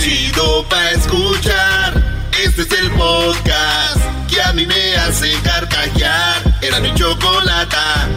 chido 0.00 0.64
pa' 0.68 0.90
escuchar. 0.90 2.28
Este 2.44 2.62
es 2.62 2.72
el 2.72 2.90
podcast 2.92 3.98
que 4.30 4.40
a 4.42 4.52
mí 4.52 4.66
me 4.66 4.96
hace 4.96 5.32
carcajear. 5.42 6.58
Era 6.62 6.80
mi 6.80 6.94
chocolata. 6.94 8.08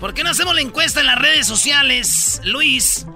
¿Por 0.00 0.12
qué 0.14 0.22
no 0.24 0.30
hacemos 0.30 0.54
la 0.54 0.60
encuesta 0.60 1.00
en 1.00 1.06
las 1.06 1.18
redes 1.18 1.46
sociales, 1.46 2.40
Luis? 2.44 3.06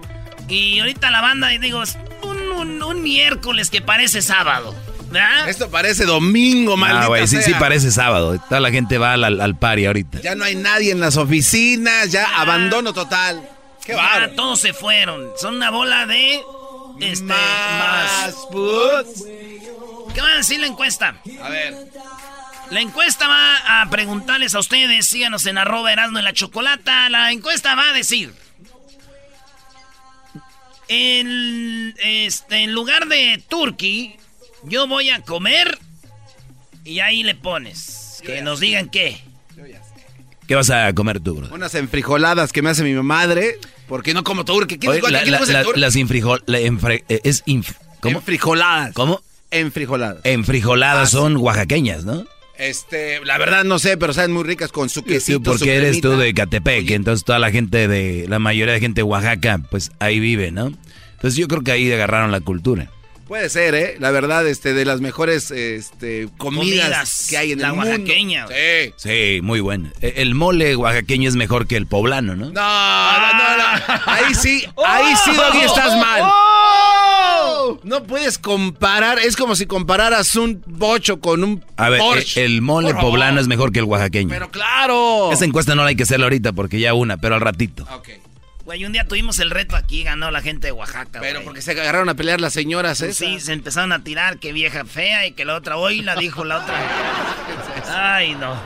Y 0.48 0.78
ahorita 0.80 1.10
la 1.10 1.20
banda, 1.20 1.52
y 1.52 1.58
digo, 1.58 1.82
es 1.82 1.98
un, 2.22 2.82
un 2.82 3.02
miércoles 3.02 3.68
que 3.70 3.82
parece 3.82 4.22
sábado. 4.22 4.74
¿verdad? 5.10 5.48
Esto 5.48 5.70
parece 5.70 6.04
domingo, 6.04 6.76
maldita 6.76 7.04
Ah, 7.04 7.08
güey, 7.08 7.26
sí, 7.26 7.36
sea. 7.36 7.44
sí 7.44 7.54
parece 7.58 7.90
sábado. 7.90 8.38
Toda 8.48 8.60
la 8.60 8.70
gente 8.70 8.98
va 8.98 9.14
al, 9.14 9.40
al, 9.40 9.58
party 9.58 9.86
ahorita. 9.86 10.20
Ya 10.20 10.34
no 10.34 10.44
hay 10.44 10.54
nadie 10.54 10.92
en 10.92 11.00
las 11.00 11.16
oficinas, 11.16 12.10
ya 12.10 12.26
Ah. 12.36 12.42
abandono 12.42 12.92
total. 12.92 13.46
¡Qué 13.84 13.94
Ya 13.94 14.30
todos 14.36 14.60
se 14.60 14.72
fueron. 14.74 15.30
Son 15.40 15.56
una 15.56 15.70
bola 15.70 16.04
de. 16.06 16.40
Este. 17.00 17.24
Más 17.24 18.26
Más. 18.26 18.34
puts. 18.50 19.24
¿Qué 20.14 20.20
va 20.20 20.32
a 20.32 20.36
decir 20.36 20.60
la 20.60 20.66
encuesta? 20.66 21.20
A 21.42 21.48
ver. 21.48 21.74
La 22.70 22.80
encuesta 22.80 23.26
va 23.26 23.82
a 23.82 23.88
preguntarles 23.88 24.54
a 24.54 24.58
ustedes, 24.58 25.06
síganos 25.06 25.46
en 25.46 25.56
arroba 25.56 25.92
Erasmo 25.92 26.18
en 26.18 26.24
la 26.24 26.32
Chocolata. 26.32 27.08
La 27.08 27.32
encuesta 27.32 27.74
va 27.74 27.90
a 27.90 27.92
decir. 27.92 28.34
En, 30.88 31.94
este, 31.98 32.64
en 32.64 32.72
lugar 32.72 33.08
de 33.08 33.42
turkey, 33.48 34.16
yo 34.64 34.86
voy 34.86 35.10
a 35.10 35.22
comer 35.22 35.78
y 36.84 37.00
ahí 37.00 37.22
le 37.22 37.34
pones. 37.34 38.20
Que 38.24 38.42
nos 38.42 38.60
digan 38.60 38.88
qué. 38.88 39.22
¿Qué 40.48 40.54
vas 40.54 40.70
a 40.70 40.92
comer 40.94 41.20
tú, 41.20 41.34
bro? 41.36 41.48
Unas 41.54 41.74
enfrijoladas 41.74 42.52
que 42.52 42.62
me 42.62 42.70
hace 42.70 42.82
mi 42.82 42.94
madre. 42.94 43.58
Porque 43.86 44.14
no 44.14 44.24
como 44.24 44.44
tú, 44.44 44.58
¿qué 44.66 44.78
quieres? 44.78 45.02
La- 45.02 45.22
¿Qué 45.22 45.30
la- 45.30 45.40
la- 45.40 45.62
las 45.76 45.94
enfre- 46.64 47.04
eh, 47.08 47.20
es 47.22 47.44
inf- 47.46 47.76
¿Cómo? 48.00 48.18
Enfrijoladas. 48.18 48.94
¿Cómo? 48.94 49.20
Enfrijoladas. 49.50 50.20
Enfrijoladas 50.24 51.08
Ah, 51.08 51.10
son 51.10 51.36
oaxaqueñas, 51.36 52.04
¿no? 52.04 52.24
Este, 52.58 53.24
la 53.24 53.38
verdad 53.38 53.64
no 53.64 53.78
sé, 53.78 53.96
pero 53.96 54.12
saben 54.12 54.32
muy 54.32 54.42
ricas 54.42 54.72
con 54.72 54.88
su 54.88 55.00
Sí, 55.00 55.06
quesito, 55.06 55.52
su 55.52 55.58
porque 55.60 55.76
eres 55.76 56.00
tú 56.00 56.16
de 56.16 56.34
Catepec, 56.34 56.90
entonces 56.90 57.24
toda 57.24 57.38
la 57.38 57.50
gente 57.52 57.86
de, 57.86 58.26
la 58.28 58.38
mayoría 58.40 58.74
de 58.74 58.80
gente 58.80 58.98
de 59.00 59.04
Oaxaca, 59.04 59.60
pues 59.70 59.92
ahí 60.00 60.18
vive, 60.18 60.50
¿no? 60.50 60.72
Entonces 61.12 61.36
yo 61.36 61.46
creo 61.46 61.62
que 61.62 61.70
ahí 61.72 61.92
agarraron 61.92 62.32
la 62.32 62.40
cultura. 62.40 62.90
Puede 63.28 63.48
ser, 63.50 63.74
¿eh? 63.74 63.96
La 64.00 64.10
verdad, 64.10 64.46
este, 64.46 64.72
de 64.72 64.84
las 64.86 65.00
mejores 65.02 65.50
este, 65.50 66.28
comidas, 66.38 66.86
Comidas, 66.86 67.26
que 67.28 67.36
hay 67.38 67.52
en 67.52 67.60
la 67.60 67.68
el 67.68 67.74
mundo. 67.74 67.90
oaxaqueña. 67.90 68.46
Sí. 68.48 68.92
Sí, 68.96 69.40
muy 69.42 69.60
bueno. 69.60 69.90
E- 70.00 70.14
El 70.16 70.34
mole 70.34 70.74
oaxaqueño 70.76 71.28
es 71.28 71.36
mejor 71.36 71.66
que 71.66 71.76
el 71.76 71.86
poblano, 71.86 72.34
¿no? 72.36 72.46
No, 72.46 72.52
no, 72.52 73.32
no, 73.34 73.56
no. 73.56 74.02
Ahí 74.06 74.34
sí, 74.34 74.64
ahí 74.86 75.14
sí, 75.24 75.30
Doggy, 75.36 75.60
estás 75.60 75.94
mal. 75.98 76.22
No 77.84 78.02
puedes 78.04 78.38
comparar, 78.38 79.18
es 79.18 79.36
como 79.36 79.54
si 79.54 79.66
compararas 79.66 80.34
un 80.36 80.62
bocho 80.66 81.20
con 81.20 81.44
un 81.44 81.64
A 81.76 81.90
ver, 81.90 82.00
Porsche. 82.00 82.40
e- 82.40 82.44
el 82.46 82.62
mole 82.62 82.88
Por 82.88 82.96
favor. 82.96 83.10
poblano 83.10 83.40
es 83.40 83.46
mejor 83.46 83.72
que 83.72 83.80
el 83.80 83.84
oaxaqueño. 83.84 84.30
Pero 84.30 84.50
claro. 84.50 85.30
Esa 85.32 85.44
encuesta 85.44 85.74
no 85.74 85.82
la 85.82 85.88
hay 85.90 85.96
que 85.96 86.04
hacerla 86.04 86.24
ahorita 86.26 86.52
porque 86.54 86.80
ya 86.80 86.94
una, 86.94 87.18
pero 87.18 87.34
al 87.34 87.40
ratito. 87.42 87.86
Ok. 87.94 88.08
Güey, 88.68 88.84
un 88.84 88.92
día 88.92 89.04
tuvimos 89.04 89.38
el 89.38 89.48
reto 89.48 89.76
aquí, 89.76 90.02
ganó 90.02 90.30
la 90.30 90.42
gente 90.42 90.66
de 90.66 90.72
Oaxaca. 90.72 91.20
Pero 91.20 91.36
güey. 91.36 91.44
porque 91.46 91.62
se 91.62 91.70
agarraron 91.70 92.10
a 92.10 92.16
pelear 92.16 92.38
las 92.38 92.52
señoras, 92.52 93.00
¿eh? 93.00 93.14
Sí, 93.14 93.40
se 93.40 93.54
empezaron 93.54 93.92
a 93.92 94.04
tirar 94.04 94.38
que 94.38 94.52
vieja 94.52 94.84
fea 94.84 95.26
y 95.26 95.32
que 95.32 95.46
la 95.46 95.54
otra 95.54 95.78
hoy 95.78 96.02
la 96.02 96.16
dijo 96.16 96.44
la 96.44 96.58
otra. 96.58 96.76
Ay, 98.14 98.34
no. 98.34 98.60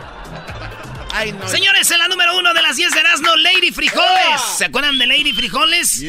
Ay, 1.12 1.30
no. 1.30 1.46
Señores, 1.46 1.88
en 1.92 2.00
la 2.00 2.08
número 2.08 2.36
uno 2.36 2.52
de 2.52 2.62
las 2.62 2.74
10 2.74 2.92
de 2.92 2.98
Erasmo, 2.98 3.36
Lady 3.36 3.70
Frijoles. 3.70 4.40
¿Se 4.58 4.64
acuerdan 4.64 4.98
de 4.98 5.06
Lady 5.06 5.32
Frijoles? 5.34 6.02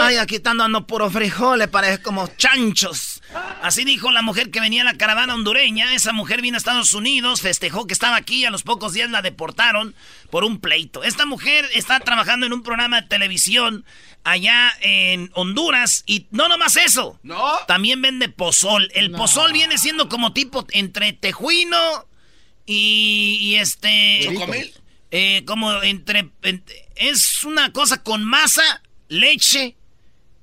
Ay, 0.00 0.18
aquí 0.18 0.36
están 0.36 0.58
dando 0.58 0.86
puro 0.86 1.10
frijoles, 1.10 1.66
parece 1.66 2.00
como 2.00 2.28
chanchos. 2.36 3.19
Así 3.62 3.84
dijo 3.84 4.10
la 4.10 4.22
mujer 4.22 4.50
que 4.50 4.60
venía 4.60 4.80
en 4.80 4.86
la 4.86 4.96
caravana 4.96 5.34
hondureña. 5.34 5.94
Esa 5.94 6.12
mujer 6.12 6.40
vino 6.42 6.56
a 6.56 6.58
Estados 6.58 6.94
Unidos, 6.94 7.40
festejó 7.42 7.86
que 7.86 7.92
estaba 7.94 8.16
aquí 8.16 8.36
y 8.40 8.44
a 8.44 8.50
los 8.50 8.62
pocos 8.62 8.92
días 8.92 9.10
la 9.10 9.22
deportaron 9.22 9.94
por 10.30 10.44
un 10.44 10.58
pleito. 10.60 11.04
Esta 11.04 11.26
mujer 11.26 11.68
está 11.74 12.00
trabajando 12.00 12.46
en 12.46 12.52
un 12.52 12.62
programa 12.62 13.00
de 13.02 13.08
televisión 13.08 13.84
allá 14.24 14.72
en 14.80 15.30
Honduras 15.34 16.02
y 16.06 16.26
no 16.30 16.48
nomás 16.48 16.76
eso. 16.76 17.18
¿No? 17.22 17.42
También 17.68 18.00
vende 18.02 18.28
pozol. 18.28 18.90
El 18.94 19.10
pozol 19.12 19.52
viene 19.52 19.78
siendo 19.78 20.08
como 20.08 20.32
tipo 20.32 20.66
entre 20.70 21.12
tejuino 21.12 22.06
y, 22.66 23.38
y 23.40 23.56
este... 23.56 24.20
¿Chocomil? 24.24 24.72
Eh, 25.12 25.42
como 25.44 25.82
entre, 25.82 26.30
en- 26.42 26.64
Es 26.96 27.42
una 27.44 27.72
cosa 27.72 28.02
con 28.02 28.22
masa, 28.24 28.82
leche 29.08 29.76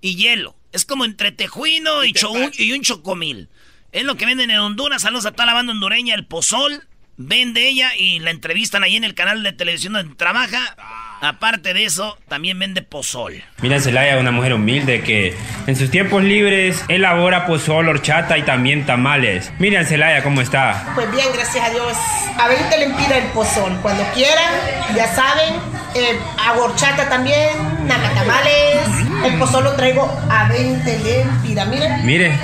y 0.02 0.16
hielo. 0.16 0.57
Es 0.78 0.86
como 0.86 1.06
entre 1.06 1.32
tejuino 1.32 2.06
y, 2.06 2.14
y 2.58 2.72
un 2.72 2.82
chocomil. 2.84 3.50
Es 3.92 4.04
lo 4.04 4.16
que 4.16 4.28
venden 4.28 4.52
en 4.52 4.60
Honduras. 4.60 5.02
Saludos 5.02 5.26
a 5.26 5.32
toda 5.32 5.48
la 5.48 5.54
banda 5.56 5.74
hondureña. 5.74 6.14
El 6.14 6.28
pozol 6.28 6.88
vende 7.18 7.68
ella 7.68 7.96
y 7.98 8.20
la 8.20 8.30
entrevistan 8.30 8.84
ahí 8.84 8.96
en 8.96 9.04
el 9.04 9.16
canal 9.16 9.42
de 9.42 9.54
televisión 9.54 9.94
donde 9.94 10.14
trabaja. 10.14 10.76
Aparte 11.22 11.74
de 11.74 11.86
eso, 11.86 12.18
también 12.28 12.60
vende 12.60 12.82
pozol. 12.82 13.44
Mira, 13.62 13.80
Celaya 13.80 14.18
una 14.20 14.32
mujer 14.32 14.54
humilde 14.54 15.02
que 15.02 15.36
en 15.66 15.76
sus 15.76 15.90
tiempos 15.90 16.24
libres 16.24 16.84
elabora 16.88 17.46
pozol, 17.48 17.90
horchata 17.90 18.38
y 18.38 18.44
también 18.44 18.86
tamales. 18.86 19.52
Miriam 19.60 19.86
Celaya, 19.86 20.24
¿cómo 20.24 20.42
está? 20.42 20.92
Pues 20.96 21.10
bien, 21.12 21.26
gracias 21.34 21.66
a 21.66 21.70
Dios. 21.72 21.98
A 22.40 22.48
20 22.48 22.78
lempiras 22.78 23.12
el 23.14 23.30
pozol. 23.32 23.76
Cuando 23.82 24.04
quieran, 24.14 24.54
ya 24.96 25.08
saben. 25.08 25.56
Eh, 25.96 26.20
hago 26.46 26.66
horchata 26.66 27.10
también, 27.10 27.50
nacatamales. 27.88 28.78
El 29.26 29.40
pozol 29.40 29.64
lo 29.64 29.74
traigo 29.74 30.04
a 30.30 30.48
20 30.50 31.00
lempiras. 31.00 31.68
Miren. 31.68 32.06
Mire, 32.06 32.40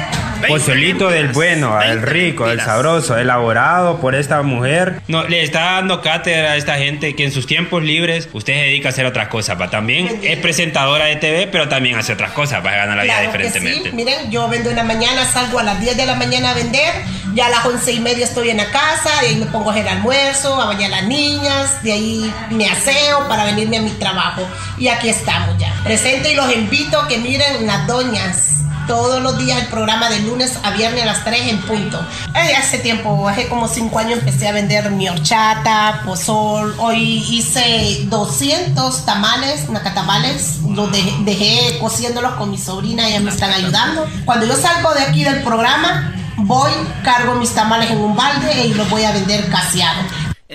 pozolito 0.48 1.10
del 1.10 1.30
bueno, 1.30 1.78
del 1.80 2.00
20 2.00 2.06
rico, 2.06 2.48
del 2.48 2.60
sabroso, 2.62 3.18
elaborado 3.18 4.00
por 4.00 4.16
esta 4.16 4.42
mujer. 4.42 5.02
No, 5.08 5.24
le 5.24 5.44
está 5.44 5.62
dando 5.76 6.02
cátedra 6.02 6.52
a 6.54 6.58
esta 6.58 6.76
gente 6.76 7.16
que 7.16 7.26
en 7.26 7.32
sus 7.32 7.48
tiempos 7.48 7.84
libres 7.84 8.30
usted 8.34 8.54
se 8.54 8.60
dedica 8.60 8.90
a 8.90 8.92
hacer 8.92 9.06
otras 9.06 9.28
cosas. 9.28 9.60
¿va? 9.60 9.70
También 9.70 10.20
es 10.24 10.38
presentadora 10.40 11.06
de 11.06 11.16
TV, 11.18 11.48
pero 11.48 11.68
también 11.70 11.98
hace 11.98 12.14
otras 12.14 12.32
cosas 12.32 12.62
para 12.62 12.78
ganar 12.78 12.98
la 12.98 13.04
vida 13.04 13.14
Claro 13.14 13.32
diferentemente. 13.32 13.90
sí. 13.90 13.96
Miren, 13.96 14.32
yo 14.32 14.48
vendo 14.48 14.70
en 14.70 14.76
la 14.76 14.84
mañana, 14.84 15.26
salgo 15.26 15.60
a 15.60 15.64
las 15.64 15.80
10 15.80 15.98
de 15.98 16.06
la 16.06 16.16
mañana 16.16 16.52
a 16.52 16.54
vender. 16.54 16.94
Ya 17.34 17.48
a 17.48 17.50
las 17.50 17.66
11 17.66 17.92
y 17.94 18.00
media 18.00 18.26
estoy 18.26 18.50
en 18.52 18.58
la 18.58 18.70
casa. 18.70 19.10
De 19.22 19.28
ahí 19.30 19.36
me 19.38 19.48
pongo 19.48 19.70
a 19.72 19.74
hacer 19.74 19.88
almuerzo, 19.88 20.62
a 20.62 20.66
bañar 20.68 20.94
a 20.94 20.98
las 20.98 21.08
niñas. 21.08 21.84
De 21.84 21.92
ahí 21.92 22.34
me 22.52 22.70
aseo 22.70 23.28
para 23.28 23.46
venirme 23.46 23.78
a 23.78 23.82
mi 23.82 23.90
trabajo. 23.92 24.48
Y 24.78 24.88
aquí 24.88 25.10
estamos 25.10 25.58
ya. 25.58 25.74
Presente 25.84 26.32
y 26.32 26.36
los 26.36 26.54
invito 26.54 27.00
a 27.00 27.08
que 27.08 27.18
miren 27.18 27.66
las 27.66 27.88
doñas. 27.88 28.50
Todos 28.88 29.22
los 29.22 29.38
días 29.38 29.62
el 29.62 29.68
programa 29.68 30.10
de 30.10 30.20
lunes 30.20 30.60
a 30.64 30.72
viernes 30.72 31.04
a 31.04 31.06
las 31.06 31.24
3 31.24 31.48
en 31.48 31.62
punto. 31.62 32.00
Eh, 32.36 32.56
hace 32.56 32.80
tiempo, 32.80 33.28
hace 33.28 33.48
como 33.48 33.68
5 33.68 33.98
años 33.98 34.20
empecé 34.20 34.48
a 34.48 34.52
vender 34.52 34.92
mi 34.92 35.08
horchata, 35.08 36.02
pozol. 36.06 36.76
Hoy 36.78 37.24
hice 37.30 38.02
200 38.06 39.06
tamales, 39.06 39.70
nacatamales. 39.70 40.60
Los 40.68 40.92
dejé, 40.92 41.14
dejé 41.20 41.80
cociéndolos 41.80 42.34
con 42.34 42.52
mi 42.52 42.58
sobrina, 42.58 43.08
ellas 43.08 43.22
me 43.22 43.32
están 43.32 43.52
ayudando. 43.52 44.06
Cuando 44.26 44.46
yo 44.46 44.56
salgo 44.56 44.94
de 44.94 45.04
aquí 45.04 45.24
del 45.24 45.44
programa, 45.44 46.14
voy, 46.38 46.72
cargo 47.04 47.36
mis 47.36 47.52
tamales 47.52 47.92
en 47.92 48.00
un 48.00 48.16
balde 48.16 48.68
y 48.68 48.74
los 48.74 48.90
voy 48.90 49.04
a 49.04 49.12
vender 49.12 49.50
caseados. 49.50 50.06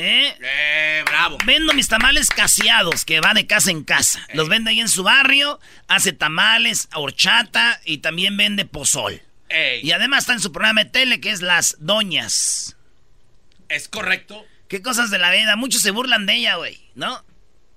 ¿Eh? 0.00 0.34
Eh, 0.41 1.03
bravo. 1.06 1.38
Vendo 1.44 1.72
mis 1.75 1.88
tamales 1.88 2.28
caseados, 2.28 3.04
que 3.04 3.20
va 3.20 3.34
de 3.34 3.47
casa 3.47 3.70
en 3.70 3.82
casa. 3.84 4.25
Los 4.34 4.48
vende 4.48 4.70
ahí 4.70 4.81
en 4.81 4.88
su 4.88 5.03
barrio, 5.03 5.59
hace 5.88 6.12
tamales, 6.12 6.88
horchata 6.94 7.81
y 7.84 7.98
también 7.98 8.37
vende 8.37 8.64
pozol. 8.64 9.20
Ey, 9.48 9.81
Y 9.82 9.92
además 9.92 10.20
está 10.20 10.34
en 10.34 10.41
su 10.41 10.53
programa 10.53 10.84
de 10.84 10.91
tele 10.91 11.20
que 11.20 11.31
es 11.31 11.42
Las 11.42 11.76
Doñas. 11.81 12.76
es 13.69 13.88
correcto. 13.88 14.44
Qué 14.69 14.82
cosas 14.82 15.10
de 15.10 15.19
la 15.19 15.31
vida. 15.31 15.56
Muchos 15.56 15.81
se 15.82 15.91
burlan 15.91 16.26
de 16.26 16.34
ella, 16.37 16.56
güey, 16.56 16.78
¿no? 16.94 17.25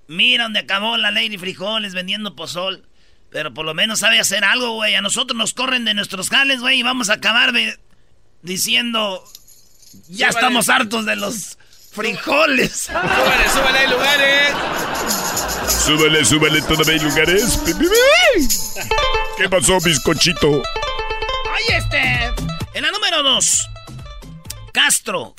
Mira 0.08 0.44
donde 0.44 0.58
acabó 0.60 0.96
la 0.98 1.10
Lady 1.10 1.38
Frijoles 1.38 1.94
vendiendo 1.94 2.36
pozol. 2.36 2.86
Pero 3.30 3.54
por 3.54 3.64
lo 3.64 3.72
menos 3.72 4.00
sabe 4.00 4.20
hacer 4.20 4.44
algo, 4.44 4.74
güey. 4.74 4.94
A 4.94 5.00
nosotros 5.00 5.36
nos 5.38 5.54
corren 5.54 5.86
de 5.86 5.94
nuestros 5.94 6.28
jales, 6.28 6.60
güey, 6.60 6.80
y 6.80 6.82
vamos 6.82 7.08
a 7.08 7.14
acabar 7.14 7.52
de- 7.52 7.78
diciendo... 8.42 9.24
Ya 10.08 10.28
estamos 10.28 10.68
hartos 10.70 11.04
de 11.06 11.16
los 11.16 11.58
frijoles. 11.92 12.72
Súbale, 12.82 13.48
súbale, 13.52 13.78
hay 13.78 13.88
lugares. 13.88 14.52
Súbele, 15.68 16.24
súbele, 16.24 16.62
todavía 16.62 16.94
hay 16.94 17.00
lugares. 17.00 17.58
¿Qué 19.36 19.48
pasó, 19.48 19.78
bizcochito? 19.80 20.62
Ay, 21.52 21.76
este. 21.76 22.32
En 22.74 22.82
la 22.82 22.90
número 22.90 23.22
dos. 23.22 23.68
Castro. 24.72 25.34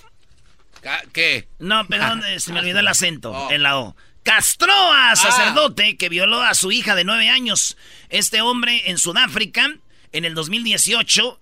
Ca- 0.82 1.02
¿Qué? 1.14 1.48
No, 1.60 1.88
perdón, 1.88 2.24
eh, 2.26 2.40
se 2.40 2.52
me 2.54 2.60
olvidó 2.60 2.80
el 2.80 2.88
acento. 2.88 3.32
Oh. 3.32 3.52
En 3.52 3.64
la 3.64 3.78
O. 3.80 3.96
Castró 4.24 4.74
a 4.94 5.16
sacerdote 5.16 5.98
que 5.98 6.08
violó 6.10 6.42
a 6.42 6.54
su 6.54 6.72
hija 6.72 6.96
de 6.96 7.04
nueve 7.04 7.30
años. 7.30 7.78
Este 8.10 8.42
hombre 8.42 8.90
en 8.90 8.98
Sudáfrica, 8.98 9.70
en 10.12 10.26
el 10.26 10.34
2018, 10.34 11.40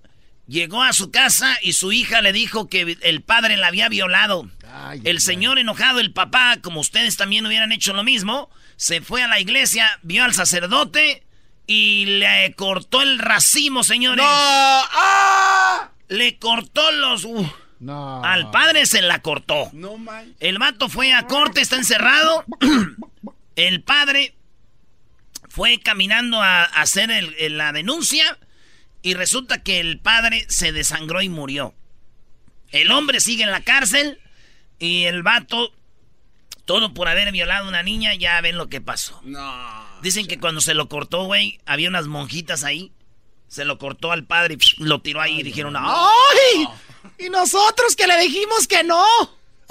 llegó 0.52 0.84
a 0.84 0.92
su 0.94 1.10
casa 1.12 1.58
y 1.62 1.74
su 1.74 1.92
hija 1.94 2.22
le 2.22 2.34
dijo 2.34 2.68
que 2.68 2.98
el 3.02 3.22
padre 3.22 3.56
la 3.58 3.68
había 3.68 3.88
violado. 3.90 4.50
el 5.04 5.20
señor 5.22 5.58
enojado, 5.60 6.00
el 6.00 6.12
papá, 6.14 6.58
como 6.62 6.80
ustedes 6.82 7.16
también 7.18 7.46
hubieran 7.46 7.72
hecho 7.72 7.94
lo 7.94 8.04
mismo, 8.04 8.50
se 8.76 9.02
fue 9.02 9.24
a 9.24 9.28
la 9.28 9.40
iglesia, 9.40 10.00
vio 10.04 10.24
al 10.24 10.34
sacerdote 10.34 11.24
y 11.68 12.06
le 12.06 12.54
cortó 12.56 13.02
el 13.02 13.18
racimo, 13.20 13.84
señores. 13.84 14.26
¡No! 14.26 14.32
¡Ah! 14.32 15.92
Le 16.10 16.38
cortó 16.38 16.92
los... 16.92 17.24
uh, 17.24 17.50
No. 17.80 18.24
al 18.24 18.52
padre 18.52 18.86
se 18.86 19.02
la 19.02 19.22
cortó. 19.22 19.70
No 19.74 19.98
man. 19.98 20.36
El 20.42 20.58
vato 20.58 20.90
fue 20.90 21.14
a 21.14 21.28
corte, 21.28 21.62
está 21.62 21.78
encerrado. 21.78 22.44
el 23.56 23.82
padre 23.84 24.36
fue 25.50 25.80
caminando 25.80 26.42
a, 26.42 26.64
a 26.64 26.82
hacer 26.82 27.12
el- 27.12 27.36
el- 27.40 27.58
la 27.58 27.72
denuncia 27.72 28.38
y 29.02 29.14
resulta 29.14 29.64
que 29.64 29.80
el 29.80 30.00
padre 30.00 30.46
se 30.50 30.72
desangró 30.72 31.22
y 31.22 31.30
murió. 31.30 31.74
El 32.70 32.92
hombre 32.92 33.20
sigue 33.20 33.44
en 33.44 33.52
la 33.52 33.62
cárcel 33.62 34.20
y 34.80 35.04
el 35.04 35.24
vato, 35.24 35.74
todo 36.66 36.94
por 36.94 37.08
haber 37.08 37.32
violado 37.32 37.66
a 37.66 37.70
una 37.70 37.84
niña, 37.84 38.14
ya 38.16 38.40
ven 38.42 38.58
lo 38.58 38.70
que 38.70 38.82
pasó. 38.82 39.20
No. 39.24 39.86
Dicen 40.02 40.28
que 40.28 40.40
cuando 40.40 40.62
se 40.62 40.74
lo 40.74 40.88
cortó, 40.88 41.26
güey, 41.26 41.60
había 41.66 41.90
unas 41.90 42.08
monjitas 42.08 42.64
ahí. 42.64 42.92
Se 43.48 43.66
lo 43.66 43.78
cortó 43.78 44.12
al 44.12 44.26
padre 44.26 44.54
y 44.54 44.58
psh, 44.58 44.80
lo 44.80 45.02
tiró 45.02 45.20
ahí 45.20 45.42
y 45.42 45.44
dijeron, 45.44 45.76
¡ay! 45.78 46.68
Y 47.18 47.30
nosotros 47.30 47.96
que 47.98 48.08
le 48.08 48.18
dijimos 48.22 48.66
que 48.66 48.84
no. 48.84 49.06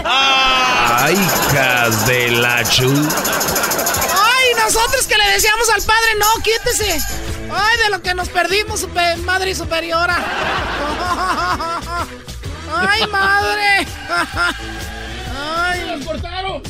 Ay, 0.04 1.14
hijas 1.14 2.06
de 2.06 2.30
la 2.32 2.62
chu. 2.64 2.90
¡Ay! 2.90 4.48
Nosotros 4.56 5.06
que 5.06 5.16
le 5.16 5.30
decíamos 5.30 5.68
al 5.70 5.82
padre, 5.82 6.08
no, 6.18 6.42
quítese. 6.42 6.98
¡Ay, 7.52 7.76
de 7.84 7.90
lo 7.90 8.02
que 8.02 8.14
nos 8.14 8.28
perdimos, 8.28 8.80
super- 8.80 9.18
madre 9.18 9.54
superiora! 9.54 10.16
¡Ay, 12.72 13.06
madre! 13.08 13.86
¡Ay! 15.36 16.02
cortaron! 16.04 16.62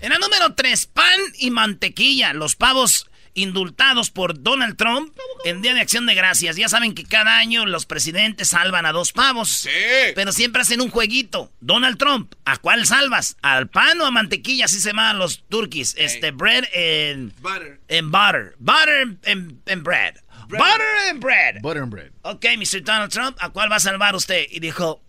En 0.00 0.10
la 0.10 0.18
número 0.18 0.54
3, 0.54 0.86
pan 0.86 1.18
y 1.38 1.50
mantequilla. 1.50 2.32
Los 2.34 2.56
pavos 2.56 3.06
indultados 3.34 4.10
por 4.10 4.42
Donald 4.42 4.76
Trump 4.76 5.12
en 5.44 5.60
Día 5.60 5.74
de 5.74 5.80
Acción 5.80 6.06
de 6.06 6.14
Gracias. 6.14 6.56
Ya 6.56 6.68
saben 6.68 6.94
que 6.94 7.04
cada 7.04 7.36
año 7.38 7.66
los 7.66 7.84
presidentes 7.86 8.48
salvan 8.48 8.86
a 8.86 8.92
dos 8.92 9.12
pavos. 9.12 9.50
Sí. 9.50 9.70
Pero 10.14 10.32
siempre 10.32 10.62
hacen 10.62 10.80
un 10.80 10.90
jueguito. 10.90 11.52
Donald 11.60 11.98
Trump, 11.98 12.34
¿a 12.44 12.56
cuál 12.56 12.86
salvas? 12.86 13.36
¿Al 13.42 13.68
pan 13.68 14.00
o 14.00 14.06
a 14.06 14.10
mantequilla? 14.10 14.64
Así 14.66 14.80
se 14.80 14.90
llaman 14.90 15.18
los 15.18 15.44
turkeys. 15.48 15.94
Este, 15.98 16.30
bread 16.30 16.64
and, 16.74 17.32
Butter. 17.40 17.80
and 17.90 18.10
butter. 18.10 18.54
Butter 18.58 19.18
and, 19.26 19.60
and 19.68 19.82
bread. 19.82 20.14
Butter 20.48 21.10
and 21.10 21.20
bread. 21.20 21.62
Butter 21.62 21.82
and 21.82 21.90
bread. 21.90 22.12
Ok, 22.22 22.44
Mr. 22.58 22.82
Donald 22.82 23.10
Trump, 23.10 23.36
¿a 23.40 23.50
cuál 23.50 23.70
va 23.70 23.76
a 23.76 23.80
salvar 23.80 24.14
usted? 24.14 24.46
Y 24.50 24.60
dijo, 24.60 25.02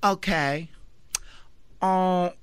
ok. 0.00 0.28
Oh, 1.80 2.34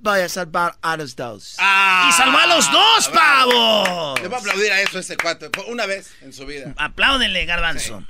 voy 0.00 0.20
a 0.20 0.28
salvar 0.28 0.76
a 0.82 0.96
los 0.96 1.16
dos. 1.16 1.56
Ah, 1.58 2.08
y 2.08 2.12
salvó 2.12 2.38
a 2.38 2.46
los 2.46 2.70
dos, 2.70 3.10
bravo. 3.12 3.84
pavos. 3.84 4.20
Le 4.20 4.28
voy 4.28 4.36
a 4.36 4.40
aplaudir 4.40 4.72
a 4.72 4.80
eso 4.80 4.98
ese 4.98 5.16
cuate. 5.16 5.50
Fue 5.52 5.64
Una 5.64 5.86
vez 5.86 6.10
en 6.22 6.32
su 6.32 6.46
vida. 6.46 6.74
Apláudenle, 6.76 7.44
garbanzo. 7.44 8.04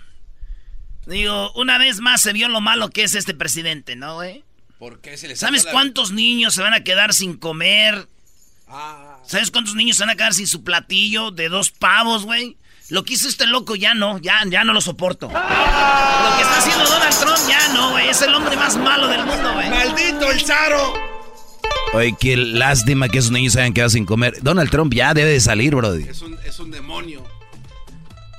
Digo, 1.07 1.53
una 1.53 1.79
vez 1.79 2.01
más 2.01 2.21
se 2.21 2.33
vio 2.33 2.49
lo 2.49 2.61
malo 2.61 2.91
que 2.91 3.03
es 3.05 3.15
este 3.15 3.33
presidente, 3.35 3.97
¿no, 3.97 4.17
güey? 4.17 4.45
¿Por 4.79 5.01
qué 5.01 5.17
se 5.17 5.27
le 5.27 5.37
¿Sabes 5.37 5.67
cuántos 5.67 6.13
niños 6.13 6.55
se 6.55 6.63
van 6.63 6.75
a 6.75 6.85
quedar 6.85 7.15
sin 7.15 7.37
comer? 7.37 8.07
Ah. 8.69 9.17
¿Sabes 9.27 9.51
cuántos 9.51 9.75
niños 9.75 9.97
se 9.97 10.03
van 10.05 10.11
a 10.11 10.17
quedar 10.17 10.35
sin 10.35 10.47
su 10.47 10.63
platillo 10.63 11.31
de 11.31 11.49
dos 11.49 11.71
pavos, 11.71 12.25
güey? 12.25 12.59
Lo 12.91 13.05
que 13.05 13.15
hizo 13.15 13.29
este 13.29 13.47
loco 13.47 13.75
ya 13.75 13.95
no, 13.95 14.19
ya, 14.19 14.41
ya 14.47 14.65
no 14.65 14.73
lo 14.73 14.81
soporto. 14.81 15.27
Lo 15.27 15.33
que 15.33 16.43
está 16.43 16.59
haciendo 16.59 16.85
Donald 16.85 17.19
Trump 17.19 17.39
ya 17.49 17.69
no, 17.73 17.91
güey. 17.91 18.09
Es 18.09 18.23
el 18.23 18.35
hombre 18.35 18.57
más 18.57 18.77
malo 18.77 19.09
del 19.09 19.25
mundo, 19.25 19.53
güey. 19.55 19.69
¡Maldito 19.69 20.31
el 20.31 20.41
Zaro! 20.45 21.18
Oye, 21.95 22.15
qué 22.21 22.37
lástima 22.37 23.09
que 23.09 23.19
esos 23.19 23.31
niños 23.31 23.55
se 23.55 23.61
hayan 23.61 23.73
quedado 23.73 23.91
sin 23.91 24.05
comer. 24.05 24.35
Donald 24.43 24.71
Trump 24.71 24.93
ya 24.93 25.15
debe 25.15 25.31
de 25.31 25.41
salir, 25.41 25.75
brody. 25.75 26.05
Es 26.05 26.21
un, 26.21 26.39
es 26.45 26.59
un 26.59 26.71
demonio. 26.71 27.25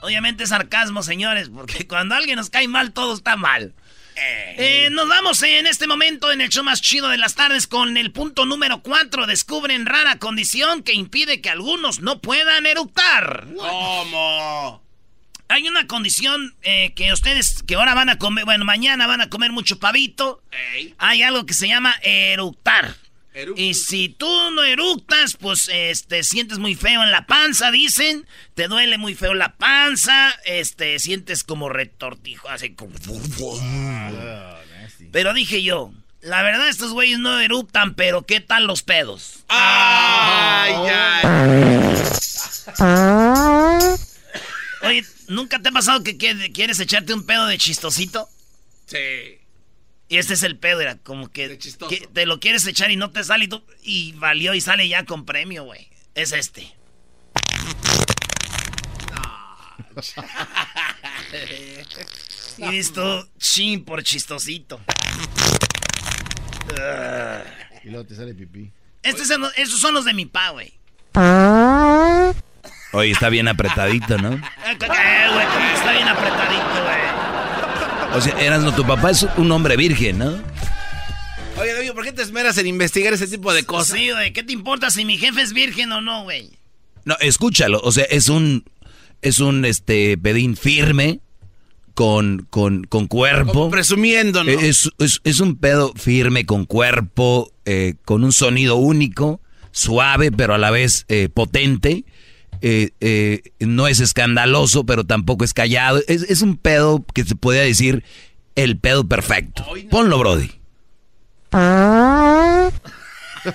Obviamente 0.02 0.44
es 0.44 0.50
sarcasmo, 0.50 1.02
señores, 1.04 1.50
porque 1.50 1.88
cuando 1.88 2.16
alguien 2.16 2.36
nos 2.38 2.50
cae 2.50 2.68
mal, 2.68 2.94
todo 2.94 3.14
está 3.16 3.36
mal. 3.36 3.74
Eh, 4.58 4.90
nos 4.92 5.08
vamos 5.08 5.42
en 5.44 5.66
este 5.66 5.88
momento 5.88 6.30
en 6.32 6.42
el 6.42 6.50
show 6.50 6.62
más 6.64 6.82
chido 6.82 7.08
de 7.08 7.18
las 7.18 7.36
tardes 7.36 7.68
con 7.68 7.96
el 7.96 8.12
punto 8.12 8.46
número 8.46 8.82
4. 8.82 9.26
Descubren 9.28 9.86
rara 9.86 10.20
condición 10.20 10.84
que 10.84 10.94
impide 10.94 11.42
que 11.42 11.50
algunos 11.50 12.02
no 12.02 12.20
puedan 12.20 12.66
eructar. 12.66 13.48
¿Cómo? 13.56 14.84
Hay 15.48 15.68
una 15.68 15.88
condición 15.88 16.54
eh, 16.62 16.94
que 16.96 17.14
ustedes 17.14 17.64
que 17.64 17.76
ahora 17.76 17.94
van 17.96 18.10
a 18.10 18.18
comer, 18.18 18.44
bueno, 18.46 18.66
mañana 18.66 19.08
van 19.08 19.22
a 19.22 19.30
comer 19.30 19.52
mucho 19.52 19.80
pavito. 19.80 20.44
Ey. 20.76 20.94
Hay 20.98 21.24
algo 21.24 21.46
que 21.46 21.54
se 21.54 21.68
llama 21.68 21.96
eructar. 22.04 22.98
Eructo. 23.34 23.62
Y 23.62 23.74
si 23.76 24.10
tú 24.10 24.28
no 24.52 24.64
eructas, 24.64 25.36
pues 25.38 25.70
este 25.72 26.24
sientes 26.24 26.58
muy 26.58 26.76
feo 26.76 27.04
en 27.04 27.12
la 27.12 27.26
panza, 27.28 27.70
dicen. 27.72 28.26
Te 28.56 28.68
duele 28.68 28.98
muy 28.98 29.16
feo 29.16 29.34
la 29.34 29.56
panza, 29.56 30.34
este 30.46 30.98
sientes 31.00 31.44
como 31.44 31.70
retortijo, 31.70 32.50
así 32.50 32.74
como 32.74 32.96
Pero 35.12 35.34
dije 35.34 35.64
yo, 35.64 35.92
la 36.22 36.42
verdad 36.44 36.68
estos 36.68 36.92
güeyes 36.92 37.20
no 37.20 37.40
eructan, 37.40 37.94
pero 37.96 38.24
¿qué 38.26 38.42
tal 38.42 38.66
los 38.68 38.84
pedos? 38.84 39.44
¡Ay, 39.48 40.74
ay! 41.24 41.96
Oye, 44.82 45.06
¿nunca 45.28 45.60
te 45.60 45.70
ha 45.70 45.72
pasado 45.72 46.04
que 46.04 46.18
qui- 46.18 46.54
quieres 46.54 46.80
echarte 46.80 47.14
un 47.14 47.26
pedo 47.26 47.46
de 47.48 47.58
chistosito? 47.58 48.30
Sí. 48.86 49.39
Y 50.10 50.18
este 50.18 50.34
es 50.34 50.44
el 50.44 50.58
pedo, 50.58 50.82
era 50.82 50.96
como 50.98 51.32
que, 51.32 51.60
te 52.14 52.26
lo 52.26 52.40
quieres 52.40 52.66
echar 52.66 52.90
y 52.92 52.96
no 52.96 53.12
te 53.12 53.24
sale 53.24 53.46
y, 53.46 53.48
tú- 53.48 53.64
y 53.84 54.14
valió 54.14 54.54
y 54.56 54.62
sale 54.62 54.88
ya 54.88 55.06
con 55.06 55.26
premio, 55.26 55.64
güey. 55.66 55.88
Es 56.16 56.32
este. 56.32 56.74
y 62.58 62.66
listo, 62.72 63.28
chin 63.38 63.84
por 63.86 64.02
chistosito. 64.04 64.80
Y 67.84 67.90
luego 67.90 68.06
te 68.06 68.16
sale 68.16 68.34
pipí. 68.34 68.72
Estos 69.04 69.28
son, 69.28 69.42
los- 69.42 69.58
estos 69.58 69.80
son 69.80 69.94
los 69.94 70.06
de 70.06 70.14
mi 70.14 70.26
pa, 70.26 70.50
güey. 70.50 70.74
Oye, 72.92 73.12
está 73.12 73.30
bien 73.30 73.48
apretadito, 73.48 74.18
¿no? 74.18 74.32
Eh, 74.70 74.76
güey, 75.34 75.46
está 75.76 75.92
bien 75.92 76.08
apretadito, 76.08 76.84
güey. 76.84 76.89
O 78.16 78.22
sea, 78.22 78.34
Erasmo, 78.42 78.74
tu 78.74 78.86
papá 78.86 79.12
es 79.12 79.26
un 79.38 79.52
hombre 79.52 79.78
virgen, 79.78 80.18
¿no? 80.20 80.32
Oye, 81.58 81.74
David, 81.74 81.92
¿por 81.92 82.04
qué 82.04 82.12
te 82.12 82.22
esmeras 82.22 82.58
en 82.58 82.68
investigar 82.68 83.14
ese 83.14 83.28
tipo 83.28 83.54
de 83.54 83.64
cosas? 83.66 83.98
Sí, 83.98 84.10
güey, 84.12 84.34
¿qué 84.34 84.44
te 84.44 84.54
importa 84.54 84.90
si 84.90 85.06
mi 85.06 85.18
jefe 85.18 85.42
es 85.42 85.54
virgen 85.54 85.92
o 85.92 86.02
no, 86.02 86.24
güey? 86.24 86.50
No, 87.06 87.16
escúchalo. 87.20 87.80
O 87.84 87.92
sea, 87.92 88.06
es 88.06 88.30
un, 88.30 88.64
es 89.22 89.40
un, 89.40 89.66
este, 89.66 90.18
pedín 90.18 90.56
firme, 90.58 91.20
con, 91.94 92.48
con, 92.50 92.84
con 92.86 93.08
cuerpo. 93.08 93.52
Como 93.54 93.70
presumiendo, 93.72 94.44
¿no? 94.44 94.52
Es, 94.52 94.90
es- 95.00 95.20
es 95.24 95.40
un 95.42 95.58
pedo 95.58 95.94
firme, 95.96 96.46
con 96.46 96.66
cuerpo, 96.66 97.52
eh, 97.66 97.96
con 98.06 98.24
un 98.24 98.32
sonido 98.32 98.76
único, 98.78 99.42
suave, 99.72 100.32
pero 100.32 100.54
a 100.54 100.58
la 100.58 100.72
vez 100.72 101.06
eh, 101.10 101.30
potente. 101.34 102.06
Eh, 102.62 102.90
eh, 103.00 103.42
no 103.60 103.88
es 103.88 104.00
escandaloso, 104.00 104.86
pero 104.86 105.06
tampoco 105.06 105.46
es 105.46 105.54
callado. 105.54 106.02
Es, 106.08 106.24
es 106.24 106.42
un 106.42 106.58
pedo 106.58 107.06
que 107.14 107.24
se 107.24 107.36
podría 107.36 107.62
decir 107.62 108.04
el 108.56 108.78
pedo 108.78 109.08
perfecto. 109.08 109.66
Ponlo, 109.90 110.20
Brody. 110.20 110.52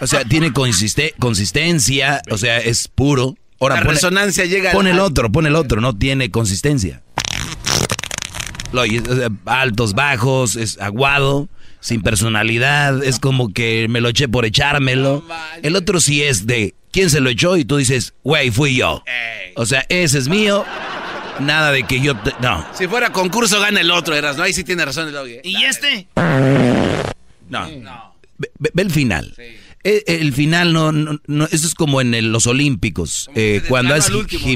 O 0.01 0.07
sea, 0.07 0.25
tiene 0.25 0.53
consiste- 0.53 1.15
consistencia, 1.19 2.23
o 2.31 2.39
sea, 2.39 2.59
es 2.59 2.89
puro. 2.89 3.37
Ahora, 3.61 3.77
La 3.77 3.83
pone- 3.83 3.95
resonancia 3.95 4.45
llega 4.47 4.73
Pon 4.73 4.87
el 4.87 4.99
otro, 4.99 5.31
pon 5.31 5.47
el 5.47 5.55
otro, 5.57 5.81
no 5.81 5.97
tiene 5.97 6.31
consistencia. 6.31 7.03
Lo 8.73 8.83
altos, 9.47 9.95
bajos, 9.95 10.57
es 10.57 10.81
aguado, 10.81 11.49
sin 11.85 12.01
personalidad, 12.01 13.05
es 13.05 13.19
como 13.19 13.53
que 13.53 13.89
me 13.91 14.01
lo 14.01 14.09
eché 14.09 14.27
por 14.27 14.47
echármelo. 14.47 15.23
el 15.63 15.77
otro 15.77 16.01
sí 16.01 16.23
es 16.23 16.47
de 16.47 16.75
quién 16.91 17.11
se 17.11 17.21
lo 17.21 17.29
echó 17.29 17.59
y 17.59 17.67
tú 17.67 17.77
dices, 17.77 18.15
güey, 18.25 18.51
fui 18.51 18.75
yo. 18.77 19.05
O 19.57 19.67
sea, 19.67 19.85
ese 19.91 20.17
es 20.17 20.29
mío, 20.29 20.65
nada 21.41 21.73
de 21.73 21.83
que 21.83 22.01
yo... 22.01 22.17
te- 22.17 22.33
no, 22.41 22.67
Si 22.73 22.89
fuera 22.89 23.11
concurso, 23.13 23.61
gana 23.61 23.83
el 23.83 23.91
otro, 23.91 24.15
Eras, 24.15 24.39
¿no? 24.39 24.45
Ahí 24.45 24.55
sí 24.55 24.65
tiene 24.65 24.83
razón 24.83 25.09
el 25.09 25.13
Doggy. 25.13 25.33
¿eh? 25.35 25.41
¿Y 25.45 25.63
este? 25.65 26.09
no. 27.51 28.15
Ve, 28.39 28.51
ve- 28.59 28.71
ve 28.73 28.83
el 28.83 28.91
final. 28.91 29.35
E- 29.85 30.05
El, 30.07 30.33
final 30.33 30.73
no, 30.73 30.91
no, 30.93 31.21
no- 31.27 31.45
eso 31.45 31.67
es 31.67 31.75
como 31.75 32.01
en 32.01 32.15
el- 32.15 32.33
los 32.33 32.47
Olímpicos, 32.47 33.29
eh, 33.35 33.63
cuando 33.69 33.95
es 33.95 34.09
último. 34.09 34.47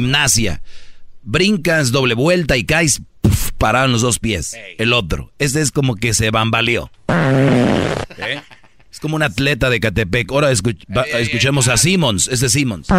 Brincas, 1.30 1.92
doble 1.92 2.14
vuelta 2.14 2.56
y 2.56 2.64
caes, 2.64 3.02
puf, 3.20 3.50
parado 3.58 3.84
en 3.84 3.92
los 3.92 4.00
dos 4.00 4.18
pies. 4.18 4.56
El 4.78 4.94
otro. 4.94 5.30
Este 5.38 5.60
es 5.60 5.70
como 5.72 5.94
que 5.96 6.14
se 6.14 6.30
bambaleó. 6.30 6.90
¿Eh? 7.08 8.40
Es 8.90 8.98
como 8.98 9.14
un 9.16 9.22
atleta 9.22 9.68
de 9.68 9.78
Catepec. 9.78 10.30
Ahora 10.32 10.50
escuch- 10.50 10.84
va- 10.96 11.02
escuchemos 11.02 11.68
a 11.68 11.76
Simmons. 11.76 12.28
Este 12.28 12.46
es 12.46 12.52
Simmons. 12.52 12.88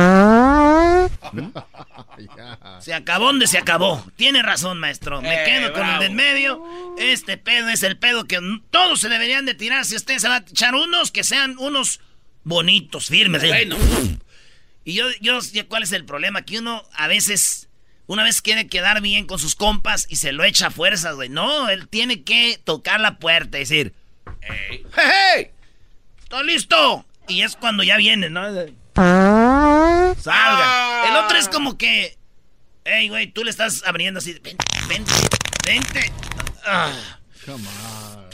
Se 2.81 2.93
acabó 2.93 3.25
donde 3.25 3.47
se 3.47 3.57
acabó. 3.57 4.05
Tiene 4.15 4.41
razón, 4.41 4.79
maestro. 4.79 5.21
Me 5.21 5.33
Eh, 5.33 5.45
quedo 5.45 5.73
con 5.73 5.87
el 5.87 5.99
de 5.99 6.05
en 6.07 6.15
medio. 6.15 6.61
Este 6.97 7.37
pedo 7.37 7.69
es 7.69 7.83
el 7.83 7.97
pedo 7.97 8.25
que 8.25 8.39
todos 8.71 8.99
se 8.99 9.09
deberían 9.09 9.45
de 9.45 9.53
tirar. 9.53 9.85
Si 9.85 9.95
usted 9.95 10.17
se 10.19 10.27
va 10.27 10.35
a 10.37 10.39
echar 10.39 10.75
unos, 10.75 11.11
que 11.11 11.23
sean 11.23 11.57
unos 11.57 11.99
bonitos, 12.43 13.07
firmes. 13.07 13.41
Bueno. 13.47 13.77
Y 14.85 14.93
yo, 14.93 15.05
yo 15.21 15.41
sé 15.41 15.65
cuál 15.65 15.83
es 15.83 15.91
el 15.93 16.05
problema. 16.05 16.41
Que 16.43 16.59
uno 16.59 16.83
a 16.93 17.07
veces, 17.07 17.68
Una 18.09 18.23
vez 18.23 18.41
quiere 18.41 18.67
quedar 18.67 19.01
bien 19.01 19.27
con 19.27 19.37
sus 19.37 19.53
compas 19.53 20.07
y 20.09 20.15
se 20.15 20.31
lo 20.31 20.43
echa 20.43 20.65
a 20.67 20.71
fuerzas, 20.71 21.13
güey. 21.13 21.29
No, 21.29 21.69
él 21.69 21.87
tiene 21.87 22.23
que 22.23 22.59
tocar 22.63 22.99
la 22.99 23.19
puerta 23.19 23.57
y 23.57 23.59
decir, 23.59 23.93
hey, 24.41 24.83
hey, 24.95 25.51
¿está 26.19 26.41
listo? 26.41 27.05
Y 27.27 27.43
es 27.43 27.55
cuando 27.55 27.83
ya 27.83 27.97
viene, 27.97 28.31
¿no? 28.31 28.41
Salga. 30.15 31.07
El 31.07 31.17
otro 31.17 31.37
es 31.37 31.49
como 31.49 31.77
que, 31.77 32.17
hey, 32.83 33.09
güey, 33.09 33.27
tú 33.27 33.43
le 33.43 33.51
estás 33.51 33.83
abriendo 33.85 34.17
así, 34.17 34.33
vente, 34.39 34.65
vente, 34.87 35.13
vente. 35.63 36.11
Ah. 36.65 36.91
Come 37.45 37.67
on. 37.67 38.29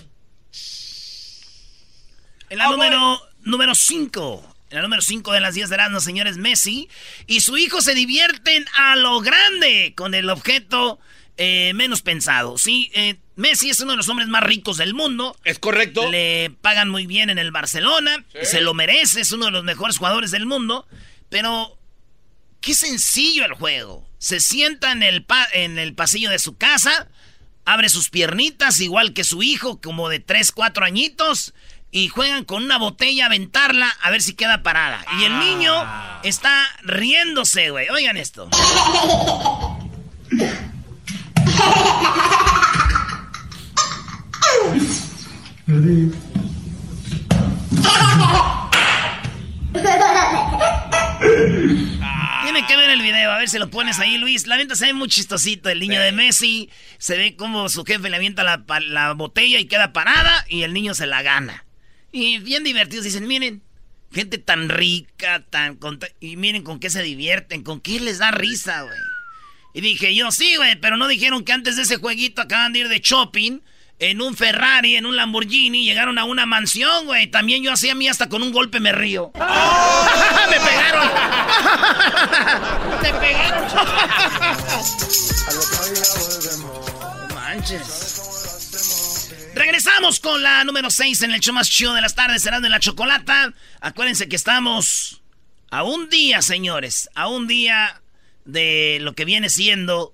En 2.49 2.57
la 2.59 2.69
número 2.69 3.19
número 3.41 3.75
5. 3.75 4.54
En 4.69 4.77
la 4.77 4.81
número 4.81 5.01
5 5.01 5.31
de 5.31 5.39
las 5.41 5.53
10 5.53 5.69
de 5.69 5.75
Erasmus, 5.75 6.03
señores, 6.03 6.37
Messi 6.37 6.89
y 7.27 7.41
su 7.41 7.57
hijo 7.57 7.81
se 7.81 7.93
divierten 7.93 8.65
a 8.77 8.95
lo 8.95 9.19
grande 9.21 9.93
con 9.95 10.13
el 10.15 10.29
objeto 10.29 10.99
eh, 11.37 11.71
menos 11.75 12.01
pensado. 12.01 12.57
Sí, 12.57 12.89
eh, 12.95 13.17
Messi 13.35 13.69
es 13.69 13.79
uno 13.81 13.91
de 13.91 13.97
los 13.97 14.09
hombres 14.09 14.27
más 14.27 14.41
ricos 14.43 14.77
del 14.77 14.93
mundo. 14.93 15.37
Es 15.43 15.59
correcto. 15.59 16.09
Le 16.09 16.51
pagan 16.61 16.89
muy 16.89 17.05
bien 17.05 17.29
en 17.29 17.37
el 17.37 17.51
Barcelona. 17.51 18.25
Se 18.41 18.61
lo 18.61 18.73
merece, 18.73 19.21
es 19.21 19.31
uno 19.31 19.45
de 19.45 19.51
los 19.51 19.63
mejores 19.63 19.97
jugadores 19.97 20.31
del 20.31 20.45
mundo. 20.45 20.87
Pero, 21.29 21.77
qué 22.61 22.73
sencillo 22.73 23.45
el 23.45 23.53
juego. 23.53 24.07
Se 24.17 24.39
sienta 24.39 24.91
en 24.93 25.03
el, 25.03 25.23
pa- 25.23 25.47
en 25.53 25.77
el 25.77 25.93
pasillo 25.93 26.29
de 26.29 26.39
su 26.39 26.57
casa, 26.57 27.09
abre 27.65 27.89
sus 27.89 28.09
piernitas, 28.09 28.79
igual 28.79 29.13
que 29.13 29.23
su 29.23 29.43
hijo, 29.43 29.79
como 29.81 30.07
de 30.09 30.19
3, 30.19 30.51
4 30.53 30.85
añitos, 30.85 31.53
y 31.95 32.09
juegan 32.09 32.43
con 32.43 32.61
una 32.61 32.77
botella 32.77 33.23
a 33.23 33.27
aventarla 33.27 33.87
a 34.01 34.09
ver 34.09 34.21
si 34.21 34.33
queda 34.33 34.63
parada. 34.63 35.05
Y 35.17 35.23
el 35.23 35.39
niño 35.39 35.71
está 36.23 36.67
riéndose, 36.83 37.69
güey. 37.69 37.87
Oigan 37.87 38.17
esto. 38.17 38.49
Tiene 52.43 52.67
que 52.67 52.75
ver 52.75 52.89
el 52.89 53.01
video, 53.01 53.31
a 53.31 53.37
ver 53.37 53.47
si 53.47 53.57
lo 53.57 53.69
pones 53.69 53.99
ahí, 53.99 54.17
Luis. 54.17 54.47
La 54.47 54.57
neta 54.57 54.75
se 54.75 54.87
ve 54.87 54.93
muy 54.93 55.07
chistosito. 55.07 55.69
El 55.69 55.79
niño 55.79 56.01
de 56.01 56.11
Messi 56.11 56.69
se 56.97 57.17
ve 57.17 57.37
como 57.37 57.69
su 57.69 57.85
jefe 57.85 58.09
le 58.09 58.17
avienta 58.17 58.43
la, 58.43 58.65
la 58.81 59.13
botella 59.13 59.59
y 59.59 59.67
queda 59.67 59.93
parada 59.93 60.43
y 60.49 60.63
el 60.63 60.73
niño 60.73 60.93
se 60.93 61.07
la 61.07 61.21
gana. 61.21 61.64
Y 62.15 62.37
bien 62.37 62.63
divertidos. 62.63 63.03
Dicen, 63.03 63.27
miren, 63.27 63.61
gente 64.09 64.37
tan 64.37 64.69
rica, 64.69 65.43
tan... 65.49 65.77
Y 66.21 66.37
miren 66.37 66.63
con 66.63 66.79
qué 66.79 66.89
se 66.89 67.03
divierten, 67.03 67.61
con 67.61 67.81
qué 67.81 67.99
les 67.99 68.19
da 68.19 68.31
risa, 68.31 68.83
güey. 68.83 68.97
Y 69.73 69.81
dije 69.81 70.15
yo, 70.15 70.31
sí, 70.31 70.55
güey, 70.55 70.79
pero 70.79 70.95
no 70.95 71.09
dijeron 71.09 71.43
que 71.43 71.51
antes 71.51 71.75
de 71.75 71.81
ese 71.81 71.97
jueguito 71.97 72.41
acaban 72.41 72.71
de 72.71 72.79
ir 72.79 72.87
de 72.87 73.01
shopping 73.01 73.59
en 73.99 74.21
un 74.21 74.33
Ferrari, 74.33 74.95
en 74.95 75.05
un 75.05 75.17
Lamborghini, 75.17 75.83
llegaron 75.83 76.17
a 76.17 76.23
una 76.23 76.45
mansión, 76.45 77.05
güey. 77.05 77.27
También 77.27 77.61
yo 77.61 77.73
hacía 77.73 77.91
a 77.91 77.95
mí 77.95 78.07
hasta 78.07 78.29
con 78.29 78.41
un 78.43 78.53
golpe 78.53 78.79
me 78.79 78.93
río. 78.93 79.33
¡Me 80.49 80.59
pegaron! 80.61 81.09
¡Me 83.01 83.13
pegaron! 83.19 83.67
No 87.27 87.35
manches. 87.35 88.34
Regresamos 89.55 90.19
con 90.19 90.43
la 90.43 90.63
número 90.65 90.89
6 90.89 91.21
en 91.23 91.31
el 91.31 91.39
show 91.39 91.53
más 91.53 91.69
chido 91.69 91.93
de 91.93 92.01
las 92.01 92.13
tardes, 92.13 92.41
será 92.41 92.59
de 92.59 92.67
la 92.69 92.79
chocolata. 92.81 93.53
Acuérdense 93.79 94.27
que 94.27 94.35
estamos 94.35 95.21
a 95.71 95.83
un 95.83 96.09
día, 96.09 96.41
señores, 96.41 97.09
a 97.15 97.29
un 97.29 97.47
día 97.47 98.01
de 98.43 98.97
lo 99.01 99.13
que 99.13 99.23
viene 99.23 99.49
siendo 99.49 100.13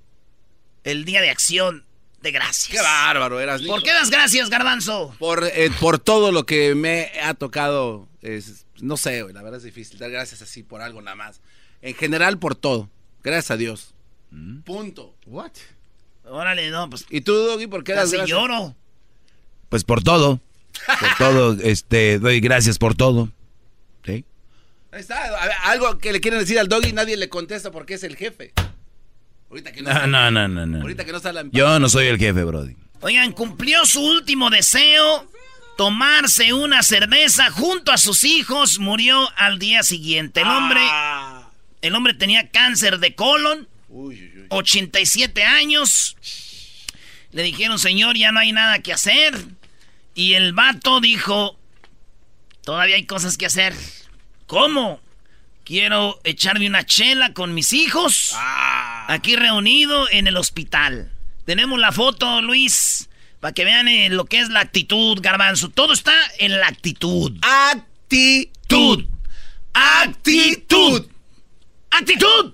el 0.83 1.05
día 1.05 1.21
de 1.21 1.31
acción 1.31 1.85
de 2.21 2.31
gracias. 2.31 2.69
Qué 2.69 2.79
bárbaro 2.83 3.39
eras. 3.39 3.63
¿Por 3.63 3.81
qué 3.81 3.91
das 3.91 4.11
gracias, 4.11 4.49
Garbanzo? 4.51 5.15
Por, 5.17 5.43
eh, 5.43 5.71
por 5.79 5.97
todo 5.97 6.31
lo 6.31 6.45
que 6.45 6.75
me 6.75 7.11
ha 7.23 7.33
tocado. 7.33 8.07
es- 8.21 8.67
no 8.79 8.95
sé, 8.97 9.23
güey, 9.23 9.33
la 9.33 9.41
verdad 9.41 9.57
es 9.57 9.63
difícil 9.63 9.97
dar 9.97 10.11
gracias 10.11 10.43
así 10.43 10.61
por 10.61 10.81
algo 10.83 11.01
nada 11.01 11.15
más. 11.15 11.41
En 11.81 11.95
general, 11.95 12.37
por 12.37 12.53
todo. 12.53 12.91
Gracias 13.23 13.49
a 13.49 13.57
Dios. 13.57 13.95
Punto. 14.65 15.15
What? 15.25 15.51
Órale, 16.25 16.69
no, 16.69 16.87
pues 16.91 17.05
¿Y 17.09 17.21
tú, 17.21 17.33
Doggy, 17.33 17.65
por 17.65 17.83
qué 17.83 17.93
das 17.93 18.11
gracias? 18.11 18.29
lloro. 18.29 18.75
Pues 19.71 19.85
por 19.85 20.03
todo. 20.03 20.41
Por 20.99 21.09
todo, 21.17 21.57
este, 21.63 22.19
doy 22.19 22.41
gracias 22.41 22.77
por 22.77 22.93
todo. 22.93 23.29
¿Sí? 24.05 24.25
Ahí 24.91 24.99
está. 24.99 25.23
algo 25.63 25.97
que 25.97 26.11
le 26.11 26.19
quieren 26.19 26.41
decir 26.41 26.59
al 26.59 26.67
Doggy, 26.67 26.91
nadie 26.91 27.15
le 27.15 27.29
contesta 27.29 27.71
porque 27.71 27.93
es 27.93 28.03
el 28.03 28.17
jefe. 28.17 28.51
Ahorita 29.49 29.71
que 29.71 29.81
no, 29.81 29.87
No, 29.89 29.95
está- 29.95 30.07
no, 30.07 30.29
no, 30.31 30.47
no, 30.49 30.65
no. 30.65 30.81
Ahorita 30.81 31.05
que 31.05 31.11
no 31.11 31.17
está 31.17 31.31
la... 31.31 31.45
Yo 31.53 31.79
no 31.79 31.87
soy 31.87 32.07
el 32.07 32.17
jefe, 32.17 32.43
Brody. 32.43 32.75
Oigan, 32.99 33.31
cumplió 33.31 33.85
su 33.85 34.01
último 34.03 34.49
deseo, 34.49 35.25
tomarse 35.77 36.51
una 36.51 36.83
cerveza 36.83 37.49
junto 37.49 37.93
a 37.93 37.97
sus 37.97 38.25
hijos, 38.25 38.77
murió 38.77 39.29
al 39.37 39.57
día 39.57 39.83
siguiente. 39.83 40.41
El 40.41 40.47
hombre, 40.47 40.81
Ah. 40.83 41.49
el 41.81 41.95
hombre 41.95 42.13
tenía 42.13 42.49
cáncer 42.49 42.99
de 42.99 43.15
colon, 43.15 43.69
Uy, 43.87 44.15
uy, 44.15 44.31
uy. 44.41 44.45
87 44.49 45.43
años. 45.45 46.17
Le 47.31 47.43
dijeron, 47.43 47.79
señor, 47.79 48.17
ya 48.17 48.33
no 48.33 48.39
hay 48.41 48.51
nada 48.51 48.79
que 48.79 48.91
hacer. 48.91 49.33
Y 50.13 50.33
el 50.33 50.53
vato 50.53 50.99
dijo, 50.99 51.57
todavía 52.63 52.95
hay 52.95 53.05
cosas 53.05 53.37
que 53.37 53.45
hacer. 53.45 53.73
¿Cómo? 54.47 54.99
Quiero 55.63 56.19
echarme 56.23 56.67
una 56.67 56.85
chela 56.85 57.33
con 57.33 57.53
mis 57.53 57.71
hijos. 57.73 58.31
Ah. 58.35 59.05
Aquí 59.09 59.35
reunido 59.35 60.09
en 60.09 60.27
el 60.27 60.37
hospital. 60.37 61.11
Tenemos 61.45 61.79
la 61.79 61.91
foto, 61.91 62.41
Luis, 62.41 63.09
para 63.39 63.53
que 63.53 63.63
vean 63.65 63.87
eh, 63.87 64.09
lo 64.09 64.25
que 64.25 64.39
es 64.39 64.49
la 64.49 64.59
actitud, 64.59 65.19
garbanzo. 65.21 65.69
Todo 65.69 65.93
está 65.93 66.13
en 66.39 66.59
la 66.59 66.67
actitud. 66.67 67.37
Actitud. 67.41 69.05
Actitud. 69.73 71.07
Actitud. 71.89 72.53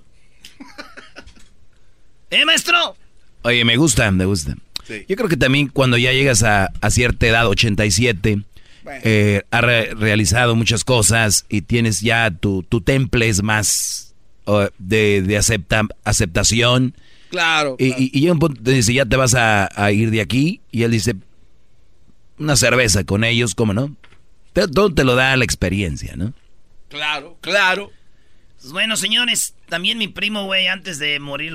¿Eh, 2.29 2.45
maestro? 2.45 2.95
Oye, 3.43 3.63
me 3.65 3.77
gusta, 3.77 4.11
me 4.11 4.25
gusta. 4.25 4.55
Sí. 4.87 5.03
Yo 5.09 5.15
creo 5.17 5.27
que 5.27 5.35
también 5.37 5.67
cuando 5.67 5.97
ya 5.97 6.13
llegas 6.13 6.43
a, 6.43 6.71
a 6.81 6.89
cierta 6.89 7.27
edad, 7.27 7.47
87, 7.47 8.41
Bueno. 8.83 9.01
eh, 9.03 9.43
has 9.51 9.61
re- 9.61 9.93
realizado 9.95 10.55
muchas 10.55 10.83
cosas 10.85 11.45
y 11.49 11.61
tienes 11.61 11.99
ya 12.01 12.31
tu, 12.31 12.63
tu 12.63 12.79
temple 12.81 13.27
es 13.27 13.43
más 13.43 14.15
uh, 14.45 14.67
de, 14.77 15.21
de 15.21 15.37
acepta- 15.37 15.87
aceptación. 16.05 16.93
Claro. 17.29 17.75
Y, 17.79 17.89
claro. 17.89 18.01
y, 18.01 18.17
y 18.17 18.21
llega 18.21 18.31
un 18.33 18.39
punto, 18.39 18.61
te 18.63 18.71
dice, 18.71 18.93
ya 18.93 19.05
te 19.05 19.17
vas 19.17 19.35
a, 19.35 19.69
a 19.75 19.91
ir 19.91 20.09
de 20.11 20.21
aquí. 20.21 20.61
Y 20.71 20.83
él 20.83 20.91
dice, 20.91 21.15
una 22.39 22.55
cerveza 22.55 23.03
con 23.03 23.23
ellos, 23.23 23.55
¿cómo 23.55 23.73
no? 23.73 23.95
Te- 24.53 24.67
todo 24.67 24.93
te 24.93 25.03
lo 25.03 25.15
da 25.15 25.35
la 25.35 25.43
experiencia, 25.43 26.15
¿no? 26.15 26.33
Claro, 26.89 27.37
claro. 27.41 27.91
Pues 28.61 28.71
bueno, 28.71 28.95
señores, 28.95 29.53
también 29.67 29.97
mi 29.97 30.07
primo, 30.07 30.45
güey, 30.45 30.67
antes 30.67 30.97
de 30.99 31.19
morir, 31.19 31.53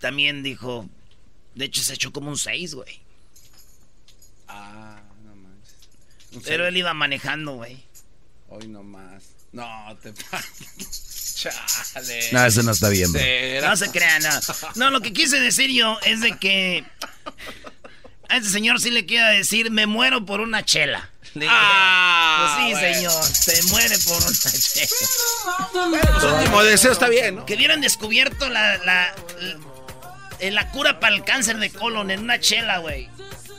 también 0.00 0.42
dijo. 0.42 0.88
De 1.54 1.64
hecho, 1.66 1.82
se 1.82 1.94
echó 1.94 2.12
como 2.12 2.30
un 2.30 2.38
6, 2.38 2.74
güey. 2.74 3.00
Ah, 4.48 5.00
no 5.24 5.34
manches. 5.36 5.74
Un 6.32 6.42
Pero 6.42 6.66
él 6.66 6.76
iba 6.76 6.94
manejando, 6.94 7.54
güey. 7.54 7.82
Hoy 8.48 8.68
no 8.68 8.82
más. 8.82 9.22
No, 9.52 9.96
te. 10.02 10.12
Chale. 11.34 12.28
No, 12.32 12.46
eso 12.46 12.62
no 12.62 12.72
está 12.72 12.88
bien, 12.88 13.12
bro. 13.12 13.20
No 13.62 13.76
se 13.76 13.90
crean, 13.90 14.22
no. 14.22 14.30
No, 14.76 14.90
lo 14.90 15.00
que 15.00 15.12
quise 15.12 15.40
decir 15.40 15.70
yo 15.70 15.98
es 16.04 16.20
de 16.20 16.36
que. 16.38 16.84
A 18.28 18.36
este 18.38 18.48
señor 18.48 18.80
sí 18.80 18.90
le 18.90 19.04
quiero 19.04 19.26
decir, 19.28 19.70
me 19.70 19.86
muero 19.86 20.24
por 20.24 20.40
una 20.40 20.64
chela. 20.64 21.10
Le 21.34 21.44
dije, 21.46 21.54
Ah, 21.54 22.54
pues 22.56 22.66
sí, 22.66 22.72
bueno. 22.82 22.94
señor, 22.94 23.24
se 23.24 23.62
muere 23.64 23.98
por 24.06 24.22
una 24.22 24.32
chela. 24.52 26.20
Su 26.20 26.28
último 26.36 26.62
deseo 26.62 26.92
está 26.92 27.08
bien, 27.08 27.36
¿no? 27.36 27.46
Que 27.46 27.54
hubieran 27.56 27.80
descubierto 27.80 28.48
la, 28.48 28.78
la, 28.78 29.14
la, 29.40 29.58
la 30.50 30.70
cura 30.70 31.00
para 31.00 31.14
el 31.14 31.24
cáncer 31.24 31.58
de 31.58 31.70
colon 31.70 32.10
en 32.10 32.20
una 32.20 32.40
chela, 32.40 32.78
güey. 32.78 33.08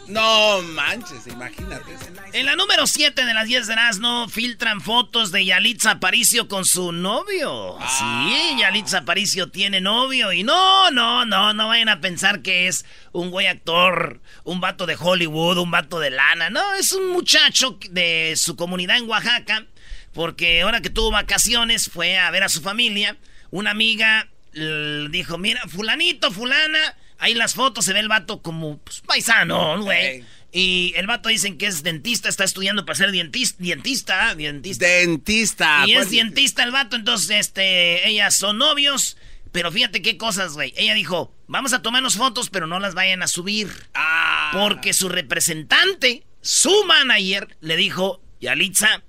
No 0.08 0.62
manches, 0.62 1.28
imagínate. 1.28 1.96
En 2.34 2.46
la 2.46 2.58
número 2.58 2.88
7 2.88 3.26
de 3.26 3.34
las 3.34 3.48
10 3.48 3.68
de 3.68 3.76
no 4.00 4.28
filtran 4.28 4.82
fotos 4.82 5.32
de 5.32 5.46
Yalitza 5.46 5.92
Aparicio 5.92 6.50
con 6.50 6.66
su 6.66 6.92
novio. 6.92 7.78
Sí, 8.00 8.60
Yalitza 8.60 9.00
Aparicio 9.00 9.50
tiene 9.50 9.80
novio. 9.80 10.34
Y 10.34 10.44
no, 10.44 10.92
no, 10.92 11.26
no, 11.26 11.54
no 11.54 11.68
vayan 11.70 11.88
a 11.88 12.02
pensar 12.02 12.42
que 12.42 12.68
es 12.68 12.86
un 13.14 13.32
güey 13.32 13.48
actor, 13.48 14.22
un 14.44 14.60
vato 14.60 14.86
de 14.86 14.98
Hollywood, 15.00 15.58
un 15.58 15.72
vato 15.72 16.00
de 16.02 16.10
lana. 16.10 16.50
No, 16.50 16.74
es 16.74 16.92
un 16.92 17.10
muchacho 17.10 17.80
de 17.90 18.34
su 18.36 18.58
comunidad 18.58 18.98
en 18.98 19.10
Oaxaca. 19.10 19.66
Porque 20.14 20.62
ahora 20.62 20.82
que 20.82 20.90
tuvo 20.90 21.12
vacaciones 21.12 21.90
fue 21.90 22.18
a 22.18 22.30
ver 22.30 22.44
a 22.44 22.50
su 22.50 22.62
familia. 22.62 23.18
Una 23.52 23.72
amiga 23.72 24.28
dijo, 24.54 25.38
mira, 25.38 25.62
fulanito, 25.68 26.32
fulana. 26.32 26.96
Ahí 27.20 27.34
las 27.34 27.54
fotos 27.54 27.86
se 27.86 27.94
ve 27.94 28.00
el 28.00 28.08
vato 28.10 28.42
como 28.42 28.78
pues, 28.80 29.02
paisano, 29.02 29.82
güey. 29.82 30.06
Ey. 30.06 30.26
Y 30.52 30.94
el 30.98 31.08
vato 31.08 31.30
dicen 31.30 31.58
que 31.58 31.66
es 31.66 31.82
dentista, 31.82 32.30
está 32.30 32.44
estudiando 32.44 32.86
para 32.86 32.96
ser 32.96 33.12
dientis- 33.12 33.56
dentista, 33.58 34.36
dentista. 34.36 34.86
Dentista. 34.86 35.84
y 35.88 35.94
es 35.94 35.98
pues, 36.00 36.12
dentista 36.12 36.64
el 36.64 36.72
vato, 36.72 36.96
entonces 36.96 37.32
este, 37.32 38.08
ellas 38.08 38.36
son 38.36 38.58
novios, 38.60 39.18
Pero 39.52 39.72
fíjate 39.72 40.02
qué 40.02 40.18
cosas, 40.18 40.54
güey. 40.54 40.74
Ella 40.76 40.96
dijo, 40.96 41.32
vamos 41.48 41.74
a 41.74 41.82
tomarnos 41.82 42.16
fotos, 42.18 42.50
pero 42.50 42.66
no 42.68 42.80
las 42.80 42.96
vayan 42.96 43.22
a 43.22 43.28
subir. 43.28 43.70
Ah. 43.94 44.50
Porque 44.52 44.94
su 44.94 45.10
representante, 45.10 46.24
su 46.42 46.86
manager, 46.86 47.56
le 47.62 47.76
dijo, 47.76 48.20
Yalitza, 48.42 49.04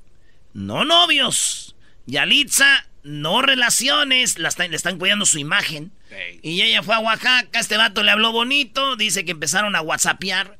no 0.52 0.84
novios. 0.84 1.74
Yalitza, 2.06 2.86
no 3.04 3.40
relaciones. 3.42 4.38
La 4.38 4.48
está- 4.48 4.66
le 4.66 4.74
están 4.76 4.98
cuidando 4.98 5.24
su 5.26 5.38
imagen. 5.38 5.92
Y 6.42 6.62
ella 6.62 6.82
fue 6.82 6.94
a 6.94 6.98
Oaxaca, 7.00 7.58
este 7.60 7.76
vato 7.76 8.02
le 8.02 8.10
habló 8.10 8.32
bonito, 8.32 8.96
dice 8.96 9.24
que 9.24 9.30
empezaron 9.32 9.76
a 9.76 9.80
whatsappear. 9.80 10.58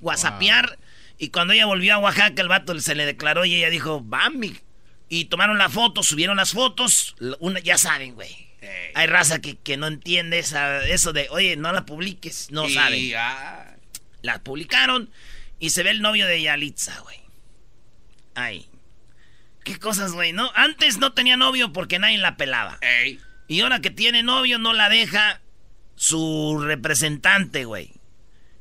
Whatsappear. 0.00 0.78
Y 1.18 1.28
cuando 1.28 1.52
ella 1.52 1.66
volvió 1.66 1.94
a 1.94 1.98
Oaxaca, 1.98 2.40
el 2.40 2.48
vato 2.48 2.78
se 2.80 2.94
le 2.94 3.04
declaró 3.06 3.44
y 3.44 3.54
ella 3.54 3.68
dijo, 3.70 4.00
Bambi. 4.00 4.58
Y 5.08 5.26
tomaron 5.26 5.58
la 5.58 5.68
foto, 5.68 6.02
subieron 6.02 6.36
las 6.36 6.52
fotos. 6.52 7.16
Una, 7.40 7.58
ya 7.60 7.76
saben, 7.78 8.14
güey. 8.14 8.48
Ey. 8.60 8.92
Hay 8.94 9.06
raza 9.06 9.40
que, 9.40 9.56
que 9.56 9.76
no 9.76 9.86
entiende 9.86 10.38
esa- 10.38 10.86
eso 10.86 11.12
de, 11.12 11.28
oye, 11.30 11.56
no 11.56 11.72
la 11.72 11.84
publiques. 11.84 12.48
No 12.50 12.68
Y, 12.68 12.74
saben. 12.74 13.12
ah, 13.16 13.66
La 14.22 14.38
publicaron 14.42 15.10
y 15.58 15.70
se 15.70 15.82
ve 15.82 15.90
el 15.90 16.00
novio 16.02 16.26
de 16.26 16.42
Yalitza, 16.42 16.98
güey. 17.00 17.18
Ay. 18.34 18.66
Qué 19.70 19.78
cosas, 19.78 20.10
güey, 20.10 20.32
¿no? 20.32 20.50
Antes 20.56 20.98
no 20.98 21.12
tenía 21.12 21.36
novio 21.36 21.72
porque 21.72 22.00
nadie 22.00 22.18
la 22.18 22.36
pelaba. 22.36 22.78
ey. 22.80 23.20
Y 23.46 23.60
ahora 23.60 23.80
que 23.80 23.90
tiene 23.90 24.24
novio 24.24 24.58
no 24.58 24.72
la 24.72 24.88
deja 24.88 25.40
su 25.94 26.58
representante, 26.60 27.66
güey. 27.66 27.92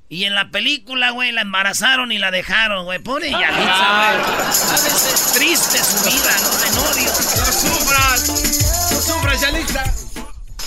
Y 0.07 0.25
en 0.25 0.35
la 0.35 0.51
película, 0.51 1.09
güey, 1.09 1.31
la 1.31 1.41
embarazaron 1.41 2.11
y 2.11 2.19
la 2.19 2.29
dejaron, 2.29 2.85
güey. 2.85 2.99
Pone 2.99 3.31
Yalitza, 3.31 4.19
güey. 4.19 4.83
De 4.83 4.89
ser 4.91 5.39
triste 5.39 5.77
su 5.79 6.05
vida, 6.11 6.35
¿no? 6.43 6.49
De 6.59 6.69
novio. 6.75 7.11
¡No 7.11 7.51
sufras! 7.53 8.91
¡No 8.91 9.01
sufras, 9.01 9.41
Yalitza! 9.41 9.83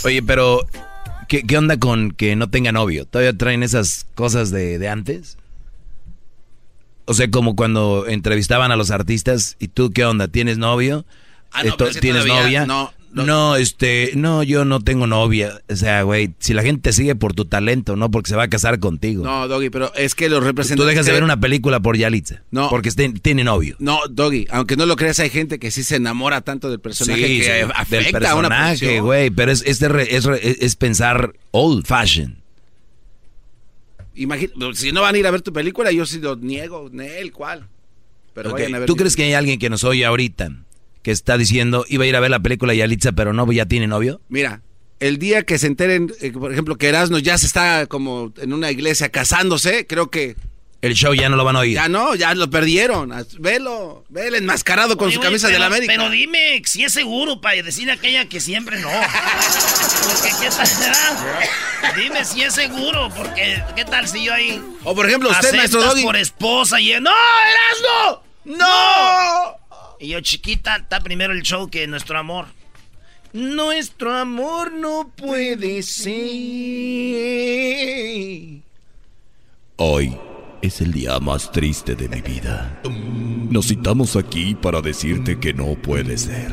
Oye, 0.03 0.25
pero 0.25 0.67
¿qué, 1.29 1.45
qué 1.45 1.57
onda 1.57 1.77
con 1.77 2.11
que 2.11 2.35
no 2.35 2.51
tenga 2.51 2.73
novio? 2.73 3.05
¿Todavía 3.07 3.39
traen 3.39 3.63
esas 3.63 4.07
cosas 4.17 4.51
de, 4.51 4.81
de 4.81 4.89
antes? 4.89 5.39
O 7.05 7.15
sea, 7.15 7.31
como 7.31 7.57
cuando 7.57 8.07
entrevistaban 8.09 8.71
a 8.73 8.77
los 8.77 8.91
artistas 8.91 9.57
y 9.59 9.69
tú, 9.69 9.91
¿qué 9.91 10.05
onda? 10.05 10.29
¿Tienes 10.29 10.59
novio? 10.59 11.05
Ah, 11.53 11.65
no, 11.65 11.77
¿Tienes 11.77 12.25
novia? 12.27 12.65
no, 12.65 12.93
no. 13.13 13.27
no, 13.27 13.57
este, 13.57 14.13
no, 14.15 14.43
yo 14.43 14.65
no 14.65 14.81
tengo 14.81 15.07
novia. 15.07 15.61
O 15.69 15.77
sea, 15.77 16.03
güey, 16.03 16.31
si 16.39 16.55
la 16.55 16.63
gente 16.63 16.81
te 16.91 16.93
sigue 16.95 17.15
por 17.15 17.35
tu 17.35 17.45
talento, 17.45 17.95
no 17.97 18.11
porque 18.11 18.31
se 18.31 18.37
va 18.37 18.45
a 18.45 18.49
casar 18.49 18.79
contigo. 18.79 19.23
No, 19.25 19.49
Doggy, 19.49 19.69
pero 19.69 19.93
es 19.97 20.15
que 20.15 20.31
los 20.31 20.39
tú 20.41 20.47
representantes... 20.47 20.87
dejas 20.95 21.07
de 21.07 21.13
ver 21.13 21.25
una 21.25 21.39
película 21.39 21.81
por 21.81 21.97
Yalitza. 21.99 22.43
No. 22.51 22.71
Porque 22.71 22.91
tiene 22.91 23.45
novio. 23.45 23.77
No, 23.81 23.99
Doggy, 24.09 24.47
aunque 24.51 24.77
no 24.77 24.87
lo 24.87 24.97
creas, 24.97 25.19
hay 25.21 25.29
gente 25.29 25.59
que 25.59 25.71
sí 25.71 25.83
se 25.83 25.97
enamora 25.97 26.41
tanto 26.41 26.71
del 26.71 26.81
personaje 26.81 27.27
Sí, 27.27 27.39
que 27.41 27.45
sí, 27.45 27.71
afecta 27.75 28.19
del 28.21 28.27
a 28.29 28.35
una 28.37 28.49
personaje, 28.49 29.01
güey, 29.01 29.29
pero 29.31 29.53
es, 29.53 29.63
es, 29.67 29.79
de 29.79 29.89
re- 29.89 30.17
es 30.17 30.25
re- 30.25 30.41
es 30.65 30.77
pensar 30.77 31.35
old 31.51 31.85
fashion. 31.87 32.42
Imagina, 34.14 34.52
si 34.75 34.92
no 34.92 35.02
van 35.02 35.14
a 35.14 35.19
ir 35.19 35.26
a 35.26 35.31
ver 35.31 35.42
tu 35.42 35.52
película, 35.52 35.90
yo 35.92 36.04
sí 36.07 36.21
lo 36.21 36.37
niego, 36.37 36.88
Nel, 36.92 37.33
¿cuál? 37.33 37.69
Pero 38.35 38.50
Ok, 38.50 38.54
vayan 38.54 38.75
a 38.75 38.78
ver 38.81 38.87
¿Tú 38.87 38.97
crees 38.97 39.16
que 39.16 39.25
hay 39.25 39.35
alguien 39.35 39.59
que 39.59 39.71
nos 39.71 39.85
oye 39.85 40.04
ahorita 40.04 40.50
que 41.02 41.11
está 41.11 41.37
diciendo 41.37 41.85
iba 41.88 42.04
a 42.04 42.07
ir 42.07 42.16
a 42.16 42.21
ver 42.21 42.31
la 42.31 42.40
película 42.40 42.75
Yalitza, 42.75 43.12
pero 43.12 43.33
no, 43.33 43.50
ya 43.52 43.66
tiene 43.66 43.87
novio? 43.87 44.21
Mira, 44.28 44.62
el 45.00 45.19
día 45.19 45.42
que 45.42 45.59
se 45.59 45.66
enteren, 45.66 46.12
eh, 46.21 46.33
por 46.33 46.52
ejemplo, 46.52 46.76
que 46.76 46.88
Erasmo 46.88 47.19
ya 47.19 47.37
se 47.37 47.47
está 47.47 47.87
como 47.87 48.33
en 48.38 48.52
una 48.52 48.71
iglesia 48.71 49.09
casándose, 49.09 49.87
creo 49.87 50.11
que 50.11 50.37
El 50.83 50.95
show 50.95 51.15
ya 51.15 51.29
no 51.29 51.37
lo 51.37 51.45
van 51.45 51.55
a 51.55 51.61
oír. 51.61 51.75
ya 51.77 51.89
no, 51.89 52.15
ya 52.17 52.35
lo 52.35 52.51
perdieron. 52.51 53.12
Velo, 53.39 54.05
velo 54.09 54.37
enmascarado 54.37 54.97
con 54.97 55.07
Oye, 55.07 55.15
su 55.15 55.21
camisa 55.23 55.47
pero- 55.47 55.55
de 55.55 55.61
la 55.61 55.67
América. 55.67 55.93
Pero 55.97 56.11
dime 56.11 56.61
si 56.67 56.83
es 56.83 56.93
seguro 56.93 57.41
para 57.41 57.62
decirle 57.62 57.93
a 57.93 57.95
aquella 57.95 58.29
que 58.29 58.41
siempre 58.41 58.81
no. 58.81 58.89
Porque 58.91 60.31
qué 60.41 60.51
tal. 60.51 61.95
Dime 61.97 62.25
si 62.25 62.43
es 62.43 62.55
seguro, 62.55 63.11
porque 63.17 63.62
qué 63.77 63.85
tal 63.85 64.09
si 64.09 64.25
yo 64.25 64.35
ahí 64.35 64.61
o 64.83 64.93
por 64.95 65.07
ejemplo, 65.07 65.31
usted, 65.31 65.55
maestro 65.55 65.83
Doggy. 65.83 66.03
por 66.03 66.17
esposa 66.17 66.81
y 66.81 66.93
¡No, 67.01 67.11
Erasmo! 67.11 68.23
¡No! 68.45 69.57
Y 70.01 70.09
yo, 70.09 70.21
chiquita, 70.21 70.75
está 70.77 70.99
primero 71.01 71.33
el 71.33 71.42
show 71.42 71.71
que 71.71 71.87
nuestro 71.87 72.18
amor. 72.18 72.47
Nuestro 73.33 74.14
amor 74.16 74.73
no 74.73 75.12
puede 75.16 75.83
ser. 75.85 76.12
Hoy 79.77 80.16
es 80.62 80.81
el 80.81 80.92
día 80.92 81.18
más 81.18 81.51
triste 81.51 81.96
de 81.96 82.09
mi 82.09 82.22
vida. 82.22 82.81
Nos 83.51 83.66
citamos 83.66 84.16
aquí 84.16 84.55
para 84.55 84.81
decirte 84.81 85.38
que 85.38 85.53
no 85.53 85.75
puede 85.75 86.16
ser. 86.16 86.53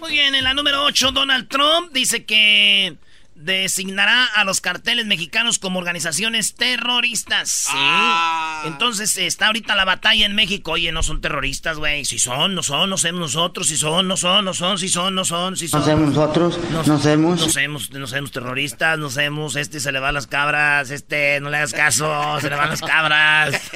Muy 0.00 0.10
bien, 0.10 0.34
en 0.34 0.44
la 0.44 0.54
número 0.54 0.84
8, 0.84 1.12
Donald 1.12 1.48
Trump 1.48 1.92
dice 1.92 2.24
que 2.24 2.96
designará 3.44 4.24
a 4.24 4.44
los 4.44 4.60
carteles 4.60 5.06
mexicanos 5.06 5.58
como 5.58 5.78
organizaciones 5.78 6.54
terroristas. 6.54 7.50
¿sí? 7.50 7.72
Ah. 7.74 8.62
Entonces 8.66 9.16
está 9.16 9.48
ahorita 9.48 9.74
la 9.76 9.84
batalla 9.84 10.26
en 10.26 10.34
México. 10.34 10.72
Oye, 10.72 10.92
no 10.92 11.02
son 11.02 11.20
terroristas, 11.20 11.78
güey. 11.78 12.04
Si 12.04 12.18
son, 12.18 12.54
no 12.54 12.62
son, 12.62 12.90
no 12.90 12.98
somos 12.98 13.20
nosotros. 13.20 13.68
Si 13.68 13.76
son, 13.76 14.08
no 14.08 14.16
son, 14.16 14.44
no 14.44 14.54
son. 14.54 14.78
Si 14.78 14.88
son, 14.88 15.14
no 15.14 15.24
son. 15.24 15.56
Si 15.56 15.68
son. 15.68 15.80
No 15.80 15.86
somos 15.86 16.08
nosotros, 16.08 16.58
No, 16.70 16.84
somos. 16.84 17.40
No 17.40 17.48
somos, 17.48 17.90
no 17.90 18.06
somos 18.06 18.32
terroristas, 18.32 18.98
no 18.98 19.10
somos, 19.10 19.56
este 19.56 19.80
se 19.80 19.92
le 19.92 20.00
van 20.00 20.14
las 20.14 20.26
cabras, 20.26 20.90
este 20.90 21.40
no 21.40 21.50
le 21.50 21.58
hagas 21.58 21.72
caso, 21.72 22.40
se 22.40 22.48
le 22.48 22.56
van 22.56 22.70
las 22.70 22.80
cabras. 22.80 23.60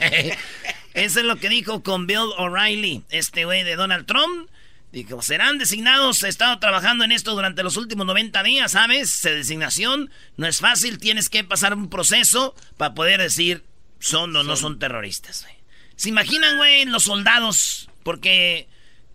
Eso 0.94 1.20
es 1.20 1.26
lo 1.26 1.36
que 1.36 1.48
dijo 1.48 1.82
con 1.82 2.06
Bill 2.06 2.28
O'Reilly, 2.36 3.02
este 3.10 3.44
güey 3.44 3.64
de 3.64 3.76
Donald 3.76 4.06
Trump. 4.06 4.50
Dijo, 4.92 5.22
serán 5.22 5.56
designados, 5.56 6.22
he 6.22 6.28
estado 6.28 6.58
trabajando 6.58 7.04
en 7.04 7.12
esto 7.12 7.32
durante 7.34 7.62
los 7.62 7.78
últimos 7.78 8.06
90 8.06 8.42
días, 8.42 8.72
¿sabes? 8.72 9.22
De 9.22 9.34
designación 9.36 10.10
no 10.36 10.46
es 10.46 10.58
fácil, 10.58 10.98
tienes 10.98 11.30
que 11.30 11.44
pasar 11.44 11.72
un 11.74 11.88
proceso 11.88 12.54
para 12.76 12.92
poder 12.94 13.20
decir 13.20 13.64
son 14.00 14.36
o 14.36 14.42
no 14.42 14.54
son 14.56 14.78
terroristas, 14.78 15.42
güey. 15.44 15.54
¿Se 15.96 16.10
imaginan, 16.10 16.56
güey, 16.58 16.84
los 16.84 17.04
soldados? 17.04 17.88
Porque 18.02 18.68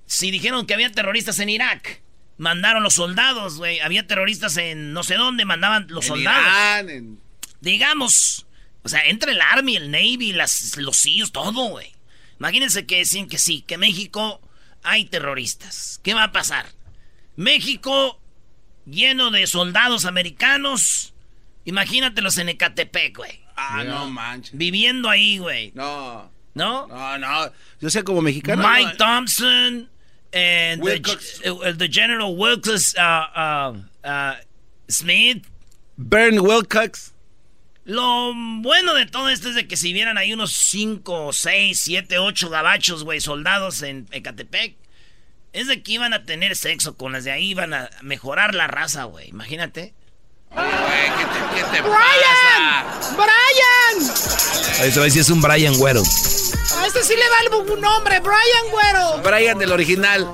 si 0.07 0.31
dijeron 0.31 0.65
que 0.65 0.73
había 0.73 0.91
terroristas 0.91 1.37
en 1.39 1.49
Irak, 1.49 2.01
mandaron 2.37 2.81
los 2.81 2.95
soldados, 2.95 3.57
güey. 3.57 3.79
Había 3.79 4.07
terroristas 4.07 4.57
en 4.57 4.93
no 4.93 5.03
sé 5.03 5.13
dónde, 5.15 5.45
mandaban 5.45 5.85
los 5.89 6.05
En 6.05 6.09
soldados. 6.09 6.47
Irán, 6.47 6.89
en- 6.89 7.19
Digamos, 7.61 8.47
o 8.83 8.89
sea, 8.89 9.01
entre 9.07 9.33
el 9.33 9.41
Army, 9.41 9.75
el 9.75 9.91
Navy, 9.91 10.31
las, 10.33 10.77
los 10.77 10.97
SEALs, 10.97 11.31
todo, 11.31 11.69
güey. 11.69 11.91
Imagínense 12.39 12.85
que 12.85 12.97
decían 12.97 13.27
que 13.27 13.37
sí, 13.37 13.61
que 13.67 13.77
México 13.77 14.41
hay 14.87 15.05
terroristas. 15.05 15.99
¿Qué 16.03 16.13
va 16.13 16.23
a 16.23 16.31
pasar? 16.31 16.65
México 17.35 18.19
lleno 18.85 19.31
de 19.31 19.45
soldados 19.47 20.05
americanos. 20.05 21.13
Imagínatelos 21.65 22.37
en 22.37 22.49
Ecatepec, 22.49 23.17
güey. 23.17 23.43
Ah, 23.55 23.83
no 23.83 24.09
manches. 24.09 24.57
Viviendo 24.57 25.09
ahí, 25.09 25.37
güey. 25.39 25.71
No, 25.75 26.31
¿No? 26.53 26.87
no, 26.87 27.17
no. 27.17 27.51
Yo 27.81 27.89
sé 27.89 28.03
como 28.03 28.21
mexicano. 28.21 28.67
Mike 28.67 28.91
no, 28.91 28.97
Thompson 28.97 29.89
and 30.33 30.81
the, 30.81 30.91
Wilcox. 30.91 31.41
uh, 31.45 31.73
the 31.75 31.87
General 31.89 32.35
Wilkes 32.35 32.95
uh, 32.97 33.25
uh, 33.35 33.73
uh, 34.07 34.35
Smith. 34.87 35.45
Bern 35.97 36.39
Wilcox. 36.39 37.13
Lo 37.87 38.33
bueno 38.35 38.93
de 38.95 39.05
todo 39.05 39.29
esto 39.29 39.47
es 39.47 39.55
de 39.55 39.65
que 39.65 39.77
si 39.77 39.93
vieran 39.93 40.17
ahí 40.17 40.33
unos 40.33 40.51
5, 40.51 41.31
6, 41.31 41.79
7, 41.81 42.19
8 42.19 42.49
gabachos, 42.49 43.05
güey, 43.05 43.21
soldados 43.21 43.81
en 43.81 44.09
Ecatepec, 44.11 44.75
es 45.53 45.67
de 45.67 45.81
que 45.81 45.93
iban 45.93 46.13
a 46.13 46.25
tener 46.25 46.57
sexo 46.57 46.97
con 46.97 47.13
las 47.13 47.23
de 47.23 47.31
ahí, 47.31 47.51
iban 47.51 47.73
a 47.73 47.89
mejorar 48.01 48.55
la 48.55 48.67
raza, 48.67 49.05
güey. 49.05 49.29
Imagínate. 49.29 49.93
Güey, 50.51 50.65
¿qué 50.67 51.23
te, 51.23 51.55
qué 51.55 51.77
te 51.77 51.83
pasa? 51.83 53.15
¡Brian! 53.15 54.85
Eso 54.85 55.03
ahí 55.03 55.11
sí 55.11 55.19
es 55.19 55.29
un 55.29 55.41
Brian 55.41 55.77
Güero. 55.77 56.01
A 56.01 56.87
este 56.87 57.03
sí 57.03 57.13
le 57.15 57.29
vale 57.29 57.71
un 57.71 57.79
nombre, 57.79 58.19
Brian 58.19 58.69
Güero. 58.69 59.21
Brian 59.23 59.59
del 59.59 59.71
original. 59.71 60.27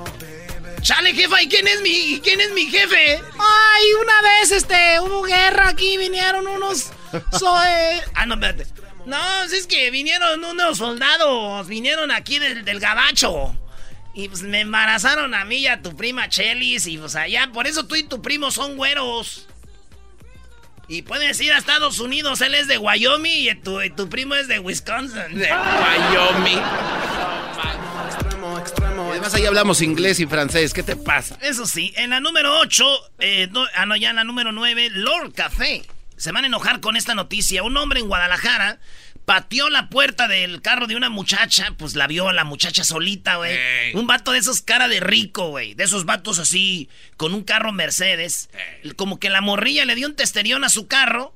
Chale, 0.80 1.14
jefa, 1.14 1.40
¿y 1.40 1.48
quién 1.48 1.68
es 1.68 1.80
mi, 1.82 2.20
quién 2.20 2.40
es 2.40 2.50
mi 2.50 2.66
jefe? 2.66 3.22
Ay, 3.38 3.84
una 4.02 4.22
vez 4.22 4.50
este 4.50 4.98
hubo 4.98 5.22
guerra 5.22 5.68
aquí, 5.68 5.96
vinieron 5.96 6.48
unos 6.48 6.90
so, 7.38 7.62
eh, 7.64 8.00
Ah, 8.14 8.26
no, 8.26 8.34
espérate. 8.34 8.66
No, 9.06 9.18
si 9.48 9.56
es 9.56 9.66
que 9.66 9.90
vinieron 9.90 10.42
unos 10.44 10.78
soldados, 10.78 11.66
vinieron 11.68 12.10
aquí 12.10 12.38
del, 12.38 12.64
del 12.64 12.80
gabacho. 12.80 13.56
Y 14.14 14.28
pues 14.28 14.42
me 14.42 14.60
embarazaron 14.60 15.34
a 15.34 15.44
mí 15.44 15.56
y 15.56 15.66
a 15.66 15.82
tu 15.82 15.96
prima 15.96 16.28
Chelis. 16.28 16.86
Y 16.86 16.98
pues 16.98 17.16
allá, 17.16 17.50
por 17.52 17.66
eso 17.66 17.86
tú 17.86 17.96
y 17.96 18.04
tu 18.04 18.22
primo 18.22 18.50
son 18.50 18.76
güeros. 18.76 19.46
Y 20.86 21.02
puedes 21.02 21.40
ir 21.40 21.52
a 21.52 21.58
Estados 21.58 21.98
Unidos, 21.98 22.40
él 22.42 22.54
es 22.54 22.68
de 22.68 22.76
Wyoming 22.76 23.50
y 23.50 23.54
tu, 23.54 23.80
y 23.80 23.90
tu 23.90 24.08
primo 24.08 24.34
es 24.34 24.48
de 24.48 24.58
Wisconsin. 24.58 25.38
De 25.38 25.50
Wyoming. 25.50 26.60
Además 29.10 29.34
ahí 29.34 29.46
hablamos 29.46 29.80
inglés 29.80 30.20
y 30.20 30.26
francés. 30.26 30.74
¿Qué 30.74 30.82
te 30.82 30.96
pasa? 30.96 31.38
Eso 31.40 31.66
sí, 31.66 31.92
en 31.96 32.10
la 32.10 32.20
número 32.20 32.58
8, 32.60 32.84
ah, 33.76 33.86
no, 33.86 33.96
ya 33.96 34.10
en 34.10 34.16
la 34.16 34.24
número 34.24 34.52
9, 34.52 34.90
Lord 34.90 35.32
Café. 35.34 35.82
Se 36.24 36.32
van 36.32 36.44
a 36.44 36.46
enojar 36.46 36.80
con 36.80 36.96
esta 36.96 37.14
noticia. 37.14 37.62
Un 37.62 37.76
hombre 37.76 38.00
en 38.00 38.08
Guadalajara 38.08 38.78
pateó 39.26 39.68
la 39.68 39.90
puerta 39.90 40.26
del 40.26 40.62
carro 40.62 40.86
de 40.86 40.96
una 40.96 41.10
muchacha, 41.10 41.74
pues 41.76 41.96
la 41.96 42.06
vio 42.06 42.32
la 42.32 42.44
muchacha 42.44 42.82
solita, 42.82 43.36
güey. 43.36 43.58
Un 43.92 44.06
vato 44.06 44.32
de 44.32 44.38
esos 44.38 44.62
cara 44.62 44.88
de 44.88 45.00
rico, 45.00 45.50
güey. 45.50 45.74
De 45.74 45.84
esos 45.84 46.06
vatos 46.06 46.38
así, 46.38 46.88
con 47.18 47.34
un 47.34 47.44
carro 47.44 47.72
Mercedes. 47.72 48.48
Como 48.96 49.20
que 49.20 49.28
la 49.28 49.42
morrilla 49.42 49.84
le 49.84 49.96
dio 49.96 50.06
un 50.06 50.16
testerión 50.16 50.64
a 50.64 50.70
su 50.70 50.86
carro. 50.86 51.34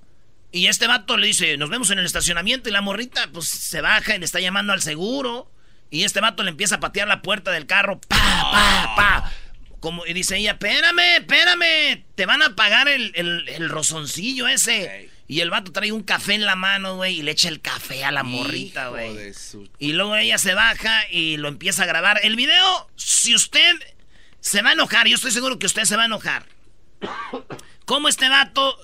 Y 0.53 0.69
este 0.69 0.87
vato 0.87 1.19
le 1.19 1.27
dice, 1.27 1.59
nos 1.59 1.69
vemos 1.69 1.91
en 1.91 1.99
el 1.99 2.07
estacionamiento. 2.07 2.71
Y 2.71 2.73
la 2.73 2.81
morrita, 2.81 3.29
pues 3.31 3.47
se 3.47 3.83
baja 3.83 4.17
y 4.17 4.19
le 4.21 4.25
está 4.25 4.41
llamando 4.41 4.73
al 4.73 4.81
seguro. 4.81 5.53
Y 5.91 6.05
este 6.05 6.23
vato 6.23 6.45
le 6.45 6.49
empieza 6.49 6.77
a 6.77 6.81
patear 6.81 7.09
la 7.09 7.21
puerta 7.21 7.51
del 7.51 7.67
carro. 7.67 8.01
Pa, 8.09 8.17
pa, 8.17 8.95
pa. 8.97 9.33
Como, 9.81 10.05
y 10.07 10.13
dice 10.13 10.37
ella, 10.37 10.53
espérame, 10.53 11.19
espérame. 11.19 12.05
Te 12.15 12.27
van 12.27 12.43
a 12.43 12.57
pagar 12.57 12.89
el, 12.89 13.13
el, 13.15 13.49
el 13.49 13.69
rozoncillo 13.69 14.49
ese. 14.49 15.11
Y 15.29 15.41
el 15.41 15.51
vato 15.51 15.73
trae 15.73 15.93
un 15.93 16.03
café 16.03 16.35
en 16.35 16.47
la 16.47 16.57
mano, 16.57 16.97
güey, 16.97 17.19
y 17.19 17.23
le 17.23 17.33
echa 17.33 17.49
el 17.49 17.61
café 17.61 18.03
a 18.03 18.11
la 18.11 18.23
morrita, 18.23 18.89
güey. 18.89 19.33
Y 19.79 19.93
luego 19.93 20.17
ella 20.17 20.39
se 20.39 20.55
baja 20.55 21.03
y 21.11 21.37
lo 21.37 21.49
empieza 21.49 21.83
a 21.83 21.87
grabar. 21.87 22.19
El 22.23 22.35
video, 22.35 22.91
si 22.97 23.35
usted 23.35 23.77
se 24.41 24.63
va 24.63 24.71
a 24.71 24.73
enojar, 24.73 25.07
yo 25.07 25.17
estoy 25.17 25.31
seguro 25.31 25.59
que 25.59 25.67
usted 25.67 25.85
se 25.85 25.97
va 25.97 26.05
a 26.05 26.07
enojar. 26.07 26.47
Como 27.85 28.09
este 28.09 28.29
vato, 28.29 28.79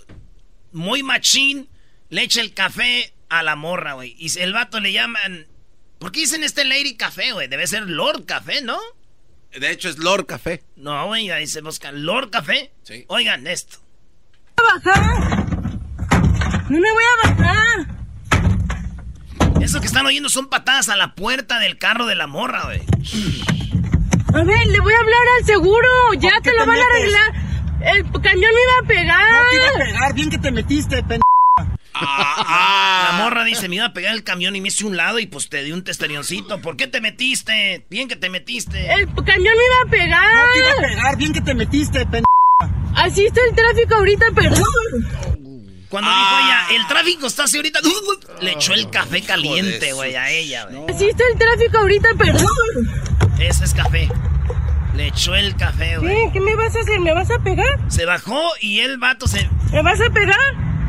muy 0.73 1.03
machín, 1.03 1.69
le 2.11 2.23
echa 2.23 2.43
el 2.43 2.53
café 2.53 3.15
a 3.31 3.43
la 3.43 3.57
morra, 3.57 3.95
güey. 3.95 4.15
Y 4.19 4.39
el 4.39 4.53
vato 4.53 4.81
le 4.81 4.93
llaman... 4.93 5.47
¿Por 5.99 6.13
qué 6.13 6.21
dicen 6.21 6.45
este 6.45 6.65
Lady 6.65 6.97
Café, 6.97 7.33
güey? 7.33 7.49
Debe 7.49 7.67
ser 7.67 7.89
Lord 7.89 8.27
Café, 8.27 8.61
¿no? 8.61 8.79
De 9.59 9.71
hecho 9.71 9.88
es 9.88 9.99
Lord 9.99 10.27
Café. 10.27 10.62
No, 10.77 11.07
güey, 11.07 11.31
ahí 11.31 11.47
se 11.47 11.61
busca 11.61 11.93
Lord 11.93 12.31
Café. 12.31 12.73
Sí. 12.83 13.05
Oigan 13.09 13.47
esto. 13.47 13.79
bajar! 14.57 15.47
¡No 16.69 16.81
me 16.81 16.93
voy 16.93 17.05
a 17.05 17.29
bajar! 17.29 17.95
Eso 19.61 19.81
que 19.81 19.87
están 19.87 20.05
oyendo 20.07 20.29
son 20.29 20.49
patadas 20.49 20.88
a 20.88 20.97
la 20.97 21.14
puerta 21.14 21.61
del 21.61 21.79
carro 21.79 22.07
de 22.07 22.17
la 22.17 22.27
morra, 22.27 22.64
güey. 22.64 22.81
A 24.35 24.43
ver, 24.43 24.67
le 24.67 24.81
voy 24.81 24.93
a 24.93 24.99
hablar 24.99 25.21
al 25.38 25.47
seguro. 25.47 25.88
Ya 26.19 26.40
te 26.43 26.53
lo 26.53 26.64
te 26.64 26.67
van 26.67 26.79
a 26.79 26.83
arreglar. 26.83 27.33
El 27.81 28.03
camión 28.21 28.51
me 28.53 28.62
iba 28.62 28.79
a 28.83 28.87
pegar. 28.87 29.31
No 29.31 29.51
te 29.51 29.57
iba 29.57 29.69
a 29.69 29.87
pegar, 29.87 30.14
bien 30.14 30.31
que 30.31 30.38
te 30.38 30.51
metiste, 30.51 31.03
La 32.05 33.19
morra 33.19 33.45
dice, 33.45 33.69
me 33.69 33.77
iba 33.77 33.87
a 33.87 33.93
pegar 33.93 34.14
el 34.14 34.25
camión 34.25 34.55
y 34.57 34.61
me 34.61 34.69
hice 34.69 34.85
un 34.85 34.97
lado 34.97 35.19
y 35.19 35.27
pues 35.27 35.49
te 35.49 35.62
di 35.62 35.73
un 35.73 35.85
testerioncito. 35.85 36.61
¿Por 36.61 36.77
qué 36.77 36.87
te 36.87 37.01
metiste? 37.01 37.85
Bien 37.90 38.09
que 38.09 38.17
te 38.17 38.31
metiste. 38.31 38.93
El 38.93 39.07
camión 39.07 39.55
me 39.57 39.64
iba 39.64 39.83
a 39.87 39.90
pegar. 39.90 40.35
No 40.35 40.53
te 40.53 40.59
iba 40.59 40.71
a 40.71 40.88
pegar, 40.88 41.17
bien 41.17 41.33
que 41.33 41.40
te 41.40 41.55
metiste, 41.55 42.07
pen... 42.07 42.25
Así 42.97 43.27
está 43.27 43.40
el 43.49 43.57
tráfico 43.57 43.95
ahorita, 43.97 44.27
perdón. 44.35 44.64
Cuando 45.88 46.11
dijo 46.11 46.38
ella, 46.43 46.67
el 46.71 46.87
tráfico 46.88 47.27
está 47.27 47.45
así 47.45 47.57
ahorita, 47.57 47.81
le 48.40 48.53
echó 48.53 48.73
el 48.73 48.90
café 48.90 49.23
caliente, 49.23 49.93
güey, 49.93 50.17
a 50.17 50.31
ella, 50.31 50.67
güey. 50.67 50.95
Así 50.95 51.07
está 51.07 51.23
el 51.33 51.38
tráfico 51.38 51.79
ahorita, 51.79 52.09
perdón. 52.19 52.49
Ese 53.38 53.64
es 53.64 53.75
café. 53.75 54.09
Le 54.95 55.09
echó 55.09 55.35
el 55.35 55.57
café, 55.57 55.99
güey. 55.99 56.14
¿Qué? 56.14 56.31
¿Qué 56.35 56.40
me 56.40 56.55
vas 56.57 56.75
a 56.75 56.81
hacer? 56.81 57.01
¿Me 57.01 57.12
vas 57.12 57.31
a 57.31 57.38
pegar? 57.40 57.79
Se 57.88 58.07
bajó 58.07 58.43
y 58.61 58.81
el 58.81 58.99
vato 58.99 59.27
se... 59.27 59.49
¿Me 59.73 59.83
vas 59.83 60.01
a 60.01 60.11
pegar? 60.11 60.38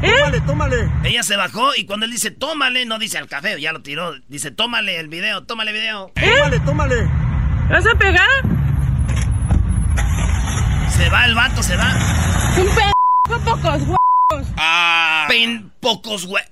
¿Eh? 0.02 0.12
Tómale, 0.20 0.42
tómale. 0.42 0.92
Ella 1.04 1.24
se 1.24 1.36
bajó 1.36 1.76
y 1.76 1.86
cuando 1.86 2.06
él 2.06 2.12
dice, 2.12 2.32
tómale, 2.32 2.86
no 2.86 3.00
dice 3.00 3.18
al 3.18 3.28
café, 3.28 3.60
ya 3.60 3.72
lo 3.72 3.82
tiró. 3.82 4.14
Dice, 4.28 4.52
tómale 4.52 5.00
el 5.00 5.08
video, 5.08 5.44
tómale 5.44 5.72
el 5.72 5.78
video. 5.78 6.12
Tómale, 6.16 6.60
tómale. 6.60 7.04
¿Me 7.68 7.74
vas 7.74 7.86
a 7.88 7.96
pegar? 7.96 8.30
Se 10.90 11.10
va 11.10 11.26
el 11.26 11.36
vato, 11.36 11.64
se 11.64 11.76
va. 11.76 11.94
Un 12.58 12.68
p... 12.68 12.82
pocos 13.44 13.82
huevos. 13.82 14.48
Ah. 14.58 15.26
Pen 15.28 15.72
pocos, 15.80 16.26
güey. 16.26 16.44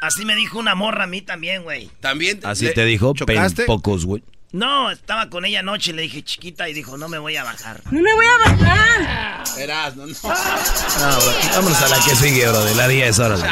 Así 0.00 0.24
me 0.24 0.34
dijo 0.34 0.58
una 0.58 0.74
morra 0.74 1.04
a 1.04 1.06
mí 1.06 1.22
también, 1.22 1.62
güey. 1.62 1.90
También. 2.00 2.40
Así 2.44 2.72
te 2.72 2.84
dijo, 2.84 3.14
pen 3.14 3.36
¿chocaste? 3.36 3.64
pocos, 3.64 4.04
güey. 4.04 4.22
No, 4.52 4.90
estaba 4.90 5.30
con 5.30 5.46
ella 5.46 5.60
anoche 5.60 5.92
y 5.92 5.94
le 5.94 6.02
dije 6.02 6.22
chiquita 6.22 6.68
y 6.68 6.74
dijo, 6.74 6.98
no 6.98 7.08
me 7.08 7.18
voy 7.18 7.36
a 7.36 7.42
bajar. 7.42 7.80
No 7.90 8.02
me 8.02 8.12
voy 8.12 8.26
a 8.26 8.50
bajar. 8.50 9.44
Verás, 9.56 9.96
no, 9.96 10.06
no. 10.06 10.14
Ah, 10.24 11.18
bro, 11.18 11.32
vámonos 11.54 11.80
a 11.80 11.88
la 11.88 11.96
que 12.04 12.14
sigue, 12.14 12.46
bro, 12.46 12.62
de 12.62 12.74
la 12.74 12.86
10, 12.86 13.18
órale. 13.18 13.44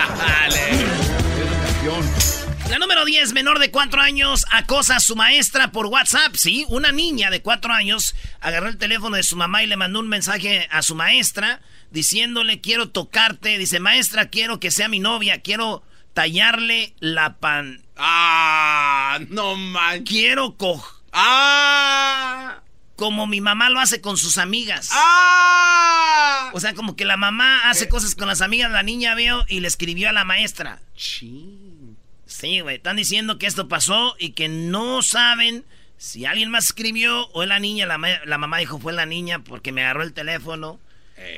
La 2.68 2.78
número 2.78 3.06
10, 3.06 3.32
menor 3.32 3.60
de 3.60 3.70
4 3.70 4.02
años, 4.02 4.44
acosa 4.50 4.96
a 4.96 5.00
su 5.00 5.16
maestra 5.16 5.72
por 5.72 5.86
WhatsApp. 5.86 6.34
Sí, 6.34 6.66
una 6.68 6.92
niña 6.92 7.30
de 7.30 7.40
4 7.40 7.72
años 7.72 8.14
agarró 8.40 8.68
el 8.68 8.76
teléfono 8.76 9.16
de 9.16 9.22
su 9.22 9.36
mamá 9.36 9.62
y 9.62 9.68
le 9.68 9.78
mandó 9.78 10.00
un 10.00 10.08
mensaje 10.08 10.68
a 10.70 10.82
su 10.82 10.94
maestra 10.94 11.62
diciéndole, 11.90 12.60
quiero 12.60 12.90
tocarte. 12.90 13.56
Dice, 13.56 13.80
maestra, 13.80 14.28
quiero 14.28 14.60
que 14.60 14.70
sea 14.70 14.88
mi 14.88 14.98
novia, 14.98 15.40
quiero 15.40 15.82
tallarle 16.12 16.94
la 17.00 17.38
pan... 17.38 17.80
Ah, 18.02 19.18
no 19.28 19.56
man. 19.56 20.04
Quiero 20.04 20.56
co... 20.56 20.82
Ah. 21.12 22.62
Como 22.96 23.26
mi 23.26 23.40
mamá 23.40 23.68
lo 23.68 23.78
hace 23.78 24.00
con 24.00 24.16
sus 24.16 24.38
amigas. 24.38 24.88
Ah. 24.92 26.50
O 26.54 26.60
sea, 26.60 26.74
como 26.74 26.96
que 26.96 27.04
la 27.04 27.18
mamá 27.18 27.68
hace 27.68 27.88
cosas 27.88 28.14
con 28.14 28.28
las 28.28 28.40
amigas, 28.40 28.70
la 28.70 28.82
niña 28.82 29.14
vio 29.14 29.44
y 29.48 29.60
le 29.60 29.68
escribió 29.68 30.08
a 30.08 30.12
la 30.12 30.24
maestra. 30.24 30.80
Sí, 30.96 32.60
güey, 32.62 32.76
están 32.76 32.96
diciendo 32.96 33.38
que 33.38 33.46
esto 33.46 33.68
pasó 33.68 34.16
y 34.18 34.30
que 34.30 34.48
no 34.48 35.02
saben 35.02 35.64
si 35.98 36.24
alguien 36.24 36.50
más 36.50 36.66
escribió 36.66 37.26
o 37.28 37.42
es 37.42 37.48
la 37.48 37.58
niña. 37.58 37.86
La, 37.86 37.98
la 38.24 38.38
mamá 38.38 38.58
dijo 38.58 38.78
fue 38.78 38.94
la 38.94 39.06
niña 39.06 39.40
porque 39.40 39.72
me 39.72 39.82
agarró 39.82 40.02
el 40.02 40.14
teléfono 40.14 40.80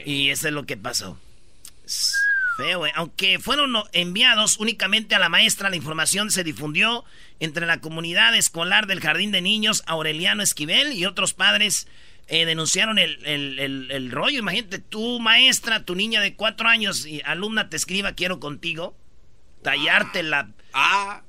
y 0.05 0.31
eso 0.31 0.49
es 0.49 0.55
lo 0.55 0.65
que 0.65 0.77
pasó. 0.77 1.19
Es 1.85 2.22
Feo, 2.57 2.79
güey. 2.81 2.93
Aunque 2.95 3.39
fueron 3.39 3.73
enviados 3.93 4.59
únicamente 4.59 5.15
a 5.15 5.19
la 5.19 5.29
maestra, 5.29 5.71
la 5.71 5.77
información 5.77 6.31
se 6.31 6.45
difundió 6.45 7.05
entre 7.41 7.67
la 7.67 7.81
comunidad 7.81 8.37
escolar 8.37 8.87
del 8.87 9.01
Jardín 9.01 9.33
de 9.33 9.41
Niños 9.41 9.83
Aureliano 9.87 10.43
Esquivel 10.43 10.93
y 10.93 11.07
otros 11.07 11.33
padres 11.35 11.89
eh, 12.29 12.45
denunciaron 12.45 12.99
el, 12.99 13.19
el- 13.27 14.11
rollo. 14.11 14.39
Imagínate, 14.39 14.79
tu 14.79 15.19
maestra, 15.19 15.85
tu 15.85 15.95
niña 15.95 16.21
de 16.21 16.35
cuatro 16.37 16.69
años 16.69 17.07
y 17.07 17.23
alumna 17.25 17.69
te 17.69 17.77
escriba 17.77 18.13
quiero 18.13 18.39
contigo, 18.39 18.97
tallarte 19.63 20.23
la... 20.23 20.51
Ah. 20.75 21.23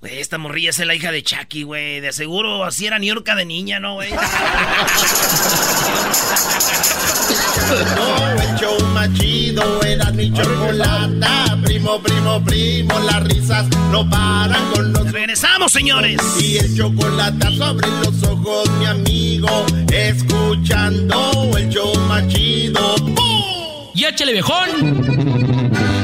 Güey, 0.00 0.18
esta 0.18 0.38
morrilla 0.38 0.70
es 0.70 0.78
la 0.78 0.94
hija 0.94 1.12
de 1.12 1.22
Chucky, 1.22 1.62
güey. 1.62 2.00
De 2.00 2.12
seguro 2.12 2.64
así 2.64 2.86
era 2.86 2.98
Niurka 2.98 3.34
de 3.34 3.44
niña, 3.44 3.80
¿no, 3.80 3.94
güey? 3.94 4.10
No, 7.96 8.30
el 8.30 8.56
show 8.58 8.80
más 8.94 9.12
chido 9.12 9.82
era 9.82 10.10
mi 10.12 10.32
chocolata. 10.32 11.58
Primo, 11.64 12.00
primo, 12.00 12.42
primo, 12.42 12.98
las 13.00 13.24
risas 13.24 13.66
no 13.90 14.08
paran 14.08 14.70
con 14.72 14.90
los. 14.94 15.12
Regresamos, 15.12 15.70
señores. 15.70 16.18
Y 16.40 16.56
el 16.56 16.74
chocolate 16.74 17.54
sobre 17.58 17.88
los 17.88 18.22
ojos, 18.22 18.70
mi 18.78 18.86
amigo. 18.86 19.66
Escuchando 19.92 21.50
el 21.58 21.68
show 21.68 21.94
más 22.08 22.26
chido. 22.28 22.96
¡Bum! 23.02 23.39
Y 24.00 24.04
échale 24.06 24.32
viejón. 24.32 24.70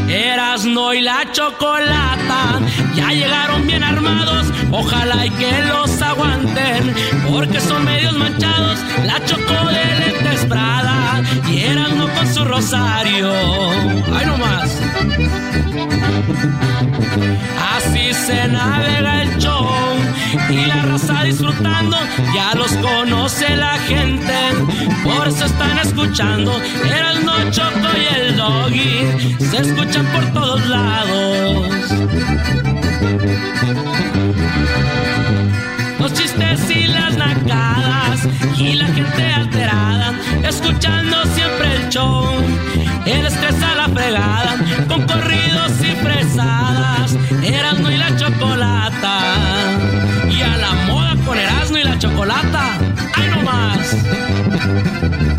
Erasno 0.07 0.93
y 0.93 1.01
la 1.01 1.33
chocolata 1.33 2.61
ya 2.95 3.09
llegaron 3.09 3.67
bien 3.67 3.83
armados. 3.83 4.49
Ojalá 4.71 5.25
y 5.25 5.31
que 5.31 5.63
los 5.63 6.03
aguanten, 6.03 6.95
porque 7.27 7.59
son 7.59 7.87
medios 7.87 8.13
manchados. 8.13 8.79
La 9.07 9.25
choco 9.25 9.71
de 9.71 10.13
lentes 10.13 10.45
Prada 10.45 11.23
y 11.51 11.61
Erasno 11.63 12.07
con 12.13 12.35
su 12.35 12.45
rosario. 12.45 13.33
Ay, 14.15 14.27
no 14.27 14.37
más. 14.37 14.79
Así 17.77 18.13
se 18.13 18.47
navega 18.49 19.23
el 19.23 19.39
show 19.39 19.86
y 20.51 20.67
la 20.67 20.83
raza 20.83 21.23
disfrutando. 21.25 21.97
Ya 22.35 22.55
los 22.55 22.73
conoce 22.77 23.57
la 23.57 23.79
gente, 23.79 24.35
por 25.03 25.29
eso 25.29 25.47
están 25.47 25.79
escuchando. 25.79 26.61
Era 26.85 27.13
el 27.13 27.25
no 27.25 27.51
choco 27.51 27.89
y 27.97 28.21
el 28.21 28.37
doggy, 28.37 29.39
se 29.39 29.59
escuchan 29.59 30.07
por 30.07 30.25
todos 30.33 30.67
lados. 30.67 31.69
Los 35.99 36.13
chistes 36.13 36.71
y 36.71 36.87
las 36.87 37.17
nacadas 37.17 38.21
y 38.59 38.75
la 38.75 38.87
gente 38.87 39.33
alterada, 39.33 40.15
escuchando 40.45 41.25
siempre 41.35 41.77
el 41.77 41.89
show. 41.89 42.29
El 43.05 43.27
estrés 43.27 43.63
a 43.63 43.75
la 43.77 43.89
fregada, 43.89 44.57
con 44.89 45.07
corridos 45.07 45.73
y 45.81 45.95
fresadas, 46.05 47.17
Erasmo 47.43 47.91
y 47.91 47.97
la 47.97 48.17
chocolata. 48.17 49.76
Y 50.37 50.43
a 50.43 50.57
la 50.59 50.73
moda 50.87 51.17
con 51.25 51.39
Erasmo 51.39 51.79
y 51.79 51.83
la 51.83 51.99
chocolata, 51.99 52.79
¡ay 53.15 53.31
no 53.31 53.43
más! 53.43 55.36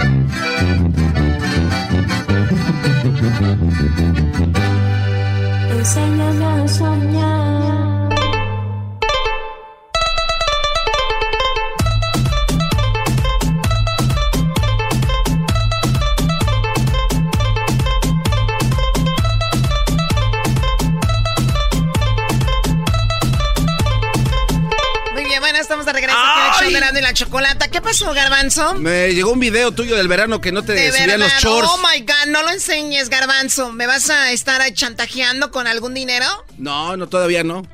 Garbanzo? 28.58 28.80
Me 28.82 29.14
llegó 29.14 29.32
un 29.32 29.40
video 29.40 29.72
tuyo 29.72 29.96
del 29.96 30.08
verano 30.08 30.42
que 30.42 30.52
no 30.52 30.64
te 30.64 30.74
De 30.74 30.92
subían 30.92 31.20
los 31.20 31.32
shorts. 31.34 31.70
oh 31.72 31.78
my 31.78 32.02
God, 32.02 32.28
no 32.32 32.42
lo 32.44 32.50
enseñes, 32.50 33.10
Garbanzo. 33.10 33.72
¿Me 33.72 33.88
vas 33.88 34.10
a 34.10 34.32
estar 34.32 34.62
chantajeando 34.74 35.52
con 35.52 35.68
algún 35.68 35.94
dinero? 35.94 36.26
No, 36.58 36.98
no, 36.98 37.08
todavía 37.08 37.44
no. 37.44 37.66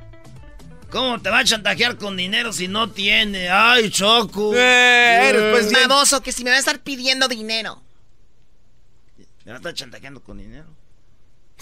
¿Cómo 0.90 1.20
te 1.22 1.30
va 1.30 1.40
a 1.40 1.44
chantajear 1.44 1.98
con 1.98 2.16
dinero 2.18 2.54
si 2.54 2.68
no 2.68 2.92
tiene? 2.92 3.50
Ay, 3.50 3.90
Choco. 3.90 4.54
Eh, 4.56 5.30
eres 5.30 5.52
pues 5.52 5.70
bien- 5.72 5.88
Baboso, 5.88 6.22
que 6.22 6.32
si 6.32 6.44
me 6.44 6.52
va 6.52 6.58
a 6.58 6.60
estar 6.60 6.80
pidiendo 6.80 7.28
dinero. 7.28 7.82
Me 9.46 9.52
va 9.52 9.54
a 9.54 9.58
estar 9.58 9.74
chantajeando 9.74 10.22
con 10.22 10.38
dinero. 10.38 10.66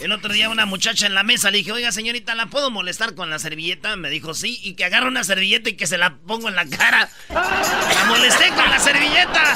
El 0.02 0.12
otro 0.14 0.34
día 0.34 0.50
una 0.50 0.66
muchacha 0.66 1.06
en 1.06 1.14
la 1.14 1.22
mesa 1.22 1.52
le 1.52 1.60
dije, 1.60 1.72
oiga 1.72 1.92
señorita, 1.92 2.34
¿la 2.34 2.48
puedo 2.48 2.72
molestar 2.72 3.14
con 3.14 3.30
la 3.30 3.38
servilleta? 3.38 3.96
Me 3.98 4.10
dijo, 4.10 4.34
sí, 4.34 4.60
y 4.64 4.74
que 4.74 4.84
agarre 4.84 5.08
una 5.08 5.24
servilleta 5.24 5.70
y 5.70 5.74
que 5.74 5.86
se 5.86 6.00
la 6.00 6.16
pongo 6.16 6.50
en 6.50 6.56
la 6.56 6.66
cara. 6.66 7.08
La 7.30 8.06
molesté 8.08 8.50
con 8.50 8.68
la 8.68 8.80
servilleta. 8.80 9.54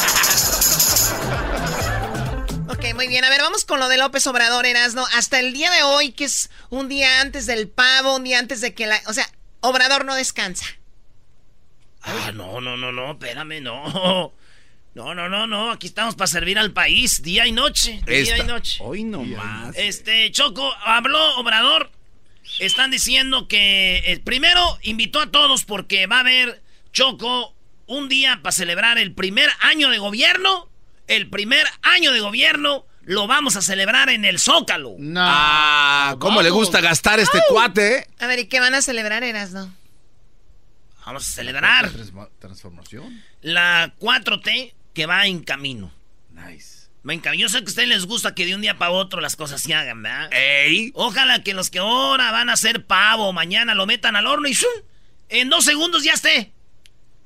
Ok, 2.69 2.93
muy 2.93 3.07
bien. 3.07 3.25
A 3.25 3.29
ver, 3.29 3.41
vamos 3.41 3.65
con 3.65 3.79
lo 3.79 3.87
de 3.87 3.97
López 3.97 4.27
Obrador, 4.27 4.67
Erasno. 4.67 5.03
Hasta 5.15 5.39
el 5.39 5.51
día 5.51 5.71
de 5.71 5.81
hoy, 5.81 6.11
que 6.11 6.25
es 6.25 6.51
un 6.69 6.89
día 6.89 7.21
antes 7.21 7.47
del 7.47 7.67
pavo, 7.67 8.15
un 8.15 8.23
día 8.23 8.37
antes 8.37 8.61
de 8.61 8.75
que 8.75 8.85
la... 8.85 9.01
O 9.07 9.13
sea, 9.13 9.27
Obrador 9.61 10.05
no 10.05 10.13
descansa. 10.13 10.65
Ah, 12.03 12.31
no, 12.35 12.61
no, 12.61 12.77
no, 12.77 12.91
no, 12.91 13.13
espérame, 13.13 13.63
no. 13.63 14.31
No, 14.95 15.13
no, 15.13 15.27
no, 15.27 15.45
no, 15.45 15.71
aquí 15.71 15.87
estamos 15.87 16.15
para 16.15 16.27
servir 16.27 16.57
al 16.57 16.71
país, 16.71 17.21
día 17.21 17.45
y 17.45 17.51
noche, 17.51 18.01
día 18.07 18.37
y 18.37 18.43
noche. 18.43 18.77
Hoy 18.81 19.03
no 19.03 19.23
más. 19.23 19.75
Este, 19.75 20.31
Choco, 20.31 20.73
habló 20.85 21.35
Obrador. 21.37 21.91
Están 22.59 22.91
diciendo 22.91 23.49
que 23.49 23.97
eh, 24.05 24.21
primero 24.23 24.61
invitó 24.83 25.19
a 25.19 25.29
todos 25.31 25.65
porque 25.65 26.07
va 26.07 26.17
a 26.17 26.19
haber, 26.21 26.63
Choco, 26.93 27.53
un 27.87 28.07
día 28.07 28.39
para 28.41 28.53
celebrar 28.53 28.97
el 28.97 29.13
primer 29.13 29.49
año 29.59 29.89
de 29.89 29.97
gobierno. 29.97 30.69
El 31.07 31.29
primer 31.29 31.67
año 31.81 32.13
de 32.13 32.21
gobierno 32.21 32.85
lo 33.03 33.27
vamos 33.27 33.57
a 33.57 33.61
celebrar 33.61 34.07
en 34.09 34.23
el 34.23 34.39
Zócalo. 34.39 34.95
Ah, 35.17 36.15
¿cómo 36.19 36.41
le 36.41 36.51
gusta 36.51 36.79
gastar 36.79 37.19
este 37.19 37.39
cuate? 37.49 37.97
eh? 37.97 38.07
A 38.19 38.27
ver, 38.27 38.39
¿y 38.39 38.47
qué 38.47 38.61
van 38.61 38.73
a 38.73 38.81
celebrar, 38.81 39.25
Erasno? 39.25 39.75
Vamos 41.05 41.27
a 41.27 41.31
celebrar 41.33 41.91
Transformación. 42.39 43.21
la 43.41 43.93
4T 43.99 44.73
que 44.95 45.05
va 45.05 45.27
en 45.27 45.43
camino. 45.43 45.91
Nice. 46.31 46.87
Va 47.07 47.13
en 47.13 47.19
camino. 47.19 47.43
Yo 47.43 47.49
sé 47.49 47.59
que 47.59 47.65
a 47.65 47.69
ustedes 47.69 47.89
les 47.89 48.05
gusta 48.07 48.33
que 48.33 48.47
de 48.47 48.55
un 48.55 48.61
día 48.61 48.79
para 48.79 48.89
otro 48.91 49.21
las 49.21 49.35
cosas 49.35 49.61
se 49.61 49.75
hagan, 49.75 50.01
¿verdad? 50.01 50.29
Ey. 50.33 50.91
Ojalá 50.95 51.43
que 51.43 51.53
los 51.53 51.69
que 51.69 51.77
ahora 51.77 52.31
van 52.31 52.49
a 52.49 52.53
hacer 52.53 52.85
pavo 52.87 53.31
mañana 53.33 53.75
lo 53.75 53.85
metan 53.85 54.15
al 54.15 54.25
horno 54.25 54.47
y 54.47 54.53
¡shum! 54.53 54.71
en 55.29 55.49
dos 55.49 55.65
segundos 55.65 56.03
ya 56.03 56.13
esté. 56.13 56.51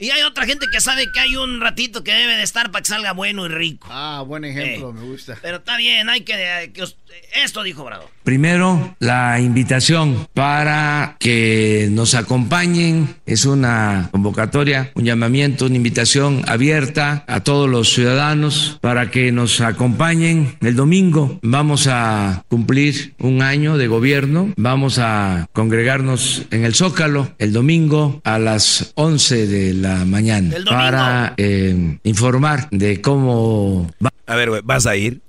Y 0.01 0.11
hay 0.11 0.21
otra 0.21 0.45
gente 0.45 0.65
que 0.71 0.79
sabe 0.79 1.07
que 1.13 1.19
hay 1.19 1.35
un 1.35 1.59
ratito 1.59 2.05
que 2.05 2.13
debe 2.13 2.37
de 2.37 2.43
estar 2.43 2.71
para 2.71 2.81
que 2.81 2.87
salga 2.87 3.11
bueno 3.11 3.45
y 3.45 3.49
rico. 3.49 3.87
Ah, 3.91 4.23
buen 4.25 4.45
ejemplo, 4.45 4.89
Eh. 4.91 4.93
me 4.93 5.01
gusta. 5.01 5.37
Pero 5.41 5.57
está 5.57 5.75
bien, 5.75 6.09
hay 6.09 6.21
que... 6.21 6.71
que 6.73 6.83
os- 6.83 6.95
esto 7.43 7.63
dijo 7.63 7.83
Obrador. 7.83 8.07
Primero, 8.23 8.95
la 8.99 9.39
invitación 9.39 10.27
para 10.33 11.15
que 11.19 11.87
nos 11.91 12.15
acompañen. 12.15 13.15
Es 13.25 13.45
una 13.45 14.09
convocatoria, 14.11 14.91
un 14.95 15.05
llamamiento, 15.05 15.65
una 15.65 15.75
invitación 15.75 16.43
abierta 16.47 17.23
a 17.27 17.39
todos 17.41 17.69
los 17.69 17.93
ciudadanos 17.93 18.77
para 18.81 19.09
que 19.09 19.31
nos 19.31 19.61
acompañen. 19.61 20.57
El 20.61 20.75
domingo 20.75 21.39
vamos 21.41 21.87
a 21.87 22.43
cumplir 22.49 23.15
un 23.19 23.41
año 23.41 23.77
de 23.77 23.87
gobierno. 23.87 24.53
Vamos 24.57 24.99
a 24.99 25.47
congregarnos 25.53 26.43
en 26.51 26.65
el 26.65 26.75
Zócalo 26.75 27.33
el 27.39 27.53
domingo 27.53 28.21
a 28.23 28.37
las 28.37 28.91
11 28.95 29.47
de 29.47 29.73
la 29.73 30.05
mañana 30.05 30.55
para 30.65 31.33
eh, 31.37 31.97
informar 32.03 32.69
de 32.71 33.01
cómo 33.01 33.89
va. 34.03 34.11
A 34.27 34.35
ver, 34.35 34.61
¿vas 34.63 34.85
a 34.85 34.95
ir? 34.95 35.21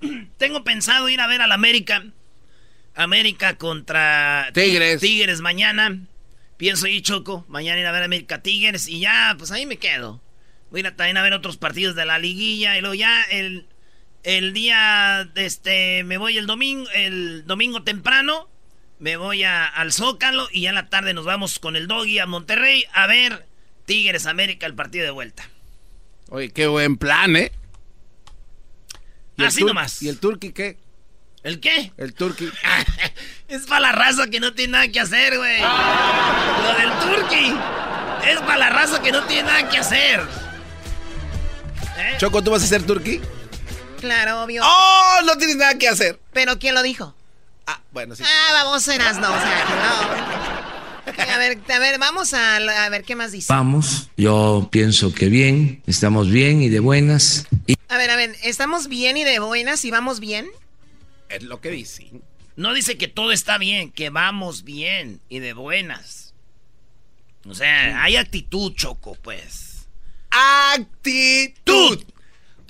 Tengo 0.38 0.64
pensado 0.64 1.08
ir 1.08 1.20
a 1.20 1.26
ver 1.26 1.40
al 1.42 1.52
América. 1.52 2.04
América 2.94 3.56
contra 3.56 4.50
Tigres. 4.54 5.00
Tigres 5.00 5.40
mañana. 5.40 5.98
Pienso 6.56 6.86
ir 6.88 7.02
Choco. 7.02 7.44
Mañana 7.48 7.80
ir 7.80 7.86
a 7.86 7.92
ver 7.92 8.02
América 8.02 8.42
Tigres. 8.42 8.88
Y 8.88 9.00
ya, 9.00 9.34
pues 9.38 9.50
ahí 9.52 9.66
me 9.66 9.76
quedo. 9.76 10.20
Voy 10.70 10.80
a 10.80 10.88
ir 10.88 10.96
también 10.96 11.16
a 11.16 11.22
ver 11.22 11.32
otros 11.32 11.56
partidos 11.56 11.94
de 11.94 12.04
la 12.06 12.18
liguilla. 12.18 12.76
Y 12.76 12.80
luego 12.80 12.94
ya 12.94 13.22
el, 13.30 13.66
el 14.24 14.52
día, 14.52 15.30
este, 15.36 16.02
me 16.04 16.18
voy 16.18 16.36
el 16.38 16.46
domingo, 16.46 16.88
el 16.94 17.44
domingo 17.46 17.82
temprano. 17.84 18.48
Me 18.98 19.16
voy 19.16 19.44
a- 19.44 19.66
al 19.66 19.92
Zócalo. 19.92 20.48
Y 20.52 20.62
ya 20.62 20.70
en 20.70 20.74
la 20.74 20.88
tarde 20.88 21.14
nos 21.14 21.24
vamos 21.24 21.60
con 21.60 21.76
el 21.76 21.86
Doggy 21.86 22.18
a 22.18 22.26
Monterrey 22.26 22.84
a 22.92 23.06
ver 23.06 23.46
Tigres 23.86 24.26
América, 24.26 24.66
el 24.66 24.74
partido 24.74 25.04
de 25.04 25.12
vuelta. 25.12 25.48
Oye, 26.30 26.50
qué 26.50 26.66
buen 26.66 26.96
plan, 26.96 27.36
¿eh? 27.36 27.52
¿Y 29.38 29.42
el 29.42 29.48
Así 29.48 29.64
nomás. 29.64 30.02
¿Y 30.02 30.08
el 30.08 30.18
turqui 30.18 30.52
qué? 30.52 30.76
¿El 31.44 31.60
qué? 31.60 31.92
El 31.96 32.12
turqui. 32.12 32.50
Es 33.48 33.66
para 33.66 33.80
la 33.80 33.92
raza 33.92 34.26
que 34.26 34.40
no 34.40 34.52
tiene 34.52 34.72
nada 34.72 34.88
que 34.88 35.00
hacer, 35.00 35.38
güey. 35.38 35.60
Lo 35.60 36.74
del 36.76 36.90
turqui. 36.98 37.54
Es 38.28 38.40
para 38.40 38.58
la 38.58 38.70
raza 38.70 39.00
que 39.00 39.12
no 39.12 39.22
tiene 39.24 39.44
nada 39.44 39.68
que 39.70 39.78
hacer. 39.78 40.20
¿Eh? 41.96 42.16
Choco, 42.18 42.42
¿tú 42.42 42.50
vas 42.50 42.62
a 42.62 42.66
ser 42.66 42.82
turqui? 42.82 43.20
Claro, 44.00 44.42
obvio. 44.42 44.62
¡Oh! 44.64 45.20
No 45.24 45.38
tienes 45.38 45.56
nada 45.56 45.78
que 45.78 45.88
hacer. 45.88 46.18
¿Pero 46.32 46.58
quién 46.58 46.74
lo 46.74 46.82
dijo? 46.82 47.14
Ah, 47.66 47.80
bueno, 47.92 48.14
sí. 48.16 48.24
Ah, 48.26 48.52
vamos, 48.52 48.86
Erasno. 48.86 49.28
O 49.28 49.40
sea, 49.40 49.64
no. 51.06 51.32
A 51.32 51.38
ver, 51.38 51.58
a 51.72 51.78
ver, 51.78 51.98
vamos 51.98 52.34
a, 52.34 52.56
a 52.56 52.88
ver 52.90 53.02
qué 53.04 53.16
más 53.16 53.32
dice. 53.32 53.52
Vamos, 53.52 54.10
yo 54.16 54.68
pienso 54.70 55.14
que 55.14 55.28
bien, 55.28 55.82
estamos 55.86 56.28
bien 56.28 56.60
y 56.62 56.68
de 56.68 56.80
buenas. 56.80 57.46
Y 57.66 57.77
A 57.88 57.96
ver, 57.96 58.10
a 58.10 58.16
ver, 58.16 58.36
¿estamos 58.42 58.88
bien 58.88 59.16
y 59.16 59.24
de 59.24 59.38
buenas 59.38 59.84
y 59.84 59.90
vamos 59.90 60.20
bien? 60.20 60.46
Es 61.28 61.42
lo 61.42 61.60
que 61.60 61.70
dice. 61.70 62.10
No 62.56 62.74
dice 62.74 62.98
que 62.98 63.08
todo 63.08 63.32
está 63.32 63.58
bien, 63.58 63.90
que 63.92 64.10
vamos 64.10 64.64
bien 64.64 65.20
y 65.28 65.38
de 65.38 65.52
buenas. 65.52 66.34
O 67.46 67.54
sea, 67.54 68.02
hay 68.02 68.16
actitud, 68.16 68.74
Choco, 68.74 69.16
pues. 69.22 69.88
¡Actitud! 70.30 72.04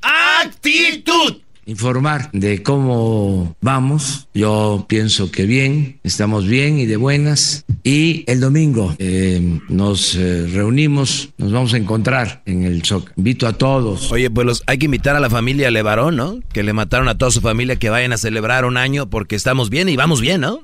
¡Actitud! 0.02 1.42
informar 1.68 2.30
de 2.32 2.62
cómo 2.62 3.54
vamos, 3.60 4.26
yo 4.32 4.86
pienso 4.88 5.30
que 5.30 5.44
bien, 5.44 6.00
estamos 6.02 6.46
bien 6.46 6.78
y 6.78 6.86
de 6.86 6.96
buenas. 6.96 7.66
Y 7.82 8.24
el 8.30 8.40
domingo 8.40 8.94
eh, 8.98 9.60
nos 9.68 10.14
eh, 10.14 10.46
reunimos, 10.46 11.30
nos 11.38 11.52
vamos 11.52 11.74
a 11.74 11.76
encontrar 11.76 12.42
en 12.46 12.64
el 12.64 12.84
SOC. 12.84 13.12
Invito 13.16 13.46
a 13.46 13.52
todos. 13.52 14.10
Oye, 14.12 14.30
pues 14.30 14.46
los, 14.46 14.62
hay 14.66 14.78
que 14.78 14.86
invitar 14.86 15.16
a 15.16 15.20
la 15.20 15.30
familia 15.30 15.70
Levarón, 15.70 16.16
¿no? 16.16 16.40
Que 16.52 16.62
le 16.62 16.72
mataron 16.72 17.08
a 17.08 17.16
toda 17.16 17.30
su 17.30 17.40
familia 17.40 17.76
que 17.76 17.90
vayan 17.90 18.12
a 18.12 18.18
celebrar 18.18 18.64
un 18.64 18.76
año 18.76 19.08
porque 19.08 19.36
estamos 19.36 19.70
bien 19.70 19.88
y 19.88 19.96
vamos 19.96 20.20
bien, 20.20 20.40
¿no? 20.40 20.58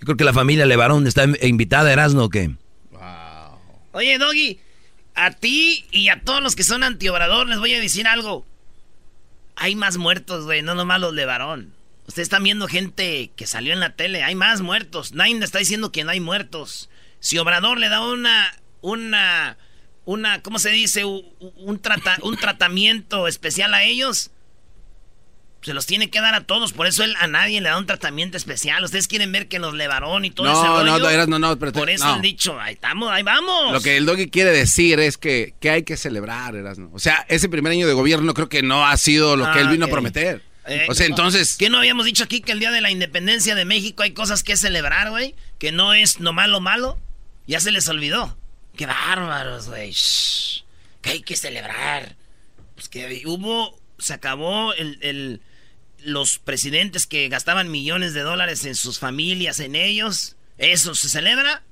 Yo 0.00 0.04
creo 0.04 0.16
que 0.16 0.24
la 0.24 0.32
familia 0.32 0.66
Levarón 0.66 1.06
está 1.06 1.26
invitada, 1.42 1.92
Erasno, 1.92 2.24
¿o 2.24 2.28
qué? 2.28 2.50
Oye, 3.92 4.18
Doggy, 4.18 4.58
a 5.14 5.30
ti 5.30 5.86
y 5.90 6.08
a 6.10 6.20
todos 6.20 6.42
los 6.42 6.54
que 6.54 6.64
son 6.64 6.82
antiobrador 6.82 7.48
les 7.48 7.58
voy 7.58 7.72
a 7.72 7.80
decir 7.80 8.06
algo. 8.06 8.44
Hay 9.56 9.74
más 9.74 9.96
muertos, 9.96 10.44
güey, 10.44 10.60
no 10.60 10.74
nomás 10.74 11.00
los 11.00 11.14
de 11.14 11.24
varón. 11.24 11.72
Ustedes 12.06 12.26
están 12.26 12.42
viendo 12.44 12.68
gente 12.68 13.30
que 13.36 13.46
salió 13.46 13.72
en 13.72 13.80
la 13.80 13.94
tele, 13.96 14.22
hay 14.22 14.34
más 14.34 14.60
muertos. 14.60 15.12
Nadie 15.12 15.38
está 15.42 15.58
diciendo 15.58 15.90
que 15.92 16.04
no 16.04 16.10
hay 16.10 16.20
muertos. 16.20 16.88
Si 17.20 17.36
Obrador 17.38 17.78
le 17.78 17.88
da 17.88 18.00
una, 18.06 18.54
una, 18.80 19.56
una, 20.04 20.40
¿cómo 20.42 20.58
se 20.58 20.70
dice? 20.70 21.04
Un, 21.04 21.24
un 21.56 21.78
trata- 21.80 22.18
un 22.22 22.36
tratamiento 22.38 23.26
especial 23.26 23.74
a 23.74 23.82
ellos, 23.82 24.30
se 25.62 25.74
los 25.74 25.84
tiene 25.86 26.10
que 26.10 26.20
dar 26.20 26.34
a 26.36 26.44
todos. 26.44 26.72
Por 26.72 26.86
eso 26.86 27.02
él 27.02 27.16
a 27.18 27.26
nadie 27.26 27.60
le 27.60 27.68
da 27.70 27.76
un 27.78 27.86
tratamiento 27.86 28.36
especial. 28.36 28.84
Ustedes 28.84 29.08
quieren 29.08 29.32
ver 29.32 29.48
que 29.48 29.58
los 29.58 29.74
Levarón 29.74 30.24
y 30.24 30.30
todo 30.30 30.46
No, 30.46 30.52
ese 30.52 30.62
no, 30.62 30.78
rollo. 30.92 30.98
no, 31.00 31.10
Erasno, 31.10 31.38
no, 31.40 31.58
pero 31.58 31.72
te- 31.72 31.78
Por 31.80 31.90
eso 31.90 32.04
no. 32.04 32.12
han 32.14 32.22
dicho, 32.22 32.60
ahí 32.60 32.74
estamos, 32.74 33.10
ahí 33.10 33.24
vamos. 33.24 33.72
Lo 33.72 33.80
que 33.80 33.96
el 33.96 34.06
doggy 34.06 34.30
quiere 34.30 34.50
decir 34.52 35.00
es 35.00 35.18
que, 35.18 35.54
que 35.58 35.70
hay 35.70 35.82
que 35.82 35.96
celebrar, 35.96 36.54
Erasno. 36.54 36.88
O 36.92 37.00
sea, 37.00 37.26
ese 37.28 37.48
primer 37.48 37.72
año 37.72 37.88
de 37.88 37.94
gobierno 37.94 38.32
creo 38.32 38.48
que 38.48 38.62
no 38.62 38.86
ha 38.86 38.96
sido 38.96 39.34
lo 39.34 39.42
que 39.52 39.58
Ah, 39.58 39.62
él 39.62 39.68
vino 39.70 39.86
ok. 39.86 39.90
a 39.90 39.92
prometer. 39.92 40.42
Eh, 40.66 40.86
o 40.88 40.94
sea, 40.94 41.06
entonces... 41.06 41.56
¿Qué 41.58 41.70
no 41.70 41.78
habíamos 41.78 42.06
dicho 42.06 42.24
aquí 42.24 42.40
que 42.40 42.52
el 42.52 42.60
día 42.60 42.70
de 42.70 42.80
la 42.80 42.90
independencia 42.90 43.54
de 43.54 43.64
México 43.64 44.02
hay 44.02 44.12
cosas 44.12 44.42
que 44.42 44.56
celebrar, 44.56 45.10
güey? 45.10 45.34
Que 45.58 45.72
no 45.72 45.94
es 45.94 46.20
nomás 46.20 46.48
lo 46.48 46.60
malo. 46.60 46.98
Ya 47.46 47.60
se 47.60 47.70
les 47.70 47.88
olvidó. 47.88 48.36
Qué 48.76 48.86
bárbaros, 48.86 49.68
güey. 49.68 49.94
Que 51.02 51.10
hay 51.10 51.22
que 51.22 51.36
celebrar. 51.36 52.16
Pues 52.74 52.88
que 52.88 53.22
hubo, 53.26 53.78
se 53.98 54.12
acabó 54.14 54.72
el, 54.74 54.98
el- 55.02 55.40
los 56.00 56.38
presidentes 56.38 57.06
que 57.06 57.28
gastaban 57.28 57.70
millones 57.70 58.12
de 58.14 58.20
dólares 58.20 58.64
en 58.64 58.74
sus 58.74 58.98
familias, 58.98 59.60
en 59.60 59.74
ellos. 59.76 60.36
¿Eso 60.58 60.94
se 60.94 61.08
celebra? 61.08 61.62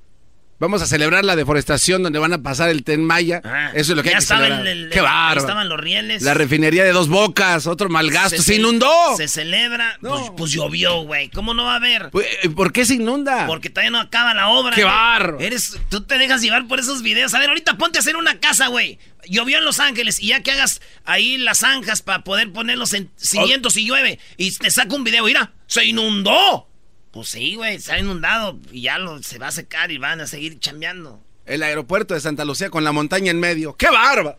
Vamos 0.64 0.81
a 0.81 0.87
celebrar 0.87 1.24
la 1.24 1.37
deforestación 1.37 2.03
donde 2.03 2.18
van 2.18 2.33
a 2.33 2.42
pasar 2.42 2.70
el 2.70 2.85
Ten 2.85 3.05
Maya. 3.05 3.42
Eso 3.74 3.92
es 3.92 3.96
lo 3.96 4.03
que 4.03 4.09
ya 4.11 4.16
hay 4.16 4.20
que 4.22 4.27
celebrar. 4.27 4.61
el- 4.66 4.85
el- 4.85 4.90
¡Qué 4.90 5.00
ahí 5.00 5.05
bárbaro! 5.05 5.40
estaban 5.42 5.68
los 5.68 5.79
rieles. 5.79 6.22
La 6.22 6.33
refinería 6.35 6.85
de 6.85 6.92
Dos 6.92 7.09
Bocas, 7.09 7.66
otro 7.66 7.88
malgasto. 7.90 8.38
¡Se, 8.38 8.42
ce- 8.42 8.55
inundó! 8.57 8.88
Se 9.16 9.29
celebra. 9.29 9.98
Pues, 10.00 10.22
pues 10.37 10.53
llovió, 10.53 11.03
güey. 11.03 11.29
¿Cómo 11.29 11.53
no 11.53 11.64
va 11.64 11.74
a 11.74 11.77
haber? 11.77 12.09
Pues, 12.11 12.27
¿Por 12.57 12.72
qué 12.72 12.85
se 12.87 12.94
inunda? 12.94 13.46
Porque 13.46 13.68
todavía 13.68 13.90
no 13.90 14.00
acaba 14.00 14.33
la 14.33 14.48
obra. 14.48 14.74
¡Qué 14.74 14.85
barro! 14.85 15.38
Eres, 15.38 15.79
tú 15.90 16.03
te 16.03 16.16
dejas 16.16 16.40
llevar 16.40 16.66
por 16.66 16.81
esos 16.81 17.03
videos. 17.03 17.35
A 17.35 17.38
ver, 17.40 17.50
ahorita 17.50 17.77
ponte 17.77 17.98
a 17.98 18.00
hacer 18.00 18.16
una 18.16 18.40
casa, 18.40 18.68
güey. 18.68 18.98
Llovió 19.29 19.59
en 19.59 19.64
Los 19.64 19.81
Ángeles 19.81 20.18
y 20.20 20.29
ya 20.29 20.42
que 20.42 20.53
hagas 20.53 20.81
ahí 21.05 21.37
las 21.38 21.59
zanjas 21.59 22.03
para 22.03 22.24
poder 22.24 22.53
poner 22.53 22.79
los 22.79 22.92
en- 22.94 23.11
cimientos 23.16 23.77
y 23.77 23.87
llueve 23.87 24.18
y 24.37 24.50
te 24.53 24.70
saca 24.70 24.94
un 24.94 25.05
video, 25.05 25.24
mira, 25.24 25.53
se 25.66 25.85
inundó. 25.85 26.68
Pues 27.14 27.29
sí, 27.29 27.55
güey, 27.55 27.79
se 27.79 27.92
ha 27.92 27.98
inundado 28.00 28.59
y 28.72 28.83
ya 28.83 28.98
lo, 28.98 29.22
se 29.22 29.38
va 29.38 29.46
a 29.46 29.53
secar 29.53 29.92
y 29.92 29.98
van 29.98 30.20
a 30.20 30.27
seguir 30.27 30.59
chambeando. 30.59 31.22
El 31.46 31.62
aeropuerto 31.62 32.12
de 32.12 32.18
Santa 32.18 32.44
Lucía 32.44 32.70
con 32.70 32.83
la 32.83 32.90
montaña 32.90 33.31
en 33.31 33.38
medio. 33.38 33.77
¡Qué 33.77 33.88
barba! 33.88 34.37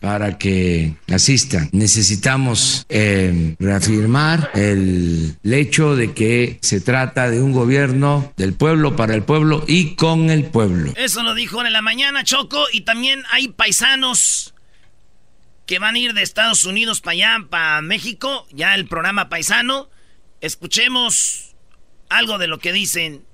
para 0.00 0.38
que 0.38 0.94
asistan. 1.12 1.68
Necesitamos 1.72 2.86
eh, 2.88 3.56
reafirmar 3.58 4.50
el 4.54 5.36
hecho 5.44 5.94
de 5.94 6.14
que 6.14 6.58
se 6.62 6.80
trata 6.80 7.28
de 7.30 7.42
un 7.42 7.52
gobierno 7.52 8.32
del 8.36 8.54
pueblo, 8.54 8.96
para 8.96 9.14
el 9.14 9.22
pueblo 9.22 9.62
y 9.66 9.94
con 9.94 10.30
el 10.30 10.46
pueblo. 10.46 10.92
Eso 10.96 11.22
lo 11.22 11.34
dijo 11.34 11.62
en 11.64 11.72
la 11.72 11.82
mañana, 11.82 12.24
Choco. 12.24 12.64
Y 12.72 12.82
también 12.82 13.22
hay 13.30 13.48
paisanos 13.48 14.54
que 15.66 15.78
van 15.78 15.96
a 15.96 15.98
ir 15.98 16.14
de 16.14 16.22
Estados 16.22 16.64
Unidos 16.64 17.00
para 17.02 17.12
allá, 17.12 17.46
para 17.50 17.82
México. 17.82 18.46
Ya 18.50 18.74
el 18.74 18.86
programa 18.86 19.28
paisano. 19.28 19.90
Escuchemos 20.40 21.51
algo 22.16 22.38
de 22.38 22.46
lo 22.46 22.58
que 22.58 22.72
dicen 22.72 23.24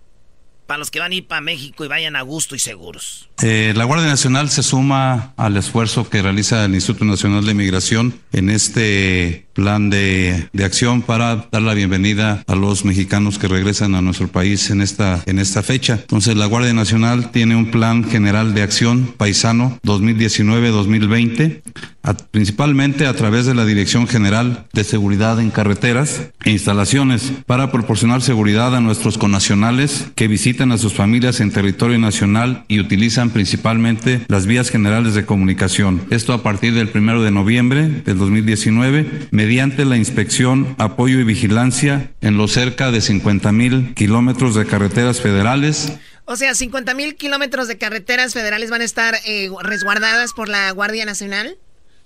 para 0.66 0.78
los 0.78 0.90
que 0.90 1.00
van 1.00 1.12
a 1.12 1.14
ir 1.14 1.26
para 1.26 1.40
México 1.40 1.84
y 1.84 1.88
vayan 1.88 2.16
a 2.16 2.22
gusto 2.22 2.54
y 2.54 2.58
seguros. 2.58 3.27
Eh, 3.40 3.72
la 3.76 3.84
Guardia 3.84 4.08
Nacional 4.08 4.50
se 4.50 4.64
suma 4.64 5.32
al 5.36 5.56
esfuerzo 5.56 6.10
que 6.10 6.22
realiza 6.22 6.64
el 6.64 6.74
Instituto 6.74 7.04
Nacional 7.04 7.44
de 7.46 7.54
Migración 7.54 8.14
en 8.32 8.50
este 8.50 9.46
plan 9.52 9.90
de, 9.90 10.48
de 10.52 10.64
acción 10.64 11.02
para 11.02 11.46
dar 11.50 11.62
la 11.62 11.74
bienvenida 11.74 12.42
a 12.48 12.54
los 12.56 12.84
mexicanos 12.84 13.38
que 13.38 13.46
regresan 13.48 13.94
a 13.94 14.02
nuestro 14.02 14.26
país 14.28 14.70
en 14.70 14.80
esta, 14.82 15.22
en 15.26 15.38
esta 15.38 15.62
fecha. 15.62 15.94
Entonces, 16.00 16.36
la 16.36 16.46
Guardia 16.46 16.72
Nacional 16.74 17.30
tiene 17.30 17.54
un 17.54 17.70
plan 17.70 18.02
general 18.04 18.54
de 18.54 18.62
acción 18.62 19.14
paisano 19.16 19.78
2019-2020, 19.84 21.62
a- 22.04 22.14
principalmente 22.14 23.06
a 23.06 23.14
través 23.14 23.46
de 23.46 23.54
la 23.54 23.64
Dirección 23.64 24.06
General 24.06 24.66
de 24.72 24.84
Seguridad 24.84 25.40
en 25.40 25.50
Carreteras 25.50 26.22
e 26.44 26.50
Instalaciones, 26.52 27.32
para 27.46 27.72
proporcionar 27.72 28.22
seguridad 28.22 28.74
a 28.76 28.80
nuestros 28.80 29.18
connacionales 29.18 30.06
que 30.14 30.28
visitan 30.28 30.70
a 30.70 30.78
sus 30.78 30.92
familias 30.94 31.40
en 31.40 31.50
territorio 31.50 31.98
nacional 31.98 32.64
y 32.68 32.78
utilizan 32.78 33.27
principalmente 33.30 34.22
las 34.28 34.46
vías 34.46 34.70
generales 34.70 35.14
de 35.14 35.24
comunicación. 35.24 36.06
Esto 36.10 36.32
a 36.32 36.42
partir 36.42 36.74
del 36.74 36.88
primero 36.88 37.22
de 37.22 37.30
noviembre 37.30 37.88
del 37.88 38.18
2019, 38.18 39.28
mediante 39.30 39.84
la 39.84 39.96
inspección, 39.96 40.74
apoyo 40.78 41.18
y 41.20 41.24
vigilancia 41.24 42.12
en 42.20 42.36
los 42.36 42.52
cerca 42.52 42.90
de 42.90 43.00
50 43.00 43.52
mil 43.52 43.94
kilómetros 43.94 44.54
de 44.54 44.66
carreteras 44.66 45.20
federales 45.20 45.92
O 46.24 46.36
sea, 46.36 46.54
50 46.54 46.94
mil 46.94 47.16
kilómetros 47.16 47.68
de 47.68 47.78
carreteras 47.78 48.34
federales 48.34 48.70
van 48.70 48.82
a 48.82 48.84
estar 48.84 49.16
eh, 49.24 49.50
resguardadas 49.62 50.32
por 50.32 50.48
la 50.48 50.70
Guardia 50.72 51.04
Nacional. 51.04 51.56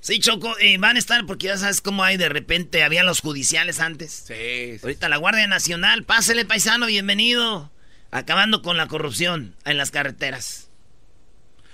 Sí, 0.03 0.19
Choco, 0.19 0.59
eh, 0.59 0.79
van 0.79 0.97
a 0.97 0.99
estar 0.99 1.25
porque 1.27 1.47
ya 1.47 1.57
sabes 1.57 1.81
cómo 1.81 2.03
hay 2.03 2.17
de 2.17 2.29
repente, 2.29 2.83
había 2.83 3.05
los 3.05 3.21
judiciales 3.21 3.79
antes. 3.79 4.25
Sí. 4.27 4.81
Ahorita 4.83 5.09
la 5.09 5.17
Guardia 5.17 5.47
Nacional, 5.47 6.03
pásele 6.03 6.45
paisano, 6.45 6.87
bienvenido. 6.87 7.71
Acabando 8.11 8.63
con 8.63 8.77
la 8.77 8.89
corrupción 8.89 9.55
en 9.65 9.79
las 9.79 9.93
carreteras. 9.93 10.69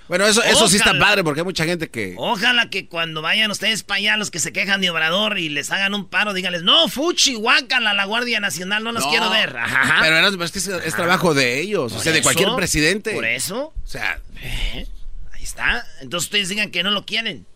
Bueno, 0.09 0.27
eso, 0.27 0.43
eso 0.43 0.69
sí 0.69 0.77
está 0.77 0.99
padre 0.99 1.23
porque 1.23 1.41
hay 1.41 1.45
mucha 1.45 1.65
gente 1.65 1.91
que... 1.91 2.15
Ojalá 2.17 2.71
que 2.71 2.89
cuando 2.89 3.21
vayan 3.21 3.51
ustedes 3.51 3.83
para 3.83 3.99
allá, 3.99 4.17
los 4.17 4.31
que 4.31 4.41
se 4.41 4.53
quejan 4.53 4.81
de 4.81 4.91
Obrador 4.91 5.39
y 5.39 5.51
les 5.51 5.71
hagan 5.71 5.95
un 5.95 6.09
paro, 6.09 6.33
díganles, 6.33 6.63
no, 6.63 6.89
fuchi, 6.89 7.35
guácala, 7.35 7.93
la 7.93 8.07
Guardia 8.07 8.41
Nacional, 8.41 8.85
no 8.85 8.93
los 8.93 9.05
No, 9.05 9.11
quiero 9.11 9.29
ver. 9.31 9.57
Ajá. 9.57 9.99
Pero 10.01 10.45
es 10.45 10.53
que 10.53 10.59
es, 10.59 10.69
es 10.69 10.95
trabajo 10.95 11.35
de 11.35 11.61
ellos, 11.61 11.93
o 11.93 12.01
sea, 12.01 12.13
de 12.13 12.21
eso, 12.21 12.27
cualquier 12.27 12.55
presidente. 12.57 13.13
Por 13.13 13.27
eso. 13.27 13.75
O 13.85 13.87
sea, 13.87 14.21
¿Eh? 14.43 14.87
Ahí 15.33 15.43
está. 15.43 15.87
Entonces 16.01 16.27
ustedes 16.27 16.49
digan 16.49 16.71
que 16.71 16.83
no 16.83 16.91
lo 16.91 17.05
quieren. 17.05 17.47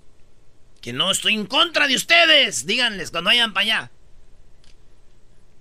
Que 0.81 0.93
no 0.93 1.11
estoy 1.11 1.35
en 1.35 1.47
contra 1.47 1.87
de 1.87 1.95
ustedes. 1.95 2.67
Díganles 2.67 3.11
cuando 3.11 3.29
vayan 3.29 3.53
para 3.53 3.63
allá. 3.63 3.91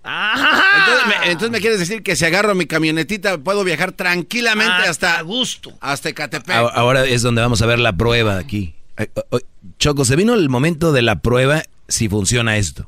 ¡Ajá! 0.03 0.79
entonces 0.79 1.07
me, 1.07 1.25
entonces 1.31 1.51
me 1.51 1.59
quieres 1.61 1.79
decir 1.79 2.01
que 2.03 2.15
si 2.15 2.25
agarro 2.25 2.55
mi 2.55 2.65
camionetita 2.65 3.37
puedo 3.37 3.63
viajar 3.63 3.91
tranquilamente 3.91 4.73
Ah, 4.73 4.89
hasta... 4.89 5.19
a 5.19 5.21
gusto. 5.21 5.73
Hasta 5.79 6.09
Ecatepec. 6.09 6.55
A- 6.55 6.59
Ahora 6.59 7.05
es 7.05 7.21
donde 7.21 7.41
vamos 7.41 7.61
a 7.61 7.65
ver 7.67 7.79
la 7.79 7.93
prueba 7.95 8.37
aquí. 8.37 8.73
Choco, 9.79 10.05
se 10.05 10.15
vino 10.15 10.33
el 10.33 10.49
momento 10.49 10.91
de 10.91 11.01
la 11.01 11.19
prueba 11.21 11.63
si 11.87 12.09
funciona 12.09 12.57
esto. 12.57 12.87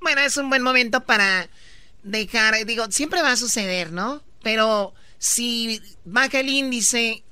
Bueno, 0.00 0.20
es 0.22 0.36
un 0.36 0.48
buen 0.48 0.62
momento 0.62 1.00
para 1.02 1.48
dejar, 2.02 2.54
digo, 2.66 2.86
siempre 2.90 3.22
va 3.22 3.32
a 3.32 3.36
suceder, 3.36 3.92
¿no? 3.92 4.22
Pero 4.42 4.94
si 5.18 5.80
baja 6.04 6.40
el 6.40 6.48
índice, 6.48 7.22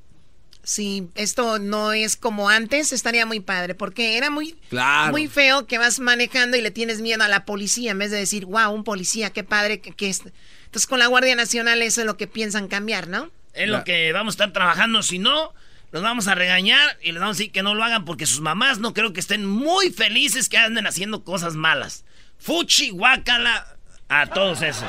si 0.68 1.08
esto 1.14 1.58
no 1.58 1.94
es 1.94 2.18
como 2.18 2.50
antes, 2.50 2.92
estaría 2.92 3.24
muy 3.24 3.40
padre, 3.40 3.74
porque 3.74 4.18
era 4.18 4.28
muy, 4.28 4.54
Claro. 4.68 5.12
muy 5.12 5.26
feo 5.26 5.66
que 5.66 5.78
vas 5.78 5.98
manejando 5.98 6.58
y 6.58 6.60
le 6.60 6.70
tienes 6.70 7.00
miedo 7.00 7.24
a 7.24 7.28
la 7.28 7.46
policía, 7.46 7.92
en 7.92 7.98
vez 7.98 8.10
de 8.10 8.18
decir, 8.18 8.44
wow, 8.44 8.70
un 8.70 8.84
policía, 8.84 9.30
qué 9.30 9.44
padre 9.44 9.80
que, 9.80 9.92
que 9.92 10.10
es. 10.10 10.20
Entonces 10.66 10.86
con 10.86 10.98
la 10.98 11.06
Guardia 11.06 11.34
Nacional 11.36 11.80
eso 11.80 12.02
es 12.02 12.06
lo 12.06 12.18
que 12.18 12.26
piensan 12.26 12.68
cambiar, 12.68 13.08
¿no? 13.08 13.30
Es 13.54 13.66
lo 13.66 13.82
que 13.82 14.12
vamos 14.12 14.32
a 14.32 14.34
estar 14.34 14.52
trabajando. 14.52 15.02
Si 15.02 15.18
no, 15.18 15.54
los 15.90 16.02
vamos 16.02 16.28
a 16.28 16.34
regañar 16.34 16.98
y 17.02 17.12
les 17.12 17.20
vamos 17.20 17.36
a 17.36 17.38
decir 17.38 17.50
que 17.50 17.62
no 17.62 17.74
lo 17.74 17.82
hagan 17.82 18.04
porque 18.04 18.26
sus 18.26 18.42
mamás 18.42 18.78
no 18.78 18.92
creo 18.92 19.14
que 19.14 19.20
estén 19.20 19.46
muy 19.46 19.90
felices 19.90 20.50
que 20.50 20.58
anden 20.58 20.86
haciendo 20.86 21.24
cosas 21.24 21.54
malas. 21.54 22.04
Fuchi, 22.38 22.90
guácala 22.90 23.74
a 24.10 24.26
todos 24.26 24.60
esos. 24.60 24.84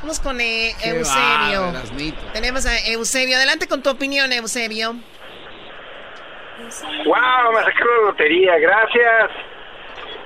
Vamos 0.00 0.20
con 0.20 0.40
eh, 0.40 0.74
Eusebio. 0.82 1.68
Erasnito. 1.70 2.18
Tenemos 2.32 2.64
a 2.66 2.78
Eusebio. 2.86 3.36
Adelante 3.36 3.66
con 3.68 3.82
tu 3.82 3.90
opinión, 3.90 4.32
Eusebio. 4.32 4.94
¡Wow! 7.04 7.52
Me 7.52 7.64
sacaron 7.64 7.96
la 8.04 8.10
lotería, 8.10 8.58
gracias. 8.58 9.30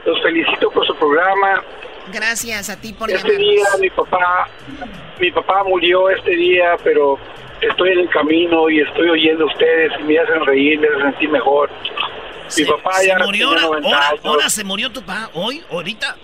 Los 0.04 0.22
felicito 0.22 0.70
por 0.70 0.86
su 0.86 0.94
programa. 0.96 1.62
Gracias 2.12 2.68
a 2.68 2.78
ti 2.80 2.92
por 2.92 3.10
Este 3.10 3.26
llamarnos. 3.26 3.48
día 3.48 3.64
mi 3.80 3.90
papá, 3.90 4.48
mi 5.18 5.30
papá 5.30 5.64
murió 5.64 6.10
este 6.10 6.32
día, 6.36 6.76
pero 6.84 7.18
estoy 7.62 7.92
en 7.92 8.00
el 8.00 8.10
camino 8.10 8.68
y 8.68 8.80
estoy 8.80 9.08
oyendo 9.08 9.44
a 9.44 9.46
ustedes 9.46 9.92
y 9.98 10.02
me 10.02 10.18
hacen 10.18 10.44
reír, 10.44 10.78
me 10.80 10.88
hacen 10.88 11.02
sentir 11.12 11.30
mejor. 11.30 11.70
Mi 12.58 12.64
papá 12.66 12.92
se 12.94 13.06
ya 13.06 13.18
murió 13.20 13.48
ahora, 13.48 13.62
90 13.62 13.88
ahora, 13.88 14.08
años. 14.10 14.20
ahora 14.26 14.48
se 14.50 14.64
murió 14.64 14.92
tu 14.92 15.00
papá, 15.00 15.30
hoy, 15.32 15.64
ahorita. 15.70 16.14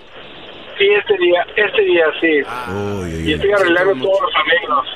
Sí, 0.81 0.89
este 0.89 1.15
día, 1.19 1.47
este 1.57 1.83
día 1.83 2.07
sí. 2.23 2.43
y 3.23 3.35
estoy 3.35 3.53
arreglando 3.53 4.03
todos 4.03 4.23
los 4.23 4.35
arreglos. 4.35 4.87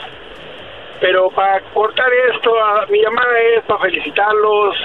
Pero 0.99 1.29
para 1.29 1.61
cortar 1.75 2.11
esto, 2.33 2.55
ah, 2.59 2.87
mi 2.89 3.03
llamada 3.03 3.39
es 3.55 3.65
para 3.65 3.81
felicitarlos 3.81 4.77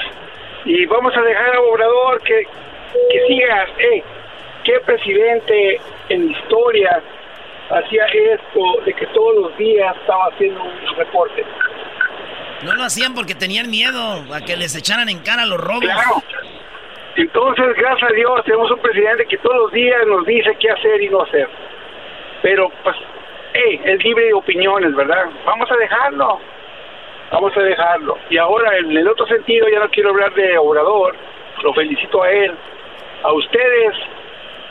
y 0.65 0.85
vamos 0.87 1.15
a 1.15 1.21
dejar 1.21 1.55
a 1.55 1.61
Obrador 1.61 2.21
que, 2.23 2.45
que 3.11 3.27
siga. 3.27 3.65
Hey, 3.77 4.03
¿Qué 4.65 4.73
presidente 4.85 5.79
en 6.09 6.31
historia 6.31 7.01
hacía 7.69 8.05
esto 8.05 8.83
de 8.85 8.93
que 8.93 9.05
todos 9.07 9.35
los 9.35 9.57
días 9.57 9.95
estaba 10.01 10.25
haciendo 10.25 10.61
un 10.61 10.97
reporte? 10.97 11.45
No 12.65 12.75
lo 12.75 12.83
hacían 12.83 13.13
porque 13.13 13.35
tenían 13.35 13.69
miedo 13.69 14.25
a 14.33 14.41
que 14.41 14.57
les 14.57 14.75
echaran 14.75 15.07
en 15.07 15.19
cara 15.19 15.45
los 15.45 15.61
robos. 15.61 15.85
Claro. 15.85 16.21
Entonces, 17.19 17.75
gracias 17.75 18.11
a 18.11 18.13
Dios, 18.13 18.45
tenemos 18.45 18.71
un 18.71 18.79
presidente 18.79 19.25
que 19.25 19.37
todos 19.39 19.57
los 19.57 19.71
días 19.73 20.07
nos 20.07 20.25
dice 20.25 20.55
qué 20.57 20.69
hacer 20.69 21.01
y 21.01 21.09
no 21.09 21.21
hacer. 21.21 21.49
Pero, 22.41 22.71
pues, 22.81 22.95
hey, 23.51 23.81
es 23.83 24.01
libre 24.05 24.27
de 24.27 24.33
opiniones, 24.33 24.95
¿verdad? 24.95 25.25
Vamos 25.45 25.69
a 25.69 25.75
dejarlo. 25.75 26.39
Vamos 27.29 27.57
a 27.57 27.59
dejarlo. 27.59 28.17
Y 28.29 28.37
ahora, 28.37 28.77
en 28.77 28.95
el 28.95 29.05
otro 29.05 29.27
sentido, 29.27 29.67
ya 29.67 29.79
no 29.79 29.89
quiero 29.89 30.11
hablar 30.11 30.33
de 30.33 30.57
Obrador. 30.57 31.13
Lo 31.61 31.73
felicito 31.73 32.23
a 32.23 32.31
él. 32.31 32.53
A 33.23 33.33
ustedes, 33.33 33.95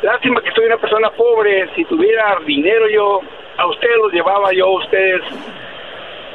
lástima 0.00 0.40
que 0.40 0.50
soy 0.52 0.64
una 0.64 0.78
persona 0.78 1.10
pobre. 1.10 1.68
Si 1.76 1.84
tuviera 1.84 2.38
dinero 2.46 2.88
yo, 2.88 3.20
a 3.58 3.66
ustedes 3.66 3.96
los 3.98 4.10
llevaba 4.10 4.54
yo, 4.54 4.68
a 4.68 4.78
ustedes, 4.78 5.20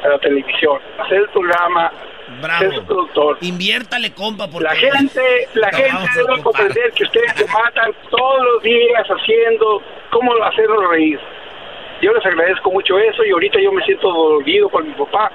a 0.04 0.08
la 0.10 0.18
televisión. 0.20 0.78
a 0.96 1.02
Hacer 1.02 1.22
el 1.22 1.28
programa, 1.30 1.90
ser 2.58 2.74
su 2.74 2.84
productor. 2.84 3.38
Inviértale, 3.40 4.12
compa, 4.12 4.48
porque... 4.48 4.64
La 4.68 4.74
gente, 4.74 5.20
la 5.54 5.70
gente 5.72 6.08
debe 6.16 6.32
ocupar. 6.34 6.42
comprender 6.42 6.92
que 6.92 7.04
ustedes 7.04 7.32
se 7.36 7.46
matan 7.46 7.92
todos 8.10 8.44
los 8.54 8.62
días 8.62 9.06
haciendo 9.08 9.82
cómo 10.10 10.32
hacernos 10.44 10.88
reír. 10.90 11.18
Yo 12.02 12.12
les 12.12 12.24
agradezco 12.26 12.70
mucho 12.70 12.98
eso 12.98 13.24
y 13.24 13.30
ahorita 13.30 13.58
yo 13.62 13.72
me 13.72 13.82
siento 13.84 14.08
dolido 14.12 14.68
por 14.68 14.84
mi 14.84 14.92
papá, 14.94 15.30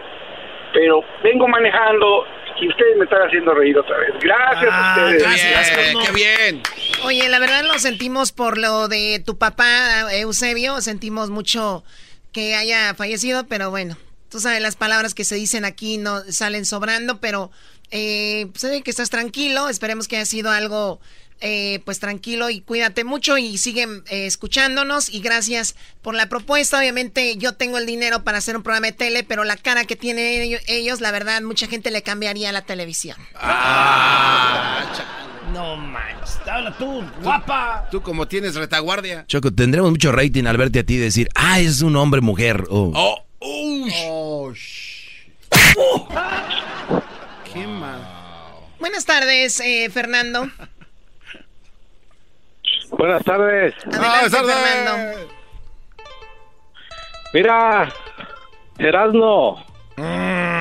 pero 0.74 1.02
vengo 1.24 1.48
manejando 1.48 2.26
y 2.62 2.68
ustedes 2.68 2.98
me 2.98 3.06
están 3.06 3.22
haciendo 3.22 3.54
reír 3.54 3.78
otra 3.78 3.98
vez. 3.98 4.12
Gracias 4.20 4.70
Ah, 4.72 4.96
a 4.96 5.06
ustedes. 5.06 5.24
gracias, 5.24 5.72
Cosmo. 5.94 6.00
¡Qué 6.06 6.12
bien! 6.12 6.62
Oye, 7.06 7.30
la 7.30 7.40
verdad 7.40 7.64
lo 7.64 7.80
sentimos 7.80 8.32
por 8.34 8.58
lo 8.58 8.88
de 8.90 9.24
tu 9.26 9.38
papá, 9.38 10.14
Eusebio. 10.14 10.82
Sentimos 10.82 11.30
mucho 11.30 11.84
que 12.34 12.56
haya 12.56 12.94
fallecido, 12.96 13.46
pero 13.48 13.70
bueno, 13.72 13.96
Tú 14.30 14.40
sabes, 14.40 14.62
las 14.62 14.76
palabras 14.76 15.14
que 15.14 15.24
se 15.24 15.36
dicen 15.36 15.66
aquí 15.66 15.98
no 15.98 16.22
salen 16.32 16.66
sobrando, 16.66 17.20
pero 17.20 17.52
eh, 17.92 18.48
se 18.56 18.70
ve 18.70 18.82
que 18.82 18.92
estás 18.92 19.10
tranquilo. 19.10 19.70
Esperemos 19.70 20.08
que 20.08 20.18
haya 20.18 20.26
sido 20.26 20.52
algo 20.52 21.00
eh, 21.42 21.80
pues 21.86 22.00
tranquilo 22.00 22.50
y 22.50 22.60
cuídate 22.60 23.06
mucho 23.06 23.38
y 23.38 23.58
siguen 23.58 24.04
eh, 24.10 24.26
escuchándonos 24.26 25.08
y 25.10 25.22
gracias 25.22 25.76
por 26.02 26.14
la 26.14 26.28
propuesta. 26.28 26.78
Obviamente 26.80 27.38
yo 27.38 27.54
tengo 27.54 27.78
el 27.78 27.86
dinero 27.86 28.26
para 28.26 28.40
hacer 28.40 28.58
un 28.58 28.64
programa 28.64 28.88
de 28.88 28.94
tele, 28.94 29.24
pero 29.24 29.46
la 29.46 29.56
cara 29.56 29.86
que 29.86 29.96
tienen 29.96 30.60
ellos, 30.68 31.00
la 31.00 31.12
verdad, 31.12 31.42
mucha 31.42 31.68
gente 31.68 31.92
le 31.92 32.04
cambiaría 32.04 32.50
a 32.50 32.52
la 32.52 32.64
televisión. 32.64 33.16
Ah, 33.36 34.84
no 35.54 35.78
manches, 35.78 36.40
habla 36.46 36.78
tú, 36.78 37.04
guapa. 37.24 37.88
Tú, 37.90 38.02
como 38.02 38.28
tienes 38.28 38.56
retaguardia. 38.56 39.26
Choco, 39.28 39.54
tendremos 39.54 39.92
mucho 39.92 40.12
rating 40.12 40.44
al 40.44 40.58
verte 40.58 40.80
a 40.80 40.84
ti 40.84 40.98
decir, 40.98 41.30
ah, 41.36 41.62
es 41.62 41.82
un 41.82 41.96
hombre 41.96 42.20
mujer. 42.20 42.66
Oh. 42.70 42.92
Oh, 42.94 43.29
oh, 43.40 44.52
Qué 47.52 47.68
mal. 47.68 48.02
Buenas 48.80 49.06
tardes, 49.06 49.60
eh, 49.60 49.90
Fernando. 49.90 50.48
Buenas 52.92 53.24
tardes. 53.24 53.74
Adelante, 53.86 54.30
Fernando. 54.30 55.30
Mira, 57.34 57.94
Erasno, 58.78 59.64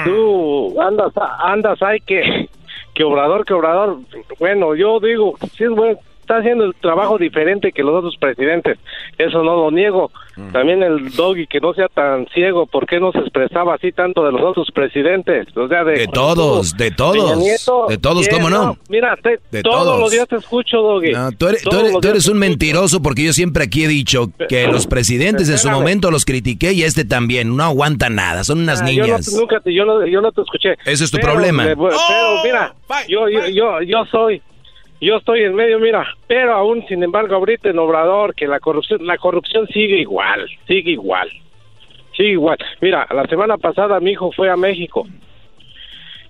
tú 0.04 0.80
andas, 0.80 1.12
andas 1.38 1.82
ahí 1.82 2.00
que, 2.00 2.48
que 2.94 3.04
obrador, 3.04 3.44
que 3.44 3.54
obrador. 3.54 4.00
Bueno, 4.38 4.74
yo 4.74 5.00
digo, 5.00 5.38
sí 5.56 5.64
es 5.64 5.70
bueno, 5.70 5.98
está 6.28 6.38
haciendo 6.38 6.64
el 6.64 6.74
trabajo 6.74 7.16
diferente 7.16 7.72
que 7.72 7.82
los 7.82 7.94
otros 7.96 8.16
presidentes. 8.18 8.78
Eso 9.16 9.42
no 9.42 9.56
lo 9.56 9.70
niego. 9.70 10.10
También 10.52 10.84
el 10.84 11.10
doggy 11.16 11.48
que 11.48 11.58
no 11.58 11.74
sea 11.74 11.88
tan 11.88 12.26
ciego, 12.32 12.66
¿por 12.66 12.86
qué 12.86 13.00
no 13.00 13.10
se 13.10 13.18
expresaba 13.18 13.74
así 13.74 13.90
tanto 13.90 14.24
de 14.24 14.30
los 14.30 14.40
otros 14.42 14.68
presidentes? 14.72 15.48
O 15.56 15.66
sea, 15.66 15.82
de, 15.82 15.92
De 16.00 16.06
todos, 16.06 16.76
de 16.76 16.90
todos. 16.92 17.36
Nieto, 17.38 17.86
De 17.88 17.98
todos. 17.98 18.28
¿cómo 18.28 18.48
no? 18.48 18.76
Mira, 18.88 19.16
te- 19.20 19.40
De 19.50 19.62
todos, 19.62 19.84
todos. 19.84 20.00
los 20.00 20.12
días 20.12 20.28
te 20.28 20.36
escucho, 20.36 20.76
doggy. 20.78 21.10
No, 21.12 21.32
tú 21.32 21.48
eres, 21.48 21.62
tú 21.64 21.76
eres- 21.76 21.92
tú 22.00 22.08
eres 22.08 22.28
un 22.28 22.38
mentiroso 22.38 23.02
porque 23.02 23.24
yo 23.24 23.32
siempre 23.32 23.64
aquí 23.64 23.84
he 23.84 23.88
dicho 23.88 24.26
que 24.48 24.68
los 24.68 24.86
presidentes 24.86 25.48
en 25.48 25.58
su 25.58 25.70
momento 25.70 26.10
los 26.12 26.24
critiqué 26.24 26.72
y 26.72 26.82
este 26.84 27.04
también. 27.04 27.56
No 27.56 27.64
aguanta 27.64 28.08
nada, 28.08 28.44
son 28.44 28.60
unas 28.60 28.80
Ah, 28.82 28.90
yo 28.90 29.00
no- 29.00 29.06
niñas. 29.06 29.32
nunca 29.32 29.58
te, 29.60 29.74
yo, 29.74 29.84
no, 29.84 30.06
yo 30.06 30.20
no 30.20 30.30
te 30.30 30.42
escuché. 30.42 30.74
Ese 30.84 31.04
es 31.04 31.10
tu 31.10 31.16
Pero, 31.18 31.32
problema. 31.32 31.64
pero 31.64 31.88
mira, 32.44 32.74
yo, 33.08 33.28
yo, 33.28 33.46
yo, 33.48 33.82
yo 33.82 34.04
soy, 34.10 34.40
yo 35.00 35.16
estoy 35.16 35.42
en 35.42 35.54
medio, 35.54 35.78
mira, 35.78 36.06
pero 36.26 36.54
aún, 36.54 36.84
sin 36.88 37.02
embargo, 37.02 37.36
ahorita 37.36 37.68
en 37.70 37.78
Obrador, 37.78 38.34
que 38.34 38.46
la 38.46 38.60
corrupción, 38.60 39.06
la 39.06 39.18
corrupción 39.18 39.66
sigue 39.68 39.98
igual, 39.98 40.48
sigue 40.66 40.92
igual, 40.92 41.30
sigue 42.16 42.30
igual. 42.30 42.58
Mira, 42.80 43.06
la 43.14 43.26
semana 43.26 43.56
pasada 43.58 44.00
mi 44.00 44.12
hijo 44.12 44.32
fue 44.32 44.50
a 44.50 44.56
México 44.56 45.06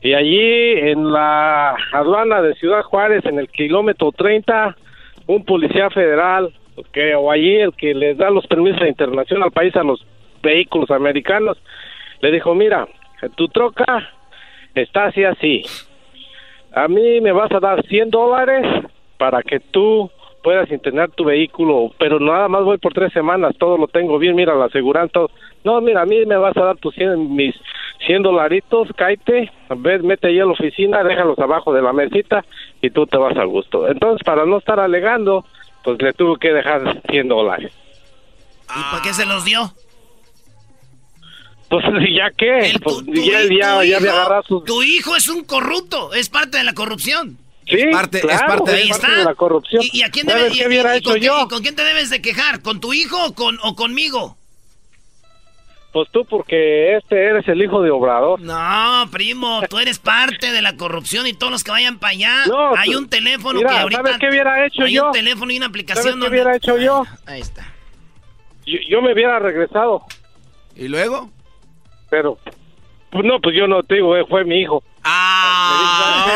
y 0.01 0.15
allí 0.15 0.73
en 0.91 1.13
la 1.13 1.77
aduana 1.93 2.41
de 2.41 2.55
Ciudad 2.55 2.83
Juárez, 2.83 3.25
en 3.25 3.39
el 3.39 3.49
kilómetro 3.49 4.13
30, 4.13 4.77
un 5.27 5.45
policía 5.45 5.91
federal, 5.91 6.53
que 6.93 7.15
o 7.17 7.31
allí 7.31 7.57
el 7.57 7.75
que 7.75 7.95
les 7.95 8.17
da 8.17 8.31
los 8.31 8.47
permisos 8.47 8.81
de 8.81 8.89
internación 8.89 9.43
al 9.43 9.51
país 9.51 9.75
a 9.75 9.83
los 9.83 10.05
vehículos 10.41 10.91
americanos, 10.91 11.59
le 12.21 12.31
dijo, 12.31 12.55
mira, 12.55 12.87
tu 13.35 13.49
troca 13.49 14.13
está 14.75 15.07
así 15.07 15.25
así. 15.25 15.63
A 16.79 16.87
mí 16.87 17.21
me 17.21 17.33
vas 17.33 17.51
a 17.51 17.59
dar 17.59 17.85
100 17.85 18.11
dólares 18.11 18.65
para 19.17 19.43
que 19.43 19.59
tú 19.59 20.09
puedas 20.45 20.71
internar 20.71 21.11
tu 21.11 21.25
vehículo, 21.25 21.91
pero 21.99 22.21
nada 22.21 22.47
más 22.47 22.63
voy 22.63 22.79
por 22.79 22.95
tres 22.95 23.13
semanas, 23.13 23.57
todo 23.59 23.77
lo 23.77 23.89
tengo 23.89 24.17
bien, 24.17 24.37
mira, 24.37 24.55
la 24.55 24.67
aseguranza. 24.67 25.23
No, 25.65 25.81
mira, 25.81 26.03
a 26.03 26.07
mí 26.07 26.25
me 26.25 26.37
vas 26.37 26.57
a 26.57 26.67
dar 26.67 26.77
tus 26.77 26.95
100, 26.95 27.35
mis 27.35 27.55
100 28.07 28.23
dolaritos, 28.23 28.89
cáete, 28.95 29.51
a 29.69 29.75
ver, 29.75 30.05
mete 30.05 30.29
ahí 30.29 30.39
a 30.39 30.45
la 30.45 30.53
oficina, 30.53 31.03
déjalos 31.03 31.39
abajo 31.41 31.73
de 31.73 31.83
la 31.83 31.93
mesita 31.93 32.45
y 32.81 32.91
tú 32.91 33.07
te 33.07 33.19
vas 33.19 33.37
a 33.37 33.45
gusto. 33.45 33.89
Entonces, 33.89 34.25
para 34.25 34.47
no 34.47 34.59
estar 34.59 34.79
alegando, 34.79 35.45
pues 35.83 36.01
le 36.01 36.13
tuve 36.13 36.39
que 36.39 36.53
dejar 36.53 37.03
100 37.11 37.29
dólares. 37.29 37.73
¿Y 38.71 38.95
por 38.95 39.03
qué 39.03 39.13
se 39.13 39.27
los 39.27 39.45
dio? 39.45 39.63
Pues 41.69 41.85
ya 42.17 42.31
qué, 42.37 42.73
pues 42.83 42.97
ya, 43.07 43.43
ya, 43.43 43.85
ya 43.85 43.97
había 43.99 44.11
agarrado 44.13 44.43
sus... 44.45 44.65
Tu 44.65 44.83
hijo 44.83 45.15
es 45.17 45.29
un 45.29 45.45
corrupto, 45.45 46.13
es 46.15 46.29
parte 46.29 46.59
de 46.59 46.65
la 46.65 46.73
corrupción. 46.73 47.37
Sí, 47.67 47.85
parte- 47.93 48.19
es 48.19 48.25
claro, 48.25 48.47
parte 48.65 48.71
de- 48.73 48.77
Ahí 48.79 48.89
parte 48.89 49.11
de 49.13 49.25
la 49.25 49.35
corrupción. 49.35 49.83
¿Y, 49.93 49.99
y 49.99 50.03
a 50.03 50.11
quién 50.11 50.27
¿Sabes 50.27 50.45
debes, 50.45 50.57
qué 50.59 50.65
y- 50.65 50.67
hubiera 50.67 50.95
y 50.95 50.99
hecho 50.99 51.11
con, 51.11 51.21
qué- 51.21 51.27
yo? 51.27 51.43
y 51.45 51.49
con 51.49 51.63
quién 51.63 51.77
te 51.77 51.85
debes 51.85 52.09
de 52.09 52.23
quejar? 52.23 52.63
¿Con 52.63 52.81
tu 52.81 52.95
hijo 52.95 53.23
o, 53.27 53.35
con, 53.35 53.59
o 53.63 53.75
conmigo? 53.77 54.37
Pues 55.93 56.09
tú, 56.13 56.25
porque 56.27 56.97
este 56.97 57.17
eres 57.27 57.47
el 57.49 57.63
hijo 57.63 57.83
de 57.83 57.91
Obrador. 57.91 58.41
No, 58.41 59.09
primo, 59.11 59.61
tú 59.69 59.79
eres 59.79 59.99
parte 59.99 60.53
de 60.53 60.61
la 60.63 60.77
corrupción 60.77 61.27
y 61.27 61.33
todos 61.33 61.51
los 61.51 61.65
que 61.65 61.71
vayan 61.71 61.99
para 61.99 62.13
allá. 62.13 62.47
No, 62.47 62.75
hay 62.77 62.93
tú- 62.93 62.99
un 62.99 63.09
teléfono 63.09 63.59
mira, 63.59 63.71
que 63.71 63.77
ahorita. 63.79 64.03
¿sabes 64.03 64.19
qué 64.19 64.29
hubiera 64.29 64.67
hecho 64.67 64.83
hay 64.85 64.95
yo? 64.95 65.07
un 65.07 65.13
teléfono 65.13 65.51
y 65.53 65.57
una 65.57 65.67
¿Sabes 65.67 65.71
aplicación 65.71 66.05
qué 66.05 66.11
donde. 66.21 66.29
hubiera 66.29 66.57
hecho 66.57 66.79
yo? 66.79 67.05
Ahí 67.27 67.41
está. 67.41 67.73
Yo, 68.67 68.79
yo 68.89 69.03
me 69.03 69.13
hubiera 69.15 69.39
regresado. 69.39 70.03
¿Y 70.77 70.89
luego? 70.89 71.31
Pero, 72.11 72.39
pues 73.11 73.25
no, 73.25 73.41
pues 73.41 73.55
yo 73.57 73.67
no 73.67 73.83
te 73.83 73.97
digo, 73.97 74.17
eh, 74.17 74.25
fue 74.29 74.45
mi 74.45 74.61
hijo. 74.61 74.83
Ah, 75.05 76.27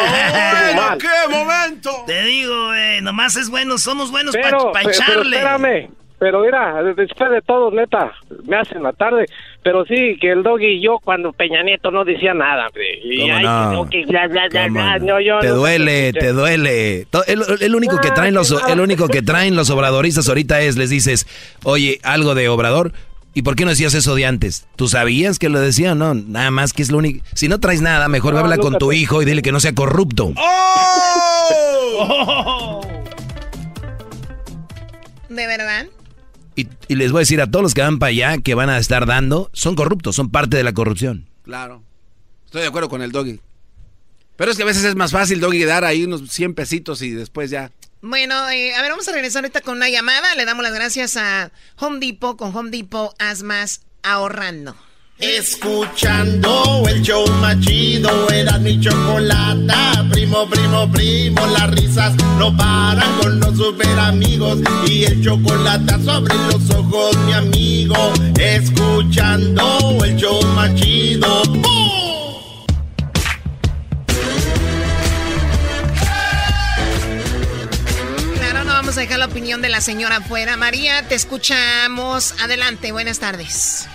Mal. 0.77 0.99
¡Qué 0.99 1.09
momento! 1.31 1.91
Te 2.07 2.23
digo, 2.25 2.75
eh, 2.75 3.01
nomás 3.03 3.37
es 3.37 3.51
bueno, 3.51 3.79
somos 3.79 4.11
buenos 4.11 4.35
para 4.37 4.49
Pero, 4.59 4.73
pe- 4.73 4.79
pero 4.83 4.91
echarle. 4.91 5.37
espérame. 5.37 5.91
Pero 6.19 6.41
mira, 6.43 6.81
después 6.95 7.33
de 7.33 7.43
todo, 7.43 7.73
neta, 7.73 8.13
me 8.45 8.57
hacen 8.57 8.81
la 8.85 8.93
tarde. 8.93 9.27
Pero 9.65 9.85
sí, 9.87 10.17
que 10.21 10.31
el 10.31 10.45
doggy 10.45 10.67
y 10.77 10.81
yo, 10.81 11.01
cuando 11.03 11.33
Peña 11.33 11.65
Nieto 11.65 11.91
no 11.91 12.05
decía 12.05 12.33
nada. 12.33 12.69
Y 13.03 13.19
¿Cómo 13.19 13.35
ay, 13.35 13.43
no? 13.45 13.71
que 13.71 13.75
no, 13.75 13.91
que 13.91 14.07
bla, 14.07 14.29
bla, 14.29 14.49
bla, 14.49 14.63
¿Cómo 14.69 14.75
bla, 14.75 14.99
no? 15.01 15.05
no, 15.07 15.21
yo 15.21 15.41
te 15.41 15.49
no- 15.49 15.55
duele, 15.57 16.13
te 16.13 16.33
duele. 16.33 17.07
El 17.61 17.75
único 17.75 17.99
que 17.99 18.13
traen 18.13 18.35
los 18.35 18.53
el 18.69 18.79
único 18.81 19.09
que 19.09 19.23
traen 19.23 19.57
los 19.57 19.69
obradoristas 19.71 20.29
ahorita 20.29 20.61
es 20.61 20.77
les 20.77 20.91
dices, 20.91 21.27
"Oye, 21.65 21.99
algo 22.05 22.37
de 22.37 22.49
obrador." 22.49 22.93
¿Y 23.35 23.43
por 23.43 23.57
qué 23.57 23.65
no 23.65 23.71
decías 23.71 23.95
eso 23.95 24.15
de 24.15 24.27
antes? 24.27 24.67
¿Tú 24.77 24.89
sabías 24.89 25.39
que 25.39 25.49
lo 25.49 25.59
decía 25.61 25.93
o 25.93 25.95
no? 25.95 26.13
Nada 26.15 26.51
más 26.51 26.73
que 26.73 26.83
es 26.83 26.91
lo 26.91 26.99
único. 26.99 27.25
Si 27.35 27.49
no 27.49 27.61
traes 27.61 27.81
nada, 27.81 28.09
mejor 28.09 28.35
No, 28.35 28.41
habla 28.41 28.59
con 28.59 28.77
tu 28.79 28.93
hijo 28.93 29.23
y 29.23 29.25
dile 29.25 29.41
que 29.41 29.53
no 29.53 29.61
sea 29.61 29.75
corrupto. 29.75 30.35
¿De 35.31 35.47
verdad? 35.47 35.87
Y, 36.57 36.69
y 36.89 36.97
les 36.97 37.11
voy 37.11 37.21
a 37.21 37.23
decir 37.23 37.41
a 37.41 37.51
todos 37.51 37.63
los 37.63 37.73
que 37.73 37.81
van 37.81 37.99
para 37.99 38.11
allá, 38.11 38.37
que 38.39 38.55
van 38.55 38.69
a 38.69 38.77
estar 38.77 39.07
dando, 39.07 39.49
son 39.55 39.75
corruptos, 39.75 40.15
son 40.15 40.29
parte 40.29 40.59
de 40.59 40.65
la 40.65 40.75
corrupción. 40.75 41.27
Claro. 41.43 41.83
Estoy 42.45 42.61
de 42.61 42.69
acuerdo 42.69 42.91
con 42.91 43.01
el 43.01 43.13
doggy. 43.13 43.41
Pero 44.37 44.51
es 44.51 44.59
que 44.59 44.63
a 44.63 44.67
veces 44.67 44.85
es 44.85 44.95
más 44.95 45.11
fácil, 45.11 45.41
doggy, 45.41 45.65
dar 45.65 45.87
ahí 45.87 46.05
unos 46.05 46.29
100 46.31 46.53
pesitos 46.55 47.01
y 47.01 47.11
después 47.13 47.51
ya. 47.51 47.71
Bueno, 48.05 48.51
eh, 48.51 48.75
a 48.75 48.83
ver, 48.83 48.91
vamos 48.91 49.07
a 49.07 49.13
regresar 49.13 49.45
ahorita 49.45 49.61
con 49.61 49.77
una 49.77 49.89
llamada. 49.89 50.35
Le 50.35 50.45
damos 50.45 50.65
las 50.65 50.75
gracias 50.75 51.17
a 51.17 51.53
Home 51.79 52.05
Depot. 52.05 52.37
Con 52.37 52.55
Home 52.55 52.71
Depot, 52.71 53.15
haz 53.21 53.45
más 53.45 53.83
ahorrando. 54.03 54.75
Escuchando 55.19 56.83
el 56.89 57.01
show 57.01 57.25
más 57.35 57.61
chido, 57.61 58.29
era 58.31 58.59
mi 58.59 58.81
chocolata. 58.81 60.05
Primo, 60.11 60.51
primo, 60.51 60.91
primo, 60.91 61.47
las 61.47 61.71
risas 61.71 62.13
no 62.39 62.57
paran 62.57 63.19
con 63.21 63.39
los 63.39 63.57
super 63.57 63.97
amigos. 64.01 64.59
Y 64.85 65.05
el 65.05 65.23
chocolate 65.23 66.03
sobre 66.03 66.35
los 66.35 66.69
ojos, 66.71 67.17
mi 67.19 67.35
amigo. 67.35 68.13
Escuchando 68.37 69.99
el 70.05 70.17
show 70.17 70.43
más 70.57 70.75
chido. 70.75 71.45
¡Bum! 71.45 72.02
Vamos 78.93 78.99
a 78.99 79.09
dejar 79.09 79.21
la 79.21 79.33
opinión 79.33 79.63
de 79.63 79.71
la 79.71 79.81
señora 79.81 80.17
afuera. 80.17 80.59
María, 80.59 81.03
te 81.09 81.15
escuchamos. 81.15 82.39
Adelante, 82.43 82.93
buenas 82.93 83.21
tardes. 83.21 83.89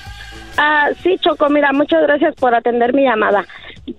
Ah, 0.58 0.90
sí, 1.04 1.18
Choco, 1.22 1.52
mira, 1.52 1.72
muchas 1.72 2.02
gracias 2.02 2.34
por 2.34 2.56
atender 2.56 2.96
mi 2.96 3.04
llamada. 3.04 3.46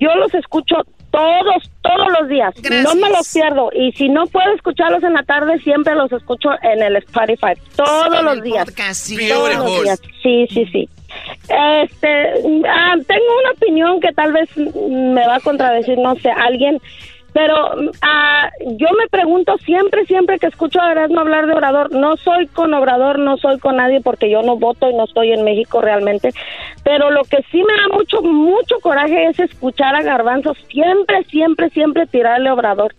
Yo 0.00 0.12
los 0.16 0.34
escucho 0.34 0.74
todos, 1.12 1.70
todos 1.82 2.08
los 2.18 2.28
días. 2.28 2.52
No 2.82 2.96
me 2.96 3.10
los 3.10 3.32
pierdo. 3.32 3.70
Y 3.72 3.92
si 3.92 4.08
no 4.08 4.26
puedo 4.26 4.52
escucharlos 4.56 5.04
en 5.04 5.14
la 5.14 5.22
tarde, 5.22 5.60
siempre 5.60 5.94
los 5.94 6.10
escucho 6.10 6.48
en 6.62 6.82
el 6.82 6.96
Spotify. 6.96 7.52
Todos 7.76 8.24
los 8.24 8.42
días. 8.42 8.64
podcast, 8.64 9.00
sí. 9.00 9.28
Todos 9.28 9.54
los 9.54 9.66
días. 9.66 10.02
Sí, 10.20 10.48
sí, 10.50 10.66
sí. 10.72 10.88
Este, 11.44 12.08
ah, 12.68 12.96
tengo 13.06 13.38
una 13.44 13.50
opinión 13.52 14.00
que 14.00 14.12
tal 14.14 14.32
vez 14.32 14.48
me 14.56 15.24
va 15.28 15.36
a 15.36 15.40
contradecir, 15.40 15.96
no 15.96 16.16
sé, 16.16 16.28
alguien. 16.30 16.80
Pero 17.38 17.70
ah, 18.02 18.50
yo 18.66 18.88
me 18.98 19.06
pregunto 19.08 19.56
siempre, 19.58 20.04
siempre 20.06 20.40
que 20.40 20.48
escucho 20.48 20.80
a 20.80 20.90
Erasmo 20.90 21.20
hablar 21.20 21.46
de 21.46 21.52
Obrador, 21.52 21.92
no 21.92 22.16
soy 22.16 22.48
con 22.48 22.74
Obrador, 22.74 23.20
no 23.20 23.36
soy 23.36 23.60
con 23.60 23.76
nadie 23.76 24.00
porque 24.00 24.28
yo 24.28 24.42
no 24.42 24.56
voto 24.56 24.90
y 24.90 24.94
no 24.94 25.04
estoy 25.04 25.30
en 25.30 25.44
México 25.44 25.80
realmente, 25.80 26.30
pero 26.82 27.12
lo 27.12 27.22
que 27.22 27.36
sí 27.52 27.62
me 27.62 27.74
da 27.74 27.96
mucho, 27.96 28.22
mucho 28.22 28.80
coraje 28.80 29.26
es 29.26 29.38
escuchar 29.38 29.94
a 29.94 30.02
Garbanzo 30.02 30.52
siempre, 30.68 31.22
siempre, 31.30 31.70
siempre 31.70 32.08
tirarle 32.08 32.50
Obrador. 32.50 32.92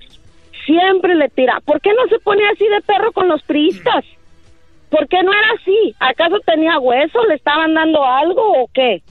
Siempre 0.65 1.15
le 1.15 1.27
tira. 1.27 1.59
¿Por 1.65 1.81
qué 1.81 1.89
no 1.93 2.07
se 2.07 2.19
pone 2.19 2.47
así 2.47 2.65
de 2.65 2.79
perro 2.79 3.11
con 3.11 3.27
los 3.27 3.43
priistas? 3.43 4.05
¿Por 4.89 5.05
qué 5.09 5.21
no 5.21 5.33
era 5.33 5.47
así? 5.59 5.95
¿Acaso 5.99 6.39
tenía 6.45 6.79
hueso? 6.79 7.25
¿Le 7.25 7.35
estaban 7.35 7.73
dando 7.73 8.05
algo 8.05 8.41
o 8.63 8.69
qué? 8.73 9.01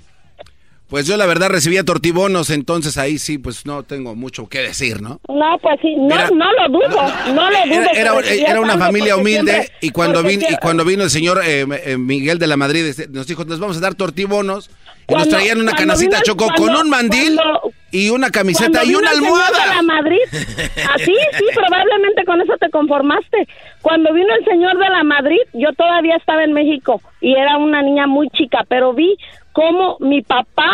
Pues 0.89 1.07
yo 1.07 1.18
la 1.18 1.26
verdad 1.26 1.51
recibía 1.51 1.84
tortibonos, 1.84 2.49
entonces 2.49 2.97
ahí 2.97 3.18
sí, 3.18 3.36
pues 3.36 3.66
no 3.66 3.82
tengo 3.82 4.14
mucho 4.14 4.49
que 4.49 4.61
decir, 4.61 5.03
¿no? 5.03 5.20
No, 5.28 5.59
pues 5.61 5.78
sí, 5.82 5.95
no, 5.97 6.14
Era- 6.14 6.30
no 6.30 6.47
lo 6.53 6.68
dudo, 6.70 7.03
no 7.34 7.51
lo 7.51 7.59
dudo. 7.66 7.91
Era, 7.95 8.12
era- 8.18 8.32
era 8.53 8.61
una 8.62 8.78
familia 8.78 9.16
humilde 9.16 9.53
siempre- 9.53 9.72
y 9.82 9.91
cuando 9.91 10.22
vino 10.22 10.47
y 10.49 10.57
cuando 10.57 10.84
vino 10.86 11.03
el 11.05 11.11
señor 11.11 11.41
eh, 11.45 11.66
eh, 11.84 11.99
Miguel 11.99 12.39
de 12.39 12.47
la 12.47 12.57
Madrid 12.57 12.86
este, 12.86 13.07
nos 13.09 13.26
dijo 13.26 13.45
nos 13.45 13.61
vamos 13.61 13.76
a 13.76 13.80
dar 13.80 13.95
tortibonos 13.97 14.70
y 15.07 15.14
nos 15.14 15.28
traían 15.28 15.61
una 15.61 15.72
canacita 15.72 16.22
choco 16.22 16.49
con 16.57 16.74
un 16.74 16.89
mandil 16.89 17.34
cuando- 17.36 17.72
y 17.91 18.09
una 18.11 18.30
camiseta 18.30 18.82
y 18.84 18.95
una 18.95 19.11
almohada. 19.11 19.59
de 19.68 19.74
la 19.76 19.82
Madrid, 19.82 20.20
así, 20.95 21.14
sí, 21.39 21.45
probablemente 21.55 22.24
con 22.24 22.41
eso 22.41 22.55
te 22.59 22.70
conformaste. 22.70 23.47
Cuando 23.82 24.12
vino 24.14 24.28
el 24.39 24.45
señor 24.47 24.78
de 24.78 24.89
la 24.89 25.05
Madrid, 25.05 25.39
yo 25.55 25.72
todavía 25.74 26.16
estaba 26.16 26.45
en 26.45 26.53
México 26.55 27.01
y 27.20 27.34
era 27.34 27.57
una 27.59 27.82
niña 27.82 28.07
muy 28.07 28.28
chica, 28.30 28.64
pero 28.68 28.93
vi 28.95 29.16
cómo 29.59 29.97
mi 30.01 30.23
papá 30.23 30.71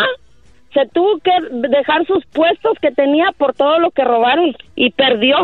se 0.73 0.85
tuvo 0.93 1.17
que 1.19 1.31
dejar 1.69 2.05
sus 2.05 2.23
puestos 2.33 2.73
que 2.81 2.91
tenía 2.91 3.31
por 3.37 3.53
todo 3.55 3.79
lo 3.79 3.89
que 3.91 4.03
robaron 4.03 4.55
y 4.75 4.91
perdió, 4.91 5.37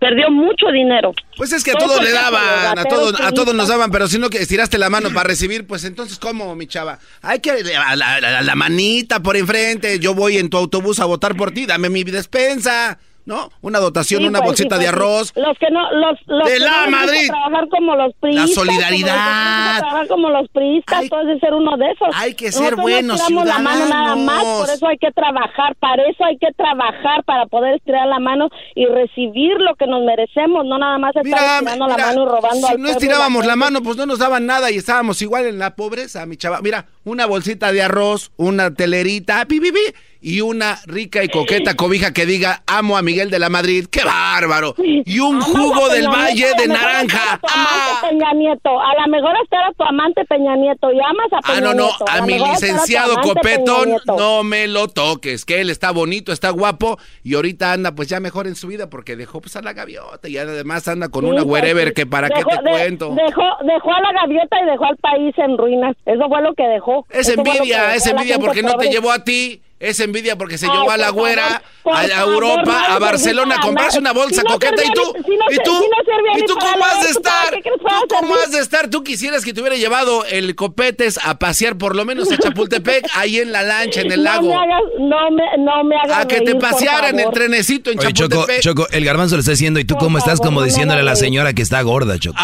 perdió 0.00 0.30
mucho 0.30 0.66
dinero. 0.72 1.12
Pues 1.36 1.52
es 1.52 1.62
que 1.62 1.72
a 1.72 1.74
Todo 1.74 1.88
todos 1.88 2.02
le 2.04 2.10
daban, 2.10 2.78
a 2.78 2.84
todos, 2.84 3.20
a 3.20 3.30
todos 3.32 3.54
nos 3.54 3.68
daban, 3.68 3.90
pero 3.90 4.08
si 4.08 4.18
no 4.18 4.30
que 4.30 4.38
estiraste 4.38 4.78
la 4.78 4.88
mano 4.90 5.10
para 5.10 5.28
recibir, 5.28 5.66
pues 5.66 5.84
entonces 5.84 6.18
¿cómo, 6.18 6.54
mi 6.56 6.66
chava? 6.66 6.98
Hay 7.22 7.38
que 7.40 7.62
la, 7.62 7.94
la- 7.96 8.14
a 8.38 8.42
la 8.42 8.54
manita 8.56 9.20
por 9.22 9.36
enfrente, 9.36 9.98
yo 10.00 10.14
voy 10.14 10.38
en 10.38 10.50
tu 10.50 10.56
autobús 10.56 10.98
a 11.00 11.04
votar 11.04 11.36
por 11.36 11.52
ti, 11.52 11.66
dame 11.66 11.90
mi 11.90 12.02
despensa, 12.04 12.98
¿no? 13.28 13.50
Una 13.60 13.78
dotación, 13.78 14.22
Sí, 14.22 14.26
una 14.26 14.38
pues, 14.40 14.48
bolsita 14.48 14.76
sí, 14.76 14.82
de 14.82 14.86
pues, 14.90 14.96
arroz. 14.96 15.32
Los 15.36 15.58
que 15.58 15.70
no, 15.70 15.92
los, 15.92 16.18
los 16.26 16.44
De 16.48 16.54
que 16.54 16.58
la 16.60 16.84
no 16.86 16.90
Madrid. 16.90 17.26
trabajar 17.28 17.68
como 17.68 17.94
los 17.94 18.14
priistas. 18.18 18.54
solidaridad. 18.54 19.14
Como 19.14 19.18
los 19.18 19.28
que 19.28 19.40
les 19.44 19.68
gusta 19.68 19.78
trabajar 19.78 20.08
como 20.08 20.28
los 20.30 20.48
priistas, 20.48 21.02
de 21.28 21.38
ser 21.40 21.54
uno 21.54 21.76
de 21.76 21.86
esos. 21.90 22.08
Hay 22.14 22.34
que 22.34 22.50
ser 22.50 22.62
Nosotros 22.76 22.82
buenos 22.82 23.20
no 23.20 23.26
tiramos 23.26 23.46
la 23.46 23.58
mano 23.58 23.86
nada 23.88 24.16
más, 24.16 24.38
ciudadanos. 24.40 24.60
por 24.66 24.70
eso 24.74 24.86
hay 24.88 24.98
que 24.98 25.12
trabajar, 25.12 25.74
para 25.76 26.02
eso 26.08 26.24
hay 26.24 26.38
que 26.38 26.52
trabajar, 26.56 27.22
para 27.24 27.46
poder 27.46 27.74
estirar 27.76 28.06
la 28.08 28.18
mano 28.18 28.48
y 28.74 28.86
recibir 28.86 29.58
lo 29.60 29.74
que 29.76 29.86
nos 29.86 30.02
merecemos, 30.04 30.64
no 30.64 30.78
nada 30.78 30.98
más 30.98 31.10
estar 31.10 31.24
Mira, 31.24 31.58
estirando 31.58 31.86
la 31.86 31.96
mano 31.98 32.22
y 32.22 32.26
robando 32.26 32.66
si 32.66 32.72
al 32.72 32.80
no 32.80 32.88
estirábamos 32.88 33.44
la 33.44 33.52
gente. 33.52 33.64
mano, 33.64 33.82
pues 33.82 33.96
no 33.98 34.06
nos 34.06 34.18
daban 34.18 34.46
nada 34.46 34.70
y 34.70 34.76
estábamos 34.78 35.20
igual 35.22 35.44
en 35.46 35.58
la 35.58 35.76
pobreza, 35.76 36.24
mi 36.26 36.36
chava. 36.38 36.60
Mira, 36.62 36.86
una 37.08 37.26
bolsita 37.26 37.72
de 37.72 37.82
arroz, 37.82 38.30
una 38.36 38.72
telerita, 38.74 39.44
pi, 39.46 39.60
pi, 39.60 39.72
pi, 39.72 39.80
y 40.20 40.40
una 40.40 40.78
rica 40.86 41.22
y 41.22 41.28
coqueta 41.28 41.74
cobija 41.76 42.12
que 42.12 42.26
diga 42.26 42.62
amo 42.66 42.96
a 42.96 43.02
Miguel 43.02 43.30
de 43.30 43.38
la 43.38 43.48
Madrid. 43.48 43.86
¡Qué 43.88 44.02
bárbaro! 44.04 44.74
Y 44.78 45.20
un 45.20 45.40
jugo 45.40 45.86
a 45.86 45.94
del 45.94 46.06
Peña 46.06 46.16
Valle 46.16 46.34
Nieto, 46.34 46.56
a 46.56 46.60
de 46.62 46.68
naranja. 46.68 47.40
tu 47.40 47.46
amante 47.48 48.08
Peña 48.10 48.32
Nieto. 48.34 48.80
A 48.80 48.94
lo 49.00 49.12
mejor 49.12 49.30
hasta 49.40 49.56
era 49.58 49.72
tu 49.76 49.84
amante 49.84 50.24
Peña 50.24 50.56
Nieto 50.56 50.90
y 50.92 50.98
amas 50.98 51.32
a 51.32 51.40
Peña 51.46 51.58
Ah, 51.58 51.60
no, 51.60 51.74
no, 51.74 51.84
Nieto. 51.86 52.04
a 52.08 52.16
lo 52.18 52.26
mi 52.26 52.38
licenciado 52.38 53.14
Copetón 53.22 53.90
no 54.06 54.42
me 54.42 54.66
lo 54.66 54.88
toques, 54.88 55.44
que 55.44 55.60
él 55.60 55.70
está 55.70 55.92
bonito, 55.92 56.32
está 56.32 56.50
guapo 56.50 56.98
y 57.22 57.34
ahorita 57.36 57.72
anda 57.72 57.94
pues 57.94 58.08
ya 58.08 58.18
mejor 58.18 58.48
en 58.48 58.56
su 58.56 58.66
vida 58.66 58.90
porque 58.90 59.14
dejó 59.14 59.40
pues 59.40 59.54
a 59.54 59.62
la 59.62 59.72
gaviota 59.72 60.28
y 60.28 60.36
además 60.36 60.88
anda 60.88 61.08
con 61.10 61.24
Sí, 61.24 61.30
una 61.30 61.42
pues, 61.44 61.52
wherever 61.62 61.88
sí. 61.88 61.94
que 61.94 62.06
para 62.06 62.28
Dejó- 62.28 62.50
qué 62.50 62.56
te 62.56 62.62
de- 62.64 62.70
cuento. 62.70 63.14
Dejó, 63.14 63.42
dejó 63.64 63.94
a 63.94 64.00
la 64.00 64.12
gaviota 64.20 64.56
y 64.62 64.66
dejó 64.66 64.84
al 64.86 64.96
país 64.96 65.34
en 65.38 65.56
ruinas. 65.56 65.94
Eso 66.06 66.28
fue 66.28 66.42
lo 66.42 66.54
que 66.54 66.64
dejó. 66.64 66.97
Es 67.10 67.28
envidia, 67.28 67.94
es 67.94 68.06
envidia 68.06 68.38
porque 68.38 68.62
no 68.62 68.76
te 68.76 68.88
llevó 68.88 69.10
a 69.12 69.24
ti. 69.24 69.60
Es 69.80 70.00
envidia 70.00 70.36
porque 70.36 70.58
se 70.58 70.66
Ay, 70.66 70.72
llevó 70.72 70.90
a 70.90 70.96
la 70.96 71.10
güera 71.10 71.62
favor, 71.84 71.98
a, 71.98 72.08
favor, 72.08 72.32
Europa, 72.34 72.64
no 72.88 72.94
a 72.94 72.98
Barcelona 72.98 73.54
a 73.54 73.60
comprarse 73.60 74.00
una 74.00 74.12
bolsa 74.12 74.40
Si 74.40 74.46
no 74.48 74.54
coqueta 74.54 74.82
y 74.84 74.90
tú, 74.92 75.02
si 75.14 75.36
no 75.36 75.44
y 75.50 75.56
tú, 75.58 75.70
si 75.70 75.88
no 75.88 76.38
y 76.38 76.46
tú 76.46 76.54
cómo 76.58 76.84
has 76.84 77.06
de 77.06 77.14
¿tú 77.14 77.22
para 77.22 77.44
estar, 77.44 77.62
tú 77.62 78.08
cómo 78.08 78.34
has 78.34 78.50
de 78.50 78.58
estar, 78.58 78.90
tú 78.90 79.04
quisieras 79.04 79.44
que 79.44 79.52
te 79.52 79.60
hubiera 79.60 79.76
llevado 79.76 80.24
el 80.24 80.56
Copetes 80.56 81.20
a 81.22 81.38
pasear 81.38 81.78
por 81.78 81.94
lo 81.94 82.04
menos 82.04 82.30
a 82.32 82.36
Chapultepec 82.42 83.06
ahí 83.14 83.38
en 83.38 83.52
la 83.52 83.62
lancha 83.62 84.00
en 84.00 84.10
el 84.10 84.24
No 84.24 84.30
lago, 84.32 84.48
me 84.48 84.54
hagas, 84.54 84.82
no 84.98 85.30
me, 85.30 85.44
no 85.58 85.84
me 85.84 85.96
hagas 85.96 86.24
a 86.24 86.26
que 86.26 86.40
te 86.40 86.46
reír, 86.46 86.58
pasearan 86.58 87.20
en 87.20 87.30
trenecito 87.30 87.92
en 87.92 88.00
Oye, 88.00 88.12
Choco, 88.12 88.30
Chapultepec. 88.30 88.62
Choco, 88.62 88.88
el 88.90 89.04
garbanzo 89.04 89.36
le 89.36 89.40
está 89.40 89.52
diciendo, 89.52 89.78
¿y 89.78 89.84
tú 89.84 89.94
Por 89.94 90.02
cómo 90.02 90.18
estás? 90.18 90.40
Como 90.40 90.58
no 90.58 90.66
diciéndole 90.66 91.02
a 91.02 91.04
la 91.04 91.14
señora 91.14 91.52
que 91.52 91.62
está 91.62 91.80
gorda, 91.82 92.18
Choco. 92.18 92.36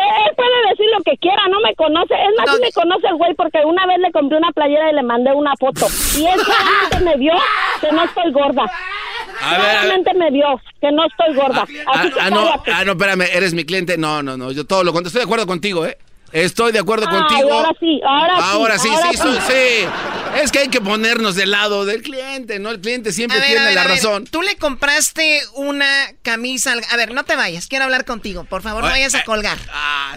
Él 0.00 0.32
puede 0.36 0.68
decir 0.70 0.86
lo 0.96 1.02
que 1.04 1.16
quiera, 1.18 1.42
no 1.48 1.60
me 1.60 1.74
conoce. 1.74 2.14
Es 2.14 2.34
más, 2.38 2.54
sí 2.56 2.62
me 2.62 2.72
conoce 2.72 3.06
el 3.08 3.16
güey 3.16 3.34
porque 3.34 3.58
una 3.64 3.86
vez 3.86 3.98
le 3.98 4.10
compré 4.12 4.38
una 4.38 4.50
playera 4.52 4.90
y 4.90 4.94
le 4.94 5.02
mandé 5.02 5.32
una 5.32 5.52
foto. 5.58 5.86
Y 6.18 6.26
él 6.26 6.40
solamente 6.40 7.00
me 7.04 7.16
vio 7.16 7.34
que 7.80 7.92
no 7.92 8.04
estoy 8.04 8.32
gorda. 8.32 8.64
A 9.42 9.50
ver, 9.52 9.60
a 9.60 9.64
ver. 9.72 9.80
Solamente 9.82 10.14
me 10.14 10.30
vio 10.30 10.60
que 10.80 10.92
no 10.92 11.04
estoy 11.06 11.34
gorda. 11.34 11.62
Así 11.62 11.78
Ah, 11.86 12.02
que 12.14 12.20
ah, 12.20 12.30
no, 12.30 12.48
ah, 12.72 12.84
no, 12.84 12.92
espérame, 12.92 13.22
eres 13.32 13.54
mi 13.54 13.64
cliente. 13.64 13.96
No, 13.98 14.22
no, 14.22 14.36
no, 14.36 14.52
yo 14.52 14.66
todo 14.66 14.84
lo 14.84 14.92
contrario. 14.92 15.08
Estoy 15.08 15.20
de 15.20 15.24
acuerdo 15.24 15.46
contigo, 15.46 15.86
¿eh? 15.86 15.96
Estoy 16.36 16.70
de 16.72 16.78
acuerdo 16.80 17.06
Ay, 17.08 17.16
contigo. 17.18 17.52
ahora 17.52 17.72
sí, 17.80 18.00
ahora 18.06 18.78
sí, 18.78 18.88
sí, 18.88 18.94
ahora 18.94 19.10
sí, 19.12 19.18
sí. 19.18 19.28
sí, 19.28 19.38
sí. 19.48 19.88
Es 20.42 20.52
que 20.52 20.58
hay 20.58 20.68
que 20.68 20.82
ponernos 20.82 21.34
del 21.34 21.50
lado 21.52 21.86
del 21.86 22.02
cliente, 22.02 22.58
¿no? 22.58 22.70
El 22.70 22.80
cliente 22.80 23.10
siempre 23.12 23.38
ver, 23.38 23.48
tiene 23.48 23.64
ver, 23.64 23.74
la 23.74 23.82
ver, 23.84 23.90
razón. 23.92 24.26
Tú 24.26 24.42
le 24.42 24.56
compraste 24.56 25.40
una 25.54 25.86
camisa. 26.20 26.72
al- 26.72 26.84
A 26.90 26.96
ver, 26.96 27.12
no 27.14 27.24
te 27.24 27.36
vayas. 27.36 27.68
Quiero 27.68 27.84
hablar 27.86 28.04
contigo. 28.04 28.44
Por 28.44 28.60
favor, 28.60 28.82
no 28.82 28.88
Ay, 28.88 28.94
vayas 28.96 29.14
a 29.14 29.18
ay, 29.20 29.24
colgar. 29.24 29.56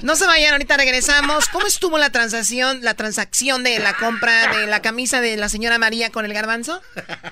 No 0.02 0.18
se 0.18 0.26
vayan. 0.28 0.52
Ahorita 0.52 0.76
regresamos. 0.76 1.48
¿Cómo 1.48 1.66
estuvo 1.68 1.98
la 1.98 2.10
transacción, 2.10 2.80
la 2.82 2.96
transacción 2.96 3.64
de 3.64 3.80
la 3.80 3.94
compra 3.94 4.58
de 4.58 4.68
la 4.68 4.82
camisa 4.82 5.22
de 5.22 5.38
la 5.38 5.48
señora 5.48 5.78
María 5.80 6.10
con 6.10 6.26
el 6.26 6.34
garbanzo? 6.34 6.82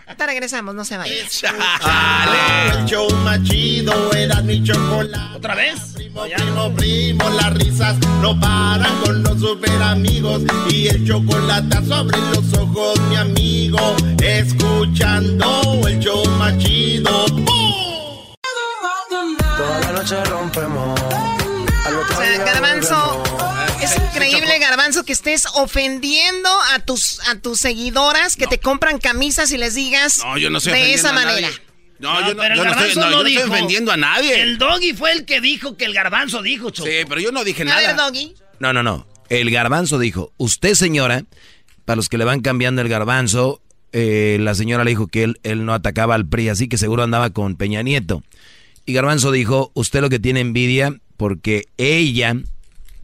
Ahorita 0.08 0.26
regresamos. 0.26 0.74
No 0.76 0.86
se 0.86 0.96
vayan. 0.98 1.18
El 1.18 2.86
show 2.86 3.10
más 3.26 3.44
chido 3.44 4.14
era 4.14 4.42
mi 4.42 4.64
chocolate. 4.64 5.36
¿Otra 5.36 5.56
vez? 5.56 5.78
Primo, 5.94 6.24
primo, 6.24 6.74
primo, 6.74 7.30
las 7.32 7.54
risas 7.54 7.98
no 8.22 8.40
paran 8.40 8.76
con 9.03 9.23
los 9.23 9.39
super 9.39 9.82
amigos. 9.82 10.41
Y 10.69 10.88
el 10.88 11.07
chocolate 11.07 11.78
sobre 11.88 12.17
los 12.17 12.53
ojos, 12.57 12.99
mi 13.09 13.15
amigo. 13.15 13.95
Escuchando 14.21 15.82
el 15.88 15.99
show 15.99 16.25
más 16.38 16.57
chido. 16.57 17.25
Toda 19.57 19.80
la 19.82 19.91
noche 19.93 20.23
rompemos. 20.25 20.99
O 20.99 22.15
sea, 22.21 22.38
garbanzo, 22.45 23.23
es 23.82 23.95
increíble, 23.95 24.59
garbanzo, 24.59 25.03
que 25.03 25.13
estés 25.13 25.45
ofendiendo 25.55 26.49
a 26.73 26.80
tus 26.80 27.19
a 27.30 27.36
tus 27.36 27.59
seguidoras 27.59 28.36
que 28.36 28.47
te 28.47 28.59
compran 28.59 28.99
camisas 28.99 29.51
y 29.51 29.57
les 29.57 29.75
digas 29.75 30.19
No, 30.23 30.38
yo 30.38 30.49
no 30.49 30.57
estoy 30.59 30.73
de 30.73 30.93
esa 30.93 31.09
a 31.09 31.13
manera. 31.13 31.49
No, 31.99 32.19
yo 32.21 32.34
no, 32.36 32.41
pero 32.41 32.53
el 32.53 32.57
yo 32.57 32.65
no 32.65 32.71
estoy, 32.71 32.95
no, 32.95 33.09
yo 33.11 33.28
estoy 33.28 33.38
ofendiendo 33.38 33.91
a 33.91 33.97
nadie. 33.97 34.41
El 34.41 34.57
doggy 34.59 34.93
fue 34.93 35.11
el 35.13 35.25
que 35.25 35.41
dijo 35.41 35.78
que 35.78 35.86
el 35.86 35.93
garbanzo 35.93 36.43
dijo, 36.43 36.69
Choco. 36.69 36.88
Sí, 36.88 36.97
pero 37.09 37.19
yo 37.19 37.32
no 37.32 37.43
dije 37.43 37.63
A 37.63 37.65
nada. 37.65 37.88
ver, 37.88 37.95
Doggy. 37.95 38.36
No, 38.60 38.74
no, 38.74 38.84
no. 38.84 39.05
El 39.30 39.51
garbanzo 39.51 39.99
dijo, 39.99 40.32
usted 40.38 40.74
señora, 40.74 41.24
para 41.86 41.97
los 41.97 42.10
que 42.10 42.18
le 42.18 42.26
van 42.26 42.41
cambiando 42.41 42.82
el 42.82 42.89
garbanzo, 42.89 43.62
eh, 43.91 44.38
la 44.39 44.55
señora 44.55 44.84
le 44.84 44.91
dijo 44.91 45.08
que 45.08 45.24
él, 45.24 45.39
él 45.43 45.66
no 45.66 45.74
atacaba 45.74 46.16
al 46.16 46.28
PRI, 46.28 46.49
así 46.49 46.68
que 46.68 46.78
seguro 46.78 47.03
andaba 47.03 47.30
con 47.30 47.55
Peña 47.55 47.82
Nieto. 47.82 48.24
Y 48.86 48.93
garbanzo 48.93 49.32
dijo, 49.32 49.72
usted 49.74 50.01
lo 50.01 50.10
que 50.10 50.20
tiene 50.20 50.39
envidia, 50.39 50.95
porque 51.18 51.66
ella, 51.78 52.36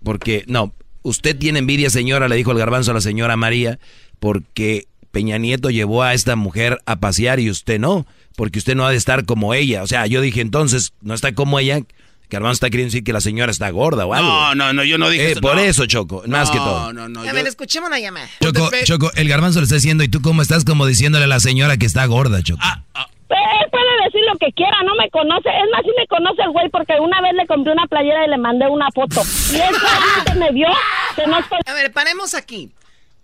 porque, 0.03 0.45
no, 0.47 0.73
usted 1.01 1.37
tiene 1.37 1.59
envidia 1.59 1.89
señora, 1.89 2.27
le 2.27 2.35
dijo 2.35 2.51
el 2.51 2.57
garbanzo 2.57 2.91
a 2.91 2.93
la 2.93 3.01
señora 3.01 3.35
María, 3.35 3.79
porque 4.19 4.87
Peña 5.11 5.37
Nieto 5.37 5.69
llevó 5.69 6.03
a 6.03 6.13
esta 6.13 6.35
mujer 6.35 6.79
a 6.85 6.95
pasear 6.95 7.39
y 7.39 7.49
usted 7.49 7.79
no, 7.79 8.07
porque 8.35 8.59
usted 8.59 8.75
no 8.75 8.85
ha 8.85 8.91
de 8.91 8.97
estar 8.97 9.25
como 9.25 9.53
ella. 9.53 9.83
O 9.83 9.87
sea, 9.87 10.07
yo 10.07 10.21
dije 10.21 10.41
entonces, 10.41 10.93
no 11.01 11.13
está 11.13 11.33
como 11.33 11.59
ella. 11.59 11.81
Garbanzo 12.29 12.53
está 12.53 12.69
queriendo 12.71 12.91
decir 12.91 13.03
que 13.03 13.13
la 13.13 13.21
señora 13.21 13.51
está 13.51 13.69
gorda 13.69 14.05
o 14.07 14.13
algo. 14.13 14.27
No, 14.27 14.55
no, 14.55 14.73
no, 14.73 14.83
yo 14.83 14.97
no 14.97 15.09
dije 15.09 15.27
Eh, 15.27 15.31
eso, 15.33 15.41
por 15.41 15.55
no. 15.55 15.61
eso, 15.61 15.85
Choco, 15.85 16.23
más 16.27 16.49
que 16.49 16.57
todo. 16.57 16.91
No, 16.91 17.07
no, 17.07 17.21
A 17.21 17.25
yo- 17.27 17.33
ver, 17.33 17.45
escuchemos 17.45 17.89
la 17.91 17.99
llamada. 17.99 18.27
Choco, 18.41 18.71
Choco, 18.85 19.11
el 19.15 19.29
garbanzo 19.29 19.59
le 19.59 19.65
está 19.65 19.75
diciendo, 19.75 20.03
¿y 20.03 20.07
tú 20.07 20.21
cómo 20.21 20.41
estás? 20.41 20.65
Como 20.65 20.85
diciéndole 20.87 21.25
a 21.25 21.27
la 21.27 21.39
señora 21.39 21.77
que 21.77 21.85
está 21.85 22.05
gorda, 22.07 22.41
Choco. 22.41 22.61
Él 22.65 23.69
puede 23.71 24.03
decir 24.05 24.21
lo 24.31 24.37
que 24.39 24.51
quiera, 24.53 24.77
no 24.83 24.95
me 24.95 25.09
conoce. 25.09 25.49
Es 25.49 25.69
más, 25.71 25.81
sí 25.83 25.89
me 25.97 26.07
conoce 26.07 26.41
el 26.43 26.51
güey 26.51 26.69
porque 26.69 26.93
una 26.99 27.21
vez 27.21 27.33
le 27.35 27.45
compré 27.47 27.71
una 27.73 27.85
playera 27.87 28.25
y 28.25 28.29
le 28.29 28.37
mandé 28.37 28.67
una 28.67 28.87
foto. 28.93 29.21
Y 29.51 29.55
él 29.55 29.75
solamente 29.75 30.35
me 30.35 30.51
vio 30.51 30.67
que 31.15 31.27
no 31.27 31.39
estoy... 31.39 31.59
A 31.65 31.73
ver, 31.73 31.91
paremos 31.91 32.33
aquí. 32.35 32.71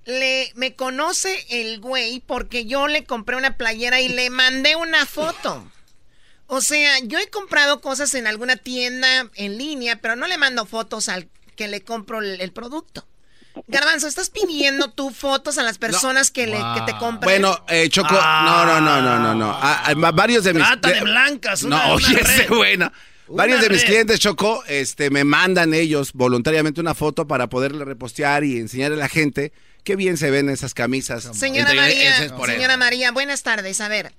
Le, 0.05 0.51
me 0.55 0.73
conoce 0.75 1.45
el 1.49 1.79
güey 1.79 2.21
porque 2.25 2.65
yo 2.65 2.87
le 2.87 3.03
compré 3.05 3.35
una 3.37 3.57
playera 3.57 4.01
y 4.01 4.09
le 4.09 4.29
mandé 4.31 4.75
una 4.75 5.05
foto. 5.05 5.63
O 6.51 6.61
sea, 6.61 6.97
yo 7.03 7.19
he 7.19 7.29
comprado 7.29 7.79
cosas 7.79 8.13
en 8.15 8.25
alguna 8.25 8.55
tienda 8.57 9.29
en 9.35 9.57
línea, 9.57 9.97
pero 10.01 10.15
no 10.15 10.25
le 10.27 10.37
mando 10.39 10.65
fotos 10.65 11.07
al 11.07 11.27
que 11.55 11.67
le 11.67 11.81
compro 11.81 12.19
el, 12.19 12.41
el 12.41 12.51
producto. 12.51 13.05
Garbanzo, 13.67 14.07
¿estás 14.07 14.29
pidiendo 14.29 14.89
tú 14.89 15.11
fotos 15.11 15.57
a 15.59 15.63
las 15.63 15.77
personas 15.77 16.31
que, 16.31 16.47
le, 16.47 16.57
que 16.57 16.81
te 16.85 16.91
compran? 16.97 17.21
Bueno, 17.21 17.63
eh, 17.67 17.87
Choco, 17.89 18.13
no, 18.13 18.65
no, 18.65 18.81
no, 18.81 19.01
no, 19.01 19.19
no, 19.19 19.35
no. 19.35 19.51
Ah, 19.51 19.83
ah, 19.85 19.93
varios 20.11 20.43
de 20.43 20.53
mis 20.53 20.63
Trata 20.63 20.89
de 20.89 21.01
blancas, 21.01 21.63
una- 21.63 21.87
No, 21.87 21.93
oye, 21.93 22.19
buena. 22.49 22.91
Varios 23.27 23.61
de 23.61 23.69
mis 23.69 23.81
red. 23.81 23.87
clientes, 23.87 24.19
Choco, 24.19 24.63
este, 24.67 25.11
me 25.11 25.23
mandan 25.23 25.73
ellos 25.75 26.13
voluntariamente 26.13 26.81
una 26.81 26.95
foto 26.95 27.27
para 27.27 27.47
poderle 27.47 27.85
repostear 27.85 28.43
y 28.43 28.57
enseñarle 28.57 28.95
a 28.95 28.99
la 29.01 29.09
gente 29.09 29.51
qué 29.83 29.95
bien 29.95 30.17
se 30.17 30.31
ven 30.31 30.49
esas 30.49 30.73
camisas. 30.73 31.29
Señora 31.37 31.69
Entre- 31.71 31.75
María, 31.75 32.17
es 32.25 32.31
señora. 32.47 32.77
María, 32.77 33.11
buenas 33.11 33.43
tardes. 33.43 33.81
A 33.81 33.87
ver, 33.87 34.13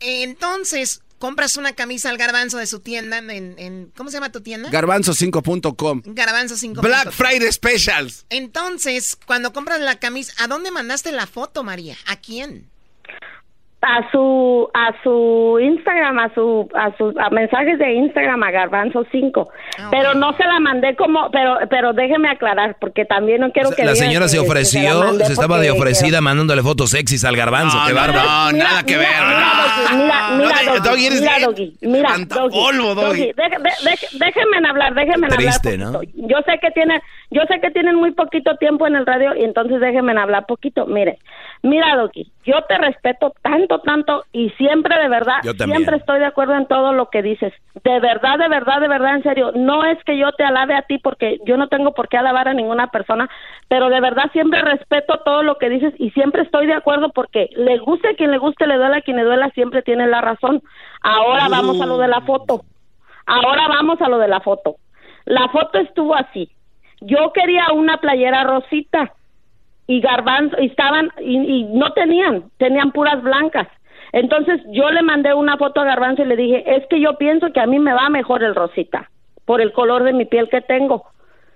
entonces, 0.00 1.00
compras 1.22 1.56
una 1.56 1.72
camisa 1.72 2.10
al 2.10 2.18
garbanzo 2.18 2.58
de 2.58 2.66
su 2.66 2.80
tienda 2.80 3.18
en, 3.18 3.30
en 3.56 3.92
¿cómo 3.96 4.10
se 4.10 4.16
llama 4.16 4.32
tu 4.32 4.40
tienda? 4.40 4.68
Garbanzo5.com. 4.72 6.02
Garbanzo 6.06 6.56
5. 6.56 6.82
Black 6.82 7.12
Friday 7.12 7.52
Specials. 7.52 8.26
Entonces, 8.28 9.16
cuando 9.24 9.52
compras 9.52 9.80
la 9.80 10.00
camisa, 10.00 10.32
¿a 10.38 10.48
dónde 10.48 10.72
mandaste 10.72 11.12
la 11.12 11.28
foto, 11.28 11.62
María? 11.62 11.96
¿A 12.06 12.16
quién? 12.16 12.71
A 13.82 14.08
su 14.12 14.68
a 14.74 14.92
su 15.02 15.58
Instagram, 15.60 16.18
a 16.20 16.32
su 16.34 16.68
a 16.74 16.96
sus 16.96 17.16
a 17.18 17.30
mensajes 17.30 17.78
de 17.78 17.94
Instagram 17.94 18.42
a 18.44 18.50
Garbanzo 18.52 19.04
5. 19.10 19.50
Pero 19.90 20.14
no 20.14 20.36
se 20.36 20.44
la 20.44 20.60
mandé 20.60 20.94
como 20.94 21.30
pero 21.32 21.58
pero 21.68 21.92
déjeme 21.92 22.28
aclarar 22.30 22.76
porque 22.80 23.04
también 23.04 23.40
no 23.40 23.50
quiero 23.50 23.70
que 23.72 23.84
La 23.84 23.96
señora 23.96 24.28
se 24.28 24.38
ofreció, 24.38 25.02
mandé 25.02 25.24
se 25.24 25.32
estaba 25.32 25.58
de 25.58 25.70
ofrecida 25.72 26.20
mandándole 26.20 26.62
fotos 26.62 26.90
sexys 26.90 27.24
al 27.24 27.36
garbanzo. 27.36 27.76
No, 27.76 27.86
qué 27.86 27.92
bárbaro. 27.92 28.28
no, 28.28 28.52
nada 28.52 28.82
que 28.84 28.96
ver. 28.96 29.06
Mira, 29.96 30.28
mira, 30.38 30.56
no, 30.64 30.80
Doggy, 30.84 31.10
mira, 31.10 31.38
Doggy, 31.40 31.76
mira, 31.82 32.10
Doggy, 32.28 33.32
deje- 33.32 33.58
de- 33.58 33.90
de- 33.90 34.24
déjenme 34.26 34.68
hablar, 34.68 34.94
Triste, 35.28 35.74
hablar 35.76 35.92
¿no? 35.92 36.00
Yo 36.14 36.38
sé 36.46 36.58
que 36.60 36.70
tienen, 36.70 37.00
yo 37.32 37.42
sé 37.48 37.60
que 37.60 37.70
tienen 37.70 37.96
muy 37.96 38.12
poquito 38.12 38.56
tiempo 38.56 38.86
en 38.86 38.94
el 38.94 39.06
radio 39.06 39.34
y 39.34 39.42
entonces 39.42 39.80
déjenme 39.80 40.12
hablar 40.18 40.46
poquito. 40.46 40.86
Mire, 40.86 41.18
mira, 41.62 41.96
Doggy, 41.96 42.30
yo 42.44 42.62
te 42.68 42.76
respeto 42.78 43.32
tanto, 43.42 43.80
tanto 43.80 44.24
y 44.32 44.50
siempre 44.50 45.00
de 45.00 45.08
verdad, 45.08 45.40
siempre 45.42 45.96
estoy 45.96 46.20
de 46.20 46.26
acuerdo 46.26 46.54
en 46.54 46.66
todo 46.66 46.92
lo 46.92 47.08
que 47.10 47.22
dices. 47.22 47.52
De 47.84 48.00
verdad, 48.00 48.38
de 48.38 48.48
verdad, 48.48 48.80
de 48.80 48.88
verdad, 48.88 49.16
en 49.16 49.22
serio. 49.22 49.52
No 49.54 49.84
es 49.84 50.02
que 50.04 50.18
yo 50.18 50.32
te 50.32 50.44
alabe 50.44 50.74
a 50.74 50.82
ti 50.82 50.98
porque 50.98 51.38
yo 51.46 51.56
no 51.56 51.68
tengo 51.68 51.94
por 51.94 52.08
qué 52.08 52.18
alabar 52.18 52.48
a 52.48 52.54
ninguna 52.54 52.88
persona, 52.88 53.28
pero 53.68 53.88
de 53.88 54.00
verdad 54.00 54.30
siempre 54.32 54.60
respeto 54.62 55.20
todo 55.24 55.42
lo 55.42 55.56
que 55.56 55.70
dices 55.70 55.94
y 55.98 56.10
siempre 56.10 56.42
estoy 56.42 56.66
de 56.66 56.74
acuerdo 56.74 57.10
porque 57.10 57.48
le 57.56 57.78
guste 57.78 58.08
a 58.08 58.14
quien 58.14 58.30
le 58.30 58.38
guste, 58.38 58.66
le 58.66 58.76
duela 58.76 58.98
a 58.98 59.02
quien 59.02 59.16
le 59.16 59.24
duela, 59.24 59.50
siempre 59.50 59.82
tiene 59.82 60.06
la 60.06 60.20
razón. 60.20 60.62
Ahora 61.00 61.48
vamos 61.48 61.80
a 61.80 61.86
lo 61.86 61.98
de 61.98 62.08
la 62.08 62.20
foto. 62.20 62.62
Ahora 63.26 63.68
vamos 63.68 64.00
a 64.00 64.08
lo 64.08 64.18
de 64.18 64.28
la 64.28 64.40
foto. 64.40 64.76
La 65.24 65.48
foto 65.48 65.78
estuvo 65.78 66.14
así. 66.14 66.50
Yo 67.06 67.32
quería 67.32 67.72
una 67.72 67.98
playera 67.98 68.44
rosita 68.44 69.12
y 69.86 70.00
garbanzo 70.00 70.56
y 70.60 70.66
estaban 70.66 71.10
y, 71.20 71.36
y 71.36 71.64
no 71.64 71.92
tenían, 71.92 72.50
tenían 72.58 72.92
puras 72.92 73.22
blancas. 73.22 73.68
Entonces 74.12 74.60
yo 74.70 74.90
le 74.90 75.02
mandé 75.02 75.32
una 75.32 75.56
foto 75.56 75.80
a 75.80 75.84
Garbanzo 75.84 76.22
y 76.22 76.26
le 76.26 76.36
dije, 76.36 76.62
es 76.76 76.84
que 76.90 77.00
yo 77.00 77.16
pienso 77.16 77.50
que 77.52 77.60
a 77.60 77.66
mí 77.66 77.78
me 77.78 77.94
va 77.94 78.10
mejor 78.10 78.42
el 78.42 78.54
rosita, 78.54 79.10
por 79.46 79.62
el 79.62 79.72
color 79.72 80.04
de 80.04 80.12
mi 80.12 80.26
piel 80.26 80.48
que 80.50 80.60
tengo. 80.60 81.06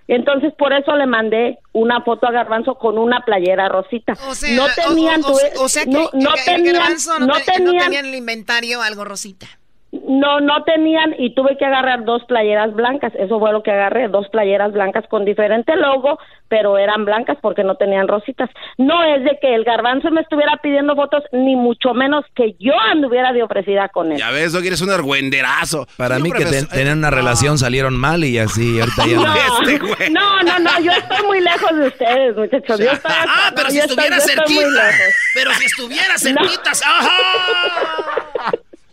Entonces 0.09 0.55
por 0.57 0.73
eso 0.73 0.97
le 0.97 1.05
mandé 1.07 1.59
una 1.73 2.01
foto 2.01 2.27
a 2.27 2.31
Garbanzo 2.31 2.77
con 2.77 2.97
una 2.97 3.21
playera 3.21 3.69
rosita. 3.69 4.15
O 4.27 4.35
sea, 4.35 4.57
no 4.57 4.67
tenían, 4.75 5.23
o, 5.23 5.27
o- 5.29 5.33
tuve- 5.33 5.53
o 5.59 5.69
sea 5.69 5.85
que 5.85 5.91
no, 5.91 6.09
no 6.15 6.31
tenían, 6.47 6.75
garbanzo 6.77 7.19
no, 7.19 7.27
no 7.27 7.33
te- 7.35 7.41
no 7.41 7.45
tenían, 7.53 7.79
tenía 7.85 8.01
en 8.01 8.07
el 8.07 8.15
inventario 8.15 8.81
algo 8.81 9.05
rosita. 9.05 9.47
No, 9.93 10.41
no 10.41 10.63
tenían 10.65 11.15
y 11.19 11.35
tuve 11.35 11.57
que 11.57 11.65
agarrar 11.65 12.05
dos 12.05 12.23
playeras 12.25 12.75
blancas. 12.75 13.13
Eso 13.19 13.39
fue 13.39 13.53
lo 13.53 13.63
que 13.63 13.71
agarré, 13.71 14.09
dos 14.09 14.29
playeras 14.29 14.73
blancas 14.73 15.05
con 15.09 15.25
diferente 15.25 15.75
logo, 15.77 16.19
pero 16.49 16.77
eran 16.77 17.05
blancas 17.05 17.39
porque 17.41 17.65
no 17.65 17.77
tenían 17.77 18.07
rositas. 18.09 18.51
No 18.79 19.03
es 19.05 19.25
de 19.25 19.39
que 19.41 19.55
el 19.55 19.65
garbanzo 19.65 20.11
me 20.11 20.21
estuviera 20.21 20.57
pidiendo 20.63 20.95
fotos, 20.97 21.23
ni 21.33 21.57
mucho 21.57 21.95
menos 21.95 22.25
que 22.35 22.55
yo 22.59 22.73
anduviera 22.93 23.33
de 23.33 23.43
ofrecida 23.43 23.89
con 23.89 24.13
él. 24.13 24.19
Ya 24.19 24.31
ves, 24.31 24.53
Doggy, 24.53 24.67
eres 24.69 24.83
un 24.83 24.91
argüenderazo. 24.91 25.87
Para 25.97 26.19
mí 26.19 26.31
que 26.31 26.45
ten- 26.45 26.69
tenían 26.69 26.99
una 26.99 27.11
relación 27.11 27.57
salieron 27.59 27.97
mal 27.97 28.23
y 28.25 28.39
así 28.39 28.79
ahorita 28.81 29.07
ya 29.07 29.17
No, 29.17 29.23
no. 29.25 29.69
Este 29.69 30.11
no, 30.11 30.43
no, 30.43 30.59
no, 30.59 30.81
yo 30.81 30.93
estoy 30.93 31.27
muy 31.27 31.41
lejos 31.41 31.77
de 31.77 31.87
ustedes, 31.89 32.37
muchachos. 32.37 32.79
Yo 32.79 32.91
estoy 32.93 33.13
hasta- 33.13 33.25
Ah, 33.29 33.53
pero 33.55 33.65
no, 33.65 33.71
si 33.71 33.77
yo 33.79 33.85
estoy- 33.85 34.05
estuviera 34.05 34.17
yo 34.17 34.23
estoy 34.25 34.55
muy 34.55 34.65
cerquita. 34.65 34.87
lejos. 34.87 35.15
Pero 35.35 35.51
si 35.55 35.65
estuviera 35.65 36.19
cerquitas. 36.19 36.83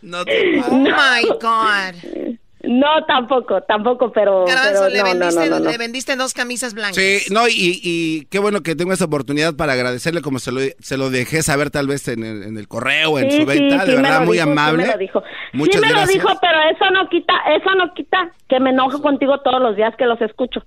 No 0.04 0.24
te- 0.24 0.60
Oh 0.70 0.78
my 0.78 1.28
God. 1.40 2.38
No, 2.66 3.04
tampoco, 3.06 3.60
tampoco, 3.64 4.10
pero, 4.10 4.46
Garbanzo, 4.46 4.84
pero 4.84 4.88
le, 4.88 4.98
no, 5.00 5.04
vendiste, 5.04 5.50
no, 5.50 5.58
no, 5.58 5.64
no. 5.64 5.70
le 5.70 5.76
vendiste 5.76 6.16
dos 6.16 6.32
camisas 6.32 6.72
blancas. 6.72 6.96
Sí, 6.96 7.18
no, 7.30 7.46
y, 7.46 7.78
y 7.82 8.24
qué 8.30 8.38
bueno 8.38 8.62
que 8.62 8.74
tengo 8.74 8.94
esta 8.94 9.04
oportunidad 9.04 9.54
para 9.54 9.74
agradecerle 9.74 10.22
como 10.22 10.38
se 10.38 10.50
lo, 10.50 10.60
se 10.80 10.96
lo 10.96 11.10
dejé 11.10 11.42
saber 11.42 11.68
tal 11.70 11.88
vez 11.88 12.08
en 12.08 12.24
el, 12.24 12.42
en 12.42 12.56
el 12.56 12.66
correo, 12.66 13.18
en 13.18 13.30
Sí, 13.30 13.40
su 13.40 13.44
venta, 13.46 13.80
sí, 13.84 13.90
de 13.90 13.96
sí 13.96 14.02
verdad, 14.02 14.22
muy 14.24 14.38
dijo, 14.38 14.46
sí 14.46 14.50
amable. 14.50 14.82
me 14.86 14.92
lo 14.92 14.98
dijo. 14.98 15.22
Muchas 15.52 15.74
sí 15.74 15.80
me 15.82 15.88
gracias. 15.92 16.08
lo 16.08 16.22
dijo, 16.22 16.38
pero 16.40 16.58
eso 16.74 16.90
no 16.90 17.08
quita, 17.10 17.34
eso 17.54 17.74
no 17.74 17.92
quita 17.92 18.32
que 18.48 18.58
me 18.60 18.70
enojo 18.70 19.02
contigo 19.02 19.38
todos 19.40 19.60
los 19.60 19.76
días 19.76 19.94
que 19.98 20.06
los 20.06 20.18
escucho. 20.22 20.64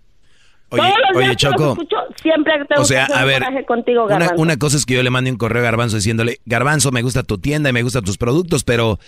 Oye, 0.70 0.82
todos 0.82 0.94
los 1.10 1.18
oye, 1.18 1.26
días 1.28 1.38
Choco. 1.38 1.72
escucho, 1.72 1.96
siempre 2.22 2.54
tengo 2.68 2.82
O 2.82 2.86
sea, 2.86 3.06
que 3.08 3.14
hacer 3.14 3.44
a 3.44 3.48
un 3.48 3.56
ver, 3.56 3.66
contigo, 3.66 4.06
Una, 4.06 4.32
una 4.38 4.58
cosa 4.58 4.78
es 4.78 4.86
que 4.86 4.96
yo 4.96 5.04
le 5.04 5.10
mande 5.10 5.32
un 5.32 5.38
correo 5.38 5.62
a 5.62 5.66
Garbanzo 5.66 5.96
diciéndole, 5.96 6.40
Garbanzo, 6.46 6.92
me 6.92 7.02
gusta 7.02 7.24
tu 7.24 7.38
tienda 7.38 7.70
y 7.70 7.74
me 7.74 7.84
gustan 7.84 8.04
tus 8.04 8.18
productos, 8.18 8.64
pero 8.64 9.00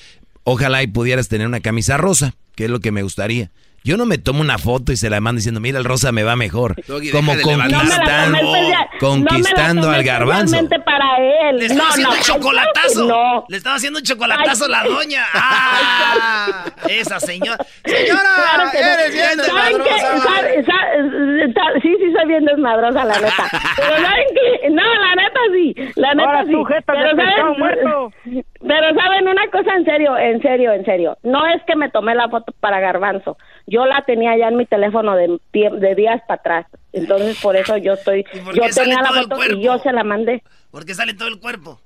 ojalá 0.44 0.84
y 0.84 0.88
pudieras 0.88 1.28
tener 1.28 1.48
una 1.48 1.60
camisa 1.60 1.98
rosa, 1.98 2.34
que 2.56 2.66
es 2.66 2.70
lo 2.70 2.80
que 2.80 2.92
me 2.92 3.04
gustaría. 3.04 3.52
Yo 3.84 3.98
no 3.98 4.06
me 4.06 4.18
tomo 4.18 4.42
una 4.42 4.58
foto 4.58 4.92
y 4.92 4.98
se 4.98 5.10
la 5.10 5.20
mando 5.22 5.38
diciendo, 5.38 5.60
mira, 5.60 5.78
el 5.80 5.86
rosa 5.86 6.12
me 6.12 6.24
va 6.24 6.36
mejor. 6.36 6.76
Doggy, 6.88 7.12
Como 7.12 7.32
conquistando, 7.34 7.78
No 7.78 7.84
me 7.84 7.90
la 7.90 8.26
tomé 8.26 8.40
especia- 8.42 8.90
conquistando 9.00 9.82
no 9.82 9.88
me 9.88 9.94
la 9.94 9.98
al 10.00 10.04
garbanzo. 10.04 10.58
para 10.86 11.50
él. 11.50 11.58
Le 11.58 11.66
estaba 11.66 11.84
no, 11.84 11.90
haciendo 11.90 12.12
no, 12.12 12.18
un 12.18 12.24
chocolatazo. 12.24 13.06
No. 13.08 13.46
Le 13.50 13.58
estaba 13.58 13.76
haciendo 13.78 14.00
un 14.00 14.06
chocolatazo 14.06 14.66
Ay. 14.66 14.72
la 14.72 14.84
doña. 14.84 15.24
¡Ah! 15.34 16.66
Esa 16.88 17.20
señora. 17.20 17.58
Señora, 17.86 18.20
Claro 18.36 18.72
que 18.72 18.82
no. 18.82 18.88
eres 18.88 19.14
bien 19.14 19.26
¿Saben 19.46 19.78
qué? 19.78 19.94
desmadrosa, 19.94 20.20
Sa- 20.20 20.30
vale. 20.30 20.66
sa- 20.66 21.54
sa- 21.54 21.80
Sí, 21.82 21.96
sí, 22.00 22.12
soy 22.14 22.28
bien 22.28 22.46
desmadrosa, 22.46 23.06
la 23.06 23.16
neta. 23.20 23.50
Pero 23.78 23.96
¿saben 23.96 24.26
qué? 24.34 24.70
No, 24.70 24.84
la 24.84 25.16
neta 25.16 25.40
sí. 25.54 25.76
La 25.96 26.14
neta 26.14 26.30
Ahora 26.30 26.46
sí. 26.46 26.54
Pero 26.86 27.10
¿saben? 27.16 27.58
muerto. 27.60 28.14
Pero 28.62 29.00
¿saben 29.02 29.28
una 29.28 29.48
cosa 29.52 29.74
en 29.76 29.86
serio? 29.86 30.18
En 30.18 30.42
serio, 30.42 30.74
en 30.74 30.86
serio. 30.86 31.18
No 31.24 31.46
es 31.48 31.62
que 31.66 31.76
me 31.76 31.90
tomé 31.90 32.16
la 32.16 32.28
foto 32.30 32.54
para 32.60 32.80
Garbanzo. 32.80 33.38
Yo 33.70 33.86
la 33.86 34.02
tenía 34.06 34.38
ya 34.38 34.48
en 34.48 34.58
mi 34.58 34.66
teléfono 34.66 35.16
de, 35.16 35.40
de 35.54 35.96
días 35.96 36.22
para 36.28 36.40
atrás. 36.40 36.66
Entonces, 36.94 37.40
por 37.42 37.56
eso 37.56 37.78
yo 37.78 37.94
estoy... 37.94 38.24
por 38.44 38.56
Yo 38.56 38.64
qué 38.64 38.70
tenía 38.70 39.02
la 39.02 39.12
foto 39.24 39.44
y 39.54 39.62
yo 39.62 39.78
se 39.80 39.92
la 39.92 40.04
mandé. 40.04 40.42
Porque 40.72 40.94
sale 40.94 41.14
todo 41.14 41.28
el 41.28 41.40
cuerpo. 41.40 41.80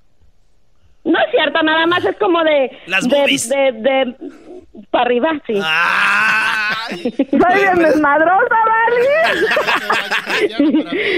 No 1.04 1.20
es 1.20 1.32
cierto, 1.32 1.62
nada 1.64 1.86
más 1.86 2.06
es 2.06 2.16
como 2.18 2.42
de... 2.44 2.72
Las 2.88 3.08
de, 3.08 3.18
de, 3.18 3.72
de, 3.74 4.16
para 4.90 5.04
arriba, 5.04 5.32
sí. 5.46 5.60
Ay. 5.62 7.12
Soy 7.30 7.60
bien 7.62 7.76
desmadrosa, 7.80 8.56
¿vale? 8.66 9.04
sí, 10.40 10.48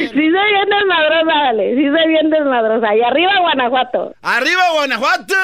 soy 0.09 0.29
bien 0.29 0.69
desmadrosa, 0.69 1.23
vale. 1.25 1.75
Sí, 1.75 1.87
soy 1.87 2.07
bien 2.07 2.29
desmadrosa. 2.29 2.95
Y 2.95 3.01
arriba, 3.03 3.39
Guanajuato. 3.41 4.15
¡Arriba, 4.21 4.61
Guanajuato! 4.73 5.35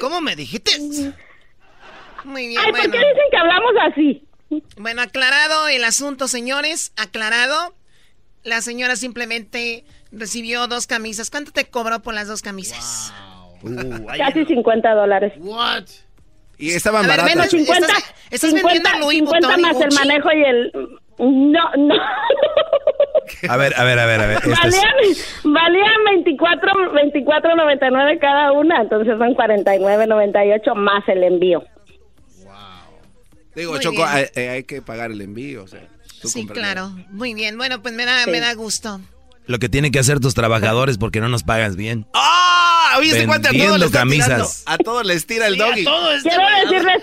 ¿Cómo 0.00 0.20
me 0.20 0.34
dijiste? 0.36 0.72
Muy 2.24 2.48
bien, 2.48 2.60
Ay, 2.64 2.72
¿por 2.72 2.80
bueno. 2.80 2.92
qué 2.92 2.98
dicen 2.98 3.24
que 3.30 3.36
hablamos 3.36 3.72
así? 3.92 4.22
Bueno, 4.76 5.02
aclarado 5.02 5.68
el 5.68 5.84
asunto, 5.84 6.28
señores, 6.28 6.92
aclarado. 6.96 7.74
La 8.44 8.60
señora 8.60 8.94
simplemente 8.96 9.84
recibió 10.12 10.66
dos 10.68 10.86
camisas. 10.86 11.30
¿Cuánto 11.30 11.50
te 11.50 11.64
cobró 11.64 12.00
por 12.00 12.14
las 12.14 12.28
dos 12.28 12.42
camisas? 12.42 13.12
Uh, 13.62 14.06
ay, 14.08 14.18
Casi 14.20 14.44
50 14.44 14.94
dólares. 14.94 15.32
What? 15.38 15.84
Y 16.58 16.70
estaban 16.70 17.04
A 17.04 17.08
ver, 17.08 17.16
baratas. 17.18 17.34
menos 17.36 17.50
50, 17.50 17.86
estás- 17.86 18.14
estás 18.30 18.50
50, 18.50 18.72
vendiendo 18.72 18.98
Louis 19.00 19.18
50 19.18 19.46
Vuitton 19.48 19.62
más 19.62 19.80
el 19.80 19.92
manejo 19.94 20.32
y 20.32 20.44
el... 20.44 20.72
No, 21.18 21.70
no. 21.76 21.94
A 23.48 23.56
ver, 23.56 23.74
a 23.76 23.84
ver, 23.84 23.98
a 23.98 24.06
ver, 24.06 24.20
a 24.20 24.26
ver. 24.26 24.36
este 24.38 24.50
es- 24.52 24.60
valían, 25.44 25.54
valían 25.54 26.04
24, 26.12 26.72
24.99 26.92 28.18
cada 28.20 28.52
una, 28.52 28.80
entonces 28.82 29.18
son 29.18 29.34
49.98 29.34 30.74
más 30.76 31.02
el 31.08 31.24
envío. 31.24 31.64
Digo, 33.56 33.72
Muy 33.72 33.80
Choco, 33.80 34.04
hay, 34.04 34.26
eh, 34.36 34.48
hay 34.50 34.62
que 34.64 34.82
pagar 34.82 35.10
el 35.10 35.20
envío. 35.20 35.64
O 35.64 35.66
sea, 35.66 35.80
tú 36.22 36.28
Sí, 36.28 36.46
claro. 36.46 36.90
Muy 37.10 37.34
bien. 37.34 37.56
Bueno, 37.56 37.82
pues 37.82 37.94
me 37.94 38.04
da, 38.04 38.22
Sí. 38.24 38.30
me 38.30 38.38
da 38.40 38.54
gusto. 38.54 39.00
Lo 39.46 39.58
que 39.58 39.68
tienen 39.68 39.90
que 39.92 39.98
hacer 39.98 40.20
tus 40.20 40.34
trabajadores 40.34 40.98
porque 40.98 41.20
no 41.20 41.28
nos 41.28 41.42
pagas 41.42 41.74
bien. 41.76 42.06
¡Ah! 42.14 42.96
Oye, 42.98 43.10
este 43.10 43.26
cuate 43.26 43.48
a 43.48 43.50
todos 43.50 43.52
Vendiendo 43.52 43.78
le 43.78 43.86
está 43.86 43.98
camisas. 44.00 44.64
A 44.66 44.76
todos 44.78 45.04
les 45.06 45.26
tira 45.26 45.46
el 45.46 45.54
Sí, 45.54 45.60
a 45.60 45.64
doggy. 45.66 45.80
este 46.16 46.28
Quiero 46.30 46.44
decirles, 46.64 47.02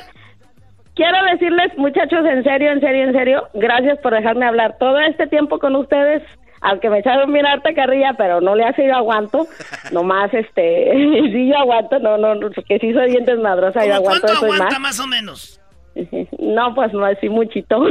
quiero 0.95 1.17
decirles, 1.31 1.71
muchachos, 1.77 2.19
en 2.25 2.43
serio, 2.43 2.71
en 2.71 2.81
serio, 2.81 3.03
en 3.03 3.13
serio, 3.13 3.49
gracias 3.53 3.97
por 3.99 4.13
dejarme 4.13 4.45
hablar 4.45 4.77
todo 4.79 4.99
este 4.99 5.27
tiempo 5.27 5.59
con 5.59 5.75
ustedes. 5.75 6.21
Aunque 6.61 6.89
me 6.89 6.99
echaron 6.99 7.31
bien 7.33 7.45
harta 7.45 7.73
carrilla, 7.73 8.13
pero 8.17 8.39
no 8.41 8.55
le 8.55 8.63
hace 8.63 8.85
yo 8.87 8.95
aguanto. 8.95 9.47
Nomás, 9.91 10.33
este, 10.33 10.91
sí 11.33 11.49
yo 11.49 11.57
aguanto, 11.57 11.99
no, 11.99 12.17
no, 12.17 12.35
no, 12.35 12.49
porque 12.51 12.77
sí 12.79 12.93
soy 12.93 13.11
bien 13.11 13.25
desmadrosa, 13.25 13.85
yo 13.85 13.95
¿Cómo 13.97 14.07
aguanto 14.09 14.27
¿Cuánto 14.27 14.45
aguanta 14.45 14.79
más. 14.79 14.79
más 14.79 14.99
o 14.99 15.07
menos? 15.07 15.59
No, 16.39 16.73
pues 16.75 16.91
no 16.93 17.05
así 17.05 17.29
muchito. 17.29 17.83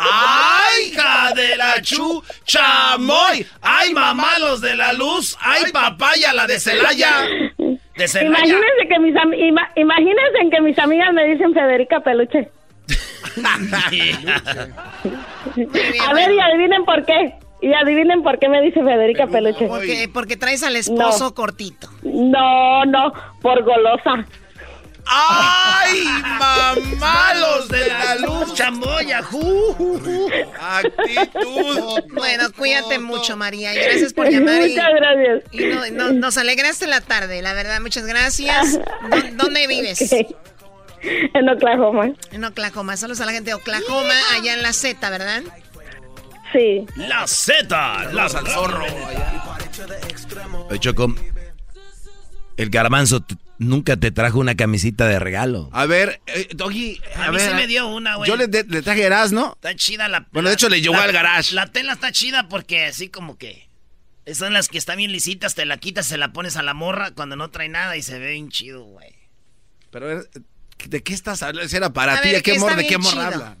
¡Ay, 0.00 0.86
hija 0.92 1.32
de 1.34 1.56
la 1.56 1.80
chu! 1.82 2.22
¡Chamoy! 2.44 3.46
¡Ay, 3.62 3.92
mamá, 3.92 4.38
los 4.40 4.60
de 4.60 4.74
la 4.76 4.92
luz! 4.92 5.36
¡Ay, 5.40 5.70
papaya, 5.72 6.32
la 6.32 6.46
de 6.46 6.58
Celaya! 6.58 7.26
De 7.96 8.08
Celaya. 8.08 8.28
Imagínense 8.46 8.88
que 8.88 8.98
mis 8.98 9.16
am- 9.16 9.32
ima- 9.34 9.70
imagínense 9.76 10.38
en 10.42 10.50
que 10.50 10.60
mis 10.60 10.78
amigas 10.78 11.12
me 11.12 11.24
dicen 11.24 11.52
Federica 11.54 12.00
Peluche. 12.00 12.48
A 16.06 16.12
ver, 16.14 16.32
y 16.32 16.40
adivinen 16.40 16.84
por 16.84 17.04
qué. 17.04 17.34
Y 17.62 17.72
adivinen 17.72 18.22
por 18.22 18.38
qué 18.38 18.48
me 18.48 18.60
dice 18.62 18.82
Federica 18.82 19.26
Peluche. 19.26 19.66
Porque, 19.66 20.08
porque 20.12 20.36
traes 20.36 20.62
al 20.62 20.76
esposo 20.76 21.24
No. 21.24 21.34
cortito. 21.34 21.88
No, 22.02 22.84
no, 22.84 23.12
por 23.40 23.62
golosa. 23.62 24.26
¡Ay, 25.06 26.04
mamalos 26.38 27.68
de 27.68 27.86
la 27.88 28.14
luz! 28.16 28.54
¡Chamboya! 28.54 29.18
¡Actitud! 30.60 32.02
Bueno, 32.12 32.44
cuídate 32.56 32.98
mucho, 32.98 33.36
María. 33.36 33.74
Y 33.74 33.78
gracias 33.78 34.12
por 34.12 34.28
llamar. 34.30 34.66
y- 34.66 34.70
Muchas 34.70 34.90
gracias. 34.96 35.42
Y 35.52 35.64
no- 35.66 35.86
no- 36.06 36.12
nos 36.12 36.36
alegraste 36.38 36.86
la 36.86 37.00
tarde, 37.00 37.42
la 37.42 37.52
verdad. 37.54 37.80
Muchas 37.80 38.06
gracias. 38.06 38.78
¿Dó- 39.10 39.30
¿Dónde 39.44 39.66
vives? 39.66 40.00
En 41.02 41.48
Oklahoma. 41.48 42.12
En 42.32 42.44
Oklahoma. 42.44 42.96
Saludos 42.96 43.20
a 43.20 43.26
la 43.26 43.32
gente 43.32 43.50
de 43.50 43.54
Oklahoma, 43.54 44.14
allá 44.34 44.54
en 44.54 44.62
la 44.62 44.72
Z, 44.72 45.10
¿verdad? 45.10 45.42
Sí. 46.52 46.86
La 46.96 47.26
Z, 47.26 48.12
la 48.12 48.24
al 48.24 48.30
zorro. 48.48 48.86
Oye, 50.70 50.78
Choco, 50.78 51.14
el 52.56 52.70
garbanzo 52.70 53.24
nunca 53.58 53.96
te 53.96 54.10
trajo 54.10 54.38
una 54.38 54.54
camisita 54.56 55.06
de 55.06 55.18
regalo. 55.18 55.68
A 55.72 55.86
ver, 55.86 56.20
eh, 56.26 56.48
Doggy, 56.54 57.00
a, 57.16 57.26
A 57.26 57.30
mí 57.30 57.36
ver. 57.38 57.48
sí 57.50 57.54
me 57.54 57.66
dio 57.66 57.86
una, 57.88 58.16
güey. 58.16 58.28
Yo 58.28 58.36
le, 58.36 58.46
de- 58.48 58.64
le 58.64 58.82
traje 58.82 59.02
Erasmo. 59.02 59.52
Está 59.54 59.74
chida 59.76 60.08
la... 60.08 60.26
Bueno, 60.32 60.48
de 60.48 60.54
hecho, 60.54 60.68
le 60.68 60.80
llegó 60.80 60.94
la- 60.94 61.04
al 61.04 61.12
garage. 61.12 61.54
La 61.54 61.66
tela 61.70 61.92
está 61.94 62.12
chida 62.12 62.48
porque 62.48 62.84
así 62.86 63.08
como 63.08 63.36
que... 63.38 63.68
Son 64.32 64.54
las 64.54 64.68
que 64.68 64.78
están 64.78 64.96
bien 64.96 65.12
lisitas, 65.12 65.54
te 65.54 65.66
la 65.66 65.76
quitas, 65.76 66.06
se 66.06 66.16
la 66.16 66.32
pones 66.32 66.56
a 66.56 66.62
la 66.62 66.72
morra 66.72 67.10
cuando 67.10 67.36
no 67.36 67.50
trae 67.50 67.68
nada 67.68 67.94
y 67.96 68.02
se 68.02 68.18
ve 68.18 68.32
bien 68.32 68.48
chido, 68.48 68.82
güey. 68.84 69.12
Pero, 69.90 70.20
eh, 70.20 70.24
¿de 70.88 71.02
qué 71.02 71.12
estás 71.12 71.42
hablando? 71.42 71.68
Si 71.68 71.76
era 71.76 71.92
para 71.92 72.20
ti, 72.22 72.30
¿de 72.30 72.42
qué, 72.42 72.52
¿qué 72.54 72.58
mor 72.58 72.74
¿de 72.74 72.86
qué 72.86 72.96
morra 72.96 73.26
hablas? 73.26 73.58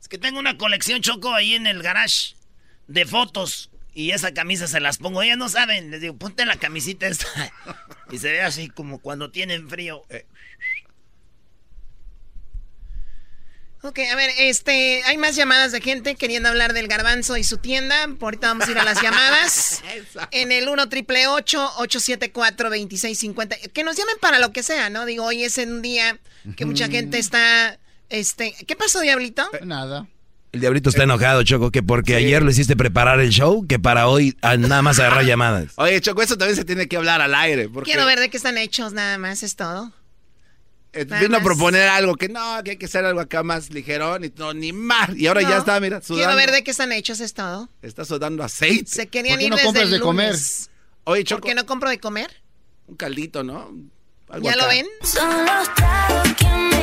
Es 0.00 0.08
que 0.08 0.16
tengo 0.16 0.38
una 0.38 0.56
colección 0.56 1.02
choco 1.02 1.34
ahí 1.34 1.54
en 1.54 1.66
el 1.66 1.82
garage 1.82 2.36
de 2.86 3.04
fotos 3.04 3.68
y 3.96 4.10
esa 4.10 4.34
camisa 4.34 4.68
se 4.68 4.78
las 4.78 4.98
pongo. 4.98 5.22
Ellas 5.22 5.38
no 5.38 5.48
saben, 5.48 5.90
les 5.90 6.02
digo, 6.02 6.14
ponte 6.18 6.44
la 6.44 6.56
camisita 6.56 7.06
esta. 7.06 7.26
y 8.12 8.18
se 8.18 8.30
ve 8.30 8.42
así 8.42 8.68
como 8.68 8.98
cuando 8.98 9.30
tienen 9.30 9.70
frío. 9.70 10.04
Ok, 13.80 14.00
a 14.00 14.16
ver, 14.16 14.30
este, 14.36 15.02
hay 15.04 15.16
más 15.16 15.34
llamadas 15.34 15.72
de 15.72 15.80
gente 15.80 16.14
queriendo 16.14 16.50
hablar 16.50 16.74
del 16.74 16.88
garbanzo 16.88 17.38
y 17.38 17.44
su 17.44 17.56
tienda. 17.56 18.06
Por 18.18 18.26
ahorita 18.26 18.48
vamos 18.48 18.68
a 18.68 18.70
ir 18.70 18.78
a 18.78 18.84
las 18.84 19.00
llamadas. 19.00 19.82
en 20.30 20.52
el 20.52 20.68
1 20.68 20.88
triple 20.90 21.26
874 21.28 22.68
2650 22.68 23.56
Que 23.72 23.82
nos 23.82 23.96
llamen 23.96 24.16
para 24.20 24.38
lo 24.38 24.52
que 24.52 24.62
sea, 24.62 24.90
¿no? 24.90 25.06
Digo, 25.06 25.24
hoy 25.24 25.42
es 25.42 25.56
un 25.56 25.80
día 25.80 26.18
que 26.54 26.66
mucha 26.66 26.88
gente 26.88 27.18
está, 27.18 27.78
este, 28.10 28.54
¿qué 28.66 28.76
pasó, 28.76 29.00
Diablito? 29.00 29.48
Nada. 29.62 30.06
El 30.56 30.60
diablito 30.60 30.88
está 30.88 31.02
enojado, 31.02 31.42
Choco, 31.42 31.70
que 31.70 31.82
porque 31.82 32.14
ayer 32.16 32.42
lo 32.42 32.50
hiciste 32.50 32.76
preparar 32.76 33.20
el 33.20 33.28
show, 33.28 33.66
que 33.66 33.78
para 33.78 34.08
hoy 34.08 34.34
ah, 34.40 34.56
nada 34.56 34.80
más 34.80 34.98
agarrar 34.98 35.26
llamadas. 35.26 35.72
Oye, 35.76 36.00
Choco, 36.00 36.22
eso 36.22 36.38
también 36.38 36.56
se 36.56 36.64
tiene 36.64 36.88
que 36.88 36.96
hablar 36.96 37.20
al 37.20 37.34
aire. 37.34 37.68
Porque 37.68 37.90
Quiero 37.90 38.06
ver 38.06 38.18
de 38.20 38.30
qué 38.30 38.38
están 38.38 38.56
hechos, 38.56 38.94
nada 38.94 39.18
más, 39.18 39.42
es 39.42 39.54
todo. 39.54 39.92
eh, 40.94 41.04
vino 41.20 41.36
a 41.36 41.40
proponer 41.40 41.90
algo 41.90 42.16
que 42.16 42.30
no, 42.30 42.62
que 42.64 42.70
hay 42.70 42.76
que 42.78 42.86
hacer 42.86 43.04
algo 43.04 43.20
acá 43.20 43.42
más 43.42 43.68
ligerón 43.68 44.24
y 44.24 44.32
no, 44.34 44.54
ni 44.54 44.72
más. 44.72 45.10
Y 45.14 45.26
ahora 45.26 45.42
No, 45.42 45.50
ya 45.50 45.58
está, 45.58 45.78
mira, 45.78 46.00
sudando. 46.00 46.24
Quiero 46.26 46.36
ver 46.38 46.50
de 46.52 46.64
qué 46.64 46.70
están 46.70 46.90
hechos, 46.90 47.20
es 47.20 47.34
todo. 47.34 47.68
Está 47.82 48.06
sudando 48.06 48.42
aceite. 48.42 48.90
Se 48.90 49.08
querían 49.08 49.34
¿Por 49.34 49.40
qué 49.40 49.44
ir 49.44 49.50
no 49.50 49.56
desde 49.56 49.66
compras 49.66 49.84
el 49.84 49.90
de 49.90 50.00
comer? 50.00 50.34
Oye, 51.04 51.20
¿Por 51.20 51.28
Choco, 51.28 51.48
qué 51.48 51.54
no 51.54 51.66
compro 51.66 51.90
de 51.90 52.00
comer? 52.00 52.30
un 52.86 52.96
caldito, 52.96 53.44
¿no? 53.44 53.74
Algo 54.30 54.48
¿Ya 54.48 54.56
lo 54.56 54.66
ven? 54.68 54.86
Son 55.02 55.28
los 55.44 55.74
tragos 55.74 56.28
que 56.38 56.75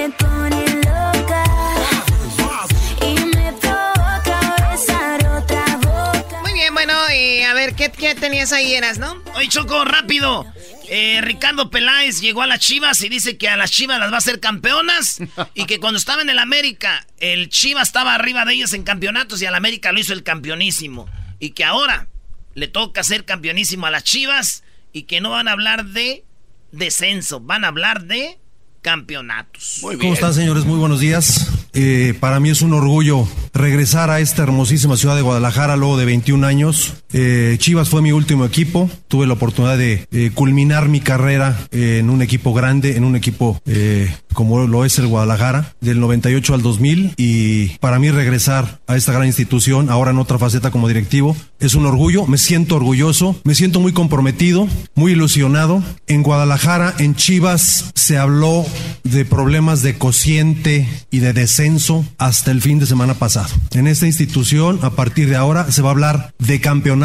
¿qué, 7.97 8.15
tenías 8.15 8.51
ahí, 8.51 8.73
Eras, 8.73 8.97
no? 8.97 9.21
Oye, 9.35 9.47
Choco, 9.47 9.85
rápido. 9.85 10.45
Eh, 10.89 11.21
Ricardo 11.21 11.69
Peláez 11.69 12.19
llegó 12.21 12.41
a 12.41 12.47
las 12.47 12.59
Chivas 12.59 13.01
y 13.01 13.09
dice 13.09 13.37
que 13.37 13.49
a 13.49 13.57
las 13.57 13.71
Chivas 13.71 13.99
las 13.99 14.11
va 14.11 14.15
a 14.15 14.19
hacer 14.19 14.39
campeonas 14.39 15.19
y 15.53 15.65
que 15.65 15.79
cuando 15.79 15.97
estaba 15.97 16.21
en 16.21 16.29
el 16.29 16.39
América, 16.39 17.07
el 17.19 17.49
Chivas 17.49 17.89
estaba 17.89 18.13
arriba 18.13 18.45
de 18.45 18.53
ellos 18.53 18.73
en 18.73 18.83
campeonatos 18.83 19.41
y 19.41 19.45
al 19.45 19.55
América 19.55 19.91
lo 19.91 19.99
hizo 19.99 20.13
el 20.13 20.23
campeonísimo. 20.23 21.09
Y 21.39 21.51
que 21.51 21.63
ahora 21.63 22.07
le 22.55 22.67
toca 22.67 23.03
ser 23.03 23.25
campeonísimo 23.25 23.85
a 23.85 23.91
las 23.91 24.03
Chivas 24.03 24.63
y 24.91 25.03
que 25.03 25.21
no 25.21 25.31
van 25.31 25.47
a 25.47 25.53
hablar 25.53 25.85
de 25.85 26.23
descenso, 26.71 27.39
van 27.39 27.65
a 27.65 27.69
hablar 27.69 28.03
de 28.03 28.39
campeonatos. 28.81 29.79
¿Cómo 29.81 30.13
están, 30.13 30.33
señores? 30.33 30.65
Muy 30.65 30.77
buenos 30.77 30.99
días. 30.99 31.47
Eh, 31.73 32.13
para 32.19 32.39
mí 32.39 32.49
es 32.49 32.61
un 32.61 32.73
orgullo 32.73 33.27
regresar 33.53 34.11
a 34.11 34.19
esta 34.19 34.43
hermosísima 34.43 34.97
ciudad 34.97 35.15
de 35.15 35.21
Guadalajara 35.21 35.75
luego 35.75 35.97
de 35.97 36.05
21 36.05 36.45
años. 36.45 36.93
Eh, 37.13 37.55
Chivas 37.59 37.89
fue 37.89 38.01
mi 38.01 38.11
último 38.11 38.45
equipo. 38.45 38.89
Tuve 39.07 39.27
la 39.27 39.33
oportunidad 39.33 39.77
de 39.77 40.07
eh, 40.11 40.31
culminar 40.33 40.89
mi 40.89 40.99
carrera 40.99 41.67
en 41.71 42.09
un 42.09 42.21
equipo 42.21 42.53
grande, 42.53 42.97
en 42.97 43.03
un 43.03 43.15
equipo 43.15 43.61
eh, 43.65 44.13
como 44.33 44.65
lo 44.65 44.83
es 44.83 44.97
el 44.99 45.07
Guadalajara, 45.07 45.75
del 45.79 45.99
98 45.99 46.55
al 46.55 46.61
2000. 46.61 47.13
Y 47.17 47.77
para 47.77 47.99
mí 47.99 48.11
regresar 48.11 48.81
a 48.87 48.97
esta 48.97 49.13
gran 49.13 49.27
institución, 49.27 49.89
ahora 49.89 50.11
en 50.11 50.17
otra 50.17 50.39
faceta 50.39 50.71
como 50.71 50.87
directivo, 50.87 51.37
es 51.59 51.75
un 51.75 51.85
orgullo. 51.85 52.25
Me 52.27 52.37
siento 52.37 52.75
orgulloso, 52.75 53.39
me 53.43 53.55
siento 53.55 53.79
muy 53.79 53.93
comprometido, 53.93 54.67
muy 54.95 55.13
ilusionado. 55.13 55.83
En 56.07 56.23
Guadalajara, 56.23 56.93
en 56.97 57.15
Chivas, 57.15 57.91
se 57.93 58.17
habló 58.17 58.65
de 59.03 59.25
problemas 59.25 59.81
de 59.81 59.97
cociente 59.97 60.87
y 61.11 61.19
de 61.19 61.33
descenso 61.33 62.05
hasta 62.17 62.51
el 62.51 62.61
fin 62.61 62.79
de 62.79 62.85
semana 62.85 63.13
pasado. 63.13 63.49
En 63.71 63.87
esta 63.87 64.07
institución, 64.07 64.79
a 64.81 64.91
partir 64.91 65.29
de 65.29 65.35
ahora, 65.35 65.71
se 65.71 65.81
va 65.81 65.89
a 65.89 65.91
hablar 65.91 66.33
de 66.39 66.59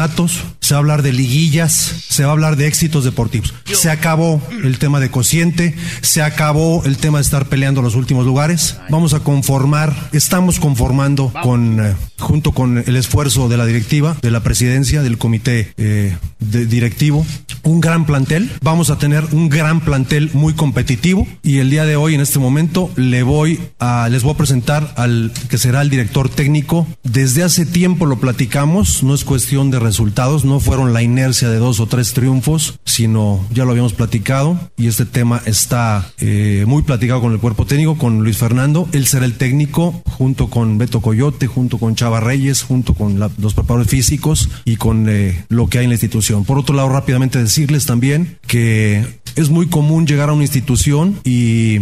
campeonatos, 0.07 0.43
se 0.61 0.73
va 0.73 0.77
a 0.77 0.79
hablar 0.79 1.01
de 1.01 1.11
liguillas, 1.13 1.73
se 2.09 2.23
va 2.23 2.29
a 2.29 2.31
hablar 2.31 2.55
de 2.55 2.67
éxitos 2.67 3.03
deportivos. 3.03 3.53
Se 3.65 3.89
acabó 3.89 4.41
el 4.63 4.77
tema 4.77 4.99
de 4.99 5.09
cociente, 5.09 5.75
se 6.01 6.21
acabó 6.21 6.83
el 6.85 6.97
tema 6.97 7.17
de 7.17 7.23
estar 7.23 7.47
peleando 7.47 7.81
los 7.81 7.95
últimos 7.95 8.25
lugares. 8.25 8.77
Vamos 8.89 9.13
a 9.13 9.19
conformar, 9.19 10.09
estamos 10.13 10.59
conformando 10.59 11.33
con, 11.43 11.79
eh, 11.85 11.95
junto 12.19 12.51
con 12.53 12.77
el 12.85 12.95
esfuerzo 12.95 13.49
de 13.49 13.57
la 13.57 13.65
directiva, 13.65 14.15
de 14.21 14.31
la 14.31 14.41
presidencia, 14.41 15.01
del 15.01 15.17
comité 15.17 15.73
eh, 15.77 16.15
de- 16.39 16.65
directivo, 16.65 17.25
un 17.63 17.81
gran 17.81 18.05
plantel. 18.05 18.49
Vamos 18.61 18.89
a 18.89 18.97
tener 18.97 19.25
un 19.31 19.49
gran 19.49 19.81
plantel 19.81 20.29
muy 20.33 20.53
competitivo 20.53 21.27
y 21.43 21.57
el 21.57 21.69
día 21.69 21.85
de 21.85 21.95
hoy, 21.97 22.15
en 22.15 22.21
este 22.21 22.39
momento, 22.39 22.89
le 22.95 23.23
voy 23.23 23.59
a, 23.79 24.07
les 24.09 24.23
voy 24.23 24.33
a 24.33 24.37
presentar 24.37 24.93
al 24.97 25.31
que 25.49 25.57
será 25.57 25.81
el 25.81 25.89
director 25.89 26.29
técnico. 26.29 26.87
Desde 27.03 27.43
hace 27.43 27.65
tiempo 27.65 28.05
lo 28.05 28.19
platicamos, 28.19 29.03
no 29.03 29.13
es 29.13 29.23
cuestión 29.25 29.71
de 29.71 29.79
resultados, 29.89 30.45
no 30.45 30.59
fueron 30.59 30.93
la 30.93 31.01
inercia 31.01 31.49
de 31.49 31.57
dos 31.57 31.79
o 31.79 31.87
tres 31.87 32.13
triunfos, 32.13 32.79
sino 32.85 33.45
ya 33.51 33.65
lo 33.65 33.71
habíamos 33.71 33.93
platicado 33.93 34.59
y 34.77 34.87
este 34.87 35.05
tema 35.05 35.41
está 35.45 36.11
eh, 36.19 36.63
muy 36.67 36.83
platicado 36.83 37.21
con 37.21 37.33
el 37.33 37.39
cuerpo 37.39 37.65
técnico, 37.65 37.97
con 37.97 38.23
Luis 38.23 38.37
Fernando. 38.37 38.87
Él 38.91 39.07
será 39.07 39.25
el 39.25 39.33
técnico 39.33 40.01
junto 40.05 40.49
con 40.49 40.77
Beto 40.77 41.01
Coyote, 41.01 41.47
junto 41.47 41.79
con 41.79 41.95
Chava 41.95 42.19
Reyes, 42.19 42.61
junto 42.61 42.93
con 42.93 43.19
los 43.19 43.53
preparadores 43.53 43.89
físicos 43.89 44.49
y 44.63 44.75
con 44.75 45.07
eh, 45.09 45.45
lo 45.49 45.67
que 45.67 45.79
hay 45.79 45.85
en 45.85 45.89
la 45.89 45.95
institución. 45.95 46.45
Por 46.45 46.59
otro 46.59 46.75
lado, 46.75 46.89
rápidamente 46.89 47.39
decirles 47.39 47.85
también 47.85 48.37
que 48.45 49.19
es 49.35 49.49
muy 49.49 49.67
común 49.67 50.05
llegar 50.05 50.29
a 50.29 50.33
una 50.33 50.43
institución 50.43 51.19
y 51.23 51.79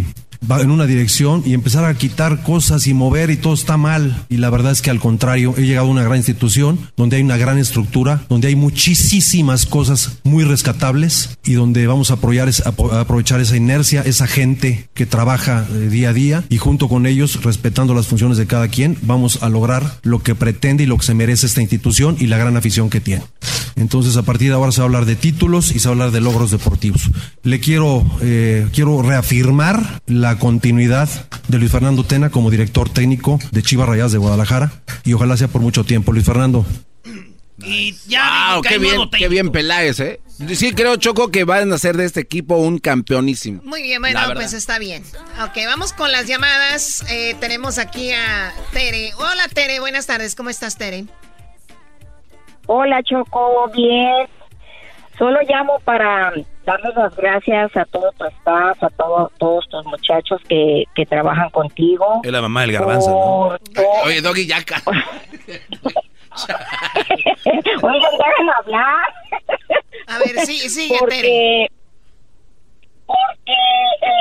va 0.49 0.61
en 0.61 0.71
una 0.71 0.85
dirección 0.85 1.43
y 1.45 1.53
empezar 1.53 1.85
a 1.85 1.93
quitar 1.93 2.43
cosas 2.43 2.88
y 2.88 2.93
mover 2.93 3.29
y 3.29 3.38
todo 3.38 3.53
está 3.53 3.77
mal. 3.77 4.25
Y 4.29 4.38
la 4.38 4.49
verdad 4.49 4.71
es 4.71 4.81
que 4.81 4.89
al 4.89 4.99
contrario, 4.99 5.53
he 5.57 5.61
llegado 5.61 5.88
a 5.88 5.91
una 5.91 6.03
gran 6.03 6.17
institución 6.17 6.79
donde 6.95 7.17
hay 7.17 7.23
una 7.23 7.38
gran 7.38 7.57
estructura, 7.57 8.23
donde 8.29 8.49
hay 8.49 8.55
muchísimas 8.55 9.65
cosas 9.65 10.19
muy 10.23 10.43
rescatables 10.43 11.38
y 11.43 11.53
donde 11.53 11.88
vamos 11.88 12.11
a 12.11 12.17
a 12.65 12.99
aprovechar 12.99 13.39
esa 13.39 13.55
inercia, 13.55 14.01
esa 14.01 14.27
gente 14.27 14.89
que 14.93 15.05
trabaja 15.05 15.65
eh, 15.71 15.89
día 15.89 16.09
a 16.09 16.13
día 16.13 16.43
y 16.49 16.57
junto 16.57 16.89
con 16.89 17.05
ellos, 17.05 17.43
respetando 17.43 17.93
las 17.93 18.07
funciones 18.07 18.38
de 18.38 18.47
cada 18.47 18.67
quien, 18.67 18.97
vamos 19.01 19.41
a 19.41 19.49
lograr 19.49 19.99
lo 20.03 20.21
que 20.23 20.35
pretende 20.35 20.83
y 20.83 20.88
lo 20.88 20.97
que 20.97 21.05
se 21.05 21.13
merece 21.13 21.45
esta 21.45 21.61
institución 21.61 22.17
y 22.19 22.27
la 22.27 22.38
gran 22.38 22.57
afición 22.57 22.89
que 22.89 22.99
tiene. 22.99 23.23
Entonces, 23.78 24.17
a 24.17 24.23
partir 24.23 24.49
de 24.49 24.55
ahora 24.55 24.71
se 24.71 24.82
va 24.82 24.86
a 24.86 24.88
hablar 24.88 25.05
de 25.05 25.15
títulos 25.15 25.71
y 25.73 25.80
se 25.80 25.88
va 25.88 25.91
a 25.91 25.93
hablar 25.93 26.11
de 26.11 26.19
logros 26.19 26.49
deportivos. 26.51 27.03
Le 27.43 27.59
quiero, 27.59 28.03
eh, 28.21 28.67
quiero 28.73 29.01
reafirmar 29.03 30.01
la 30.07 30.39
continuidad 30.39 31.07
de 31.47 31.57
Luis 31.59 31.71
Fernando 31.71 32.03
Tena 32.03 32.32
como 32.32 32.49
director 32.49 32.89
técnico 32.89 33.39
de 33.51 33.61
Chivas 33.61 33.88
Rayadas 33.88 34.11
de 34.11 34.17
Guadalajara 34.17 34.82
y 35.05 35.13
ojalá 35.13 35.38
sea 35.38 35.47
por 35.47 35.61
mucho 35.61 35.84
tiempo. 35.84 36.11
Luis 36.11 36.25
Fernando, 36.25 36.65
Y 37.63 37.95
ya 38.07 38.53
Wow, 38.53 38.61
qué 38.63 38.78
bien, 38.78 39.09
qué 39.15 39.28
bien 39.30 39.51
Peláez, 39.51 39.99
¿eh? 39.99 40.19
Sí, 40.53 40.71
creo, 40.71 40.97
Choco, 40.97 41.30
que 41.30 41.43
van 41.43 41.71
a 41.71 41.75
hacer 41.75 41.97
de 41.97 42.05
este 42.05 42.19
equipo 42.19 42.57
un 42.57 42.78
campeonísimo. 42.78 43.61
Muy 43.63 43.82
bien, 43.82 44.01
bueno, 44.01 44.19
pues 44.36 44.53
está 44.53 44.78
bien. 44.78 45.03
Ok, 45.43 45.57
vamos 45.65 45.93
con 45.93 46.11
las 46.11 46.28
llamadas. 46.28 47.03
Eh, 47.09 47.36
tenemos 47.39 47.80
aquí 47.80 48.11
a 48.11 48.53
Tere. 48.71 49.13
Hola, 49.17 49.47
Tere, 49.51 49.80
buenas 49.80 50.05
tardes. 50.05 50.36
¿Cómo 50.36 50.51
estás, 50.51 50.78
Tere? 50.78 51.05
Hola 52.68 53.01
Choco, 53.01 53.70
bien. 53.74 54.28
Solo 55.18 55.39
llamo 55.47 55.80
para 55.84 56.32
darles 56.65 56.95
las 56.95 57.15
gracias 57.15 57.76
a 57.76 57.86
todo 57.86 58.11
tu 58.18 58.26
staff, 58.26 58.84
a 58.84 58.89
todo, 58.89 59.32
todos 59.39 59.68
tus 59.70 59.86
muchachos 59.86 60.39
que, 60.47 60.84
que 60.93 61.05
trabajan 61.05 61.49
contigo. 61.49 62.22
Es 62.24 62.32
la 62.32 62.41
mamá 62.41 62.61
del 62.61 62.74
garbanzo. 62.74 63.57
Oye, 64.05 64.22
Doggy, 64.22 64.45
ya 64.45 64.57
Oigan, 67.82 68.11
déjenme 68.18 68.51
hablar. 68.57 69.07
A 70.07 70.20
ver, 70.20 70.45
sí, 70.45 70.70
sí, 70.70 70.93
porque, 70.99 71.68
Porque 73.05 73.55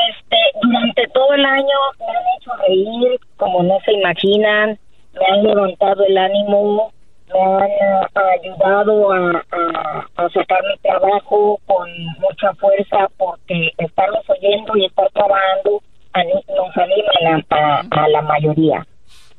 este, 0.09 0.37
durante 0.63 1.07
todo 1.09 1.35
el 1.35 1.45
año 1.45 1.77
me 1.99 2.07
han 2.07 2.25
hecho 2.39 2.53
reír, 2.67 3.21
como 3.37 3.63
no 3.65 3.79
se 3.85 3.93
imaginan, 3.93 4.79
me 5.13 5.27
han 5.31 5.43
levantado 5.43 6.05
el 6.07 6.17
ánimo, 6.17 6.93
me 7.33 7.41
han 7.41 8.29
ayudado 8.41 9.13
a, 9.13 9.45
a- 9.53 10.07
sacar 10.31 10.63
mi 10.65 10.79
trabajo 10.79 11.61
con 11.67 11.91
mucha 12.19 12.55
fuerza 12.55 13.09
porque 13.17 13.71
estarlos 13.79 14.29
oyendo 14.29 14.77
y 14.77 14.87
estar 14.87 15.11
trabajando 15.11 15.83
nos 16.49 16.77
animan 16.77 17.45
a, 17.51 17.81
a- 17.91 18.09
la 18.09 18.23
mayoría. 18.23 18.87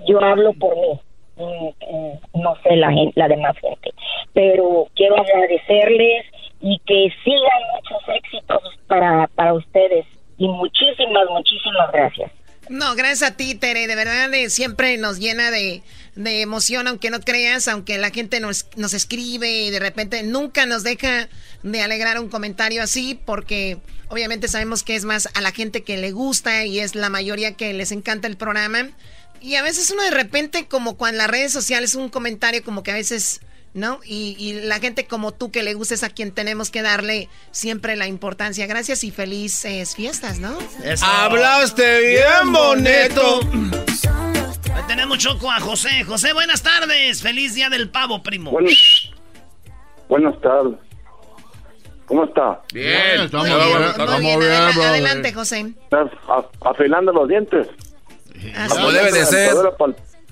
Yo 0.07 0.21
hablo 0.23 0.53
por 0.53 0.75
mí, 0.75 0.99
mm, 1.38 1.41
mm, 1.67 2.41
no 2.41 2.55
sé 2.63 2.75
la, 2.75 2.91
demás 3.27 3.55
gente, 3.59 3.91
pero 4.33 4.88
quiero 4.95 5.17
agradecerles 5.19 6.25
y 6.61 6.79
que 6.85 7.09
sigan 7.23 7.61
muchos 7.75 8.15
éxitos 8.15 8.61
para, 8.88 9.27
para 9.35 9.53
ustedes 9.53 10.05
y 10.38 10.47
muchísimas, 10.47 11.27
muchísimas 11.29 11.91
gracias. 11.91 12.31
No, 12.69 12.95
gracias 12.95 13.31
a 13.31 13.38
ti, 13.38 13.55
Tere. 13.55 13.88
De 13.88 13.95
verdad, 13.95 14.31
eh, 14.33 14.49
siempre 14.49 14.97
nos 14.97 15.19
llena 15.19 15.51
de, 15.51 15.81
de 16.18 16.41
emoción, 16.41 16.88
aunque 16.88 17.11
no 17.11 17.22
creas, 17.22 17.68
aunque 17.68 17.97
la 17.97 18.09
gente 18.09 18.39
nos, 18.39 18.65
nos 18.76 18.93
escribe 18.93 19.49
y 19.49 19.70
de 19.70 19.80
repente 19.80 20.24
nunca 20.24 20.65
nos 20.65 20.84
deja 20.84 21.30
de 21.63 21.82
alegrar 21.82 22.20
un 22.20 22.28
comentario 22.28 22.82
así, 22.82 23.20
porque 23.26 23.78
obviamente 24.09 24.47
sabemos 24.47 24.84
que 24.84 24.95
es 24.95 25.05
más 25.05 25.30
a 25.36 25.41
la 25.41 25.51
gente 25.51 25.84
que 25.84 25.97
le 25.97 26.11
gusta 26.11 26.65
y 26.65 26.80
es 26.80 26.95
la 26.95 27.09
mayoría 27.09 27.53
que 27.53 27.72
les 27.74 27.91
encanta 27.91 28.28
el 28.28 28.36
programa. 28.36 28.89
Y 29.41 29.55
a 29.55 29.61
veces 29.61 29.91
uno 29.91 30.01
de 30.01 30.11
repente, 30.11 30.68
como 30.68 30.97
cuando 30.97 31.20
las 31.20 31.30
redes 31.30 31.53
sociales, 31.53 31.93
un 31.93 32.09
comentario 32.09 32.63
como 32.63 32.82
que 32.82 32.89
a 32.89 32.95
veces, 32.95 33.41
¿no? 33.76 33.99
Y, 34.03 34.36
y 34.39 34.53
la 34.53 34.80
gente 34.80 35.05
como 35.05 35.32
tú 35.34 35.51
que 35.51 35.61
le 35.61 35.76
gusta 35.76 35.93
es 35.93 36.01
a 36.01 36.09
quien 36.09 36.32
tenemos 36.32 36.72
que 36.72 36.82
darle 36.82 37.30
siempre 37.51 37.95
la 37.95 38.07
importancia. 38.07 38.65
Gracias 38.65 39.03
y 39.03 39.11
felices 39.11 39.95
fiestas, 39.95 40.39
¿no? 40.39 40.57
Hablaste 41.01 41.99
bien 42.01 42.51
bonito. 42.51 43.41
Tenemos 44.86 45.17
choco 45.17 45.49
a 45.51 45.59
José. 45.59 46.03
José, 46.03 46.34
buenas 46.34 46.61
tardes. 46.61 47.21
Feliz 47.21 47.55
día 47.55 47.69
del 47.69 47.89
pavo, 47.89 48.21
primo. 48.21 48.51
Buenas, 48.51 49.11
buenas 50.07 50.39
tardes. 50.41 50.75
¿Cómo 52.05 52.23
está? 52.23 52.61
Bien, 52.73 53.30
Muy 53.32 54.38
bien, 54.38 54.53
adelante, 54.53 55.34
José. 55.34 55.73
¿Estás 55.84 56.09
afilando 56.61 57.11
los 57.11 57.28
dientes? 57.28 57.67
Como 58.69 58.91
debe 58.91 59.11
de 59.11 59.25
ser. 59.25 59.53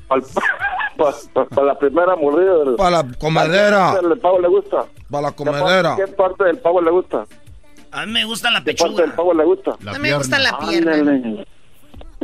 Para 0.07 1.65
la 1.65 1.77
primera 1.77 2.15
mordida 2.15 2.57
del... 2.59 2.75
Para 2.75 3.03
la 3.03 3.13
comadera. 3.17 3.91
¿Qué 3.91 4.01
parte 4.01 4.07
del 4.07 4.19
pavo 4.19 4.39
le 4.39 4.47
gusta? 4.47 4.85
Para 5.09 5.21
la 5.23 5.29
¿Qué 5.31 5.35
comedera. 5.35 5.89
parte, 5.89 6.05
qué 6.05 6.11
parte 6.13 6.43
del 6.45 6.57
pavo 6.59 6.81
le 6.81 6.91
gusta? 6.91 7.25
A 7.91 8.05
mí 8.05 8.11
me 8.13 8.25
gusta 8.25 8.51
la 8.51 8.63
¿Qué 8.63 8.73
parte 8.73 8.83
pechuga. 8.83 9.01
del 9.03 9.13
pavo 9.13 9.33
le 9.33 9.43
gusta? 9.43 9.71
A 9.71 9.93
mí 9.93 9.99
me 9.99 10.13
gusta 10.13 10.39
la 10.39 10.57
pierna. 10.59 10.93
Ándale. 10.93 11.47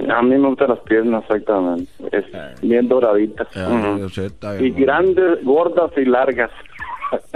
A 0.09 0.21
mí 0.21 0.37
me 0.37 0.47
gustan 0.47 0.69
las 0.69 0.79
piernas, 0.79 1.23
exactamente. 1.23 1.91
Es 2.11 2.25
bien 2.61 2.87
doraditas. 2.87 3.47
Ujú. 3.55 4.09
Y 4.59 4.71
grandes, 4.71 5.43
gordas 5.43 5.91
y 5.97 6.05
largas. 6.05 6.49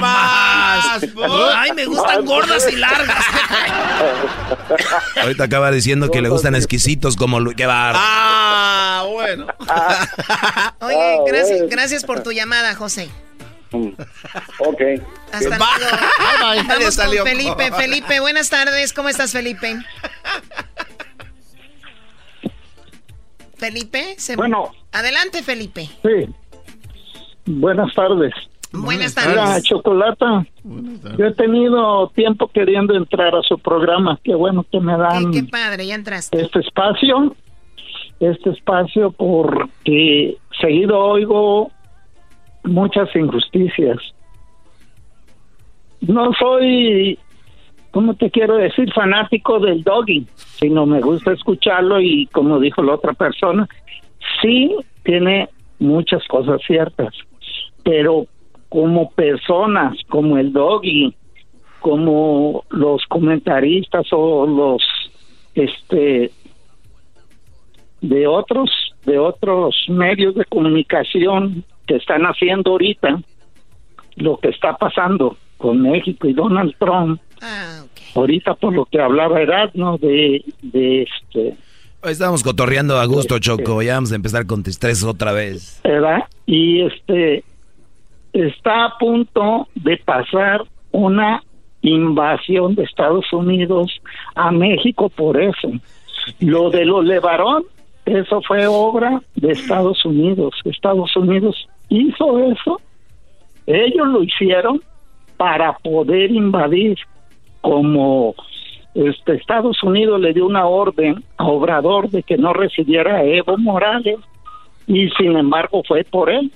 Más. 0.00 1.02
Ay, 1.56 1.72
me 1.72 1.84
gustan 1.86 2.24
gordas 2.24 2.72
y 2.72 2.76
largas. 2.76 3.24
Ahorita 5.20 5.44
acaba 5.44 5.70
diciendo 5.70 6.10
que 6.10 6.22
le 6.22 6.28
gustan 6.28 6.54
exquisitos 6.54 7.16
como 7.16 7.40
Lu- 7.40 7.52
qué 7.56 7.66
bar. 7.66 7.94
Ah, 7.96 9.04
bueno. 9.10 9.46
Oye, 10.80 11.18
gracias, 11.26 11.68
gracias 11.68 12.04
por 12.04 12.22
tu 12.22 12.32
llamada, 12.32 12.74
José. 12.74 13.10
ok. 13.72 14.80
Hasta 15.32 15.58
luego. 15.58 15.64
Vamos 16.68 16.96
con 16.96 17.26
Felipe. 17.26 17.72
Felipe, 17.76 18.20
buenas 18.20 18.48
tardes. 18.50 18.92
¿Cómo 18.92 19.08
estás, 19.08 19.32
Felipe? 19.32 19.76
Felipe, 23.62 24.14
se... 24.16 24.34
Bueno. 24.34 24.70
Adelante, 24.90 25.40
Felipe. 25.44 25.88
Sí. 26.02 26.28
Buenas 27.46 27.94
tardes. 27.94 28.34
Buenas 28.72 29.14
Mira, 29.16 29.34
tardes. 29.44 29.62
Chocolata, 29.62 30.44
yo 30.64 31.26
he 31.26 31.34
tenido 31.34 32.08
tiempo 32.08 32.48
queriendo 32.48 32.96
entrar 32.96 33.36
a 33.36 33.42
su 33.42 33.56
programa. 33.58 34.18
Qué 34.24 34.34
bueno 34.34 34.64
que 34.70 34.80
me 34.80 34.96
dan 34.96 35.30
Qué 35.30 35.44
padre, 35.44 35.86
ya 35.86 35.94
entraste. 35.94 36.40
este 36.40 36.58
espacio. 36.58 37.36
Este 38.18 38.50
espacio 38.50 39.12
porque 39.12 40.36
seguido 40.60 40.98
oigo 40.98 41.70
muchas 42.64 43.14
injusticias. 43.14 43.98
No 46.00 46.32
soy, 46.36 47.16
¿cómo 47.92 48.14
te 48.14 48.30
quiero 48.30 48.56
decir? 48.56 48.92
Fanático 48.92 49.60
del 49.60 49.84
doggy, 49.84 50.26
sino 50.34 50.84
me 50.86 51.00
gusta 51.00 51.32
escucharlo 51.32 52.00
y 52.00 52.26
como 52.26 52.58
dijo 52.58 52.82
la 52.82 52.94
otra 52.94 53.12
persona, 53.12 53.68
sí 54.40 54.74
tiene 55.04 55.48
muchas 55.78 56.26
cosas 56.26 56.60
ciertas, 56.66 57.14
pero 57.84 58.26
como 58.68 59.10
personas, 59.10 59.96
como 60.08 60.38
el 60.38 60.52
doggy, 60.52 61.14
como 61.80 62.64
los 62.70 63.04
comentaristas 63.06 64.06
o 64.12 64.46
los 64.46 64.82
este 65.54 66.30
de 68.00 68.26
otros 68.26 68.70
de 69.04 69.18
otros 69.18 69.76
medios 69.88 70.34
de 70.34 70.44
comunicación 70.46 71.64
que 71.86 71.96
están 71.96 72.22
haciendo 72.22 72.70
ahorita 72.70 73.20
lo 74.16 74.38
que 74.38 74.48
está 74.48 74.76
pasando 74.76 75.36
con 75.58 75.82
México 75.82 76.28
y 76.28 76.32
Donald 76.32 76.74
Trump 76.78 77.20
ahorita 78.14 78.54
por 78.54 78.72
lo 78.72 78.84
que 78.86 79.00
hablaba 79.00 79.40
Erasmo 79.40 79.98
de 79.98 80.44
de 80.62 81.02
este 81.02 81.56
Estamos 82.04 82.42
cotorreando 82.42 82.98
a 82.98 83.04
gusto, 83.04 83.38
Choco. 83.38 83.80
Ya 83.80 83.94
vamos 83.94 84.10
a 84.10 84.16
empezar 84.16 84.44
con 84.44 84.64
tus 84.64 84.76
tres 84.76 85.04
otra 85.04 85.30
vez. 85.30 85.80
¿verdad? 85.84 86.24
Y 86.46 86.80
este 86.80 87.44
está 88.32 88.86
a 88.86 88.98
punto 88.98 89.68
de 89.76 89.98
pasar 89.98 90.64
una 90.90 91.44
invasión 91.80 92.74
de 92.74 92.82
Estados 92.82 93.32
Unidos 93.32 94.00
a 94.34 94.50
México 94.50 95.10
por 95.10 95.40
eso. 95.40 95.70
Lo 96.40 96.70
de 96.70 96.84
los 96.84 97.04
Levarón, 97.04 97.64
eso 98.04 98.42
fue 98.42 98.66
obra 98.66 99.22
de 99.36 99.52
Estados 99.52 100.04
Unidos. 100.04 100.54
Estados 100.64 101.14
Unidos 101.16 101.68
hizo 101.88 102.38
eso. 102.50 102.80
Ellos 103.66 104.08
lo 104.08 104.24
hicieron 104.24 104.82
para 105.36 105.72
poder 105.78 106.32
invadir 106.32 106.98
como 107.62 108.34
este 108.94 109.34
Estados 109.36 109.82
Unidos 109.82 110.20
le 110.20 110.34
dio 110.34 110.44
una 110.46 110.66
orden 110.66 111.24
a 111.38 111.44
Obrador 111.46 112.10
de 112.10 112.22
que 112.22 112.36
no 112.36 112.52
recibiera 112.52 113.16
a 113.16 113.24
Evo 113.24 113.56
Morales 113.56 114.18
y 114.86 115.08
sin 115.18 115.36
embargo 115.38 115.82
fue 115.88 116.04
por 116.04 116.28
él 116.28 116.52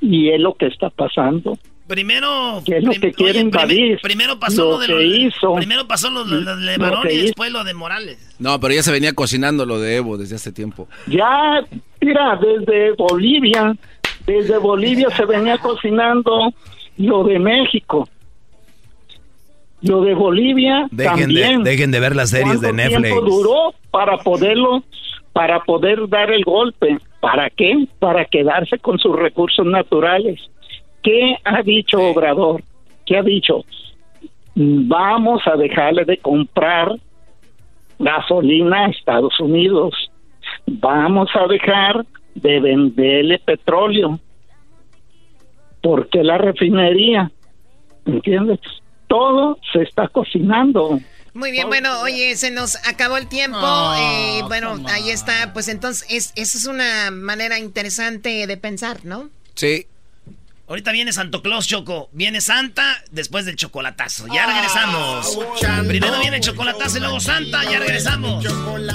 y 0.00 0.30
es 0.30 0.40
lo 0.40 0.54
que 0.54 0.66
está 0.66 0.90
pasando 0.90 1.56
Primero. 1.86 2.60
que 2.64 2.78
es 2.78 2.82
lo 2.84 2.90
prim- 2.90 3.00
que 3.02 3.12
quiere 3.12 3.32
oye, 3.32 3.40
invadir 3.42 3.98
primero 4.02 4.40
pasó 4.40 4.64
lo, 4.64 4.70
lo 4.72 4.78
de 4.78 4.86
que 4.88 5.04
hizo 5.06 5.54
Primero 5.54 5.86
pasó 5.86 6.10
lo 6.10 6.24
de, 6.24 6.40
lo 6.40 6.56
de 6.56 6.76
Lo 6.78 6.82
Barón 6.82 7.06
y 7.08 7.14
hizo. 7.14 7.22
después 7.26 7.52
lo 7.52 7.62
de 7.62 7.74
Morales. 7.74 8.34
No, 8.40 8.58
pero 8.58 8.74
ya 8.74 8.82
se 8.82 8.90
venía 8.90 9.12
cocinando 9.12 9.64
lo 9.66 9.78
de 9.78 9.96
Evo 9.96 10.16
desde 10.16 10.34
hace 10.36 10.50
tiempo. 10.50 10.88
ya 11.06 11.62
mira 12.00 12.36
desde 12.40 12.92
Bolivia 12.92 13.76
desde 14.26 14.56
Bolivia 14.58 15.10
se 15.10 15.24
venía 15.26 15.58
cocinando 15.58 16.52
lo 16.96 17.22
de 17.24 17.38
México 17.38 18.08
lo 19.84 20.00
de 20.00 20.14
Bolivia 20.14 20.86
Dejen 20.90 21.16
de, 21.16 21.24
también 21.24 21.62
dejen 21.62 21.90
de 21.90 22.00
ver 22.00 22.16
las 22.16 22.30
series 22.30 22.60
de 22.60 22.72
¿Cuánto 22.72 23.00
Netflix. 23.00 23.24
duró 23.24 23.74
para 23.90 24.16
poderlo, 24.18 24.82
para 25.32 25.60
poder 25.60 26.08
dar 26.08 26.30
el 26.30 26.42
golpe? 26.42 26.98
¿Para 27.20 27.50
qué? 27.50 27.86
Para 27.98 28.24
quedarse 28.24 28.78
con 28.78 28.98
sus 28.98 29.14
recursos 29.14 29.64
naturales. 29.66 30.40
¿Qué 31.02 31.36
ha 31.44 31.62
dicho 31.62 31.98
Obrador? 32.00 32.62
¿Qué 33.04 33.18
ha 33.18 33.22
dicho? 33.22 33.64
Vamos 34.54 35.42
a 35.46 35.56
dejarle 35.56 36.04
de 36.04 36.16
comprar 36.16 36.92
gasolina 37.98 38.86
a 38.86 38.90
Estados 38.90 39.38
Unidos. 39.38 39.94
Vamos 40.66 41.28
a 41.34 41.46
dejar 41.46 42.06
de 42.34 42.60
venderle 42.60 43.38
petróleo. 43.38 44.18
¿Por 45.82 46.08
qué 46.08 46.24
la 46.24 46.38
refinería? 46.38 47.30
¿Entiendes? 48.06 48.60
Todo 49.14 49.60
se 49.72 49.82
está 49.82 50.08
cocinando. 50.08 50.98
Muy 51.34 51.52
bien, 51.52 51.68
bueno, 51.68 52.00
oye, 52.00 52.34
se 52.34 52.50
nos 52.50 52.74
acabó 52.84 53.16
el 53.16 53.28
tiempo. 53.28 53.60
eh, 53.96 54.42
bueno, 54.48 54.82
ahí 54.88 55.10
está. 55.10 55.52
Pues 55.52 55.68
entonces, 55.68 56.04
es, 56.10 56.32
esa 56.34 56.58
es 56.58 56.66
una 56.66 57.12
manera 57.12 57.60
interesante 57.60 58.44
de 58.48 58.56
pensar, 58.56 59.04
¿no? 59.04 59.30
Sí. 59.54 59.86
Ahorita 60.66 60.92
viene 60.92 61.12
Santo 61.12 61.42
Claus, 61.42 61.66
Choco. 61.66 62.08
Viene 62.12 62.40
Santa 62.40 63.04
después 63.10 63.44
del 63.44 63.54
chocolatazo. 63.54 64.26
Ya 64.32 64.46
regresamos. 64.46 65.38
Primero 65.86 66.18
viene 66.20 66.36
el 66.36 66.42
chocolatazo 66.42 66.96
y 66.96 67.00
luego 67.00 67.20
Santa. 67.20 67.64
Ya 67.64 67.80
regresamos. 67.80 68.42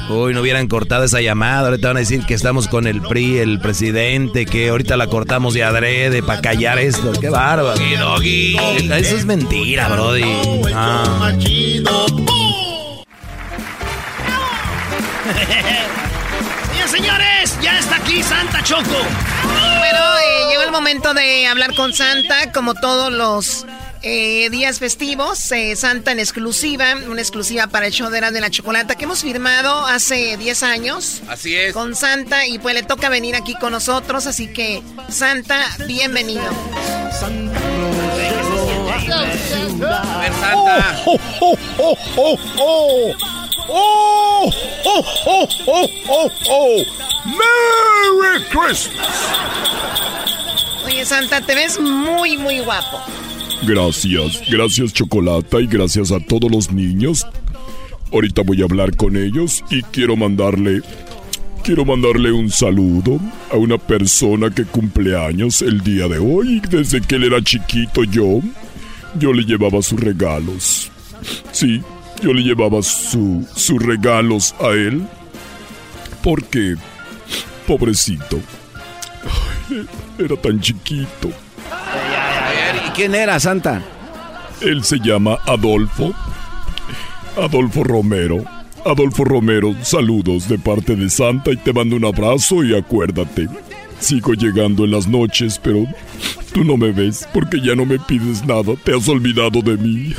Uy, 0.09 0.34
no 0.34 0.41
hubieran 0.41 0.67
cortado 0.67 1.03
esa 1.03 1.22
llamada. 1.22 1.67
Ahorita 1.70 1.89
van 1.89 1.97
a 1.97 1.99
decir 1.99 2.26
que 2.26 2.34
estamos 2.34 2.67
con 2.67 2.88
el 2.88 3.01
PRI, 3.01 3.38
el 3.38 3.59
presidente, 3.59 4.47
que 4.47 4.70
ahorita 4.70 4.97
la 4.97 5.05
cortamos 5.07 5.53
de 5.53 5.63
adrede 5.63 6.24
para 6.24 6.41
callar 6.41 6.80
esto. 6.80 7.11
Qué 7.20 7.30
bárbaro. 7.30 7.80
Eso 7.80 9.17
es 9.17 9.26
mentira, 9.26 9.89
Brody. 9.89 10.24
Ah. 10.74 11.34
Bien, 16.80 16.88
señores, 16.88 17.58
ya 17.62 17.78
está 17.78 17.98
aquí 17.98 18.24
Santa 18.24 18.64
Choco. 18.64 18.82
Bueno, 18.84 20.00
eh, 20.00 20.48
llegó 20.50 20.62
el 20.64 20.72
momento 20.72 21.14
de 21.14 21.46
hablar 21.46 21.76
con 21.76 21.94
Santa, 21.94 22.54
como 22.54 22.74
todos 22.74 23.12
los 23.12 23.66
eh, 24.02 24.50
días 24.50 24.80
festivos. 24.80 25.52
eh, 25.52 25.76
Santa 25.76 26.14
en 26.14 26.20
exclusiva, 26.20 26.96
una 27.10 27.20
exclusiva 27.20 27.68
para 27.68 27.88
el 27.88 27.92
show 27.92 28.10
de 28.10 28.20
Erasmo 28.20 28.36
de 28.36 28.40
la 28.40 28.50
Chocolata 28.50 28.96
que 28.96 29.04
hemos 29.04 29.24
firmado 29.24 29.86
hace 29.88 30.38
10 30.38 30.64
años. 30.64 31.22
Así 31.28 31.54
es. 31.54 31.74
Con 31.74 31.98
Santa 31.98 32.48
y 32.48 32.60
pues 32.60 32.76
le 32.76 32.84
toca 32.84 33.10
venir 33.10 33.36
aquí 33.36 33.56
con 33.56 33.74
nosotros, 33.74 34.26
así 34.26 34.48
que 34.48 34.82
Santa, 35.10 35.60
bienvenido. 35.86 36.50
A 39.08 40.20
ver, 40.20 40.34
Santa. 40.34 41.02
¡Oh, 41.06 41.20
oh, 41.41 41.58
oh, 41.78 41.97
oh, 42.18 42.39
oh! 42.58 43.14
¡Oh, 43.72 44.52
oh, 44.86 45.04
oh, 45.26 45.47
oh, 45.68 45.89
oh, 46.10 46.32
oh! 46.50 46.84
¡Merry 47.26 48.43
Christmas! 48.50 49.08
Oye, 50.86 51.06
Santa, 51.06 51.41
te 51.41 51.56
ves 51.56 51.80
muy, 51.80 52.38
muy 52.38 52.60
guapo. 52.60 53.00
Gracias, 53.64 54.41
gracias 54.50 54.93
Chocolata 54.93 55.60
y 55.60 55.68
gracias 55.68 56.12
a 56.12 56.20
todos 56.20 56.50
los 56.52 56.72
niños. 56.72 57.26
Ahorita 58.12 58.41
voy 58.41 58.62
a 58.62 58.66
hablar 58.66 58.95
con 58.95 59.16
ellos 59.16 59.64
y 59.70 59.84
quiero 59.84 60.16
mandarle 60.16 60.82
quiero 61.64 61.86
mandarle 61.86 62.32
un 62.32 62.50
saludo 62.50 63.20
a 63.52 63.58
una 63.58 63.78
persona 63.78 64.50
que 64.50 64.64
cumple 64.64 65.16
años 65.16 65.62
el 65.62 65.82
día 65.82 66.08
de 66.08 66.18
hoy. 66.18 66.62
Desde 66.70 67.02
que 67.02 67.16
él 67.16 67.26
era 67.26 67.43
chiquito 67.43 68.04
yo 68.04 68.41
yo 69.16 69.34
le 69.34 69.43
llevaba 69.43 69.82
sus 69.82 69.99
regalos. 69.99 70.91
Sí, 71.51 71.82
yo 72.22 72.34
le 72.34 72.41
llevaba 72.41 72.82
su, 72.82 73.47
sus 73.55 73.82
regalos 73.82 74.55
a 74.60 74.70
él 74.70 75.03
porque 76.24 76.76
pobrecito. 77.68 78.39
Ay, 79.70 79.86
era 80.18 80.36
tan 80.36 80.60
chiquito. 80.60 81.30
¿y 82.88 82.89
quién 82.91 83.16
era, 83.16 83.39
Santa? 83.39 83.82
Él 84.62 84.84
se 84.84 84.99
llama 84.99 85.38
Adolfo. 85.45 86.14
Adolfo 87.38 87.84
Romero. 87.84 88.43
Adolfo 88.86 89.24
Romero, 89.26 89.76
saludos 89.82 90.47
de 90.47 90.57
parte 90.57 90.95
de 90.95 91.10
Santa 91.10 91.51
y 91.51 91.57
te 91.57 91.74
mando 91.74 91.97
un 91.97 92.05
abrazo 92.05 92.64
y 92.64 92.76
acuérdate. 92.76 93.47
Sigo 94.00 94.34
llegando 94.34 94.86
en 94.86 94.91
las 94.91 95.08
noches, 95.08 95.60
pero 95.62 95.86
tú 96.54 96.64
no 96.64 96.78
me 96.78 96.91
ves 96.91 97.28
porque 97.34 97.60
ya 97.62 97.76
no 97.76 97.86
me 97.86 98.00
pides 98.00 98.45
nada. 98.45 98.76
Te 98.84 98.95
has 98.95 99.08
olvidado 99.08 99.62
de 99.62 99.78
mí. 99.78 100.16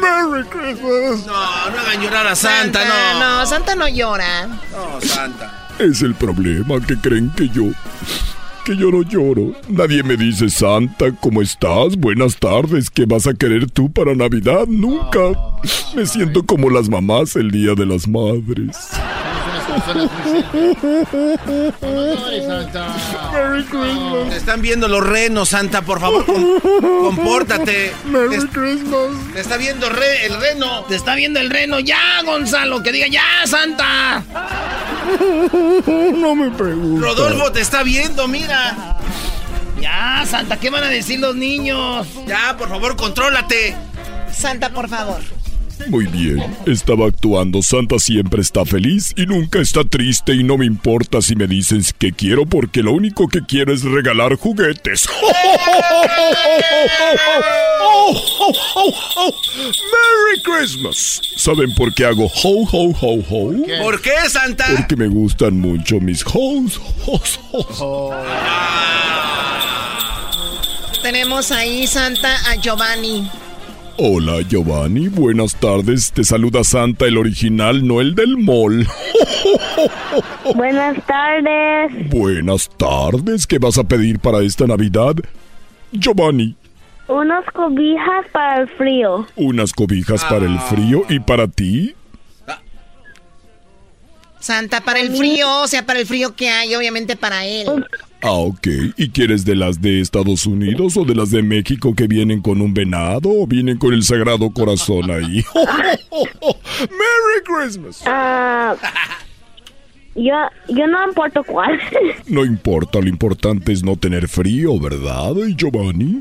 Merry 0.00 0.44
Christmas. 0.44 1.26
No, 1.26 1.70
no 1.70 1.78
hagan 1.78 2.02
llorar 2.02 2.26
a 2.26 2.36
Santa, 2.36 2.84
no. 2.84 3.20
No, 3.20 3.46
Santa 3.46 3.74
no 3.74 3.88
llora. 3.88 4.46
No, 4.46 5.00
Santa. 5.00 5.68
Es 5.78 6.02
el 6.02 6.14
problema 6.14 6.80
que 6.86 6.96
creen 6.96 7.30
que 7.36 7.48
yo. 7.48 7.64
Que 8.68 8.76
yo 8.76 8.90
no 8.90 9.00
lloro. 9.00 9.54
Nadie 9.68 10.02
me 10.02 10.14
dice, 10.14 10.50
Santa, 10.50 11.06
¿cómo 11.22 11.40
estás? 11.40 11.96
Buenas 11.96 12.36
tardes. 12.36 12.90
¿Qué 12.90 13.06
vas 13.06 13.26
a 13.26 13.32
querer 13.32 13.70
tú 13.70 13.90
para 13.90 14.14
Navidad? 14.14 14.66
Nunca. 14.68 15.20
Me 15.96 16.04
siento 16.04 16.44
como 16.44 16.68
las 16.68 16.90
mamás 16.90 17.34
el 17.36 17.50
día 17.50 17.74
de 17.74 17.86
las 17.86 18.06
madres. 18.06 18.76
Merry 23.32 23.64
Christmas. 23.64 24.28
Te 24.30 24.36
están 24.36 24.60
viendo 24.60 24.88
los 24.88 25.06
renos, 25.06 25.48
Santa, 25.50 25.82
por 25.82 26.00
favor, 26.00 26.24
com- 26.26 26.60
compórtate. 26.80 27.92
Merry 28.10 28.38
Te- 28.40 28.48
Christmas. 28.48 29.10
Te 29.32 29.40
está 29.40 29.56
viendo 29.56 29.88
re- 29.88 30.26
el 30.26 30.40
reno. 30.40 30.84
Te 30.84 30.94
está 30.96 31.14
viendo 31.14 31.40
el 31.40 31.50
reno. 31.50 31.80
Ya, 31.80 32.22
Gonzalo, 32.24 32.82
que 32.82 32.92
diga 32.92 33.06
ya, 33.08 33.24
Santa. 33.46 34.22
No 36.16 36.34
me 36.34 36.50
preguntes. 36.50 37.00
Rodolfo 37.02 37.52
te 37.52 37.60
está 37.60 37.82
viendo, 37.82 38.28
mira. 38.28 38.96
Ya, 39.80 40.24
Santa, 40.26 40.58
¿qué 40.58 40.70
van 40.70 40.84
a 40.84 40.88
decir 40.88 41.20
los 41.20 41.34
niños? 41.36 42.06
Ya, 42.26 42.56
por 42.58 42.68
favor, 42.68 42.96
contrólate. 42.96 43.76
Santa, 44.32 44.70
por 44.70 44.88
favor. 44.88 45.20
Muy 45.86 46.06
bien, 46.06 46.44
estaba 46.66 47.06
actuando. 47.06 47.62
Santa 47.62 47.98
siempre 47.98 48.42
está 48.42 48.64
feliz 48.64 49.14
y 49.16 49.26
nunca 49.26 49.60
está 49.60 49.84
triste 49.84 50.34
y 50.34 50.42
no 50.42 50.58
me 50.58 50.66
importa 50.66 51.22
si 51.22 51.34
me 51.36 51.46
dicen 51.46 51.82
que 51.98 52.12
quiero 52.12 52.44
porque 52.44 52.82
lo 52.82 52.92
único 52.92 53.28
que 53.28 53.40
quiero 53.46 53.72
es 53.72 53.82
regalar 53.84 54.36
juguetes. 54.36 55.08
¡Merry 59.92 60.42
Christmas! 60.42 61.20
¿Saben 61.36 61.74
por 61.74 61.94
qué 61.94 62.04
hago 62.06 62.26
ho 62.26 62.68
ho 62.70 62.94
ho 63.00 63.20
ho? 63.30 63.52
¿Por 63.82 64.00
qué, 64.02 64.14
Santa? 64.28 64.66
Porque 64.76 64.96
me 64.96 65.08
gustan 65.08 65.58
mucho 65.58 66.00
mis 66.00 66.24
hoes. 66.26 66.78
hoes, 67.06 67.38
hoes. 67.50 68.16
Tenemos 71.02 71.52
ahí, 71.52 71.86
Santa, 71.86 72.34
a 72.50 72.56
Giovanni. 72.56 73.30
Hola 74.00 74.42
Giovanni, 74.42 75.08
buenas 75.08 75.56
tardes. 75.56 76.12
Te 76.12 76.22
saluda 76.22 76.62
Santa, 76.62 77.06
el 77.06 77.18
original, 77.18 77.84
no 77.86 78.00
el 78.00 78.14
del 78.14 78.36
mall. 78.38 78.86
Buenas 80.54 81.04
tardes. 81.06 82.08
Buenas 82.08 82.68
tardes, 82.76 83.46
¿qué 83.46 83.58
vas 83.58 83.76
a 83.76 83.84
pedir 83.84 84.20
para 84.20 84.40
esta 84.42 84.66
Navidad? 84.66 85.14
Giovanni, 85.90 86.54
Unas 87.08 87.44
cobijas 87.52 88.26
para 88.32 88.60
el 88.62 88.68
frío. 88.68 89.26
unas 89.36 89.72
cobijas 89.72 90.24
para 90.24 90.46
el 90.46 90.58
frío 90.60 91.02
y 91.08 91.18
para 91.20 91.48
ti. 91.48 91.94
Santa, 94.38 94.80
para 94.80 95.00
el 95.00 95.16
frío, 95.16 95.62
o 95.62 95.66
sea, 95.66 95.84
para 95.84 95.98
el 95.98 96.06
frío 96.06 96.36
que 96.36 96.48
hay, 96.48 96.72
obviamente 96.76 97.16
para 97.16 97.44
él. 97.44 97.84
Ah, 98.20 98.32
ok. 98.32 98.66
¿Y 98.96 99.10
quieres 99.10 99.44
de 99.44 99.54
las 99.54 99.80
de 99.80 100.00
Estados 100.00 100.44
Unidos 100.46 100.96
o 100.96 101.04
de 101.04 101.14
las 101.14 101.30
de 101.30 101.42
México 101.42 101.94
que 101.94 102.08
vienen 102.08 102.40
con 102.40 102.60
un 102.60 102.74
venado 102.74 103.30
o 103.30 103.46
vienen 103.46 103.78
con 103.78 103.94
el 103.94 104.02
Sagrado 104.02 104.50
Corazón 104.50 105.10
ahí? 105.10 105.44
¡Merry 106.80 107.44
Christmas! 107.44 108.02
Ah, 108.06 108.74
yo, 110.16 110.34
yo 110.68 110.86
no 110.88 111.06
importo 111.06 111.44
cuál. 111.44 111.78
No 112.26 112.44
importa, 112.44 113.00
lo 113.00 113.08
importante 113.08 113.72
es 113.72 113.82
no 113.84 113.96
tener 113.96 114.28
frío, 114.28 114.78
¿verdad, 114.78 115.34
Giovanni? 115.56 116.20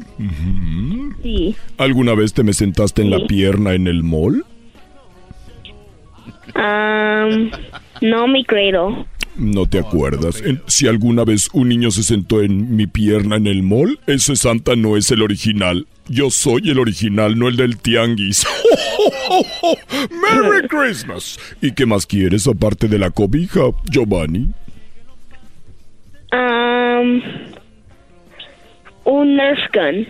Sí. 1.24 1.56
¿Alguna 1.78 2.14
vez 2.14 2.34
te 2.34 2.44
me 2.44 2.54
sentaste 2.54 3.02
en 3.02 3.10
la 3.10 3.26
pierna 3.28 3.74
en 3.74 3.88
el 3.88 4.04
mall? 4.04 4.46
No, 8.02 8.28
mi 8.28 8.44
credo. 8.46 9.06
No 9.36 9.68
te 9.68 9.80
acuerdas. 9.80 10.42
Si 10.68 10.88
alguna 10.88 11.24
vez 11.24 11.50
un 11.54 11.70
niño 11.70 11.92
se 11.92 12.04
sentó 12.04 12.42
en 12.42 12.76
mi 12.76 12.88
pierna 12.88 13.36
en 13.36 13.48
el 13.48 13.62
mall, 13.64 14.00
ese 14.08 14.36
Santa 14.36 14.76
no 14.76 14.98
es 14.98 15.12
el 15.12 15.22
original. 15.22 15.86
Yo 16.08 16.30
soy 16.30 16.70
el 16.70 16.80
original, 16.80 17.38
no 17.38 17.48
el 17.48 17.58
del 17.58 17.78
tianguis. 17.78 18.46
¡Merry 20.10 20.68
Christmas! 20.70 21.38
¿Y 21.62 21.74
qué 21.74 21.86
más 21.86 22.06
quieres 22.06 22.48
aparte 22.48 22.88
de 22.88 22.98
la 22.98 23.12
cobija, 23.12 23.62
Giovanni? 23.92 24.48
Un 29.04 29.36
Nerf 29.36 29.60
gun. 29.74 30.06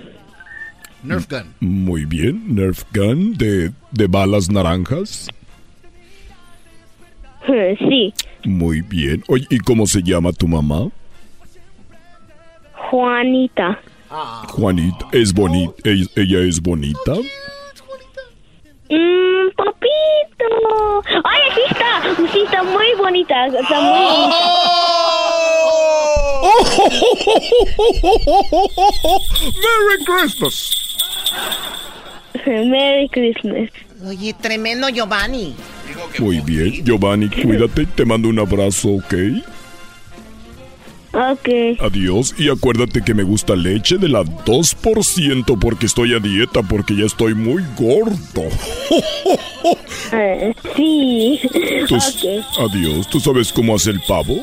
Nerf 1.03 1.27
gun. 1.29 1.53
Muy 1.59 2.05
bien, 2.05 2.55
Nerf 2.55 2.83
Gun 2.93 3.33
de, 3.37 3.71
de 3.91 4.07
balas 4.07 4.49
naranjas. 4.49 5.29
Sí. 7.47 8.13
Muy 8.43 8.81
bien. 8.81 9.23
Oye, 9.27 9.45
¿y 9.49 9.57
cómo 9.59 9.87
se 9.87 10.01
llama 10.01 10.31
tu 10.33 10.47
mamá? 10.47 10.89
Juanita. 12.89 13.79
Juanita. 14.49 15.07
¿Es 15.11 15.33
bonita? 15.33 15.73
¿Ella 15.83 16.39
es 16.39 16.61
bonita? 16.61 17.13
Mmm, 18.89 19.49
papito. 19.55 21.03
Ay, 21.23 21.41
sí 21.55 21.61
está. 21.69 22.01
Sí 22.31 22.39
está 22.45 22.63
muy 22.63 22.93
bonita. 22.97 23.47
Está 23.47 23.81
muy 23.81 24.03
bonita. 24.05 24.35
¡Merry 29.63 30.05
Christmas! 30.05 30.73
Merry 32.45 33.09
Christmas. 33.09 33.69
Oye, 34.05 34.33
tremendo 34.39 34.89
Giovanni. 34.89 35.55
Muy 36.19 36.39
bien, 36.41 36.83
Giovanni, 36.85 37.29
cuídate, 37.29 37.85
te 37.85 38.05
mando 38.05 38.29
un 38.29 38.39
abrazo, 38.39 38.89
¿ok? 38.89 39.13
Ok. 41.13 41.49
Adiós 41.79 42.35
y 42.37 42.49
acuérdate 42.49 43.01
que 43.01 43.13
me 43.15 43.23
gusta 43.23 43.55
leche 43.55 43.97
de 43.97 44.07
la 44.09 44.21
2% 44.23 45.57
porque 45.59 45.87
estoy 45.87 46.13
a 46.13 46.19
dieta 46.19 46.61
porque 46.61 46.95
ya 46.95 47.05
estoy 47.05 47.33
muy 47.33 47.63
gordo. 47.77 48.43
Eh, 50.13 50.53
sí. 50.75 51.39
Tú- 51.89 51.95
Ok. 51.95 52.71
Adiós, 52.71 53.09
¿tú 53.09 53.19
sabes 53.19 53.51
cómo 53.51 53.75
hace 53.75 53.89
el 53.89 53.99
pavo? 54.07 54.37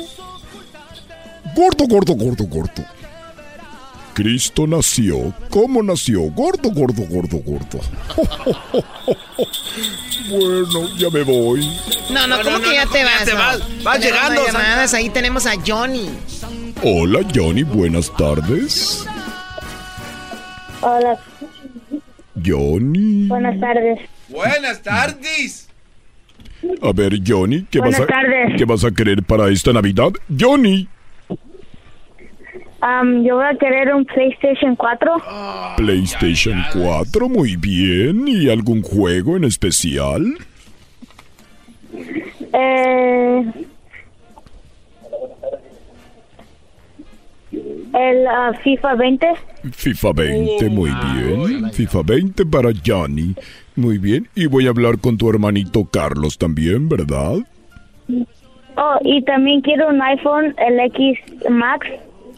Gordo, 1.56 1.86
gordo, 1.86 2.12
gordo, 2.14 2.44
gordo. 2.44 2.84
Cristo 4.14 4.66
nació. 4.66 5.34
¿Cómo 5.50 5.82
nació? 5.82 6.22
Gordo, 6.30 6.70
gordo, 6.70 7.02
gordo, 7.02 7.38
gordo. 7.38 7.80
bueno, 10.30 10.96
ya 10.96 11.10
me 11.10 11.22
voy. 11.24 11.68
No, 12.10 12.26
no, 12.26 12.40
¿cómo 12.42 12.60
que 12.60 12.74
ya 12.74 12.86
te 12.86 13.02
vas? 13.02 13.24
te 13.24 13.34
vas? 13.34 14.00
Llegando, 14.00 14.46
llamadas. 14.46 14.94
Ahí 14.94 15.10
tenemos 15.10 15.46
a 15.46 15.54
Johnny. 15.66 16.08
Hola, 16.82 17.20
Johnny, 17.34 17.64
buenas 17.64 18.14
tardes. 18.16 19.04
Hola, 20.80 21.18
Johnny. 22.44 23.26
buenas 23.26 23.58
tardes. 23.58 24.00
Buenas 24.28 24.82
tardes. 24.82 25.68
A 26.82 26.92
ver, 26.92 27.18
Johnny, 27.26 27.66
¿qué 27.70 27.80
vas 27.80 27.98
a 27.98 28.06
tardes. 28.06 28.54
qué 28.56 28.64
vas 28.64 28.84
a 28.84 28.90
querer 28.90 29.22
para 29.22 29.48
esta 29.48 29.72
Navidad? 29.72 30.10
Johnny. 30.38 30.88
Am, 32.86 33.24
yo 33.24 33.36
voy 33.36 33.46
a 33.46 33.54
querer 33.54 33.94
un 33.94 34.04
PlayStation 34.04 34.76
4. 34.76 35.10
PlayStation 35.78 36.62
4, 36.74 37.30
muy 37.30 37.56
bien. 37.56 38.28
¿Y 38.28 38.50
algún 38.50 38.82
juego 38.82 39.38
en 39.38 39.44
especial? 39.44 40.36
Eh, 42.52 43.52
el 47.94 48.26
ah, 48.26 48.52
FIFA 48.62 48.94
20. 48.96 49.26
FIFA 49.72 50.12
20, 50.12 50.68
muy 50.68 50.90
bien. 50.90 51.72
FIFA 51.72 52.02
20 52.02 52.44
para 52.44 52.68
Johnny. 52.84 53.34
Muy 53.76 53.96
bien. 53.96 54.28
Y 54.34 54.44
voy 54.44 54.66
a 54.66 54.70
hablar 54.70 54.98
con 54.98 55.16
tu 55.16 55.30
hermanito 55.30 55.86
Carlos 55.90 56.36
también, 56.36 56.90
¿verdad? 56.90 57.36
Oh, 58.76 58.98
y 59.04 59.22
también 59.22 59.62
quiero 59.62 59.88
un 59.88 60.02
iPhone, 60.02 60.54
el 60.58 60.80
X 60.80 61.18
Max. 61.48 61.86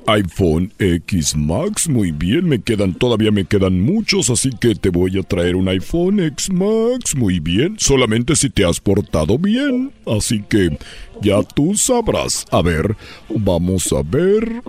iPhone 0.07 0.73
X 0.79 1.37
Max, 1.37 1.89
muy 1.89 2.13
bien, 2.13 2.49
me 2.49 2.61
quedan, 2.61 2.95
todavía 2.95 3.31
me 3.31 3.45
quedan 3.45 3.81
muchos, 3.81 4.31
así 4.31 4.51
que 4.51 4.75
te 4.75 4.91
voy 4.91 5.19
a 5.19 5.23
traer 5.23 5.57
un 5.57 5.69
iPhone 5.69 6.21
X 6.21 6.51
Max, 6.51 7.17
muy 7.17 7.41
bien, 7.41 7.77
solamente 7.79 8.37
si 8.37 8.51
te 8.51 8.65
has 8.65 8.81
portado 8.81 9.39
bien, 9.39 9.93
así 10.07 10.43
que 10.49 10.79
ya 11.23 11.43
tú 11.43 11.75
sabrás. 11.75 12.47
A 12.51 12.63
ver, 12.63 12.97
vamos 13.29 13.93
a 13.93 14.03
ver, 14.03 14.63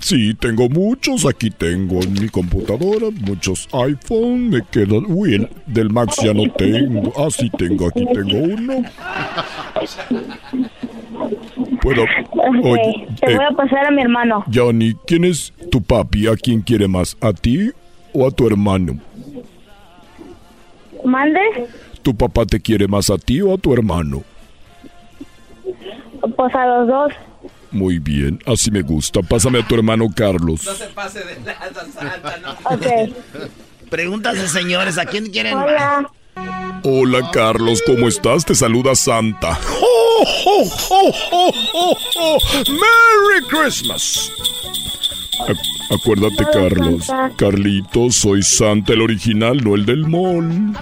sí, 0.00 0.34
tengo 0.34 0.68
muchos, 0.68 1.26
aquí 1.26 1.50
tengo 1.50 2.02
en 2.02 2.14
mi 2.14 2.28
computadora, 2.28 3.08
muchos 3.26 3.68
iPhone, 3.72 4.50
me 4.50 4.62
quedan, 4.70 5.04
uy, 5.08 5.34
el 5.34 5.48
del 5.66 5.90
Max 5.90 6.16
ya 6.22 6.34
no 6.34 6.50
tengo, 6.52 7.12
ah, 7.16 7.28
sí 7.30 7.50
tengo, 7.56 7.86
aquí 7.86 8.04
tengo 8.12 8.38
uno. 8.38 8.82
Puedo, 11.80 12.02
Ok, 12.02 12.64
oye, 12.64 13.06
te 13.20 13.32
eh, 13.32 13.36
voy 13.36 13.44
a 13.44 13.56
pasar 13.56 13.86
a 13.86 13.90
mi 13.90 14.02
hermano. 14.02 14.44
Johnny, 14.52 14.94
¿quién 15.06 15.24
es 15.24 15.52
tu 15.70 15.82
papi? 15.82 16.28
¿A 16.28 16.36
quién 16.36 16.60
quiere 16.60 16.88
más? 16.88 17.16
¿A 17.20 17.32
ti 17.32 17.70
o 18.12 18.26
a 18.26 18.30
tu 18.30 18.46
hermano? 18.46 18.98
¿Mande? 21.04 21.40
¿Tu 22.02 22.14
papá 22.14 22.44
te 22.46 22.60
quiere 22.60 22.88
más 22.88 23.10
a 23.10 23.18
ti 23.18 23.40
o 23.40 23.54
a 23.54 23.58
tu 23.58 23.72
hermano? 23.72 24.22
Pues 26.36 26.54
a 26.54 26.66
los 26.66 26.88
dos. 26.88 27.12
Muy 27.70 27.98
bien, 27.98 28.38
así 28.46 28.70
me 28.70 28.82
gusta. 28.82 29.22
Pásame 29.22 29.60
a 29.60 29.66
tu 29.66 29.74
hermano 29.74 30.06
Carlos. 30.14 30.62
se 30.62 30.86
pase 30.88 31.20
de 31.20 31.36
lanza, 31.44 31.84
Santa, 31.92 32.36
no. 32.38 32.52
Ok. 32.74 33.90
Preguntas 33.90 34.34
de 34.34 34.48
señores, 34.48 34.98
¿a 34.98 35.04
quién 35.06 35.26
quieren 35.26 35.54
más? 35.54 36.06
Hola. 36.84 37.30
Carlos, 37.32 37.82
¿cómo 37.86 38.08
estás? 38.08 38.44
Te 38.44 38.54
saluda 38.54 38.94
Santa. 38.94 39.58
¡Oh, 39.80 40.24
oh, 40.46 40.70
oh, 40.90 41.12
oh, 41.32 41.52
oh, 41.74 41.96
oh! 42.18 42.38
¡Merry 42.68 43.46
Christmas! 43.48 44.30
Ac- 45.48 45.94
acuérdate, 45.94 46.44
Carlos. 46.52 47.04
Santa. 47.06 47.36
Carlitos, 47.36 48.16
soy 48.16 48.42
Santa 48.42 48.92
el 48.92 49.02
original, 49.02 49.62
no 49.62 49.74
el 49.74 49.84
del 49.86 50.06
mall. 50.06 50.74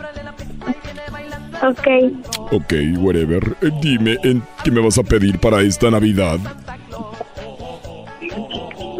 Ok. 1.63 2.53
Ok, 2.53 2.73
whatever. 2.99 3.57
Eh, 3.63 3.71
dime, 3.81 4.19
¿en 4.25 4.43
¿qué 4.63 4.71
me 4.71 4.81
vas 4.81 4.99
a 4.99 5.03
pedir 5.03 5.39
para 5.39 5.63
esta 5.63 5.91
Navidad? 5.91 6.39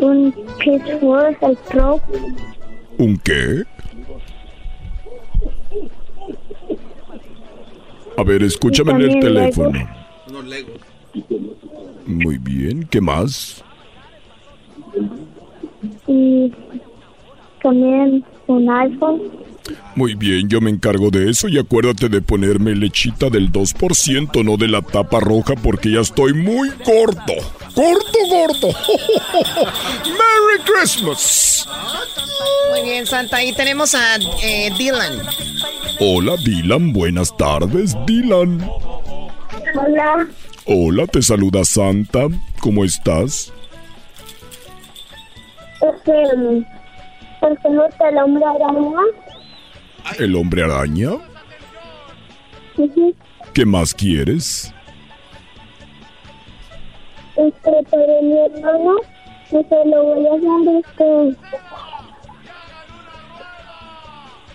Un 0.01 0.33
PS4, 0.59 1.37
el 1.43 1.57
Pro. 1.71 2.01
¿Un 2.99 3.17
qué? 3.19 3.65
A 8.17 8.23
ver, 8.23 8.43
escúchame 8.43 8.93
en 8.93 9.01
el 9.03 9.21
teléfono. 9.21 9.89
No 10.33 10.43
Lego. 10.43 10.73
Muy 12.07 12.39
bien, 12.39 12.87
¿qué 12.91 13.01
más? 13.01 13.65
Y 16.07 16.53
también 17.63 18.25
un 18.47 18.71
iPhone. 18.71 19.23
Muy 19.95 20.15
bien, 20.15 20.49
yo 20.49 20.61
me 20.61 20.71
encargo 20.71 21.11
de 21.11 21.31
eso 21.31 21.49
y 21.49 21.59
acuérdate 21.59 22.09
de 22.09 22.21
ponerme 22.21 22.75
lechita 22.75 23.31
del 23.31 23.51
2%, 23.53 24.45
no 24.45 24.57
de 24.57 24.69
la 24.69 24.83
tapa 24.83 25.21
roja 25.21 25.55
porque 25.55 25.93
ya 25.93 26.01
estoy 26.01 26.35
muy 26.35 26.71
gordo. 26.85 27.35
Gordo, 27.75 28.19
gordo. 28.29 28.69
Merry 30.05 30.63
Christmas. 30.65 31.67
Muy 32.71 32.83
bien, 32.83 33.07
Santa. 33.07 33.39
Ahí 33.39 33.53
tenemos 33.55 33.95
a 33.95 34.17
eh, 34.43 34.71
Dylan. 34.77 35.21
Hola, 36.01 36.37
Dylan, 36.45 36.93
buenas 36.93 37.35
tardes, 37.37 37.97
Dylan. 38.07 38.69
Hola. 39.75 40.29
Hola, 40.67 41.07
te 41.07 41.23
saluda 41.23 41.65
Santa. 41.65 42.27
¿Cómo 42.61 42.85
estás? 42.85 43.53
Este. 45.81 46.13
¿El 47.43 47.59
que 47.59 47.69
gusta 47.69 48.09
el 48.09 48.19
hombre 48.19 48.45
araña? 48.45 49.01
¿El 50.19 50.37
hombre 50.37 50.63
araña? 50.63 51.11
¿Qué 53.53 53.65
más 53.65 53.95
quieres? 53.95 54.73
Este, 57.37 57.71
para 57.91 58.23
mi 58.23 58.39
hermano, 58.39 58.97
yo 59.51 59.63
se 59.69 59.89
lo 59.89 60.05
voy 60.05 60.27
a 60.27 60.31
dar 60.31 60.77
este. 60.77 61.37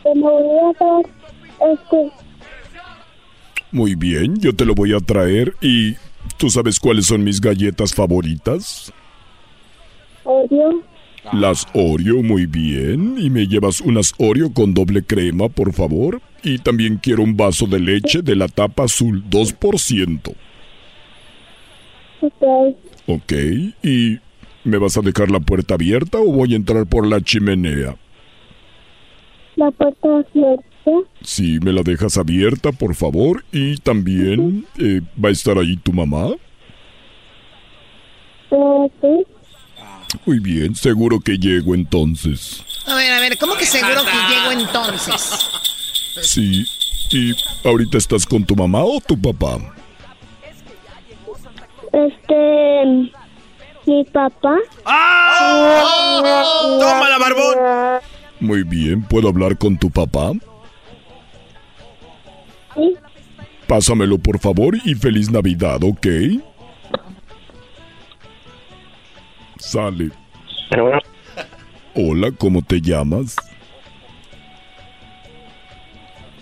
Se 0.03 0.15
lo 0.15 0.29
voy 0.31 0.59
a 0.59 0.85
dar 0.85 1.71
este. 1.71 2.11
Muy 3.71 3.95
bien, 3.95 4.35
yo 4.39 4.55
te 4.55 4.65
lo 4.65 4.73
voy 4.73 4.93
a 4.93 4.99
traer 4.99 5.55
y 5.61 5.95
¿tú 6.37 6.49
sabes 6.49 6.79
cuáles 6.79 7.05
son 7.05 7.23
mis 7.23 7.39
galletas 7.41 7.93
favoritas? 7.93 8.91
Oreo. 10.23 10.88
Las 11.33 11.67
Oreo, 11.73 12.23
muy 12.23 12.45
bien. 12.45 13.15
Y 13.19 13.29
me 13.29 13.47
llevas 13.47 13.81
unas 13.81 14.13
Oreo 14.17 14.51
con 14.53 14.73
doble 14.73 15.03
crema, 15.03 15.49
por 15.49 15.73
favor. 15.73 16.21
Y 16.43 16.59
también 16.59 16.97
quiero 16.97 17.23
un 17.23 17.35
vaso 17.35 17.67
de 17.67 17.79
leche 17.79 18.21
de 18.21 18.35
la 18.35 18.47
tapa 18.47 18.85
azul, 18.85 19.23
2%. 19.29 20.35
Ok. 22.21 22.75
Ok, 23.07 23.33
¿y 23.83 24.19
me 24.63 24.77
vas 24.77 24.97
a 24.97 25.01
dejar 25.01 25.31
la 25.31 25.39
puerta 25.39 25.75
abierta 25.75 26.19
o 26.19 26.31
voy 26.31 26.53
a 26.53 26.57
entrar 26.57 26.85
por 26.85 27.07
la 27.07 27.21
chimenea? 27.21 27.95
La 29.55 29.71
puerta 29.71 30.07
abierta. 30.07 30.63
Sí, 31.21 31.59
me 31.63 31.73
la 31.73 31.83
dejas 31.83 32.17
abierta, 32.17 32.71
por 32.71 32.95
favor. 32.95 33.43
Y 33.51 33.77
también, 33.77 34.65
eh, 34.79 35.01
¿va 35.23 35.29
a 35.29 35.31
estar 35.31 35.57
ahí 35.57 35.75
tu 35.77 35.91
mamá? 35.93 36.29
Sí. 38.49 39.25
Muy 40.25 40.39
bien, 40.39 40.75
seguro 40.75 41.19
que 41.19 41.37
llego 41.37 41.75
entonces. 41.75 42.63
A 42.85 42.95
ver, 42.95 43.11
a 43.11 43.19
ver, 43.19 43.37
¿cómo 43.37 43.55
que 43.55 43.65
seguro 43.65 44.01
que 44.03 44.11
llego 44.11 44.51
entonces? 44.51 45.47
Sí, 46.21 46.65
¿y 47.11 47.33
ahorita 47.63 47.97
estás 47.97 48.25
con 48.25 48.43
tu 48.43 48.55
mamá 48.55 48.83
o 48.83 48.99
tu 48.99 49.19
papá? 49.19 49.57
Este. 51.91 53.11
Mi 53.85 54.03
papá. 54.05 54.55
¡Tómala, 56.79 57.17
barbón! 57.19 57.57
Muy 58.39 58.63
bien, 58.63 59.03
¿puedo 59.03 59.29
hablar 59.29 59.57
con 59.57 59.77
tu 59.77 59.89
papá? 59.89 60.31
Sí. 62.75 62.95
Pásamelo 63.67 64.17
por 64.17 64.39
favor 64.39 64.77
y 64.83 64.95
feliz 64.95 65.29
Navidad, 65.29 65.83
¿ok? 65.83 66.07
Sale. 69.59 70.09
Hola, 71.93 72.31
¿cómo 72.37 72.61
te 72.61 72.81
llamas? 72.81 73.35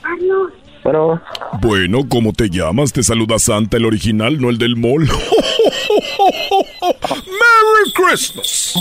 Carlos. 0.01 0.51
Bueno, 0.83 1.21
Bueno, 1.61 1.99
¿cómo 2.07 2.31
te 2.31 2.49
llamas? 2.49 2.93
Te 2.93 3.03
saluda 3.03 3.39
Santa, 3.39 3.75
el 3.77 3.85
original, 3.85 4.39
no 4.39 4.49
el 4.49 4.57
del 4.57 4.77
mall. 4.77 5.01
¡Merry 7.01 7.91
Christmas! 7.93 8.73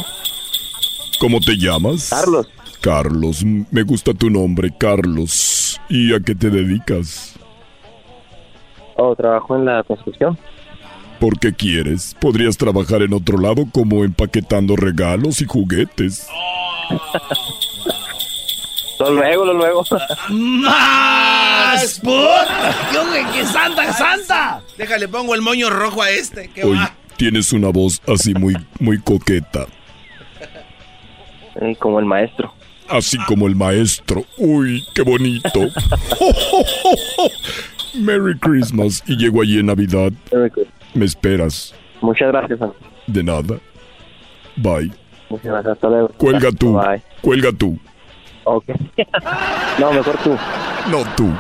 ¿Cómo 1.19 1.41
te 1.41 1.57
llamas? 1.57 2.11
Carlos. 2.11 2.49
Carlos, 2.81 3.43
me 3.45 3.83
gusta 3.83 4.15
tu 4.15 4.31
nombre, 4.31 4.71
Carlos. 4.79 5.81
¿Y 5.89 6.15
a 6.15 6.21
qué 6.21 6.35
te 6.37 6.51
dedicas? 6.51 7.35
oh, 8.97 9.17
trabajo 9.17 9.57
en 9.57 9.65
la 9.65 9.83
construcción. 9.83 10.39
¿Por 11.19 11.39
qué 11.39 11.53
quieres? 11.53 12.17
Podrías 12.21 12.57
trabajar 12.57 13.03
en 13.03 13.13
otro 13.13 13.39
lado 13.39 13.67
como 13.73 14.05
empaquetando 14.05 14.77
regalos 14.77 15.41
y 15.41 15.47
juguetes. 15.47 16.27
Lo 18.99 19.13
luego, 19.13 19.45
lo 19.45 19.53
luego. 19.53 19.85
¡Más! 20.31 22.01
¡Put! 22.01 22.15
¡Que 23.35 23.45
Santa, 23.45 23.93
Santa! 23.93 24.63
Déjale, 24.79 25.07
pongo 25.09 25.35
el 25.35 25.43
moño 25.43 25.69
rojo 25.69 26.01
a 26.01 26.09
este. 26.09 26.49
¿Qué 26.49 26.65
Oye, 26.65 26.81
va? 26.81 26.95
tienes 27.19 27.53
una 27.53 27.69
voz 27.69 28.01
así 28.09 28.33
muy, 28.33 28.57
muy 28.81 28.99
coqueta. 28.99 29.67
Eh, 31.61 31.77
como 31.79 32.01
el 32.01 32.07
maestro. 32.07 32.55
Así 32.89 33.19
como 33.27 33.47
el 33.47 33.55
maestro. 33.55 34.25
Uy, 34.39 34.83
qué 34.95 35.03
bonito. 35.03 35.51
Merry 37.95 38.39
Christmas. 38.39 39.03
Y 39.07 39.17
llego 39.17 39.43
allí 39.43 39.59
en 39.59 39.67
Navidad. 39.67 40.13
Me 40.97 41.05
esperas. 41.05 41.75
Muchas 42.01 42.29
gracias, 42.29 42.59
Santa. 42.59 42.77
De 43.07 43.23
nada. 43.23 43.59
Bye. 44.57 44.91
Muchas 45.29 45.47
gracias. 45.47 45.75
Hasta 45.75 45.89
luego. 45.89 46.09
Cuelga 46.17 46.51
tú. 46.53 46.73
Bye. 46.73 47.03
Cuelga 47.21 47.53
tú. 47.53 47.79
Ok. 48.45 48.65
no, 49.79 49.93
mejor 49.93 50.17
tú. 50.25 50.39
No 50.91 51.05
tú. 51.15 51.31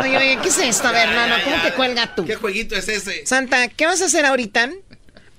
Oye, 0.00 0.16
oye, 0.16 0.38
¿qué 0.42 0.48
es 0.48 0.58
esto? 0.58 0.88
A 0.88 0.92
ver, 0.92 1.08
no, 1.10 1.26
no, 1.28 1.34
¿cómo 1.44 1.62
que 1.62 1.72
cuelga 1.72 2.14
tú? 2.14 2.24
¿Qué 2.24 2.34
jueguito 2.34 2.74
es 2.74 2.88
ese? 2.88 3.24
Santa, 3.24 3.68
¿qué 3.68 3.86
vas 3.86 4.02
a 4.02 4.06
hacer 4.06 4.26
ahorita? 4.26 4.70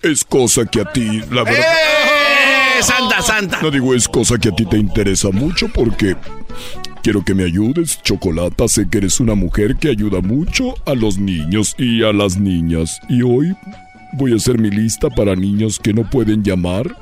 Es 0.01 0.23
cosa 0.23 0.65
que 0.65 0.79
a 0.79 0.85
ti, 0.85 1.21
la 1.31 1.43
verdad. 1.43 1.59
¡Eh! 1.59 2.81
Santa, 2.81 3.21
Santa. 3.21 3.59
No 3.61 3.71
digo 3.71 3.93
es 3.93 4.07
cosa 4.07 4.37
que 4.37 4.49
a 4.49 4.51
ti 4.53 4.65
te 4.65 4.77
interesa 4.77 5.31
mucho 5.31 5.67
porque 5.67 6.15
quiero 7.03 7.23
que 7.23 7.33
me 7.33 7.43
ayudes, 7.43 8.01
Chocolata. 8.01 8.67
Sé 8.67 8.89
que 8.89 8.99
eres 8.99 9.19
una 9.19 9.35
mujer 9.35 9.75
que 9.75 9.89
ayuda 9.89 10.21
mucho 10.21 10.75
a 10.85 10.93
los 10.93 11.17
niños 11.17 11.75
y 11.77 12.03
a 12.03 12.13
las 12.13 12.37
niñas. 12.37 12.99
Y 13.09 13.21
hoy 13.21 13.55
voy 14.13 14.33
a 14.33 14.35
hacer 14.35 14.57
mi 14.57 14.69
lista 14.69 15.09
para 15.09 15.35
niños 15.35 15.79
que 15.79 15.93
no 15.93 16.09
pueden 16.09 16.43
llamar. 16.43 16.95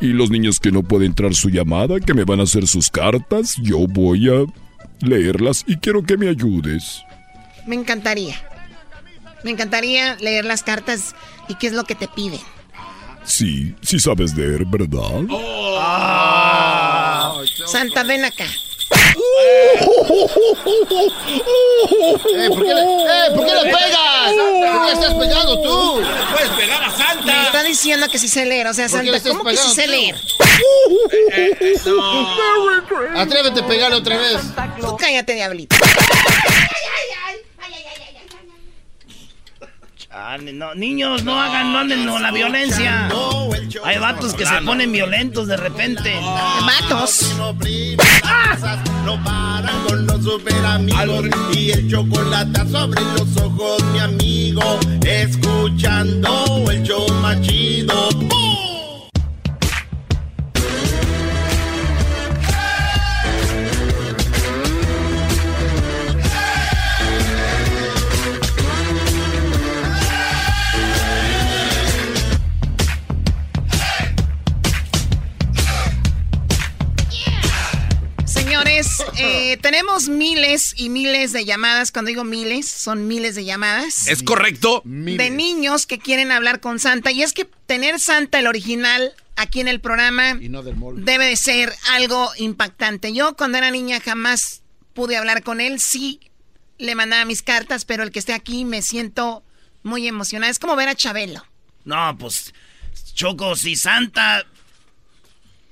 Y 0.00 0.08
los 0.08 0.30
niños 0.30 0.60
que 0.60 0.72
no 0.72 0.82
pueden 0.82 1.08
entrar 1.08 1.34
su 1.34 1.48
llamada, 1.48 2.00
que 2.00 2.12
me 2.12 2.24
van 2.24 2.40
a 2.40 2.42
hacer 2.42 2.66
sus 2.66 2.90
cartas, 2.90 3.56
yo 3.62 3.86
voy 3.88 4.28
a 4.28 4.44
leerlas 5.00 5.64
y 5.66 5.76
quiero 5.76 6.02
que 6.02 6.18
me 6.18 6.28
ayudes. 6.28 7.02
Me 7.66 7.76
encantaría. 7.76 8.36
Me 9.42 9.50
encantaría 9.50 10.16
leer 10.16 10.44
las 10.44 10.62
cartas 10.62 11.14
y 11.48 11.54
qué 11.54 11.68
es 11.68 11.72
lo 11.72 11.84
que 11.84 11.94
te 11.94 12.08
piden. 12.08 12.40
Sí, 13.24 13.74
sí 13.82 13.98
sabes 13.98 14.36
leer, 14.36 14.64
¿verdad? 14.66 15.24
Santa, 17.66 18.04
ven 18.04 18.24
acá. 18.24 18.46
Eh, 19.16 19.80
¿por 22.48 22.62
qué 22.62 22.74
le, 22.74 22.82
eh, 22.82 23.30
¿por 23.34 23.46
qué 23.46 23.54
le 23.54 23.62
pegas? 23.64 24.32
¿Por 24.32 24.80
qué 24.80 24.86
le 24.86 24.92
estás 24.92 25.14
pegando 25.14 25.62
tú? 25.62 26.02
Puedes 26.32 26.50
pegar 26.50 26.82
a 26.82 26.88
Me 26.90 26.96
Santa. 26.96 27.42
está 27.46 27.62
diciendo 27.62 28.08
que 28.08 28.18
sí 28.18 28.28
sé 28.28 28.44
leer. 28.44 28.66
O 28.66 28.74
sea, 28.74 28.88
¿Por 28.88 29.00
qué 29.02 29.12
Santa, 29.20 29.28
¿cómo 29.30 29.44
que 29.44 29.56
sí 29.56 29.74
sé 29.74 29.86
leer? 29.86 30.16
Atrévete 33.16 33.60
a 33.60 33.66
pegarle 33.66 33.96
otra 33.96 34.16
vez. 34.18 34.38
Tú 34.80 34.96
cállate, 34.96 35.34
diablito. 35.34 35.76
No, 40.54 40.74
niños, 40.74 41.24
no 41.24 41.38
hagan, 41.38 41.72
no 41.72 41.78
anden 41.80 42.06
con 42.08 42.22
la 42.22 42.30
violencia. 42.30 43.08
Hay 43.84 43.98
vatos 43.98 44.32
que 44.32 44.46
se 44.46 44.62
ponen 44.62 44.90
violentos 44.90 45.46
de 45.46 45.58
repente. 45.58 46.14
Vatos. 46.20 47.34
No 49.04 49.22
paran 49.22 49.84
con 49.86 50.06
los 50.06 50.24
super 50.24 50.64
amigos 50.64 51.26
y 51.54 51.70
el 51.70 51.90
chocolate 51.90 52.60
sobre 52.70 53.00
los 53.02 53.36
ojos, 53.36 53.82
mi 53.92 53.98
amigo. 53.98 54.80
Escuchando 55.04 56.64
el 56.70 56.82
show 56.82 57.06
más 57.20 57.40
chido. 57.42 58.08
¡Bum! 58.12 58.65
Señores, 78.82 79.04
eh, 79.18 79.56
tenemos 79.62 80.08
miles 80.08 80.74
y 80.76 80.90
miles 80.90 81.32
de 81.32 81.44
llamadas. 81.44 81.92
Cuando 81.92 82.10
digo 82.10 82.24
miles, 82.24 82.68
son 82.68 83.06
miles 83.06 83.34
de 83.34 83.44
llamadas. 83.44 84.06
¿Es 84.08 84.22
correcto? 84.22 84.82
de 84.84 85.30
niños 85.30 85.86
que 85.86 85.98
quieren 85.98 86.30
hablar 86.30 86.60
con 86.60 86.78
Santa. 86.78 87.10
Y 87.10 87.22
es 87.22 87.32
que 87.32 87.46
tener 87.66 87.98
Santa, 87.98 88.38
el 88.38 88.46
original, 88.46 89.14
aquí 89.36 89.60
en 89.60 89.68
el 89.68 89.80
programa, 89.80 90.38
Y 90.40 90.48
no 90.48 90.62
del 90.62 90.76
debe 90.96 91.26
de 91.26 91.36
ser 91.36 91.72
algo 91.92 92.30
impactante. 92.36 93.12
Yo 93.12 93.36
cuando 93.36 93.58
era 93.58 93.70
niña 93.70 94.00
jamás 94.00 94.62
pude 94.92 95.16
hablar 95.16 95.42
con 95.42 95.60
él. 95.60 95.80
Sí, 95.80 96.20
le 96.78 96.94
mandaba 96.94 97.24
mis 97.24 97.42
cartas, 97.42 97.84
pero 97.84 98.02
el 98.02 98.10
que 98.10 98.18
esté 98.18 98.34
aquí 98.34 98.64
me 98.64 98.82
siento 98.82 99.42
muy 99.82 100.06
emocionada. 100.06 100.50
Es 100.50 100.58
como 100.58 100.76
ver 100.76 100.88
a 100.88 100.94
Chabelo. 100.94 101.46
No, 101.84 102.16
pues, 102.18 102.52
Choco, 103.14 103.56
si 103.56 103.76
Santa 103.76 104.44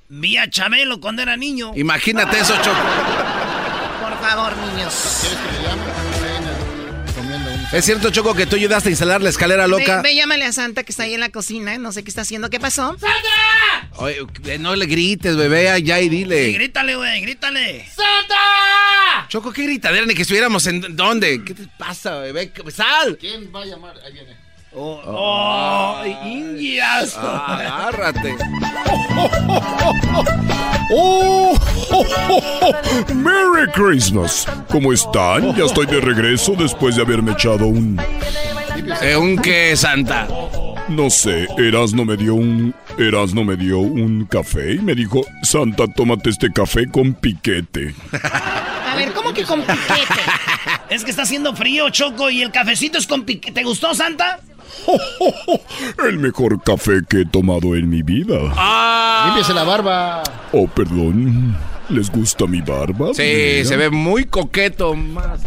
vi 0.09 0.37
a 0.37 0.49
Chabelo 0.49 0.99
cuando 0.99 1.21
era 1.21 1.35
niño. 1.37 1.71
Imagínate 1.75 2.39
eso, 2.39 2.55
Choco. 2.61 2.77
Por 4.01 4.19
favor, 4.21 4.53
niños. 4.57 5.19
¿Quieres 5.21 5.39
que 5.39 5.51
le 5.51 5.63
llame? 5.67 5.83
Ven, 6.21 7.13
comiendo 7.15 7.51
un- 7.51 7.65
¿Es 7.71 7.85
cierto, 7.85 8.09
Choco, 8.11 8.33
que 8.33 8.45
tú 8.45 8.55
ayudaste 8.55 8.89
a 8.89 8.91
instalar 8.91 9.21
la 9.21 9.29
escalera 9.29 9.67
loca? 9.67 9.97
Ve, 9.97 10.09
ve, 10.09 10.15
llámale 10.15 10.45
a 10.45 10.51
Santa 10.53 10.83
que 10.83 10.91
está 10.91 11.03
ahí 11.03 11.13
en 11.13 11.19
la 11.19 11.29
cocina. 11.29 11.77
No 11.77 11.91
sé 11.91 12.03
qué 12.03 12.09
está 12.09 12.21
haciendo. 12.21 12.49
¿Qué 12.49 12.59
pasó? 12.59 12.95
Oye, 13.97 14.17
eh, 14.45 14.57
no 14.59 14.75
le 14.75 14.85
grites, 14.87 15.35
bebé, 15.37 15.69
allá 15.69 15.99
y 15.99 16.03
Sí, 16.03 16.09
dile. 16.09 16.51
grítale, 16.51 16.95
güey, 16.95 17.21
grítale. 17.21 17.87
Choco, 19.29 19.51
¿qué 19.51 19.63
gritadera? 19.63 20.05
Ni 20.05 20.13
que 20.13 20.21
estuviéramos 20.21 20.65
en... 20.67 20.95
¿Dónde? 20.95 21.43
¿Qué 21.43 21.53
te 21.53 21.67
pasa, 21.79 22.19
bebé? 22.19 22.51
¡Sal! 22.73 23.17
¿Quién 23.19 23.51
va 23.53 23.61
a 23.61 23.65
llamar? 23.65 23.95
Ahí 24.05 24.13
viene. 24.13 24.37
Oh, 24.77 26.03
indias. 26.25 27.17
Ah, 27.17 27.57
agárrate. 27.59 28.35
¡Oh! 30.93 31.57
¡Merry 33.13 33.71
Christmas! 33.73 34.45
¿Cómo 34.69 34.91
están? 34.91 35.55
Ya 35.55 35.63
estoy 35.65 35.85
de 35.85 36.01
regreso 36.01 36.55
después 36.57 36.97
de 36.97 37.03
haberme 37.03 37.31
echado 37.31 37.67
un... 37.67 37.97
Eh, 39.01 39.15
¿Un 39.15 39.37
qué, 39.37 39.77
Santa? 39.77 40.27
No 40.89 41.09
sé, 41.09 41.47
Erasno 41.57 42.03
me 42.03 42.17
dio 42.17 42.35
un... 42.35 42.75
Erasno 42.97 43.45
me 43.45 43.55
dio 43.55 43.79
un 43.79 44.25
café 44.25 44.73
y 44.73 44.79
me 44.79 44.93
dijo, 44.93 45.21
Santa, 45.41 45.87
tómate 45.87 46.29
este 46.31 46.51
café 46.51 46.89
con 46.89 47.13
piquete. 47.13 47.95
A 48.21 48.95
ver, 48.97 49.13
¿cómo 49.13 49.33
que 49.33 49.43
con 49.43 49.61
piquete? 49.61 50.21
Es 50.89 51.03
que 51.03 51.09
está 51.09 51.23
haciendo 51.23 51.55
frío, 51.55 51.89
Choco, 51.89 52.29
y 52.29 52.43
el 52.43 52.51
cafecito 52.51 52.99
es 52.99 53.07
con 53.07 53.23
pique. 53.23 53.51
¿Te 53.51 53.63
gustó, 53.63 53.95
Santa? 53.95 54.39
El 56.07 56.19
mejor 56.19 56.61
café 56.63 57.01
que 57.07 57.21
he 57.21 57.25
tomado 57.25 57.75
en 57.75 57.89
mi 57.89 58.01
vida. 58.03 58.35
Límpiese 59.25 59.53
la 59.53 59.63
barba. 59.63 60.23
Oh, 60.51 60.67
perdón. 60.67 61.55
¿Les 61.89 62.09
gusta 62.09 62.47
mi 62.47 62.61
barba? 62.61 63.09
Sí, 63.13 63.21
Mira. 63.21 63.65
se 63.69 63.77
ve 63.77 63.89
muy 63.91 64.25
coqueto. 64.25 64.95
Más. 64.95 65.39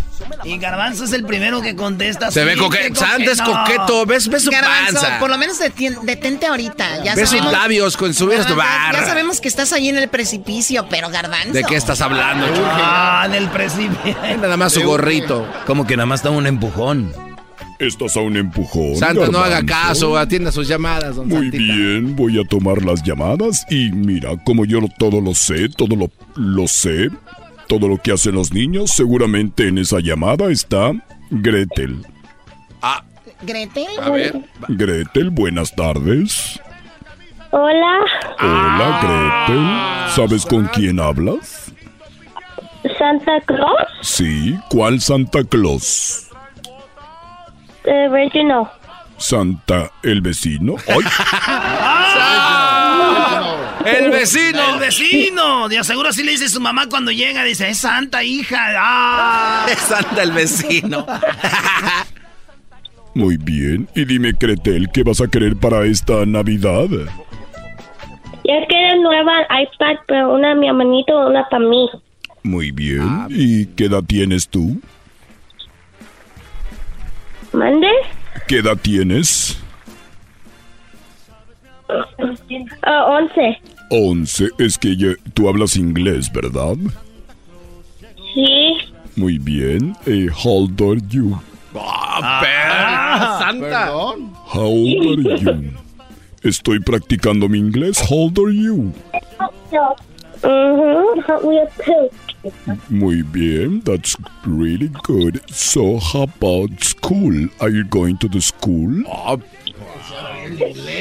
Y 0.44 0.56
Garbanzo 0.58 1.04
es 1.04 1.12
el 1.12 1.24
primero 1.24 1.60
que 1.60 1.74
contesta. 1.74 2.30
Se 2.30 2.44
ve 2.44 2.52
Sí, 2.54 2.60
coqueto. 2.60 3.04
es 3.18 3.42
coqueto. 3.42 4.06
¿Ves, 4.06 4.28
ves 4.28 4.44
su 4.44 4.50
Garbanzo, 4.50 5.00
panza? 5.00 5.18
por 5.18 5.30
lo 5.30 5.38
menos 5.38 5.58
detente 5.58 6.46
ahorita. 6.46 7.02
Ya 7.02 7.16
Ves 7.16 7.30
sus 7.30 7.44
labios 7.44 7.96
con 7.96 8.14
subir 8.14 8.38
a 8.40 8.46
tu 8.46 8.54
Ah, 8.60 8.90
ya- 8.92 9.04
sabemos 9.04 9.40
que 9.40 9.48
estás 9.48 9.72
ahí 9.72 9.88
en 9.88 9.96
el 9.98 10.08
precipicio, 10.08 10.86
pero 10.88 11.08
Garbanzo. 11.10 11.52
¿De 11.54 11.64
qué 11.64 11.74
estás 11.74 12.00
hablando? 12.02 12.46
Ah, 12.66 13.24
en 13.26 13.34
el 13.34 13.48
precipicio. 13.48 14.16
Nada 14.40 14.56
más 14.56 14.72
su 14.74 14.82
gorrito. 14.82 15.44
Como 15.66 15.86
que 15.88 15.96
nada 15.96 16.06
más 16.06 16.22
da 16.22 16.30
un 16.30 16.46
empujón. 16.46 17.12
Estás 17.78 18.16
a 18.16 18.20
un 18.20 18.36
empujón. 18.36 18.96
Santa, 18.96 19.28
no 19.28 19.38
haga 19.38 19.64
caso, 19.64 20.18
atienda 20.18 20.50
sus 20.50 20.66
llamadas, 20.66 21.14
don 21.16 21.28
Muy 21.28 21.42
Santita. 21.50 21.62
bien, 21.62 22.16
voy 22.16 22.40
a 22.40 22.44
tomar 22.44 22.84
las 22.84 23.02
llamadas 23.04 23.64
y 23.70 23.90
mira, 23.92 24.30
como 24.44 24.64
yo 24.64 24.80
todo 24.98 25.20
lo 25.20 25.32
sé, 25.34 25.68
todo 25.68 25.94
lo, 25.94 26.10
lo 26.34 26.66
sé, 26.66 27.08
todo 27.68 27.86
lo 27.86 27.98
que 27.98 28.10
hacen 28.12 28.34
los 28.34 28.52
niños, 28.52 28.90
seguramente 28.90 29.68
en 29.68 29.78
esa 29.78 30.00
llamada 30.00 30.50
está 30.50 30.92
Gretel. 31.30 32.04
Gretel. 33.42 33.86
A 34.02 34.10
ver. 34.10 34.40
Gretel, 34.68 35.30
buenas 35.30 35.72
tardes. 35.76 36.58
Hola, 37.52 38.00
Hola, 38.40 39.44
Gretel. 39.46 40.14
¿Sabes 40.16 40.44
con 40.44 40.66
quién 40.74 40.98
hablas? 40.98 41.72
Santa 42.98 43.40
Claus, 43.46 43.78
Sí, 44.02 44.56
¿cuál 44.70 45.00
Santa 45.00 45.44
Claus? 45.44 46.27
Eh, 47.88 48.08
Reginald. 48.08 48.68
¿Santa 49.16 49.90
el 50.02 50.20
vecino? 50.20 50.76
¡Ay! 50.86 51.00
¡El 53.84 54.10
vecino! 54.10 54.74
¡El 54.74 54.80
vecino! 54.80 55.68
De 55.68 55.82
seguro 55.82 56.10
así 56.10 56.22
le 56.22 56.32
dice 56.32 56.48
su 56.48 56.60
mamá 56.60 56.86
cuando 56.88 57.10
llega. 57.10 57.42
Dice, 57.42 57.68
es 57.68 57.78
Santa, 57.78 58.22
hija. 58.22 58.74
¡Ah! 58.76 59.66
Es 59.68 59.78
Santa 59.78 60.22
el 60.22 60.32
vecino. 60.32 61.04
Muy 63.14 63.36
bien. 63.36 63.88
Y 63.96 64.04
dime, 64.04 64.32
Gretel, 64.38 64.88
¿qué 64.92 65.02
vas 65.02 65.20
a 65.20 65.26
querer 65.26 65.56
para 65.56 65.84
esta 65.84 66.24
Navidad? 66.24 66.86
Yo 66.88 68.54
quiero 68.68 69.02
nueva 69.02 69.42
iPad, 69.42 69.96
pero 70.06 70.34
una 70.34 70.52
a 70.52 70.54
mi 70.54 70.68
hermanito 70.68 71.12
y 71.12 71.30
una 71.30 71.48
para 71.48 71.64
mí. 71.64 71.88
Muy 72.44 72.70
bien. 72.70 73.26
¿Y 73.30 73.66
qué 73.66 73.86
edad 73.86 74.04
tienes 74.06 74.48
tú? 74.48 74.80
¿Mande? 77.52 77.88
¿Qué 78.46 78.58
edad 78.58 78.76
tienes? 78.80 79.58
Ah, 82.82 83.04
once. 83.08 83.58
11. 83.90 84.48
Es 84.58 84.76
que 84.78 84.96
ya- 84.96 85.14
tú 85.34 85.48
hablas 85.48 85.76
inglés, 85.76 86.30
¿verdad? 86.32 86.76
Sí. 88.34 88.76
Muy 89.16 89.38
bien. 89.38 89.96
Eh, 90.06 90.28
how 90.44 90.64
old 90.64 90.80
are 90.82 91.00
you? 91.08 91.38
Ah, 91.74 93.38
Santa. 93.40 93.90
How 93.90 94.66
old 94.66 95.26
are 95.26 95.38
you? 95.38 95.70
Estoy 96.42 96.78
practicando 96.80 97.48
mi 97.48 97.58
inglés. 97.58 98.00
How 98.08 98.24
old 98.26 98.38
are 98.38 98.52
you? 98.54 98.92
Wheels 101.42 101.70
too. 101.84 102.10
Muy 102.88 103.22
bien. 103.22 103.80
That's 103.80 104.16
really 104.46 104.88
good. 105.02 105.42
So, 105.50 105.98
how 105.98 106.22
about 106.22 106.70
school? 106.82 107.48
Are 107.60 107.68
you 107.68 107.84
going 107.84 108.18
to 108.18 108.28
the 108.28 108.40
school? 108.40 109.02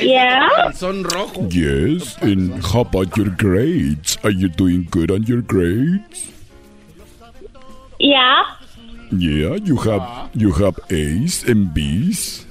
Yeah. 0.01 0.71
Son 0.71 1.03
rojo. 1.03 1.47
Yes. 1.49 2.17
And 2.21 2.63
how 2.63 2.81
about 2.81 3.15
your 3.17 3.29
grades? 3.29 4.17
Are 4.23 4.31
you 4.31 4.49
doing 4.49 4.87
good 4.89 5.11
on 5.11 5.23
your 5.23 5.41
grades? 5.41 6.31
Yeah. 7.99 8.43
Yeah, 9.11 9.55
you 9.55 9.77
have 9.77 10.29
you 10.33 10.51
have 10.53 10.77
A's 10.89 11.43
and 11.43 11.73
B's. 11.73 12.45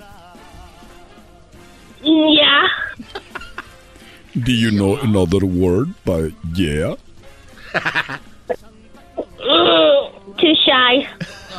Yeah. 2.03 2.69
Do 4.33 4.53
you 4.53 4.71
know 4.71 4.97
another 4.97 5.45
word 5.45 5.93
by 6.05 6.33
yeah? 6.55 6.97
Mm, 9.47 10.37
too 10.39 10.55
shy. 10.65 11.07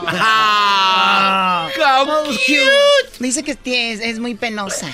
Ah, 0.09 1.71
how 1.75 2.25
cute. 2.45 3.19
Dice 3.19 3.43
que 3.43 3.53
es, 3.91 3.99
es 4.01 4.19
muy 4.19 4.35
penosa. 4.35 4.87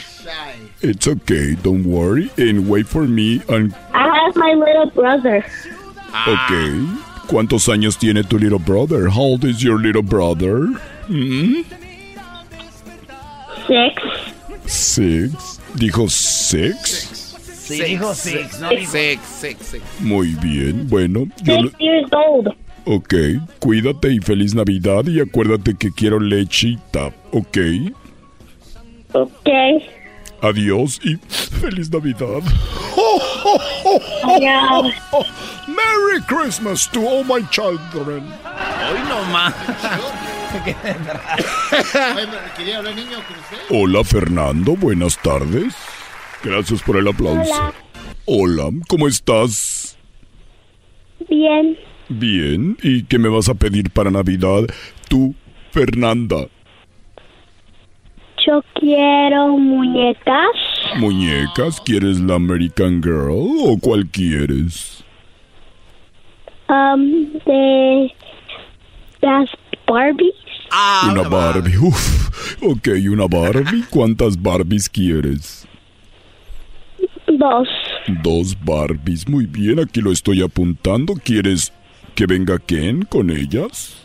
It's 0.81 1.07
okay, 1.07 1.55
don't 1.55 1.85
worry, 1.85 2.29
and 2.37 2.69
wait 2.69 2.87
for 2.87 3.03
me 3.03 3.41
and 3.49 3.73
I 3.93 4.07
have 4.25 4.35
my 4.35 4.53
little 4.53 4.89
brother. 4.91 5.43
okay. 6.27 6.71
¿Cuántos 7.27 7.67
años 7.69 7.97
tiene 7.97 8.23
tu 8.23 8.37
little 8.37 8.59
brother? 8.59 9.09
How 9.09 9.21
old 9.21 9.43
is 9.45 9.63
your 9.63 9.79
little 9.79 10.03
brother? 10.03 10.67
Hmm? 11.07 11.61
Six. 13.67 14.03
Six. 14.65 15.59
Dijo 15.75 16.09
six. 16.09 17.09
Sí, 17.63 17.81
dijo 17.81 18.13
six, 18.13 18.59
no 18.59 18.69
dijo- 18.69 18.91
Six, 18.91 19.21
six, 19.25 19.65
six. 19.65 19.83
Muy 20.01 20.35
bien, 20.35 20.87
bueno, 20.89 21.27
yo 21.43 21.63
Six 21.63 21.75
years 21.79 22.09
old. 22.11 22.49
Ok, 22.85 23.13
cuídate 23.59 24.11
y 24.11 24.19
feliz 24.19 24.53
Navidad 24.53 25.05
y 25.05 25.21
acuérdate 25.21 25.75
que 25.75 25.91
quiero 25.91 26.19
lechita, 26.19 27.13
¿ok? 27.31 27.57
Okay. 29.13 29.89
Adiós 30.41 30.99
y 31.03 31.15
feliz 31.61 31.89
Navidad. 31.89 32.41
Adiós. 34.23 34.93
Merry 35.67 36.21
Christmas 36.27 36.89
to 36.91 37.07
all 37.07 37.23
my 37.23 37.41
children. 37.49 38.23
Hoy 38.23 38.99
no 39.07 39.23
más. 39.31 39.53
Hola 43.69 44.03
Fernando, 44.03 44.75
buenas 44.75 45.17
tardes. 45.21 45.73
Gracias 46.43 46.81
por 46.81 46.97
el 46.97 47.07
aplauso. 47.07 47.53
Hola. 47.53 47.73
Hola, 48.25 48.69
¿cómo 48.89 49.07
estás? 49.07 49.97
Bien. 51.29 51.77
Bien, 52.09 52.77
¿y 52.83 53.03
qué 53.03 53.17
me 53.17 53.29
vas 53.29 53.49
a 53.49 53.53
pedir 53.53 53.89
para 53.89 54.11
Navidad? 54.11 54.63
Tú, 55.09 55.33
Fernanda. 55.71 56.47
Yo 58.45 58.61
quiero 58.75 59.57
muñecas. 59.57 60.51
¿Muñecas? 60.97 61.79
¿Quieres 61.79 62.19
la 62.19 62.35
American 62.35 63.01
Girl 63.01 63.29
o 63.31 63.77
cuál 63.79 64.05
quieres? 64.07 65.03
Um, 66.67 67.31
de 67.45 68.13
las 69.21 69.49
Barbies. 69.87 70.33
una 71.09 71.27
Barbie. 71.29 71.77
Uf. 71.77 72.61
Ok, 72.61 72.89
una 73.09 73.27
Barbie. 73.27 73.83
¿Cuántas 73.89 74.41
Barbies 74.41 74.89
quieres? 74.89 75.67
Dos. 77.27 77.67
Dos 78.23 78.57
Barbies. 78.63 79.27
Muy 79.27 79.45
bien, 79.45 79.79
aquí 79.79 80.01
lo 80.01 80.11
estoy 80.11 80.41
apuntando. 80.41 81.13
¿Quieres 81.13 81.71
que 82.15 82.25
venga 82.25 82.59
Ken 82.59 83.03
con 83.05 83.29
ellas? 83.29 83.99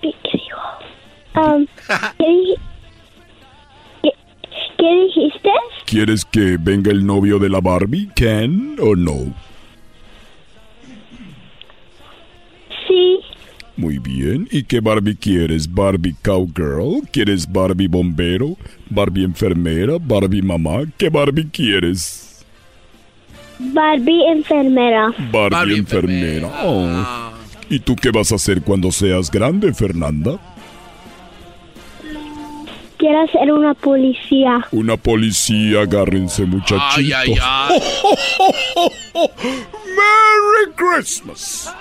¿qué 0.00 0.12
qué 0.22 0.38
digo? 0.38 1.46
Um, 1.46 1.66
¿qué, 2.18 2.26
di- 2.26 2.54
qué, 4.02 4.10
qué 4.78 5.04
dijiste? 5.06 5.50
¿Quieres 5.86 6.24
que 6.24 6.56
venga 6.60 6.90
el 6.90 7.04
novio 7.06 7.38
de 7.38 7.48
la 7.48 7.60
Barbie, 7.60 8.08
Ken, 8.14 8.76
o 8.80 8.94
no? 8.94 9.34
Sí. 12.88 13.18
Muy 13.76 13.98
bien. 13.98 14.46
¿Y 14.52 14.62
qué 14.64 14.80
Barbie 14.80 15.16
quieres? 15.16 15.72
¿Barbie 15.72 16.14
Cowgirl? 16.22 17.02
¿Quieres 17.10 17.50
Barbie 17.50 17.88
Bombero? 17.88 18.56
¿Barbie 18.88 19.24
Enfermera? 19.24 19.96
¿Barbie 20.00 20.42
Mamá? 20.42 20.82
¿Qué 20.96 21.08
Barbie 21.08 21.48
quieres? 21.50 22.33
Barbie 23.58 24.26
enfermera. 24.28 25.14
Barbie, 25.30 25.78
enfermera. 25.78 26.50
Oh. 26.64 27.32
¿Y 27.70 27.78
tú 27.80 27.96
qué 27.96 28.10
vas 28.10 28.32
a 28.32 28.36
hacer 28.36 28.62
cuando 28.62 28.90
seas 28.92 29.30
grande, 29.30 29.72
Fernanda? 29.72 30.38
Quiero 32.96 33.26
ser 33.28 33.52
una 33.52 33.74
policía. 33.74 34.66
Una 34.72 34.96
policía, 34.96 35.82
agárrense, 35.82 36.44
muchachitos. 36.44 36.96
Ay, 36.96 37.12
ay, 37.12 37.34
ay. 37.42 37.80
¡Merry 39.94 40.74
Christmas! 40.76 41.72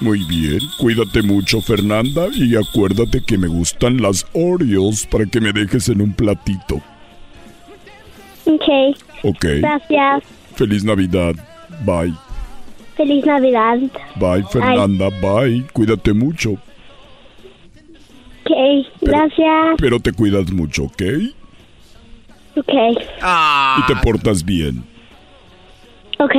Muy 0.00 0.22
bien, 0.28 0.60
cuídate 0.78 1.22
mucho, 1.22 1.60
Fernanda, 1.60 2.28
y 2.32 2.54
acuérdate 2.54 3.20
que 3.26 3.36
me 3.36 3.48
gustan 3.48 4.00
las 4.00 4.24
Oreos 4.32 5.06
para 5.06 5.26
que 5.26 5.40
me 5.40 5.52
dejes 5.52 5.88
en 5.88 6.00
un 6.00 6.12
platito. 6.12 6.76
Ok. 8.44 8.96
Ok. 9.24 9.44
Gracias. 9.60 10.37
Feliz 10.58 10.82
Navidad. 10.82 11.36
Bye. 11.86 12.12
Feliz 12.96 13.24
Navidad. 13.24 13.78
Bye, 14.16 14.42
Fernanda. 14.50 15.08
Bye. 15.20 15.64
Cuídate 15.72 16.12
mucho. 16.12 16.54
Ok. 18.42 18.50
Gracias. 19.00 19.76
Pero 19.78 20.00
te 20.00 20.12
cuidas 20.12 20.50
mucho, 20.50 20.84
¿ok? 20.84 21.02
Ok. 22.56 22.72
Y 22.74 23.86
te 23.86 23.96
portas 24.02 24.44
bien. 24.44 24.84
Ok. 26.18 26.34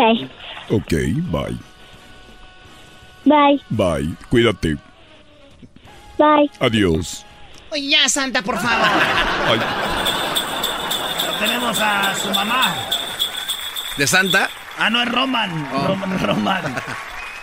Ok, 0.70 0.92
bye. 1.32 1.58
Bye. 3.24 3.62
Bye. 3.70 4.14
Cuídate. 4.30 4.76
Bye. 6.18 6.52
Adiós. 6.60 7.26
Oye, 7.72 7.90
ya, 7.92 8.10
Santa, 8.10 8.42
por 8.42 8.58
favor. 8.58 8.88
Ay, 9.48 9.60
Tenemos 11.40 11.80
a 11.80 12.14
su 12.16 12.30
mamá. 12.32 12.76
¿De 14.00 14.08
Santa? 14.08 14.50
Ah, 14.78 14.90
no, 14.90 15.04
es 15.04 15.12
Roman. 15.12 15.68
Roman, 15.86 16.20
Roman. 16.26 16.64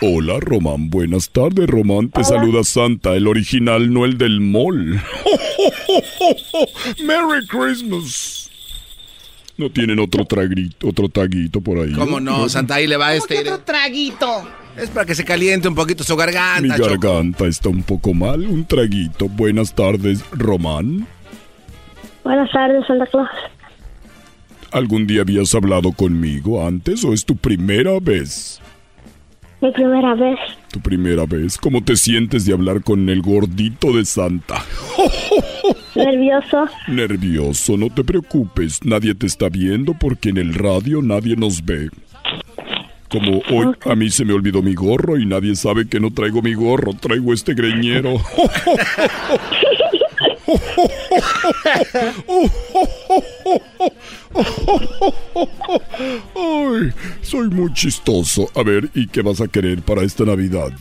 Hola, 0.01 0.39
Román. 0.39 0.89
Buenas 0.89 1.29
tardes, 1.29 1.67
Román. 1.67 2.09
Te 2.09 2.23
saluda 2.23 2.63
Santa, 2.63 3.13
el 3.13 3.27
original, 3.27 3.93
no 3.93 4.05
el 4.05 4.17
del 4.17 4.41
mall. 4.41 4.99
¡Merry 7.05 7.45
Christmas! 7.45 8.49
¿No 9.57 9.69
tienen 9.69 9.99
otro 9.99 10.25
traguito, 10.25 10.87
otro 10.87 11.09
taguito 11.09 11.61
por 11.61 11.77
ahí? 11.77 11.93
¿Cómo 11.93 12.19
no? 12.19 12.49
Santa, 12.49 12.73
ahí 12.73 12.87
le 12.87 12.97
va 12.97 13.09
¿Cómo 13.13 13.27
que 13.27 13.35
este. 13.35 13.51
otro 13.51 13.63
traguito? 13.63 14.49
Es 14.75 14.89
para 14.89 15.05
que 15.05 15.13
se 15.13 15.23
caliente 15.23 15.67
un 15.67 15.75
poquito 15.75 16.03
su 16.03 16.13
Mi 16.13 16.21
garganta, 16.21 16.75
Choco. 16.75 16.89
garganta 16.89 17.45
está 17.45 17.69
un 17.69 17.83
poco 17.83 18.15
mal. 18.15 18.41
Un 18.47 18.65
traguito. 18.65 19.29
Buenas 19.29 19.75
tardes, 19.75 20.25
Román. 20.31 21.05
Buenas 22.23 22.51
tardes, 22.51 22.83
Santa 22.87 23.05
Claus. 23.05 23.29
¿Algún 24.71 25.07
día 25.07 25.21
habías 25.21 25.55
hablado 25.55 25.91
conmigo 25.91 26.65
antes 26.65 27.03
o 27.03 27.13
es 27.13 27.25
tu 27.25 27.35
primera 27.35 27.99
vez? 27.99 28.61
Mi 29.61 29.71
primera 29.71 30.13
vez. 30.13 30.37
Tu 30.71 30.79
primera 30.79 31.25
vez. 31.25 31.57
¿Cómo 31.57 31.83
te 31.83 31.95
sientes 31.95 32.45
de 32.45 32.53
hablar 32.53 32.83
con 32.83 33.09
el 33.09 33.21
gordito 33.21 33.91
de 33.93 34.05
Santa? 34.05 34.63
Nervioso. 35.95 36.65
Nervioso, 36.87 37.77
no 37.77 37.89
te 37.89 38.03
preocupes. 38.03 38.85
Nadie 38.85 39.15
te 39.15 39.25
está 39.25 39.49
viendo 39.49 39.93
porque 39.93 40.29
en 40.29 40.37
el 40.37 40.53
radio 40.53 41.01
nadie 41.01 41.35
nos 41.35 41.65
ve. 41.65 41.89
Como 43.09 43.41
hoy 43.49 43.73
a 43.85 43.95
mí 43.95 44.09
se 44.09 44.25
me 44.25 44.33
olvidó 44.33 44.61
mi 44.61 44.75
gorro 44.75 45.17
y 45.17 45.25
nadie 45.25 45.55
sabe 45.55 45.87
que 45.87 45.99
no 45.99 46.11
traigo 46.11 46.41
mi 46.41 46.53
gorro, 46.53 46.93
traigo 46.93 47.33
este 47.33 47.53
greñero. 47.53 48.15
Ay, 56.35 56.93
soy 57.21 57.49
muy 57.49 57.73
chistoso. 57.73 58.49
A 58.55 58.63
ver, 58.63 58.89
¿y 58.93 59.07
qué 59.07 59.21
vas 59.21 59.41
a 59.41 59.47
querer 59.47 59.81
para 59.81 60.03
esta 60.03 60.23
Navidad? 60.25 60.71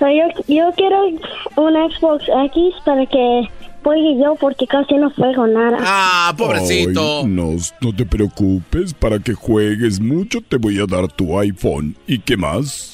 No, 0.00 0.08
yo, 0.10 0.24
yo 0.48 0.72
quiero 0.76 1.06
un 1.06 1.74
Xbox 1.90 2.24
X 2.46 2.74
para 2.84 3.06
que 3.06 3.48
juegue 3.84 4.18
yo 4.22 4.34
porque 4.36 4.66
casi 4.66 4.94
no 4.94 5.10
juego 5.10 5.46
nada. 5.46 5.78
Ah, 5.80 6.34
pobrecito. 6.36 7.20
Ay, 7.20 7.26
no, 7.26 7.56
no 7.80 7.94
te 7.94 8.04
preocupes. 8.04 8.94
Para 8.94 9.18
que 9.18 9.34
juegues 9.34 10.00
mucho 10.00 10.40
te 10.40 10.56
voy 10.56 10.78
a 10.80 10.86
dar 10.86 11.08
tu 11.08 11.38
iPhone. 11.38 11.96
¿Y 12.06 12.18
qué 12.18 12.36
más? 12.36 12.91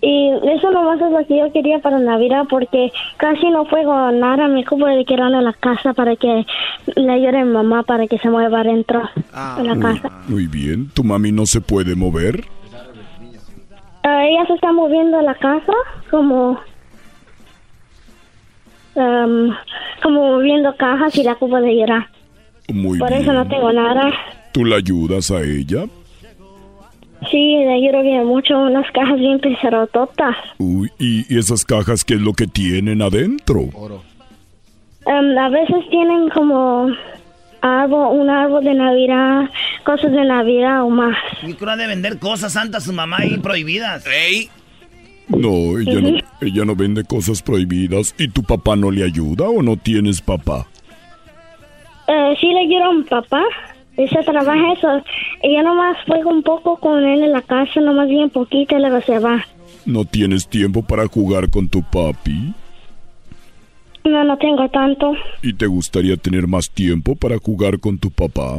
Y 0.00 0.30
eso 0.54 0.70
nomás 0.70 1.00
es 1.00 1.10
lo 1.10 1.26
que 1.26 1.38
yo 1.38 1.52
quería 1.52 1.80
para 1.80 1.98
Navidad 1.98 2.44
porque 2.48 2.92
casi 3.16 3.50
no 3.50 3.64
juego 3.64 4.12
nada. 4.12 4.46
Me 4.46 4.60
ocupo 4.60 4.86
de 4.86 5.04
quedarme 5.04 5.38
en 5.38 5.44
la 5.44 5.52
casa 5.52 5.92
para 5.92 6.14
que 6.14 6.46
le 6.94 7.12
ayude 7.12 7.38
a 7.40 7.44
mi 7.44 7.52
mamá 7.52 7.82
para 7.82 8.06
que 8.06 8.18
se 8.18 8.30
mueva 8.30 8.60
adentro 8.60 9.02
de 9.56 9.64
la 9.64 9.76
casa. 9.78 10.10
Muy 10.28 10.46
bien. 10.46 10.90
¿Tu 10.94 11.02
mami 11.02 11.32
no 11.32 11.46
se 11.46 11.60
puede 11.60 11.96
mover? 11.96 12.44
Ah, 14.04 14.24
ella 14.24 14.46
se 14.46 14.54
está 14.54 14.72
moviendo 14.72 15.18
a 15.18 15.22
la 15.22 15.34
casa 15.34 15.72
como 16.10 16.58
como 20.02 20.32
moviendo 20.32 20.74
cajas 20.76 21.16
y 21.16 21.22
la 21.22 21.32
ocupo 21.32 21.60
de 21.60 21.76
llorar. 21.76 22.08
Muy 22.72 22.98
Por 22.98 23.08
bien. 23.10 23.22
eso 23.22 23.32
no 23.32 23.46
tengo 23.48 23.72
nada. 23.72 24.10
¿Tú 24.52 24.64
la 24.64 24.76
ayudas 24.76 25.30
a 25.30 25.40
ella? 25.42 25.84
Sí, 27.30 27.56
le 27.58 27.72
ayudo 27.72 28.02
bien 28.02 28.26
mucho, 28.26 28.56
unas 28.58 28.90
cajas 28.92 29.18
bien 29.18 29.40
pesarototas. 29.40 30.36
Uy, 30.58 30.90
¿y 30.98 31.34
y 31.34 31.38
esas 31.38 31.64
cajas 31.64 32.04
qué 32.04 32.14
es 32.14 32.20
lo 32.20 32.32
que 32.32 32.46
tienen 32.46 33.02
adentro? 33.02 33.62
Am, 35.06 35.38
a 35.38 35.48
veces 35.48 35.88
tienen 35.90 36.28
como 36.30 36.88
árbol, 37.60 38.20
un 38.20 38.30
árbol 38.30 38.64
de 38.64 38.74
Navidad, 38.74 39.50
cosas 39.84 40.12
de 40.12 40.24
Navidad 40.24 40.84
o 40.84 40.90
más. 40.90 41.16
Y 41.42 41.54
cura 41.54 41.76
de 41.76 41.86
vender 41.86 42.18
cosas 42.18 42.52
santas 42.52 42.84
su 42.84 42.92
mamá 42.92 43.18
ahí 43.18 43.38
prohibidas. 43.38 44.06
¡Ey! 44.06 44.48
No, 45.28 45.78
ella 45.78 46.00
no, 46.00 46.18
ella 46.40 46.64
no 46.64 46.74
vende 46.74 47.04
cosas 47.04 47.42
prohibidas. 47.42 48.14
¿Y 48.18 48.28
tu 48.28 48.42
papá 48.42 48.76
no 48.76 48.90
le 48.90 49.04
ayuda 49.04 49.48
o 49.48 49.62
no 49.62 49.76
tienes 49.76 50.20
papá? 50.22 50.66
Eh, 52.06 52.34
sí 52.40 52.46
le 52.46 52.60
ayudo 52.60 52.84
a 52.84 52.92
mi 52.94 53.02
papá. 53.02 53.42
Ese 53.98 54.22
trabaja 54.22 54.72
eso. 54.72 55.02
Ella 55.42 55.64
nomás 55.64 55.96
juega 56.06 56.30
un 56.30 56.42
poco 56.44 56.76
con 56.76 57.04
él 57.04 57.24
en 57.24 57.32
la 57.32 57.42
casa, 57.42 57.80
nomás 57.80 58.08
bien 58.08 58.30
poquito 58.30 58.76
y 58.76 58.80
luego 58.80 59.00
se 59.02 59.18
va. 59.18 59.44
¿No 59.84 60.04
tienes 60.04 60.48
tiempo 60.48 60.82
para 60.82 61.06
jugar 61.08 61.50
con 61.50 61.68
tu 61.68 61.82
papi? 61.82 62.54
No, 64.04 64.22
no 64.22 64.38
tengo 64.38 64.68
tanto. 64.68 65.12
¿Y 65.42 65.52
te 65.52 65.66
gustaría 65.66 66.16
tener 66.16 66.46
más 66.46 66.70
tiempo 66.70 67.16
para 67.16 67.38
jugar 67.38 67.80
con 67.80 67.98
tu 67.98 68.10
papá? 68.10 68.58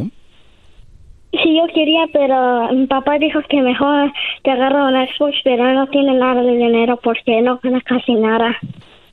Sí, 1.32 1.56
yo 1.56 1.74
quería, 1.74 2.06
pero 2.12 2.74
mi 2.74 2.88
papá 2.88 3.18
dijo 3.18 3.40
que 3.48 3.62
mejor 3.62 4.12
te 4.44 4.52
agarro 4.52 4.88
un 4.88 5.08
Xbox, 5.08 5.38
pero 5.44 5.74
no 5.74 5.88
tiene 5.88 6.16
nada 6.16 6.42
de 6.42 6.58
dinero 6.58 7.00
porque 7.02 7.42
no 7.42 7.60
gana 7.64 7.80
casi 7.82 8.14
nada. 8.16 8.58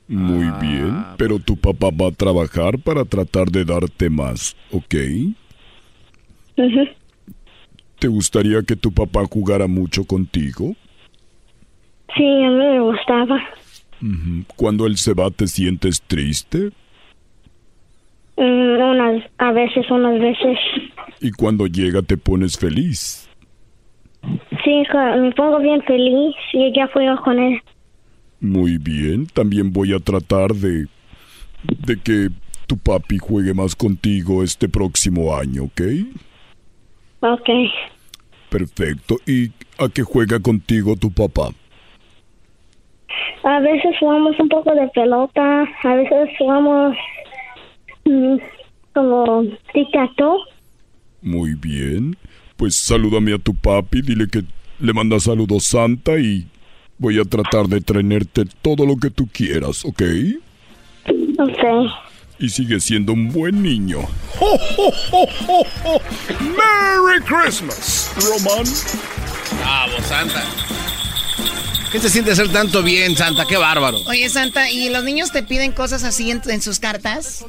Muy 0.09 0.49
bien, 0.59 1.05
pero 1.17 1.39
tu 1.39 1.55
papá 1.55 1.87
va 1.89 2.07
a 2.07 2.11
trabajar 2.11 2.79
para 2.79 3.05
tratar 3.05 3.49
de 3.49 3.63
darte 3.63 4.09
más, 4.09 4.57
¿ok? 4.71 4.95
¿Te 7.99 8.07
gustaría 8.07 8.61
que 8.61 8.75
tu 8.75 8.91
papá 8.91 9.23
jugara 9.25 9.67
mucho 9.67 10.03
contigo? 10.05 10.75
Sí, 12.15 12.23
a 12.23 12.49
mí 12.49 12.55
me 12.55 12.79
gustaba. 12.81 13.39
Cuando 14.55 14.85
él 14.85 14.97
se 14.97 15.13
va, 15.13 15.29
¿te 15.31 15.47
sientes 15.47 16.01
triste? 16.01 16.71
Mm, 18.37 18.81
unas, 18.81 19.23
a 19.39 19.51
veces, 19.51 19.89
unas 19.89 20.19
veces. 20.19 20.57
Y 21.21 21.31
cuando 21.31 21.65
llega, 21.65 22.01
te 22.01 22.17
pones 22.17 22.57
feliz. 22.57 23.27
Sí, 24.63 24.83
me 24.93 25.31
pongo 25.31 25.59
bien 25.59 25.81
feliz 25.83 26.35
y 26.53 26.71
ya 26.75 26.87
juego 26.87 27.21
con 27.23 27.39
él. 27.39 27.61
Muy 28.39 28.77
bien, 28.77 29.25
también 29.27 29.73
voy 29.73 29.93
a 29.93 29.99
tratar 29.99 30.53
de, 30.53 30.87
de 31.63 31.97
que 32.03 32.29
tu 32.67 32.77
papi 32.77 33.17
juegue 33.17 33.53
más 33.53 33.75
contigo 33.75 34.43
este 34.43 34.69
próximo 34.69 35.35
año, 35.35 35.63
¿ok? 35.63 35.81
Ok. 37.19 37.49
Perfecto. 38.49 39.17
¿Y 39.25 39.51
a 39.77 39.89
qué 39.89 40.03
juega 40.03 40.39
contigo 40.39 40.95
tu 40.95 41.11
papá? 41.11 41.49
A 43.43 43.59
veces 43.59 43.95
jugamos 43.99 44.39
un 44.39 44.49
poco 44.49 44.73
de 44.73 44.87
pelota, 44.89 45.63
a 45.83 45.95
veces 45.95 46.29
jugamos 46.37 46.95
mm, 48.05 48.37
como 48.93 49.43
tic-tac-toe. 49.73 50.39
Muy 51.21 51.53
bien. 51.55 52.15
Pues 52.55 52.75
salúdame 52.75 53.33
a 53.33 53.37
tu 53.37 53.53
papi, 53.55 54.01
dile 54.01 54.27
que 54.27 54.43
le 54.79 54.93
manda 54.93 55.19
saludos 55.19 55.65
Santa 55.65 56.17
y 56.19 56.47
voy 56.97 57.19
a 57.19 57.23
tratar 57.23 57.67
de 57.67 57.81
traerte 57.81 58.43
todo 58.61 58.85
lo 58.85 58.97
que 58.97 59.09
tú 59.09 59.27
quieras, 59.31 59.85
¿ok? 59.85 60.01
Ok. 61.39 61.63
Y 62.39 62.49
sigue 62.49 62.79
siendo 62.79 63.13
un 63.13 63.31
buen 63.31 63.63
niño. 63.63 64.01
¡Merry 66.39 67.21
Christmas! 67.25 68.11
Román. 68.15 68.65
Bravo, 69.59 70.03
Santa. 70.03 70.43
¿Qué 71.91 71.99
se 71.99 72.09
siente 72.09 72.31
hacer 72.31 72.49
tanto 72.49 72.83
bien, 72.83 73.15
Santa? 73.15 73.45
¡Qué 73.47 73.57
bárbaro! 73.57 73.97
Oye, 74.07 74.29
Santa, 74.29 74.69
¿y 74.69 74.89
los 74.89 75.03
niños 75.03 75.31
te 75.31 75.41
piden 75.41 75.71
cosas 75.71 76.03
así 76.03 76.29
en, 76.29 76.41
en 76.45 76.61
sus 76.61 76.79
cartas? 76.79 77.45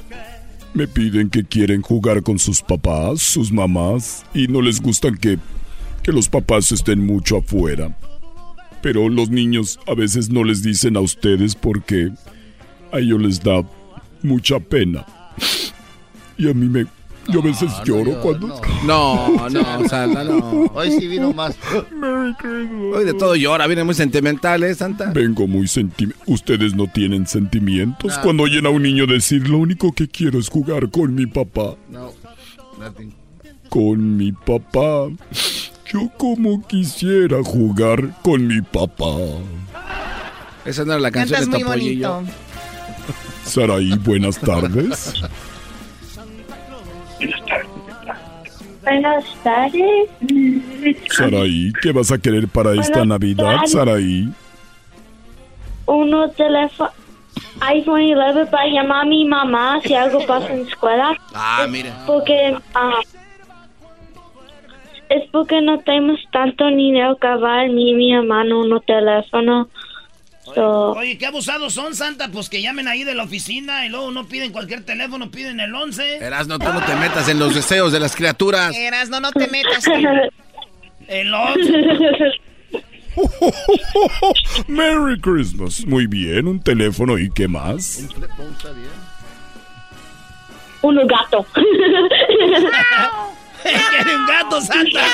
Me 0.73 0.89
piden 0.89 1.29
que 1.29 1.45
quieren 1.45 1.83
jugar 1.83 2.23
con 2.23 2.39
sus 2.39 2.63
papás, 2.63 3.21
sus 3.21 3.53
mamás, 3.53 4.25
y 4.33 4.47
no 4.47 4.63
les 4.63 4.81
gustan 4.81 5.17
que, 5.17 5.39
que 6.03 6.13
los 6.13 6.29
papás 6.29 6.73
estén 6.73 7.05
mucho 7.05 7.39
afuera. 7.39 7.95
Pero 8.81 9.09
los 9.09 9.29
niños 9.29 9.81
a 9.87 9.95
veces 9.95 10.31
no 10.31 10.45
les 10.45 10.63
dicen 10.63 10.97
a 10.97 11.01
ustedes 11.01 11.55
porque 11.55 12.11
a 12.93 13.01
ellos 13.01 13.21
les 13.21 13.43
da 13.43 13.63
mucha 14.23 14.61
pena. 14.61 15.07
Y 16.37 16.49
a 16.49 16.55
mí 16.55 16.69
me... 16.69 16.87
Yo 17.29 17.41
a 17.41 17.43
veces 17.43 17.71
lloro 17.85 18.19
cuando... 18.23 18.59
No, 18.87 19.51
no, 19.51 19.89
Santa, 19.89 20.25
no. 20.25 20.65
Hoy 20.73 20.93
sí 20.93 21.07
vino 21.07 21.35
más. 21.35 21.59
Hoy 22.95 23.05
de 23.05 23.13
todo 23.13 23.37
llora, 23.37 23.67
viene 23.67 23.85
muy 23.85 23.95
sentimental, 23.95 24.63
¿eh, 24.63 24.75
Santa? 24.75 25.13
Vengo 25.13 25.47
muy 25.47 25.69
sentimental. 25.69 26.23
Ustedes 26.27 26.75
no 26.75 26.87
tienen 26.87 27.27
sentimientos. 27.27 28.17
No. 28.17 28.23
Cuando 28.23 28.45
oyen 28.45 28.65
a 28.65 28.71
un 28.71 28.83
niño 28.83 29.07
decir, 29.07 29.47
lo 29.47 29.59
único 29.59 29.93
que 29.93 30.09
quiero 30.09 30.39
es 30.39 30.49
jugar 30.49 30.91
con 30.91 31.15
mi 31.15 31.27
papá. 31.27 31.77
No, 31.91 32.13
nothing. 32.79 33.13
Con 33.69 34.17
mi 34.17 34.33
papá. 34.33 35.09
Yo 35.93 36.11
como 36.17 36.67
quisiera 36.67 37.43
jugar 37.45 38.15
con 38.23 38.47
mi 38.47 38.63
papá. 38.63 39.17
Esa 40.65 40.85
no 40.85 40.93
era 40.93 41.01
la 41.01 41.11
canción 41.11 41.41
Cantas 41.41 41.59
de 41.59 41.65
muy 41.65 41.77
bonito. 41.77 42.25
Saraí, 43.49 43.97
buenas 43.99 44.39
tardes. 44.41 45.15
Buenas 48.83 49.25
tardes. 49.43 50.11
Saraí, 51.11 51.73
¿qué 51.83 51.93
vas 51.93 52.13
a 52.13 52.19
querer 52.19 52.49
para 52.49 52.75
esta 52.75 52.99
Buenas 52.99 53.09
Navidad, 53.09 53.55
tardes. 53.57 53.73
Saraí? 53.73 54.29
Uno 55.87 56.31
teléfono 56.31 56.91
iPhone 57.61 58.15
11 58.15 58.47
para 58.51 58.67
llamar 58.67 59.03
a 59.03 59.09
mi 59.09 59.25
mamá 59.25 59.81
si 59.83 59.95
algo 59.95 60.25
pasa 60.27 60.53
en 60.53 60.63
la 60.63 60.69
escuela. 60.69 61.19
Ah, 61.35 61.67
mire. 61.69 61.91
Porque 62.07 62.57
ah, 62.75 63.01
es 65.09 65.29
porque 65.31 65.61
no 65.61 65.79
tenemos 65.81 66.21
tanto 66.33 66.67
dinero 66.67 67.17
cabal 67.17 67.75
ni 67.75 67.95
mi 67.95 68.13
hermano 68.13 68.61
uno 68.61 68.81
teléfono. 68.81 69.69
So, 70.55 70.93
Oye, 70.93 71.19
qué 71.19 71.27
abusados 71.27 71.75
son, 71.75 71.95
Santa. 71.95 72.29
Pues 72.29 72.49
que 72.49 72.63
llamen 72.63 72.89
ahí 72.89 73.05
de 73.05 73.15
la 73.15 73.25
oficina 73.25 73.85
y 73.87 73.89
luego 73.89 74.11
no 74.11 74.27
piden 74.27 74.53
cualquier 74.53 74.85
teléfono, 74.85 75.31
piden 75.31 75.61
el 75.61 75.75
11. 75.75 76.17
Erasno, 76.19 76.59
tú 76.59 76.73
no 76.73 76.85
te 76.85 76.95
metas 76.97 77.29
en 77.29 77.39
los 77.39 77.55
deseos 77.55 77.93
de 77.93 78.01
las 78.01 78.17
criaturas. 78.17 78.75
Eras, 78.75 79.09
no, 79.09 79.21
no 79.21 79.31
te 79.33 79.49
metas. 79.49 79.85
El 81.09 81.33
11. 81.33 81.73
Merry 84.69 85.19
Christmas. 85.21 85.87
Muy 85.87 86.07
bien, 86.07 86.47
un 86.47 86.61
teléfono 86.61 87.19
y 87.19 87.31
qué 87.31 87.49
más. 87.49 88.05
uno 90.83 91.07
gato. 91.07 91.47
¡Quiere 93.91 94.17
un 94.17 94.27
gato, 94.27 94.61
Santa! 94.61 95.07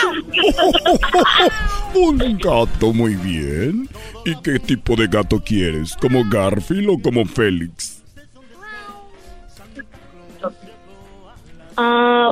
un 1.94 2.38
gato, 2.38 2.92
muy 2.92 3.14
bien. 3.16 3.88
¿Y 4.24 4.34
qué 4.36 4.58
tipo 4.58 4.96
de 4.96 5.06
gato 5.06 5.40
quieres? 5.40 5.96
¿Como 5.96 6.24
Garfield 6.28 6.88
o 6.88 6.98
como 6.98 7.24
Félix? 7.24 8.02
Ah, 11.76 12.30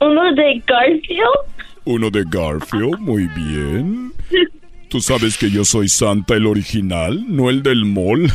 uno 0.00 0.34
de 0.34 0.62
Garfield. 0.66 1.50
Uno 1.84 2.10
de 2.10 2.24
Garfield, 2.28 2.98
muy 2.98 3.26
bien. 3.28 4.12
Tú 4.88 5.00
sabes 5.00 5.38
que 5.38 5.50
yo 5.50 5.64
soy 5.64 5.88
Santa 5.88 6.34
el 6.34 6.46
original, 6.46 7.24
no 7.28 7.48
el 7.48 7.62
del 7.62 7.84
mall. 7.84 8.22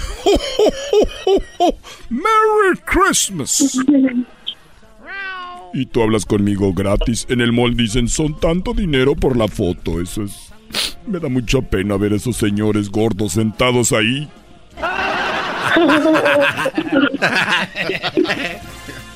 Merry 2.10 2.80
Christmas. 2.86 3.78
Y 5.76 5.88
tú 5.88 6.02
hablas 6.02 6.26
conmigo 6.26 6.74
gratis. 6.74 7.26
En 7.28 7.42
el 7.42 7.52
mall 7.52 7.76
dicen, 7.76 8.08
son 8.08 8.40
tanto 8.40 8.74
dinero 8.74 9.14
por 9.14 9.36
la 9.36 9.50
foto. 9.50 10.02
Eso 10.02 10.24
es... 10.24 10.32
Me 11.06 11.20
da 11.20 11.28
mucha 11.28 11.60
pena 11.62 11.98
ver 11.98 12.14
a 12.14 12.16
esos 12.16 12.38
señores 12.38 12.90
gordos 12.90 13.34
sentados 13.34 13.92
ahí. 13.92 14.30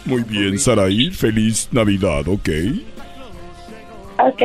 Muy 0.03 0.23
bien, 0.23 0.59
Saraí. 0.59 1.11
Feliz 1.11 1.69
Navidad, 1.71 2.27
¿ok? 2.27 2.49
Ok, 4.17 4.41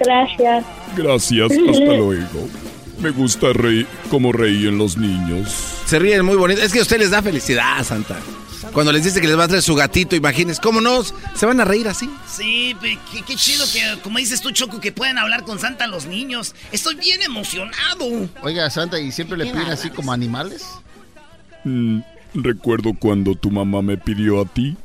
gracias. 0.00 0.64
Gracias, 0.96 1.52
hasta 1.52 1.96
luego. 1.96 2.48
Me 3.00 3.10
gusta 3.10 3.52
reír 3.52 3.86
como 4.10 4.32
reíen 4.32 4.78
los 4.78 4.98
niños. 4.98 5.48
Se 5.86 6.00
ríen 6.00 6.24
muy 6.24 6.36
bonito. 6.36 6.60
Es 6.60 6.72
que 6.72 6.80
a 6.80 6.82
usted 6.82 6.98
les 6.98 7.12
da 7.12 7.22
felicidad, 7.22 7.84
Santa. 7.84 8.18
Cuando 8.72 8.92
les 8.92 9.04
dice 9.04 9.20
que 9.20 9.26
les 9.26 9.38
va 9.38 9.44
a 9.44 9.48
traer 9.48 9.62
su 9.62 9.74
gatito, 9.74 10.16
imagínense, 10.16 10.60
¿cómo 10.60 10.80
no? 10.80 11.02
Se 11.02 11.46
van 11.46 11.60
a 11.60 11.64
reír 11.64 11.88
así. 11.88 12.10
Sí, 12.28 12.76
qué, 12.80 13.22
qué 13.22 13.36
chido 13.36 13.64
que, 13.72 14.00
como 14.02 14.18
dices 14.18 14.40
tú, 14.40 14.50
Choco, 14.50 14.80
que 14.80 14.92
pueden 14.92 15.18
hablar 15.18 15.44
con 15.44 15.58
Santa 15.58 15.86
los 15.86 16.06
niños. 16.06 16.54
Estoy 16.72 16.96
bien 16.96 17.22
emocionado. 17.22 18.28
Oiga, 18.42 18.68
Santa, 18.70 19.00
¿y 19.00 19.12
siempre 19.12 19.38
le 19.38 19.46
piden 19.46 19.70
así 19.70 19.90
como 19.90 20.12
animales? 20.12 20.66
Mm, 21.64 22.00
recuerdo 22.34 22.92
cuando 22.98 23.34
tu 23.34 23.50
mamá 23.50 23.82
me 23.82 23.96
pidió 23.96 24.40
a 24.40 24.44
ti. 24.44 24.76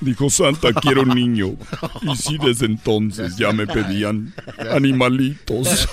Dijo, 0.00 0.30
Santa, 0.30 0.72
quiero 0.72 1.02
un 1.02 1.10
niño. 1.10 1.56
Y 2.02 2.16
sí, 2.16 2.38
desde 2.42 2.66
entonces 2.66 3.36
ya 3.36 3.52
me 3.52 3.66
pedían 3.66 4.34
animalitos. 4.70 5.88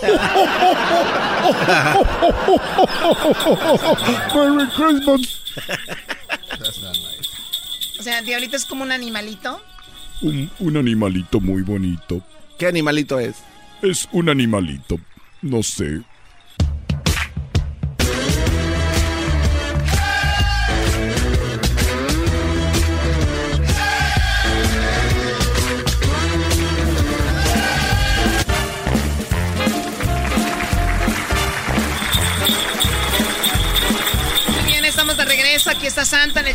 Merry 4.34 4.68
Christmas. 4.76 5.43
O 7.99 8.03
sea, 8.03 8.21
Diablito 8.21 8.55
es 8.55 8.65
como 8.65 8.83
un 8.83 8.91
animalito. 8.91 9.61
Un, 10.21 10.49
un 10.59 10.77
animalito 10.77 11.39
muy 11.39 11.61
bonito. 11.61 12.23
¿Qué 12.57 12.67
animalito 12.67 13.19
es? 13.19 13.37
Es 13.81 14.07
un 14.11 14.29
animalito. 14.29 14.99
No 15.41 15.63
sé. 15.63 16.01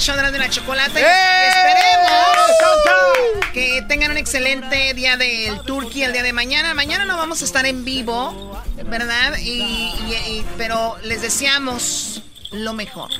Show 0.02 0.16
de 0.16 0.22
la, 0.22 0.30
de 0.30 0.38
la 0.38 0.50
chocolate. 0.50 1.00
¡Eh! 1.00 1.04
esperemos 1.48 3.52
que 3.52 3.82
tengan 3.88 4.10
un 4.10 4.16
excelente 4.16 4.94
día 4.94 5.16
del 5.16 5.60
Turkey 5.62 6.02
el 6.02 6.12
día 6.12 6.22
de 6.22 6.32
mañana. 6.32 6.74
Mañana 6.74 7.04
no 7.04 7.16
vamos 7.16 7.42
a 7.42 7.44
estar 7.44 7.66
en 7.66 7.84
vivo, 7.84 8.60
¿verdad? 8.86 9.36
Y, 9.38 9.60
y- 9.62 10.14
y- 10.28 10.44
pero 10.58 10.96
les 11.04 11.22
deseamos 11.22 12.22
lo 12.50 12.72
mejor. 12.72 13.10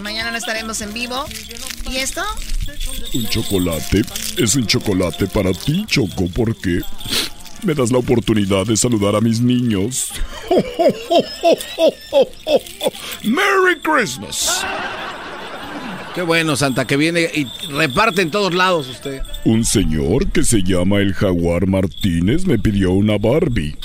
Mañana 0.00 0.30
no 0.30 0.36
estaremos 0.36 0.80
en 0.82 0.92
vivo. 0.92 1.24
¿Y 1.90 1.98
esto? 1.98 2.22
Un 3.14 3.28
chocolate 3.28 4.02
es 4.36 4.54
un 4.56 4.66
chocolate 4.66 5.26
para 5.28 5.52
ti, 5.52 5.86
Choco, 5.88 6.28
porque 6.34 6.80
me 7.62 7.74
das 7.74 7.90
la 7.90 7.98
oportunidad 7.98 8.66
de 8.66 8.76
saludar 8.76 9.14
a 9.16 9.20
mis 9.20 9.40
niños. 9.40 10.08
¡Merry 13.22 13.80
Christmas! 13.82 14.64
Qué 16.16 16.22
bueno, 16.22 16.56
Santa, 16.56 16.86
que 16.86 16.96
viene 16.96 17.30
y 17.34 17.46
reparte 17.70 18.22
en 18.22 18.30
todos 18.30 18.54
lados 18.54 18.88
usted. 18.88 19.20
Un 19.44 19.64
señor 19.64 20.32
que 20.32 20.42
se 20.44 20.62
llama 20.62 20.98
el 21.00 21.12
Jaguar 21.14 21.66
Martínez 21.66 22.46
me 22.46 22.58
pidió 22.58 22.90
una 22.92 23.18
Barbie. 23.18 23.76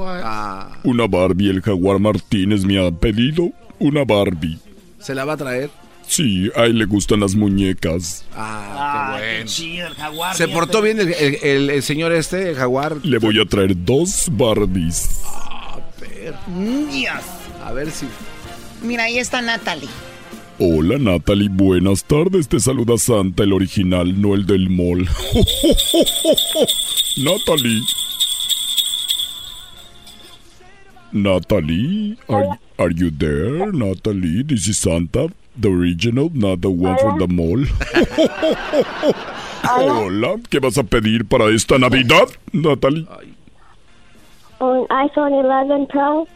Ah, 0.00 0.76
Una 0.84 1.06
Barbie, 1.06 1.48
el 1.50 1.62
Jaguar 1.62 1.98
Martínez 2.00 2.64
me 2.64 2.84
ha 2.84 2.90
pedido 2.90 3.50
una 3.78 4.04
Barbie. 4.04 4.58
¿Se 4.98 5.14
la 5.14 5.24
va 5.24 5.34
a 5.34 5.36
traer? 5.36 5.70
Sí, 6.06 6.50
a 6.56 6.64
él 6.64 6.78
le 6.78 6.84
gustan 6.86 7.20
las 7.20 7.34
muñecas. 7.36 8.24
Ah, 8.34 9.16
qué 9.20 9.26
bueno. 9.34 9.46
chido, 9.50 9.86
el 9.86 9.94
jaguar. 9.94 10.36
¿Se 10.36 10.48
portó 10.48 10.82
bien 10.82 10.98
el, 10.98 11.12
el- 11.12 11.38
el- 11.42 11.70
el 11.70 11.82
señor 11.82 12.12
este, 12.12 12.50
el 12.50 12.56
jaguar? 12.56 12.96
Le 13.04 13.18
voy 13.18 13.40
a 13.40 13.44
traer 13.44 13.72
dos 13.84 14.26
Barbies. 14.32 15.20
Dios. 16.90 17.14
A 17.64 17.72
ver 17.72 17.90
si... 17.90 18.06
Mira, 18.82 19.04
ahí 19.04 19.18
está 19.18 19.40
Natalie. 19.42 19.88
Hola 20.60 20.98
Natalie, 20.98 21.48
buenas 21.48 22.02
tardes. 22.02 22.48
Te 22.48 22.58
saluda 22.58 22.98
Santa, 22.98 23.44
el 23.44 23.52
original, 23.52 24.20
no 24.20 24.34
el 24.34 24.44
del 24.44 24.68
mall. 24.68 25.06
Natalie. 27.16 27.80
Natalie, 31.12 32.18
are, 32.28 32.58
are 32.76 32.92
you 32.92 33.12
there? 33.12 33.70
Natalie, 33.72 34.42
this 34.42 34.66
is 34.66 34.78
Santa, 34.78 35.28
the 35.56 35.68
original, 35.68 36.28
not 36.34 36.60
the 36.60 36.70
one 36.70 36.98
from 36.98 37.20
the 37.20 37.28
mall. 37.28 37.64
Hola, 39.62 40.40
¿qué 40.50 40.58
vas 40.58 40.76
a 40.76 40.82
pedir 40.82 41.24
para 41.24 41.54
esta 41.54 41.78
Navidad, 41.78 42.26
Natalie? 42.52 43.06
Un 44.58 44.86
iPhone 44.90 45.34
11 45.34 45.86
Pro. 45.86 46.26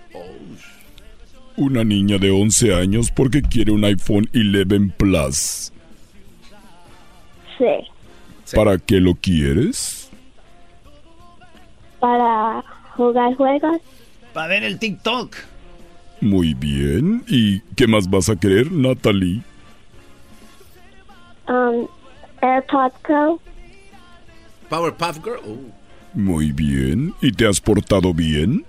Una 1.62 1.84
niña 1.84 2.18
de 2.18 2.28
11 2.28 2.74
años 2.74 3.12
porque 3.12 3.40
quiere 3.40 3.70
un 3.70 3.84
iPhone 3.84 4.28
11 4.34 4.92
Plus. 4.96 5.72
Sí. 7.56 8.56
¿Para 8.56 8.78
qué 8.78 8.96
lo 8.96 9.14
quieres? 9.14 10.10
Para 12.00 12.64
jugar 12.96 13.36
juegos. 13.36 13.80
Para 14.32 14.48
ver 14.48 14.64
el 14.64 14.76
TikTok. 14.80 15.36
Muy 16.20 16.54
bien. 16.54 17.22
¿Y 17.28 17.60
qué 17.76 17.86
más 17.86 18.10
vas 18.10 18.28
a 18.28 18.34
querer, 18.34 18.72
Natalie? 18.72 19.42
Um, 21.46 21.86
AirPods 22.40 22.98
Pro. 23.04 23.40
Powerpuff 24.68 25.22
Girl. 25.22 25.38
Uh. 25.46 25.70
Muy 26.14 26.50
bien. 26.50 27.14
¿Y 27.20 27.30
te 27.30 27.46
has 27.46 27.60
portado 27.60 28.12
bien? 28.12 28.64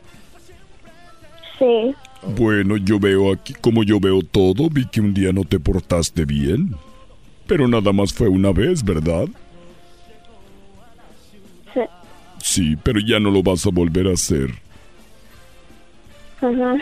Sí. 1.57 1.95
Bueno, 2.27 2.77
yo 2.77 2.99
veo 2.99 3.33
aquí, 3.33 3.53
como 3.53 3.83
yo 3.83 3.99
veo 3.99 4.21
todo, 4.21 4.69
vi 4.69 4.85
que 4.87 5.01
un 5.01 5.13
día 5.13 5.33
no 5.33 5.43
te 5.43 5.59
portaste 5.59 6.25
bien. 6.25 6.75
Pero 7.47 7.67
nada 7.67 7.91
más 7.91 8.13
fue 8.13 8.29
una 8.29 8.51
vez, 8.51 8.83
¿verdad? 8.83 9.27
Sí. 11.73 11.81
Sí, 12.41 12.77
pero 12.81 12.99
ya 12.99 13.19
no 13.19 13.29
lo 13.29 13.43
vas 13.43 13.65
a 13.65 13.69
volver 13.69 14.07
a 14.07 14.13
hacer. 14.13 14.51
Ajá. 16.37 16.75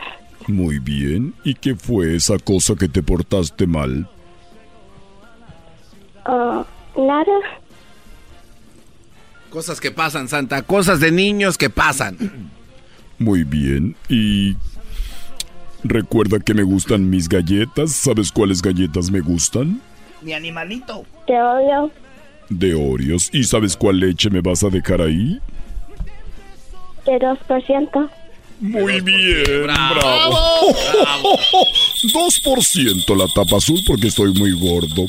Muy 0.47 0.80
bien. 0.80 1.34
¿Y 1.43 1.55
qué 1.55 1.76
fue 1.76 2.15
esa 2.15 2.38
cosa 2.38 2.76
que 2.76 2.88
te 2.88 3.03
portaste 3.03 3.68
mal? 3.68 4.07
Oh, 6.26 6.65
nada. 6.97 7.39
Cosas 9.49 9.81
que 9.81 9.91
pasan, 9.91 10.27
Santa. 10.27 10.61
Cosas 10.61 10.99
de 10.99 11.11
niños 11.11 11.57
que 11.57 11.69
pasan. 11.69 12.18
Muy 13.19 13.43
bien. 13.43 13.95
Y 14.07 14.55
recuerda 15.84 16.40
que 16.40 16.53
me 16.53 16.64
gustan 16.64 17.10
mis 17.10 17.28
galletas. 17.30 17.91
¿Sabes 17.94 18.32
cuáles 18.32 18.62
galletas 18.62 19.10
me 19.12 19.20
gustan? 19.22 19.82
Mi 20.22 20.34
animalito. 20.34 21.06
Te 21.28 21.34
odio. 21.41 21.91
De 22.49 22.74
Oreos. 22.76 23.30
¿Y 23.32 23.44
sabes 23.44 23.76
cuál 23.78 23.99
leche 23.99 24.30
me 24.30 24.41
vas 24.41 24.64
a 24.64 24.70
dejar 24.70 25.02
ahí? 25.02 25.40
De 27.06 27.14
2%. 27.14 28.10
Muy 28.60 29.02
bien, 29.02 29.44
bravo. 29.64 30.38
2% 32.14 33.16
la 33.16 33.26
tapa 33.34 33.58
azul 33.58 33.80
porque 33.88 34.08
estoy 34.08 34.34
muy 34.34 34.52
gordo. 34.60 35.06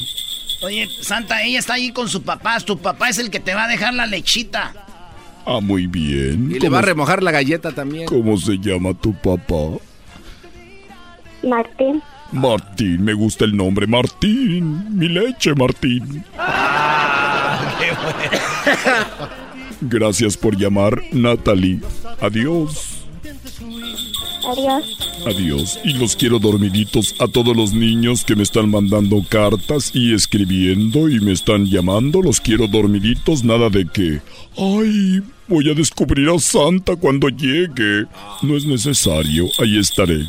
Oye, 0.62 0.88
Santa, 1.00 1.42
ella 1.42 1.58
está 1.58 1.74
ahí 1.74 1.90
con 1.92 2.08
su 2.08 2.22
papá. 2.22 2.58
Tu 2.60 2.78
papá 2.78 3.08
es 3.10 3.18
el 3.18 3.30
que 3.30 3.40
te 3.40 3.54
va 3.54 3.64
a 3.64 3.68
dejar 3.68 3.92
la 3.94 4.06
lechita. 4.06 4.72
Ah, 5.44 5.60
muy 5.60 5.86
bien. 5.86 6.50
Y 6.50 6.54
le 6.54 6.58
¿Cómo- 6.60 6.72
va 6.72 6.78
a 6.78 6.82
remojar 6.82 7.22
la 7.22 7.30
galleta 7.32 7.72
también. 7.72 8.06
¿Cómo 8.06 8.36
se 8.38 8.56
llama 8.58 8.94
tu 8.94 9.12
papá? 9.12 9.76
Martín. 11.42 12.02
Martín, 12.32 13.04
me 13.04 13.12
gusta 13.12 13.44
el 13.44 13.56
nombre 13.56 13.86
Martín. 13.86 14.98
Mi 14.98 15.08
leche, 15.08 15.54
Martín. 15.54 16.24
Gracias 19.82 20.36
por 20.36 20.56
llamar, 20.56 21.02
Natalie. 21.12 21.80
Adiós. 22.20 23.04
Adiós. 24.48 24.98
Adiós. 25.26 25.78
Y 25.84 25.92
los 25.94 26.16
quiero 26.16 26.38
dormiditos 26.38 27.14
a 27.20 27.28
todos 27.28 27.56
los 27.56 27.72
niños 27.72 28.24
que 28.24 28.34
me 28.34 28.42
están 28.42 28.70
mandando 28.70 29.22
cartas 29.28 29.90
y 29.94 30.14
escribiendo 30.14 31.08
y 31.08 31.20
me 31.20 31.32
están 31.32 31.66
llamando. 31.66 32.22
Los 32.22 32.40
quiero 32.40 32.66
dormiditos, 32.66 33.44
nada 33.44 33.70
de 33.70 33.86
que... 33.86 34.20
Ay, 34.56 35.22
voy 35.48 35.70
a 35.70 35.74
descubrir 35.74 36.28
a 36.28 36.38
Santa 36.38 36.96
cuando 36.96 37.28
llegue. 37.28 38.06
No 38.42 38.56
es 38.56 38.66
necesario, 38.66 39.46
ahí 39.58 39.78
estaré. 39.78 40.26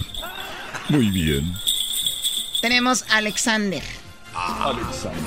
Muy 0.89 1.09
bien. 1.09 1.53
Tenemos 2.61 3.03
a 3.09 3.17
Alexander. 3.17 3.83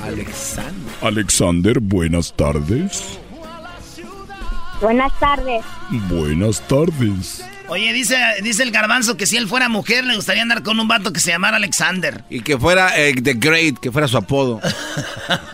Alexander. 0.03 0.93
Alexander, 1.01 1.79
buenas 1.79 2.35
tardes. 2.35 3.19
Buenas 4.81 5.17
tardes. 5.19 5.63
Buenas 6.09 6.61
tardes. 6.67 7.43
Oye, 7.69 7.91
dice, 7.93 8.17
dice 8.43 8.63
el 8.63 8.71
garbanzo 8.71 9.17
que 9.17 9.25
si 9.25 9.37
él 9.37 9.47
fuera 9.47 9.69
mujer 9.69 10.05
le 10.05 10.15
gustaría 10.15 10.41
andar 10.41 10.63
con 10.63 10.79
un 10.79 10.87
vato 10.87 11.11
que 11.11 11.19
se 11.19 11.31
llamara 11.31 11.57
Alexander. 11.57 12.23
Y 12.29 12.41
que 12.41 12.57
fuera 12.57 12.97
eh, 12.97 13.13
The 13.21 13.33
Great, 13.33 13.79
que 13.79 13.91
fuera 13.91 14.07
su 14.07 14.17
apodo. 14.17 14.61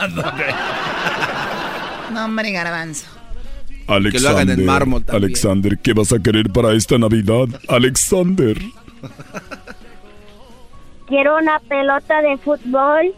no, 2.12 2.26
hombre, 2.26 2.52
garbanzo. 2.52 3.06
Alexander, 3.88 4.12
que 4.12 4.20
lo 4.20 4.30
hagan 4.30 4.50
en 4.50 4.66
mármol 4.66 5.04
también. 5.04 5.26
Alexander, 5.26 5.78
¿qué 5.80 5.94
vas 5.94 6.14
a 6.14 6.20
querer 6.20 6.50
para 6.50 6.74
esta 6.74 6.98
Navidad? 6.98 7.48
Alexander. 7.68 8.58
Quiero 11.14 11.38
una 11.38 11.60
pelota 11.60 12.24
de 12.24 12.38
fútbol. 12.40 13.14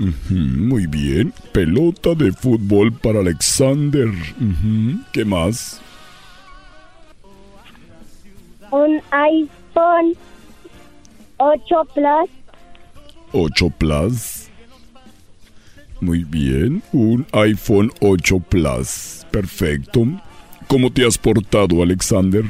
Ujú, 0.00 0.34
muy 0.34 0.88
bien. 0.88 1.32
Pelota 1.52 2.12
de 2.12 2.32
fútbol 2.32 2.92
para 2.92 3.20
Alexander. 3.20 4.08
¿Qué 5.12 5.24
más? 5.24 5.80
Un 8.72 9.00
iPhone 9.12 10.14
8 11.36 11.84
Plus. 11.94 12.30
8 13.30 13.70
Plus. 13.78 14.48
Muy 16.00 16.24
bien. 16.24 16.82
Un 16.92 17.24
iPhone 17.30 17.92
8 18.00 18.40
Plus. 18.40 19.24
Perfecto. 19.30 20.04
¿Cómo 20.66 20.90
te 20.90 21.06
has 21.06 21.16
portado, 21.16 21.80
Alexander? 21.80 22.42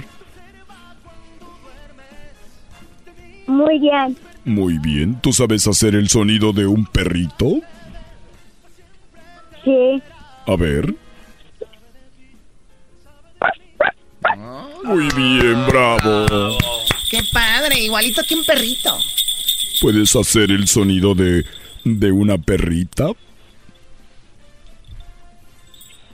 Muy 3.46 3.78
bien. 3.78 4.16
Muy 4.44 4.78
bien. 4.78 5.20
¿Tú 5.20 5.32
sabes 5.32 5.66
hacer 5.66 5.94
el 5.94 6.08
sonido 6.08 6.52
de 6.52 6.66
un 6.66 6.86
perrito? 6.86 7.60
Sí. 9.64 10.02
A 10.46 10.56
ver. 10.56 10.94
Muy 14.84 15.08
bien, 15.16 15.66
bravo. 15.66 16.58
Qué 17.10 17.20
padre, 17.32 17.80
igualito 17.80 18.22
que 18.28 18.34
un 18.34 18.44
perrito. 18.44 18.98
¿Puedes 19.80 20.14
hacer 20.14 20.50
el 20.50 20.68
sonido 20.68 21.14
de, 21.14 21.44
de 21.84 22.12
una 22.12 22.36
perrita? 22.36 23.12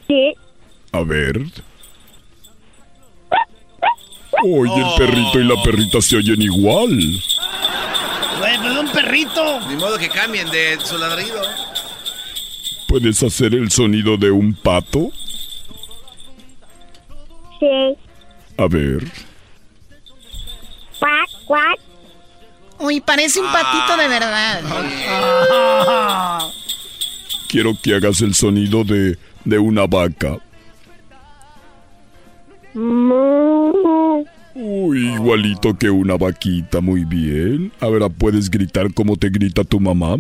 Sí. 0.07 0.35
A 0.93 1.03
ver. 1.03 1.41
Oye, 4.43 4.81
el 4.81 4.95
perrito 4.97 5.41
y 5.41 5.45
la 5.45 5.63
perrita 5.63 6.01
se 6.01 6.17
oyen 6.17 6.41
igual. 6.41 6.91
Güey, 8.41 8.57
pues 8.57 8.79
un 8.79 8.89
perrito. 8.91 9.61
Ni 9.69 9.77
modo 9.77 9.99
que 9.99 10.09
cambien 10.09 10.51
de 10.51 10.79
su 10.83 10.97
ladrido. 10.97 11.43
¿Puedes 12.89 13.23
hacer 13.23 13.55
el 13.55 13.71
sonido 13.71 14.17
de 14.17 14.31
un 14.31 14.55
pato? 14.55 15.11
Sí. 17.61 17.97
A 18.57 18.67
ver. 18.67 19.05
Cuac, 20.99 21.29
cuac. 21.45 21.79
Uy, 22.79 23.01
parece 23.03 23.41
un 23.41 23.53
patito 23.53 23.97
de 23.99 24.09
verdad. 24.09 24.63
Quiero 27.49 27.75
que 27.83 27.95
hagas 27.95 28.23
el 28.23 28.35
sonido 28.35 28.85
de, 28.85 29.19
de 29.45 29.59
una 29.59 29.87
vaca. 29.87 30.39
Uy, 34.55 35.15
igualito 35.15 35.77
que 35.77 35.91
una 35.91 36.17
vaquita, 36.17 36.81
muy 36.81 37.05
bien. 37.05 37.73
Ahora 37.81 38.09
puedes 38.09 38.51
gritar 38.51 38.93
como 38.93 39.17
te 39.17 39.31
grita 39.31 39.63
tu 39.65 39.79
mamá. 39.79 40.17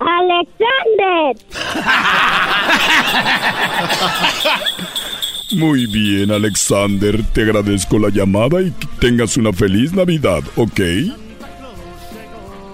Alexander. 0.00 1.36
Muy 5.52 5.86
bien, 5.86 6.32
Alexander. 6.32 7.22
Te 7.32 7.42
agradezco 7.42 7.98
la 7.98 8.08
llamada 8.08 8.60
y 8.60 8.72
que 8.72 8.88
tengas 8.98 9.36
una 9.36 9.52
feliz 9.52 9.92
Navidad, 9.92 10.42
¿ok? 10.56 10.80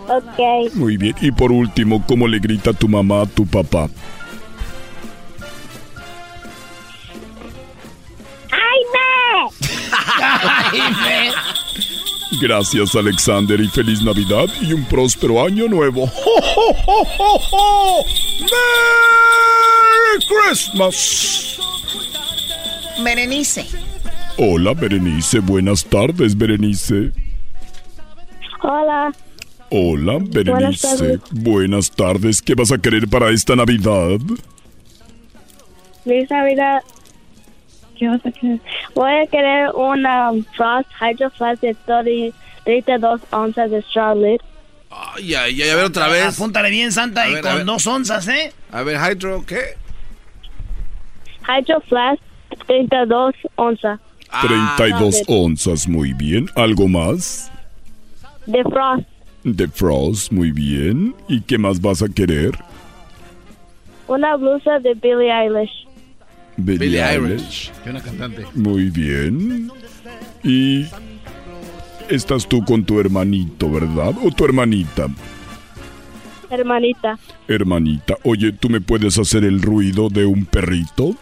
Ok. 0.09 0.75
Muy 0.75 0.97
bien. 0.97 1.15
Y 1.21 1.31
por 1.31 1.53
último, 1.53 2.05
¿cómo 2.07 2.27
le 2.27 2.39
grita 2.39 2.73
tu 2.73 2.89
mamá 2.89 3.23
a 3.23 3.27
tu 3.27 3.47
papá? 3.47 3.89
Gracias, 12.41 12.95
Alexander, 12.95 13.61
y 13.61 13.69
feliz 13.69 14.03
Navidad 14.03 14.47
y 14.61 14.73
un 14.73 14.85
próspero 14.85 15.45
año 15.45 15.67
nuevo. 15.69 16.05
¡Ho, 16.05 16.41
ho, 16.57 16.77
ho, 16.87 17.03
ho, 17.19 17.41
ho! 17.51 18.05
¡Merry 18.41 20.25
Christmas! 20.29 21.59
Berenice. 23.03 23.67
Hola, 24.37 24.75
Berenice. 24.75 25.41
Buenas 25.41 25.85
tardes, 25.85 26.37
Berenice. 26.37 27.11
Hola. 28.63 29.13
Hola, 29.71 30.19
Berenice. 30.21 30.87
tardes. 30.97 31.21
Buenas 31.31 31.91
tardes. 31.91 32.43
¿Qué 32.43 32.55
vas 32.55 32.71
a 32.73 32.79
querer 32.79 33.09
para 33.09 33.31
esta 33.31 33.57
Navidad? 33.57 34.19
Feliz 36.05 36.31
Navidad. 36.31 36.83
¿Qué 38.01 38.09
vas 38.09 38.25
a 38.25 38.31
querer? 38.33 38.61
Voy 38.95 39.13
a 39.13 39.27
querer 39.27 39.71
una 39.75 40.31
Frost 40.57 40.89
Hydro 40.99 41.29
Flask 41.33 41.61
de 41.61 41.75
30 41.75 42.35
32 42.65 43.21
onzas 43.31 43.71
de 43.71 43.85
lid. 44.17 44.41
Ay, 44.91 45.35
ay, 45.35 45.63
ay, 45.63 45.69
a 45.69 45.77
ver 45.77 45.85
otra 45.85 46.09
vez. 46.09 46.35
Apúntale 46.39 46.71
bien, 46.71 46.93
Santa, 46.93 47.25
A 47.25 47.29
y 47.29 47.35
ver, 47.35 47.43
con 47.43 47.67
dos 47.67 47.87
onzas, 47.87 48.27
¿eh? 48.29 48.55
A 48.73 48.83
ver, 48.83 48.97
Hydro, 48.97 49.45
¿qué? 49.47 49.77
Hydro 51.47 51.83
Flask 51.83 52.23
32 52.67 53.35
onzas. 53.57 54.01
32 54.41 55.23
onzas, 55.29 55.87
muy 55.87 56.15
bien. 56.15 56.49
¿Algo 56.57 56.89
más? 56.89 57.53
De 58.47 58.63
Frost. 58.65 59.07
De 59.45 59.69
Frost, 59.69 60.33
muy 60.33 60.53
bien. 60.53 61.15
¿Y 61.29 61.43
qué 61.43 61.59
más 61.59 61.79
vas 61.79 62.03
a 62.03 62.09
querer? 62.09 62.53
Una 64.07 64.37
blusa 64.37 64.79
de 64.79 64.95
Billie 64.95 65.31
Eilish. 65.31 65.90
Billie, 66.65 66.79
Billie 66.79 67.03
Eilish. 67.03 67.41
Eilish. 67.41 67.73
Que 67.83 67.91
una 67.91 68.03
cantante. 68.03 68.47
Muy 68.55 68.91
bien. 68.91 69.71
Y 70.43 70.87
estás 72.09 72.49
tú 72.49 72.65
con 72.65 72.85
tu 72.85 73.01
hermanito, 73.01 73.71
¿verdad? 73.71 74.15
¿O 74.23 74.31
tu 74.31 74.45
hermanita? 74.45 75.09
Hermanita. 76.51 77.19
Hermanita, 77.47 78.17
oye, 78.25 78.53
¿tú 78.53 78.69
me 78.69 78.81
puedes 78.81 79.19
hacer 79.19 79.45
el 79.45 79.63
ruido 79.63 80.09
de 80.09 80.27
un 80.27 80.45
perrito? 80.45 81.15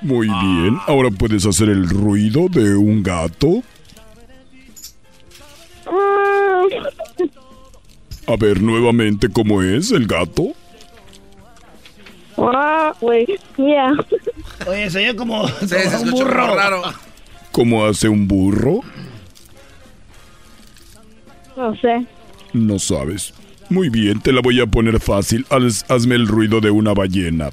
Muy 0.00 0.28
bien. 0.28 0.78
Ahora 0.86 1.10
puedes 1.10 1.46
hacer 1.46 1.68
el 1.68 1.88
ruido 1.88 2.48
de 2.48 2.74
un 2.74 3.02
gato. 3.02 3.62
A 8.26 8.36
ver 8.36 8.62
nuevamente 8.62 9.28
cómo 9.28 9.62
es 9.62 9.90
el 9.92 10.06
gato. 10.06 10.52
Ah, 12.38 12.94
wait, 13.00 13.28
yeah. 13.56 13.92
Oye, 14.66 14.90
se 14.90 14.98
oye 14.98 15.16
como, 15.16 15.46
Sí, 15.48 15.54
como 15.68 15.68
se 15.68 15.96
un 16.04 16.10
burro. 16.10 16.40
como 16.42 16.54
raro. 16.54 16.82
¿Cómo 17.52 17.84
hace 17.86 18.08
un 18.08 18.26
burro? 18.26 18.80
No 21.56 21.76
sé. 21.76 22.06
No 22.54 22.78
sabes. 22.78 23.34
Muy 23.68 23.88
bien, 23.90 24.20
te 24.20 24.32
la 24.32 24.40
voy 24.40 24.60
a 24.60 24.66
poner 24.66 24.98
fácil. 25.00 25.46
Haz- 25.50 25.84
hazme 25.88 26.14
el 26.14 26.26
ruido 26.28 26.60
de 26.60 26.70
una 26.70 26.94
ballena. 26.94 27.50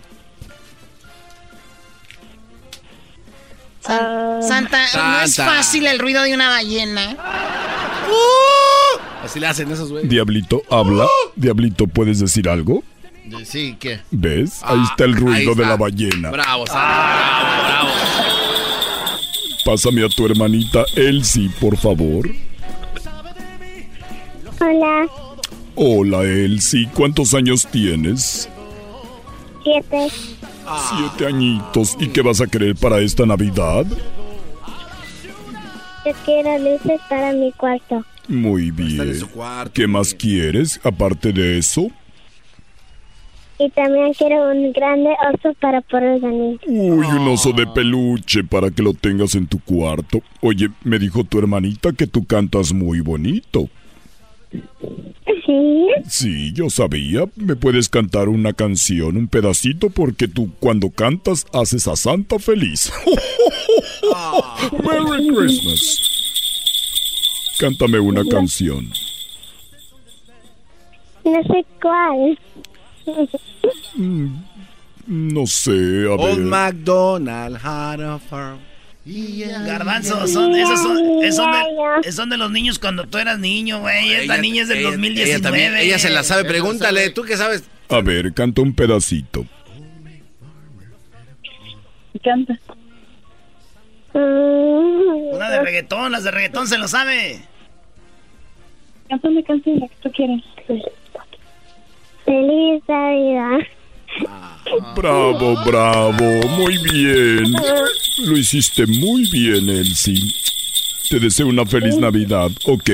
San- 3.82 4.44
Santa, 4.44 4.86
no 4.96 5.22
es 5.22 5.36
fácil 5.36 5.88
el 5.88 6.00
ruido 6.00 6.22
de 6.24 6.34
una 6.34 6.50
ballena. 6.50 7.16
Así 9.24 9.40
le 9.40 9.48
hacen 9.48 9.72
esos 9.72 9.90
güey. 9.92 10.08
Diablito, 10.08 10.62
habla. 10.70 11.08
Diablito, 11.36 11.88
¿puedes 11.88 12.20
decir 12.20 12.48
algo? 12.50 12.84
Sí, 13.44 13.76
¿qué? 13.80 14.00
¿Ves? 14.12 14.62
Ahí 14.64 14.82
está 14.84 15.06
el 15.06 15.14
Ah, 15.14 15.18
ruido 15.18 15.56
de 15.56 15.66
la 15.66 15.78
ballena. 15.78 16.32
Bravo, 16.32 16.66
Santa. 16.68 16.82
Bravo, 16.82 17.64
bravo. 17.68 17.90
Pásame 19.66 20.04
a 20.06 20.10
tu 20.10 20.26
hermanita 20.26 20.84
Elsie, 20.96 21.50
por 21.60 21.78
favor. 21.78 22.30
Hola. 24.62 25.08
Hola, 25.76 26.24
Elsie. 26.24 26.90
¿Cuántos 26.94 27.34
años 27.34 27.68
tienes? 27.72 28.50
Siete. 29.64 30.08
Siete 30.90 31.26
añitos. 31.28 31.96
¿Y 32.00 32.08
qué 32.08 32.22
vas 32.22 32.42
a 32.42 32.48
querer 32.48 32.76
para 32.76 33.00
esta 33.00 33.26
Navidad? 33.26 33.86
Yo 36.06 36.12
quiero 36.26 36.58
luces 36.60 37.00
para 37.10 37.34
mi 37.34 37.52
cuarto. 37.54 38.04
Muy 38.28 38.72
bien. 38.72 39.22
¿Qué 39.74 39.88
más 39.88 40.14
quieres 40.14 40.80
aparte 40.84 41.32
de 41.34 41.58
eso? 41.58 41.88
Y 43.60 43.70
también 43.72 44.14
quiero 44.14 44.52
un 44.52 44.72
grande 44.72 45.10
oso 45.34 45.54
para 45.60 45.82
poder 45.82 46.22
dormir. 46.22 46.60
Uy, 46.66 47.06
un 47.06 47.28
oso 47.28 47.52
de 47.52 47.68
peluche 47.68 48.42
para 48.46 48.72
que 48.72 48.82
lo 48.82 48.94
tengas 48.94 49.36
en 49.36 49.48
tu 49.48 49.60
cuarto. 49.60 50.22
Oye, 50.40 50.70
me 50.86 50.98
dijo 50.98 51.26
tu 51.26 51.40
hermanita 51.40 51.92
que 51.92 52.08
tú 52.08 52.26
cantas 52.26 52.72
muy 52.72 53.02
bonito. 53.02 53.70
Sí. 55.46 55.88
Sí, 56.08 56.54
yo 56.54 56.70
sabía. 56.70 57.26
¿Me 57.36 57.58
puedes 57.58 57.90
cantar 57.90 58.30
una 58.30 58.54
canción, 58.54 59.18
un 59.18 59.28
pedacito? 59.28 59.90
Porque 59.90 60.30
tú 60.30 60.52
cuando 60.60 60.90
cantas 60.90 61.46
haces 61.52 61.88
a 61.90 61.98
Santa 61.98 62.40
feliz. 62.40 62.92
Merry 64.72 65.28
Christmas. 65.36 66.02
Cántame 67.60 68.00
una 68.00 68.24
canción. 68.24 68.90
No 71.26 71.44
sé 71.44 71.66
cuál. 71.82 72.40
Mm, 73.96 74.28
No 75.08 75.46
sé, 75.48 75.72
a 76.08 76.12
Old 76.14 76.38
ver. 76.38 76.46
MacDonald 76.46 77.58
had 77.64 78.02
a 78.02 78.20
farm. 78.20 78.60
Garbanzo, 79.06 80.28
son, 80.28 80.54
esos 80.56 80.80
son, 80.82 81.24
esos 81.24 81.36
son, 81.38 81.52
de, 81.52 81.60
esos 82.02 82.16
son 82.16 82.30
de 82.30 82.38
los 82.38 82.52
niños 82.52 82.78
cuando 82.78 83.06
tú 83.08 83.18
eras 83.18 83.40
niño, 83.40 83.80
güey. 83.80 84.12
Esta 84.14 84.34
Ella- 84.36 84.38
niña 84.42 84.62
es 84.64 84.68
del 84.68 84.80
ella- 84.80 84.90
2019. 84.92 85.32
Ella, 85.32 85.42
también, 85.42 85.76
ella 85.78 85.98
se 85.98 86.10
la 86.12 86.22
sabe. 86.24 86.46
Pregúntale, 86.46 87.10
¿tú 87.10 87.24
qué 87.24 87.36
sabes? 87.36 87.64
A 87.90 88.02
ver, 88.02 88.34
canta 88.34 88.62
un 88.62 88.74
pedacito. 88.76 89.46
Canta. 92.24 92.60
Una 94.14 95.50
de 95.50 95.62
reggaetón, 95.62 96.12
las 96.12 96.24
de 96.24 96.32
reggaetón 96.32 96.68
se 96.68 96.78
lo 96.78 96.88
sabe. 96.88 97.42
Canta 99.08 99.28
una 99.28 99.42
canción, 99.44 99.80
la 99.80 99.88
que 99.88 99.96
tú 100.04 100.12
quieras. 100.12 100.42
Feliz 102.30 102.84
Navidad. 102.88 103.58
Bravo, 104.96 105.56
bravo, 105.66 106.48
muy 106.60 106.78
bien. 106.94 107.54
Lo 108.24 108.38
hiciste 108.38 108.86
muy 108.86 109.28
bien, 109.32 109.68
Elsie. 109.68 110.32
Te 111.10 111.20
deseo 111.20 111.48
una 111.48 111.66
feliz 111.66 111.98
Navidad, 111.98 112.52
¿ok? 112.68 112.90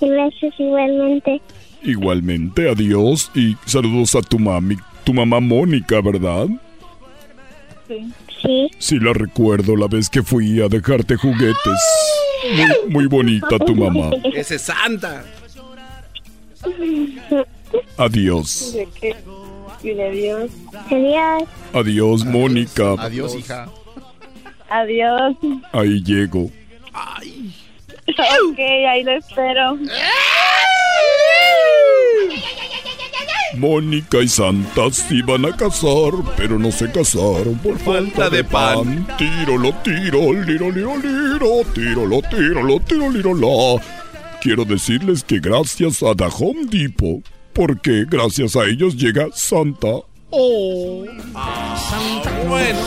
Gracias 0.00 0.54
igualmente. 0.60 1.42
Igualmente, 1.82 2.70
adiós 2.70 3.28
y 3.34 3.56
saludos 3.64 4.14
a 4.14 4.22
tu 4.22 4.38
mami, 4.38 4.76
tu 5.02 5.12
mamá 5.12 5.40
Mónica, 5.40 6.00
¿verdad? 6.00 6.46
Sí. 7.88 8.12
Sí. 8.42 8.70
Sí, 8.78 8.98
la 9.00 9.12
recuerdo 9.12 9.74
la 9.74 9.88
vez 9.88 10.08
que 10.08 10.22
fui 10.22 10.60
a 10.60 10.68
dejarte 10.68 11.16
juguetes. 11.16 11.80
Muy, 12.54 12.92
muy 12.92 13.06
bonita 13.06 13.58
tu 13.58 13.74
mamá. 13.74 14.10
Ese 14.32 14.54
es 14.54 14.62
Santa. 14.62 15.24
Adiós. 17.98 18.72
¿De 18.72 18.88
qué? 19.00 19.16
Adiós. 19.82 20.50
Adiós. 20.90 21.48
Adiós, 21.72 22.24
Mónica. 22.24 22.94
Adiós, 22.98 23.34
hija. 23.34 23.68
Adiós. 24.68 25.36
Ahí 25.72 26.02
llego. 26.02 26.50
Ok, 28.08 28.58
ahí 28.58 29.02
lo 29.04 29.12
espero. 29.12 29.78
Mónica 33.56 34.18
y 34.20 34.28
Santa 34.28 34.90
se 34.90 35.14
iban 35.16 35.46
a 35.46 35.56
casar, 35.56 36.12
pero 36.36 36.58
no 36.58 36.70
se 36.70 36.90
casaron 36.90 37.58
por 37.58 37.78
falta 37.78 38.28
de 38.28 38.44
pan. 38.44 39.06
Tírolo, 39.16 39.72
tiro, 39.82 40.32
liro, 40.32 40.70
liro, 40.70 40.96
liro, 40.98 41.64
tírolo, 41.74 42.22
tírolo, 42.22 42.80
tiro, 42.80 43.10
liro, 43.10 43.34
la. 43.34 43.80
Quiero 44.46 44.64
decirles 44.64 45.24
que 45.24 45.40
gracias 45.40 46.04
a 46.04 46.14
The 46.14 46.28
Home 46.38 46.66
Depot, 46.66 47.20
porque 47.52 48.04
gracias 48.08 48.54
a 48.54 48.64
ellos 48.64 48.96
llega 48.96 49.26
Santa. 49.34 49.88
Oh. 50.30 51.04
Bueno. 52.46 52.78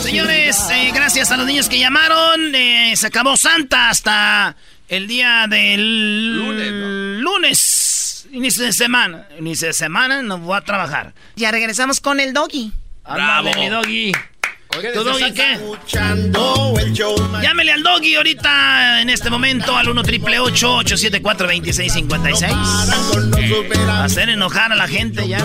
Señores, 0.00 0.58
eh, 0.72 0.90
gracias 0.92 1.30
a 1.30 1.36
los 1.36 1.46
niños 1.46 1.68
que 1.68 1.78
llamaron, 1.78 2.52
eh, 2.52 2.94
se 2.96 3.06
acabó 3.06 3.36
Santa 3.36 3.90
hasta 3.90 4.56
el 4.88 5.06
día 5.06 5.46
del 5.48 6.36
lunes. 6.36 6.72
lunes. 7.22 8.26
Inicio 8.32 8.64
de 8.64 8.72
semana. 8.72 9.28
Inicio 9.38 9.68
de 9.68 9.72
semana 9.72 10.20
no 10.20 10.38
voy 10.38 10.56
a 10.56 10.62
trabajar. 10.62 11.14
Ya 11.36 11.52
regresamos 11.52 12.00
con 12.00 12.18
el 12.18 12.32
doggy. 12.32 12.72
Ándale, 13.04 13.54
mi 13.54 13.68
doggy. 13.68 14.12
¿Tu 14.80 15.04
doggy 15.04 15.32
qué? 15.32 15.52
Escuchando 15.52 16.74
el 16.80 16.92
show 16.92 17.14
Llámele 17.40 17.72
al 17.72 17.82
doggy 17.82 18.16
ahorita, 18.16 19.00
en 19.00 19.10
este 19.10 19.30
momento, 19.30 19.76
al 19.76 19.88
1 19.88 20.02
triple 20.02 20.40
874 20.40 21.46
2656 21.46 22.52
Hacer 23.88 24.30
enojar 24.30 24.72
a 24.72 24.74
la 24.76 24.88
gente 24.88 25.28
ya. 25.28 25.38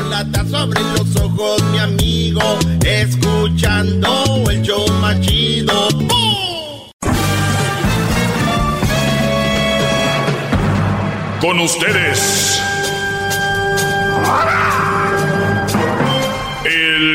sobre 0.50 0.82
los 0.82 1.16
ojos, 1.18 1.62
mi 1.72 1.80
amigo. 1.80 2.42
Escuchando 2.86 4.44
el 4.50 4.62
show 4.62 4.88
más 5.00 5.20
chido. 5.22 5.90
¡Bum! 5.92 6.90
Con 11.40 11.60
ustedes. 11.60 12.62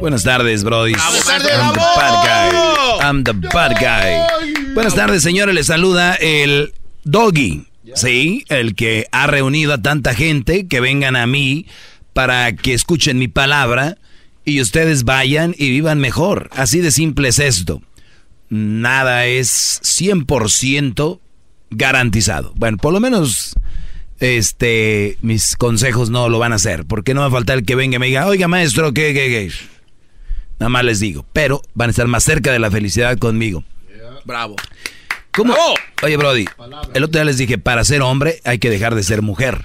Buenas 0.00 0.22
tardes, 0.22 0.64
Brody. 0.64 0.94
I'm 0.94 1.12
the 1.12 1.80
bad 1.96 2.24
guy. 2.24 3.06
I'm 3.06 3.22
the 3.22 3.32
bad 3.32 3.72
guy. 3.78 4.72
Buenas 4.74 4.94
tardes, 4.94 5.22
señores. 5.22 5.54
Les 5.54 5.66
saluda 5.66 6.14
el 6.14 6.72
Doggy. 7.04 7.66
Sí, 7.94 8.44
el 8.48 8.74
que 8.74 9.06
ha 9.12 9.26
reunido 9.26 9.74
a 9.74 9.82
tanta 9.82 10.14
gente 10.14 10.66
que 10.66 10.80
vengan 10.80 11.16
a 11.16 11.26
mí 11.26 11.66
para 12.14 12.54
que 12.54 12.72
escuchen 12.72 13.18
mi 13.18 13.28
palabra 13.28 13.98
y 14.44 14.60
ustedes 14.60 15.04
vayan 15.04 15.54
y 15.58 15.70
vivan 15.70 15.98
mejor. 15.98 16.48
Así 16.52 16.80
de 16.80 16.92
simple 16.92 17.28
es 17.28 17.38
esto. 17.38 17.82
Nada 18.48 19.26
es 19.26 19.80
100% 19.82 21.20
garantizado. 21.70 22.52
Bueno, 22.56 22.78
por 22.78 22.92
lo 22.92 23.00
menos 23.00 23.54
este 24.18 25.18
mis 25.20 25.56
consejos 25.56 26.10
no 26.10 26.28
lo 26.28 26.38
van 26.38 26.52
a 26.52 26.56
hacer, 26.56 26.84
porque 26.86 27.12
no 27.12 27.20
va 27.20 27.26
a 27.26 27.30
faltar 27.30 27.58
el 27.58 27.64
que 27.64 27.74
venga 27.74 27.96
y 27.96 27.98
me 27.98 28.06
diga, 28.06 28.26
"Oiga, 28.26 28.48
maestro, 28.48 28.92
¿qué 28.94 29.12
qué 29.12 29.28
qué?" 29.28 29.52
Nada 30.60 30.68
más 30.68 30.84
les 30.84 31.00
digo, 31.00 31.24
pero 31.32 31.62
van 31.72 31.88
a 31.88 31.90
estar 31.90 32.06
más 32.06 32.22
cerca 32.22 32.52
de 32.52 32.58
la 32.58 32.70
felicidad 32.70 33.16
conmigo. 33.18 33.64
Bravo. 34.26 34.56
¿Cómo? 35.32 35.54
Oye, 36.02 36.16
Brody, 36.18 36.44
el 36.92 37.02
otro 37.02 37.18
día 37.18 37.24
les 37.24 37.38
dije, 37.38 37.56
para 37.56 37.82
ser 37.82 38.02
hombre 38.02 38.42
hay 38.44 38.58
que 38.58 38.68
dejar 38.68 38.94
de 38.94 39.02
ser 39.02 39.22
mujer. 39.22 39.64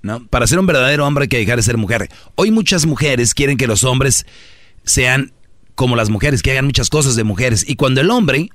¿No? 0.00 0.24
Para 0.28 0.46
ser 0.46 0.60
un 0.60 0.66
verdadero 0.66 1.06
hombre 1.06 1.24
hay 1.24 1.28
que 1.28 1.38
dejar 1.38 1.56
de 1.56 1.64
ser 1.64 1.76
mujer. 1.76 2.08
Hoy 2.36 2.52
muchas 2.52 2.86
mujeres 2.86 3.34
quieren 3.34 3.56
que 3.56 3.66
los 3.66 3.82
hombres 3.82 4.24
sean 4.84 5.32
como 5.74 5.96
las 5.96 6.08
mujeres, 6.08 6.40
que 6.42 6.52
hagan 6.52 6.66
muchas 6.66 6.88
cosas 6.88 7.16
de 7.16 7.24
mujeres. 7.24 7.64
Y 7.68 7.74
cuando 7.74 8.00
el 8.00 8.10
hombre 8.10 8.50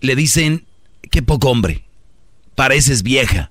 le 0.00 0.14
dicen, 0.14 0.66
qué 1.10 1.20
poco 1.20 1.50
hombre, 1.50 1.84
pareces 2.54 3.02
vieja. 3.02 3.50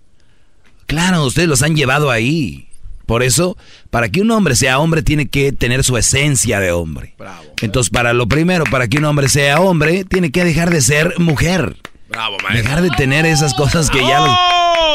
Claro, 0.85 1.25
ustedes 1.25 1.49
los 1.49 1.63
han 1.63 1.75
llevado 1.75 2.11
ahí. 2.11 2.69
Por 3.05 3.21
eso, 3.23 3.57
para 3.89 4.09
que 4.09 4.21
un 4.21 4.31
hombre 4.31 4.55
sea 4.55 4.79
hombre, 4.79 5.01
tiene 5.03 5.27
que 5.27 5.51
tener 5.51 5.83
su 5.83 5.97
esencia 5.97 6.59
de 6.59 6.71
hombre. 6.71 7.15
Entonces, 7.61 7.89
para 7.89 8.13
lo 8.13 8.27
primero, 8.27 8.63
para 8.71 8.87
que 8.87 8.97
un 8.97 9.05
hombre 9.05 9.27
sea 9.29 9.59
hombre, 9.59 10.05
tiene 10.05 10.31
que 10.31 10.43
dejar 10.45 10.69
de 10.69 10.81
ser 10.81 11.19
mujer. 11.19 11.75
Bravo, 12.09 12.37
Dejar 12.53 12.81
de 12.81 12.89
tener 12.91 13.25
esas 13.25 13.53
cosas 13.55 13.89
que 13.89 13.99
ya 13.99 14.19
los- 14.19 14.37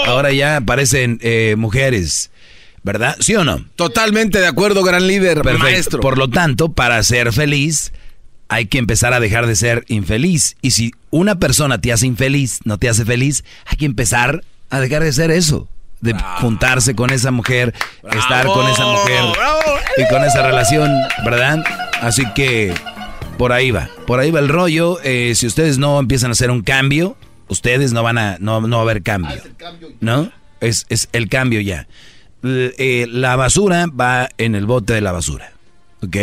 ahora 0.08 0.32
ya 0.32 0.60
parecen 0.64 1.18
eh, 1.22 1.54
mujeres. 1.58 2.30
¿Verdad? 2.84 3.16
¿Sí 3.20 3.34
o 3.34 3.44
no? 3.44 3.64
Totalmente 3.76 4.38
de 4.38 4.46
acuerdo, 4.46 4.82
gran 4.84 5.06
líder, 5.06 5.42
Perfecto. 5.42 5.58
maestro. 5.58 6.00
Por 6.00 6.16
lo 6.16 6.28
tanto, 6.30 6.72
para 6.72 7.02
ser 7.02 7.32
feliz, 7.32 7.92
hay 8.48 8.66
que 8.66 8.78
empezar 8.78 9.12
a 9.12 9.20
dejar 9.20 9.46
de 9.46 9.56
ser 9.56 9.84
infeliz. 9.88 10.56
Y 10.62 10.70
si 10.70 10.92
una 11.10 11.38
persona 11.38 11.80
te 11.80 11.92
hace 11.92 12.06
infeliz, 12.06 12.60
no 12.64 12.78
te 12.78 12.88
hace 12.88 13.04
feliz, 13.04 13.44
hay 13.66 13.76
que 13.76 13.84
empezar 13.84 14.42
a 14.70 14.80
dejar 14.80 15.02
de 15.02 15.12
ser 15.12 15.30
eso. 15.32 15.68
De 16.00 16.14
juntarse 16.40 16.94
con 16.94 17.10
esa 17.10 17.30
mujer, 17.32 17.74
estar 18.12 18.46
con 18.46 18.66
esa 18.68 18.84
mujer 18.86 19.24
y 19.96 20.08
con 20.08 20.22
esa 20.24 20.46
relación, 20.46 20.90
¿verdad? 21.24 21.64
Así 22.00 22.22
que 22.34 22.72
por 23.36 23.52
ahí 23.52 23.72
va, 23.72 23.88
por 24.06 24.20
ahí 24.20 24.30
va 24.30 24.38
el 24.38 24.48
rollo. 24.48 24.98
Eh, 25.02 25.32
si 25.34 25.46
ustedes 25.48 25.78
no 25.78 25.98
empiezan 25.98 26.30
a 26.30 26.32
hacer 26.32 26.50
un 26.52 26.62
cambio, 26.62 27.16
ustedes 27.48 27.92
no 27.92 28.02
van 28.04 28.16
a, 28.18 28.36
no, 28.38 28.60
no 28.60 28.76
va 28.76 28.82
a 28.82 28.84
haber 28.84 29.02
cambio. 29.02 29.36
¿No? 30.00 30.30
Es, 30.60 30.86
es 30.88 31.08
el 31.12 31.28
cambio 31.28 31.60
ya. 31.60 31.88
L- 32.44 32.74
eh, 32.78 33.06
la 33.10 33.34
basura 33.34 33.86
va 33.88 34.28
en 34.38 34.54
el 34.54 34.66
bote 34.66 34.92
de 34.92 35.00
la 35.00 35.10
basura. 35.10 35.50
¿ok? 36.02 36.16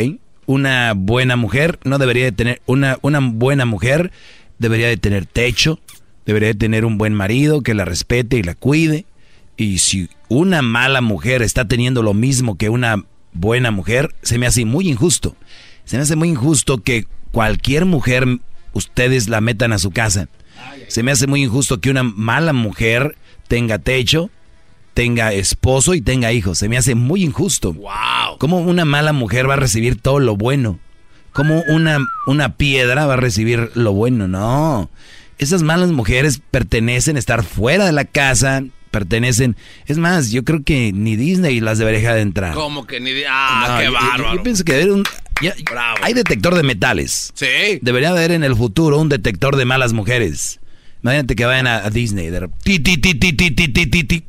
Una 0.46 0.94
buena 0.96 1.36
mujer 1.36 1.80
no 1.84 1.98
debería 1.98 2.24
de 2.26 2.32
tener, 2.32 2.62
una, 2.66 2.98
una 3.02 3.20
buena 3.22 3.66
mujer 3.66 4.12
debería 4.58 4.88
de 4.88 4.96
tener 4.96 5.26
techo, 5.26 5.80
debería 6.26 6.48
de 6.50 6.56
tener 6.56 6.86
un 6.86 6.98
buen 6.98 7.14
marido 7.14 7.62
que 7.62 7.74
la 7.74 7.84
respete 7.84 8.38
y 8.38 8.44
la 8.44 8.56
cuide. 8.56 9.06
Y 9.58 9.80
si 9.80 10.10
una 10.28 10.62
mala 10.62 11.02
mujer 11.02 11.42
está 11.42 11.68
teniendo 11.68 12.04
lo 12.04 12.14
mismo 12.14 12.58
que 12.58 12.70
una 12.70 13.04
buena 13.34 13.72
mujer, 13.72 14.14
se 14.22 14.38
me 14.38 14.48
hace 14.48 14.66
muy 14.66 14.90
injusto. 14.90 15.36
Se 15.86 15.98
me 15.98 16.04
hace 16.04 16.16
muy 16.16 16.30
injusto 16.30 16.80
que 16.80 17.06
cualquier 17.32 17.86
mujer 17.86 18.40
ustedes 18.74 19.30
la 19.30 19.42
metan 19.42 19.74
a 19.74 19.80
su 19.80 19.92
casa. 19.92 20.28
Se 20.88 21.04
me 21.04 21.12
hace 21.12 21.28
muy 21.28 21.44
injusto 21.44 21.80
que 21.80 21.90
una 21.90 22.04
mala 22.04 22.54
mujer 22.54 23.18
tenga 23.48 23.80
techo, 23.80 24.30
tenga 24.94 25.34
esposo 25.34 25.94
y 25.94 26.02
tenga 26.02 26.32
hijos. 26.32 26.58
Se 26.58 26.70
me 26.70 26.78
hace 26.78 26.96
muy 26.96 27.24
injusto. 27.24 27.74
Wow. 27.74 28.38
¿Cómo 28.40 28.60
una 28.60 28.86
mala 28.86 29.14
mujer 29.14 29.50
va 29.50 29.54
a 29.54 29.58
recibir 29.58 30.02
todo 30.02 30.20
lo 30.20 30.36
bueno? 30.36 30.80
¿Cómo 31.34 31.64
una, 31.68 32.00
una 32.28 32.56
piedra 32.56 33.06
va 33.06 33.16
a 33.16 33.18
recibir 33.18 33.72
lo 33.76 33.92
bueno? 33.94 34.28
No. 34.28 34.90
Esas 35.38 35.64
malas 35.64 35.92
mujeres 35.92 36.42
pertenecen 36.50 37.18
a 37.18 37.20
estar 37.20 37.44
fuera 37.44 37.86
de 37.86 37.92
la 37.92 38.06
casa, 38.06 38.64
pertenecen. 38.96 39.58
Es 39.88 39.98
más, 39.98 40.32
yo 40.32 40.46
creo 40.46 40.64
que 40.64 40.94
ni 40.94 41.18
Disney 41.18 41.60
las 41.60 41.80
debería 41.80 42.14
de 42.14 42.22
entrar. 42.22 42.54
¿Cómo 42.54 42.88
que 42.88 43.02
ni 43.02 43.12
Ah, 43.28 43.80
qué 43.82 43.90
bárbaro. 43.90 44.36
Yo, 44.36 44.44
pienso 44.44 44.64
que 44.64 44.86
un. 44.86 45.04
Hay 46.02 46.14
detector 46.14 46.56
de 46.56 46.64
metales. 46.64 47.34
Sí. 47.36 47.80
Debería 47.82 48.12
haber 48.12 48.32
en 48.32 48.46
el 48.46 48.56
futuro 48.56 48.98
un 48.98 49.10
detector 49.10 49.58
de 49.58 49.66
malas 49.66 49.92
mujeres. 49.92 50.62
Imagínate 51.04 51.36
que 51.36 51.44
vayan 51.44 51.68
a, 51.68 51.86
a 51.86 51.90
Disney. 51.90 52.30
De... 52.30 52.48
Ti, 52.64 52.80
ti, 52.80 52.98
ti, 52.98 54.24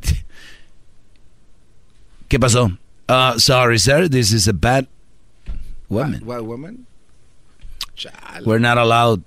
¿Qué 2.26 2.40
pasó? 2.40 2.72
Uh, 3.08 3.38
sorry, 3.38 3.78
sir. 3.78 4.10
This 4.10 4.32
is 4.32 4.48
a 4.48 4.52
bad 4.52 4.88
woman. 5.88 6.22
What, 6.24 6.42
what 6.42 6.44
woman? 6.44 6.86
We're 8.44 8.58
not 8.58 8.78
allowed. 8.78 9.22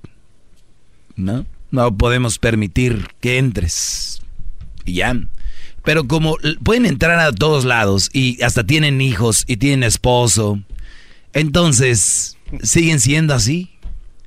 No, 1.15 1.45
no 1.71 1.95
podemos 1.95 2.37
permitir 2.39 3.07
que 3.21 3.37
entres. 3.37 4.18
Y 4.85 4.93
ya. 4.93 5.15
Pero 5.84 6.07
como 6.07 6.38
pueden 6.64 6.85
entrar 6.85 7.19
a 7.19 7.31
todos 7.31 7.65
lados 7.65 8.10
y 8.14 8.41
hasta 8.43 8.64
tienen 8.65 9.01
hijos 9.01 9.43
y 9.47 9.57
tienen 9.57 9.84
esposo, 9.84 10.60
entonces 11.34 12.38
siguen 12.64 12.99
siendo 12.99 13.34
así. 13.34 13.72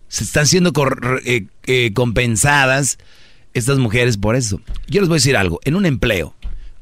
Se 0.09 0.25
están 0.25 0.47
siendo 0.47 0.73
eh, 1.25 1.47
eh, 1.65 1.93
compensadas 1.95 2.99
estas 3.55 3.79
mujeres 3.79 4.17
por 4.17 4.37
eso. 4.37 4.61
Yo 4.89 5.01
les 5.01 5.09
voy 5.09 5.17
a 5.17 5.19
decir 5.21 5.37
algo. 5.37 5.61
En 5.65 5.75
un 5.75 5.87
empleo, 5.87 6.35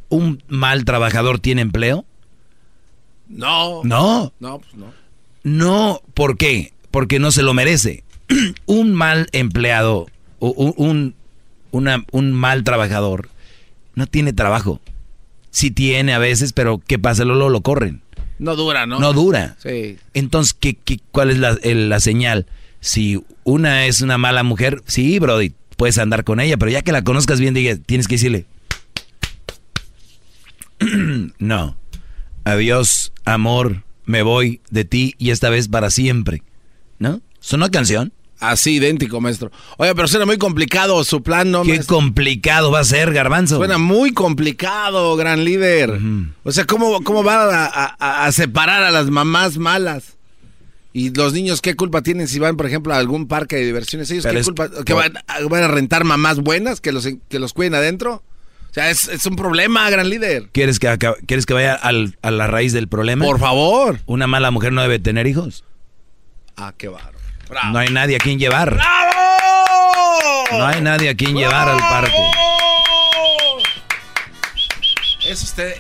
¿un 0.08 0.42
mal 0.48 0.84
trabajador 0.84 1.38
tiene 1.38 1.62
empleo? 1.62 2.04
No. 3.28 3.82
No. 3.84 4.32
No, 4.40 4.58
pues 4.58 4.74
no. 4.74 4.92
No, 5.42 6.02
¿por 6.14 6.36
qué? 6.36 6.72
Porque 6.90 7.18
no 7.18 7.30
se 7.32 7.42
lo 7.42 7.54
merece. 7.54 8.04
un 8.66 8.92
mal 8.94 9.28
empleado, 9.32 10.06
o 10.38 10.50
un, 10.50 10.74
un, 10.76 11.14
una- 11.70 12.04
un 12.12 12.32
mal 12.32 12.62
trabajador, 12.64 13.28
no 14.00 14.06
tiene 14.06 14.32
trabajo. 14.32 14.80
Sí 15.50 15.70
tiene 15.70 16.12
a 16.14 16.18
veces, 16.18 16.52
pero 16.52 16.78
¿qué 16.86 16.98
pasa? 16.98 17.24
Luego 17.24 17.48
lo 17.48 17.60
corren. 17.60 18.02
No 18.38 18.56
dura, 18.56 18.86
¿no? 18.86 18.98
No 18.98 19.12
dura. 19.12 19.56
Sí. 19.62 19.98
Entonces, 20.14 20.54
¿qué, 20.58 20.74
qué- 20.74 21.00
cuál 21.12 21.30
es 21.30 21.38
la, 21.38 21.58
el- 21.62 21.88
la 21.88 22.00
señal? 22.00 22.46
Si 22.80 23.22
una 23.44 23.84
es 23.86 24.00
una 24.00 24.16
mala 24.16 24.42
mujer, 24.42 24.82
sí, 24.86 25.18
Brody, 25.18 25.52
puedes 25.76 25.98
andar 25.98 26.24
con 26.24 26.40
ella, 26.40 26.56
pero 26.56 26.70
ya 26.70 26.82
que 26.82 26.92
la 26.92 27.04
conozcas 27.04 27.40
bien, 27.40 27.52
diga, 27.54 27.76
tienes 27.76 28.08
que 28.08 28.14
decirle, 28.14 28.46
no, 31.38 31.76
adiós, 32.44 33.12
amor, 33.24 33.84
me 34.06 34.22
voy 34.22 34.60
de 34.70 34.84
ti 34.84 35.14
y 35.18 35.30
esta 35.30 35.50
vez 35.50 35.68
para 35.68 35.90
siempre. 35.90 36.42
¿No? 36.98 37.20
¿Es 37.42 37.52
una 37.52 37.70
canción? 37.70 38.12
Así, 38.40 38.76
idéntico, 38.76 39.20
maestro. 39.20 39.50
Oye, 39.76 39.94
pero 39.94 40.08
suena 40.08 40.24
muy 40.26 40.38
complicado 40.38 41.04
su 41.04 41.22
plan, 41.22 41.50
¿no? 41.50 41.62
Qué 41.62 41.68
maestro? 41.74 41.96
complicado 41.96 42.70
va 42.70 42.80
a 42.80 42.84
ser, 42.84 43.12
Garbanzo. 43.12 43.58
Suena 43.58 43.76
muy 43.78 44.12
complicado, 44.12 45.14
gran 45.16 45.44
líder. 45.44 45.98
O 46.44 46.50
sea, 46.52 46.64
¿cómo, 46.64 47.02
cómo 47.04 47.22
va 47.22 47.66
a, 47.66 47.96
a- 47.98 48.24
a 48.26 48.32
separar 48.32 48.82
a 48.82 48.90
las 48.90 49.10
mamás 49.10 49.58
malas? 49.58 50.16
Y 50.92 51.10
los 51.14 51.32
niños, 51.34 51.60
¿qué 51.60 51.76
culpa 51.76 52.02
tienen 52.02 52.26
si 52.26 52.38
van, 52.40 52.56
por 52.56 52.66
ejemplo, 52.66 52.92
a 52.92 52.96
algún 52.96 53.28
parque 53.28 53.56
de 53.56 53.66
diversiones? 53.66 54.10
¿Ellos 54.10 54.24
Pero 54.24 54.34
qué 54.34 54.40
es 54.40 54.46
culpa? 54.46 54.68
¿Que 54.84 54.92
van, 54.94 55.18
a- 55.28 55.38
van 55.48 55.62
a 55.62 55.68
rentar 55.68 56.04
mamás 56.04 56.38
buenas 56.40 56.80
que 56.80 56.90
los, 56.92 57.06
que 57.28 57.38
los 57.38 57.52
cuiden 57.52 57.74
adentro? 57.74 58.24
O 58.70 58.72
sea, 58.72 58.88
es, 58.90 59.06
es 59.08 59.26
un 59.26 59.36
problema, 59.36 59.88
gran 59.90 60.08
líder. 60.08 60.48
¿Quieres 60.52 60.78
que, 60.78 60.96
¿quieres 61.26 61.44
que 61.44 61.54
vaya 61.54 61.74
al- 61.74 62.16
a 62.22 62.30
la 62.30 62.46
raíz 62.46 62.72
del 62.72 62.88
problema? 62.88 63.24
Por 63.24 63.38
favor. 63.38 64.00
¿Una 64.06 64.26
mala 64.26 64.50
mujer 64.50 64.72
no 64.72 64.80
debe 64.82 64.98
tener 64.98 65.26
hijos? 65.26 65.64
Ah, 66.56 66.72
qué 66.78 66.88
No 67.72 67.78
hay 67.78 67.88
nadie 67.88 68.16
a 68.16 68.18
quien 68.18 68.38
llevar. 68.38 68.78
No 70.52 70.66
hay 70.66 70.80
nadie 70.80 71.10
a 71.10 71.14
quien 71.14 71.34
llevar 71.36 71.68
al 71.68 71.78
parque. 71.78 72.16
Es 75.26 75.42
usted 75.42 75.74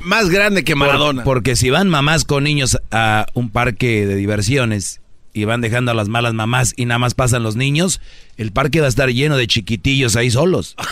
más 0.00 0.28
grande 0.30 0.64
que 0.64 0.74
Maradona. 0.74 1.22
Por- 1.24 1.34
porque 1.34 1.56
si 1.56 1.70
van 1.70 1.88
mamás 1.88 2.24
con 2.24 2.44
niños 2.44 2.78
a 2.90 3.26
un 3.34 3.50
parque 3.50 4.06
de 4.06 4.14
diversiones 4.16 5.00
y 5.32 5.44
van 5.44 5.60
dejando 5.60 5.90
a 5.90 5.94
las 5.94 6.08
malas 6.08 6.32
mamás 6.34 6.72
y 6.76 6.86
nada 6.86 6.98
más 6.98 7.14
pasan 7.14 7.42
los 7.42 7.56
niños, 7.56 8.00
el 8.36 8.52
parque 8.52 8.80
va 8.80 8.86
a 8.86 8.88
estar 8.88 9.08
lleno 9.10 9.36
de 9.36 9.46
chiquitillos 9.46 10.16
ahí 10.16 10.30
solos. 10.30 10.74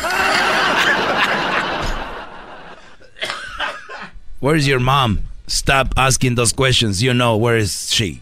Where's 4.40 4.66
your 4.66 4.80
mom? 4.80 5.20
Stop 5.46 5.94
asking 5.96 6.34
those 6.34 6.52
questions. 6.52 7.02
You 7.02 7.14
know 7.14 7.36
where 7.36 7.56
is 7.56 7.90
she? 7.92 8.20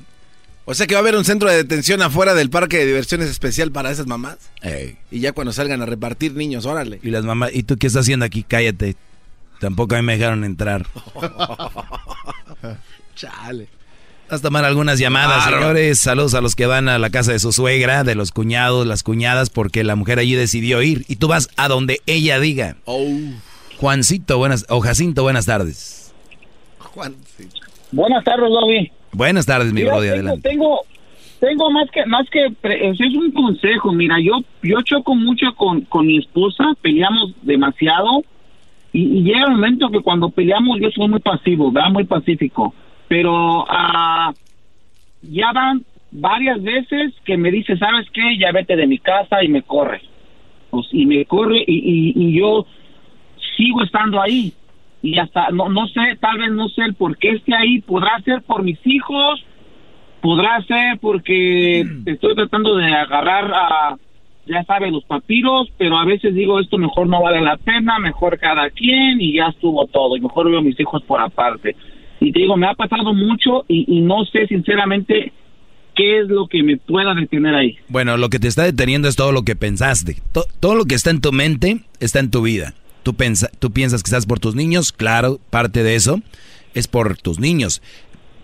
O 0.65 0.75
sea 0.75 0.87
que 0.87 0.95
va 0.95 1.01
a 1.01 1.03
haber 1.03 1.17
un 1.17 1.25
centro 1.25 1.51
de 1.51 1.57
detención 1.57 2.03
afuera 2.03 2.35
del 2.35 2.49
parque 2.51 2.79
de 2.79 2.87
diversiones 2.87 3.29
especial 3.29 3.73
para 3.73 3.91
esas 3.91 4.07
mamás. 4.07 4.37
Ey. 4.63 4.97
Y 5.11 5.21
ya 5.21 5.33
cuando 5.33 5.53
salgan 5.53 5.83
a 5.83 5.87
repartir 5.87 6.35
niños, 6.35 6.67
órale. 6.67 7.01
Y 7.03 7.11
las 7.11 7.25
mamás, 7.25 7.51
¿y 7.53 7.65
tú 7.65 7.77
qué 7.77 7.89
estás 7.89 8.03
haciendo 8.03 8.25
aquí? 8.25 8.43
Cállate. 8.45 8.97
Tampoco 9.61 9.95
a 9.95 9.99
mí 9.99 10.05
me 10.05 10.17
dejaron 10.17 10.45
entrar. 10.45 10.87
Chale. 13.17 13.69
Vas 14.31 14.41
a 14.41 14.43
tomar 14.43 14.65
algunas 14.65 14.99
llamadas, 14.99 15.43
Claro. 15.47 15.59
señores. 15.59 15.99
Saludos 15.99 16.35
a 16.35 16.41
los 16.41 16.55
que 16.55 16.67
van 16.67 16.89
a 16.89 16.99
la 16.99 17.11
casa 17.11 17.33
de 17.33 17.39
su 17.39 17.53
suegra, 17.53 18.03
de 18.05 18.15
los 18.15 18.33
cuñados, 18.33 18.87
las 18.87 19.03
cuñadas, 19.03 19.51
porque 19.51 19.85
la 19.85 19.97
mujer 19.97 20.19
allí 20.19 20.35
decidió 20.35 20.81
ir. 20.83 21.05
Y 21.09 21.17
tú 21.17 21.29
vas 21.29 21.49
a 21.57 21.69
donde 21.69 22.01
ella 22.07 22.41
diga. 22.41 22.77
Oh. 22.87 23.07
Juancito, 23.79 24.39
buenas, 24.39 24.65
o 24.69 24.81
Jacinto, 24.81 25.23
buenas 25.23 25.47
tardes. 25.47 26.13
Juan, 26.79 27.15
sí. 27.37 27.49
Buenas 27.91 28.25
tardes, 28.25 28.49
Bobby. 28.49 28.91
Buenas 29.13 29.47
tardes, 29.47 29.73
mi 29.73 29.85
brother, 29.85 30.15
adelante. 30.15 30.49
tengo, 30.49 30.81
tengo 31.39 31.71
más 31.71 31.91
que 31.91 32.07
más 32.07 32.29
que 32.31 32.47
es 32.47 33.15
un 33.15 33.31
consejo. 33.33 33.93
Mira, 33.93 34.17
yo 34.21 34.41
yo 34.63 34.81
choco 34.83 35.15
mucho 35.15 35.55
con, 35.55 35.83
con 35.83 36.07
mi 36.07 36.19
esposa, 36.19 36.65
peleamos 36.81 37.35
demasiado 37.43 38.25
y, 38.93 39.19
y 39.19 39.23
llega 39.23 39.45
el 39.45 39.53
momento 39.53 39.91
que 39.91 40.01
cuando 40.01 40.31
peleamos 40.31 40.81
yo 40.81 40.91
soy 40.91 41.09
muy 41.09 41.21
pasivo, 41.21 41.71
¿verdad? 41.71 41.91
Muy 41.91 42.05
pacífico. 42.05 42.75
Pero 43.09 43.67
ah, 43.69 44.33
ya 45.23 45.53
van 45.53 45.85
varias 46.11 46.63
veces 46.63 47.13
que 47.25 47.37
me 47.37 47.51
dice, 47.51 47.77
¿sabes 47.77 48.07
qué? 48.13 48.39
Ya 48.39 48.51
vete 48.53 48.77
de 48.77 48.87
mi 48.87 48.99
casa 48.99 49.45
y 49.45 49.49
me 49.49 49.63
corre. 49.63 50.01
Pues, 50.71 50.87
y 50.93 51.05
me 51.05 51.25
corre 51.27 51.63
y, 51.67 51.75
y, 51.75 52.13
y 52.17 52.39
yo 52.39 52.67
sigo 53.57 53.83
estando 53.83 54.21
ahí. 54.21 54.55
Y 55.03 55.19
hasta, 55.19 55.51
no, 55.51 55.69
no 55.69 55.89
sé, 55.89 56.17
tal 56.21 56.39
vez 56.39 56.53
no 56.53 56.69
sé 56.69 56.83
el 56.83 56.95
por 56.95 57.17
qué 57.19 57.31
esté 57.31 57.55
ahí. 57.55 57.81
Podrá 57.81 58.21
ser 58.25 58.43
por 58.43 58.63
mis 58.63 58.79
hijos, 58.85 59.45
podrá 60.21 60.63
ser 60.63 60.99
porque 61.01 61.85
estoy 62.07 62.35
tratando 62.37 62.77
de 62.77 62.87
agarrar 62.87 63.53
a, 63.53 63.97
ya 64.47 64.63
sabe, 64.65 64.91
los 64.91 65.05
papiros, 65.05 65.69
pero 65.77 65.99
a 65.99 66.05
veces 66.05 66.35
digo, 66.35 66.61
esto 66.61 66.79
mejor 66.79 67.09
no 67.09 67.21
vale 67.23 67.41
la 67.41 67.57
pena, 67.57 67.99
mejor 67.99 68.39
cada 68.39 68.71
quien 68.71 69.21
y 69.21 69.35
ya 69.35 69.47
estuvo 69.47 69.87
todo. 69.87 70.17
Y 70.17 70.21
mejor 70.21 70.49
veo 70.49 70.61
a 70.61 70.63
mis 70.63 70.79
hijos 70.79 71.03
por 71.03 71.21
aparte. 71.21 71.75
Y 72.21 72.31
te 72.31 72.39
digo, 72.41 72.57
me 72.57 72.69
ha 72.69 72.75
pasado 72.75 73.13
mucho 73.13 73.65
y, 73.67 73.85
y 73.89 74.01
no 74.03 74.25
sé 74.27 74.47
sinceramente 74.47 75.33
qué 75.97 76.21
es 76.21 76.29
lo 76.29 76.47
que 76.47 76.63
me 76.63 76.77
pueda 76.77 77.13
detener 77.15 77.55
ahí. 77.55 77.77
Bueno, 77.89 78.17
lo 78.17 78.29
que 78.29 78.39
te 78.39 78.47
está 78.49 78.63
deteniendo 78.63 79.09
es 79.09 79.17
todo 79.17 79.33
lo 79.33 79.43
que 79.43 79.57
pensaste. 79.57 80.17
To- 80.33 80.47
todo 80.61 80.77
lo 80.77 80.85
que 80.85 80.95
está 80.95 81.11
en 81.11 81.21
tu 81.21 81.33
mente 81.33 81.81
está 81.99 82.21
en 82.21 82.31
tu 82.31 82.43
vida. 82.43 82.75
Tú, 83.03 83.17
tú 83.59 83.73
piensas 83.73 84.03
que 84.03 84.09
estás 84.09 84.27
por 84.27 84.39
tus 84.39 84.55
niños, 84.55 84.93
claro, 84.93 85.41
parte 85.51 85.83
de 85.83 85.95
eso 85.95 86.21
es 86.75 86.89
por 86.89 87.17
tus 87.17 87.39
niños. 87.39 87.83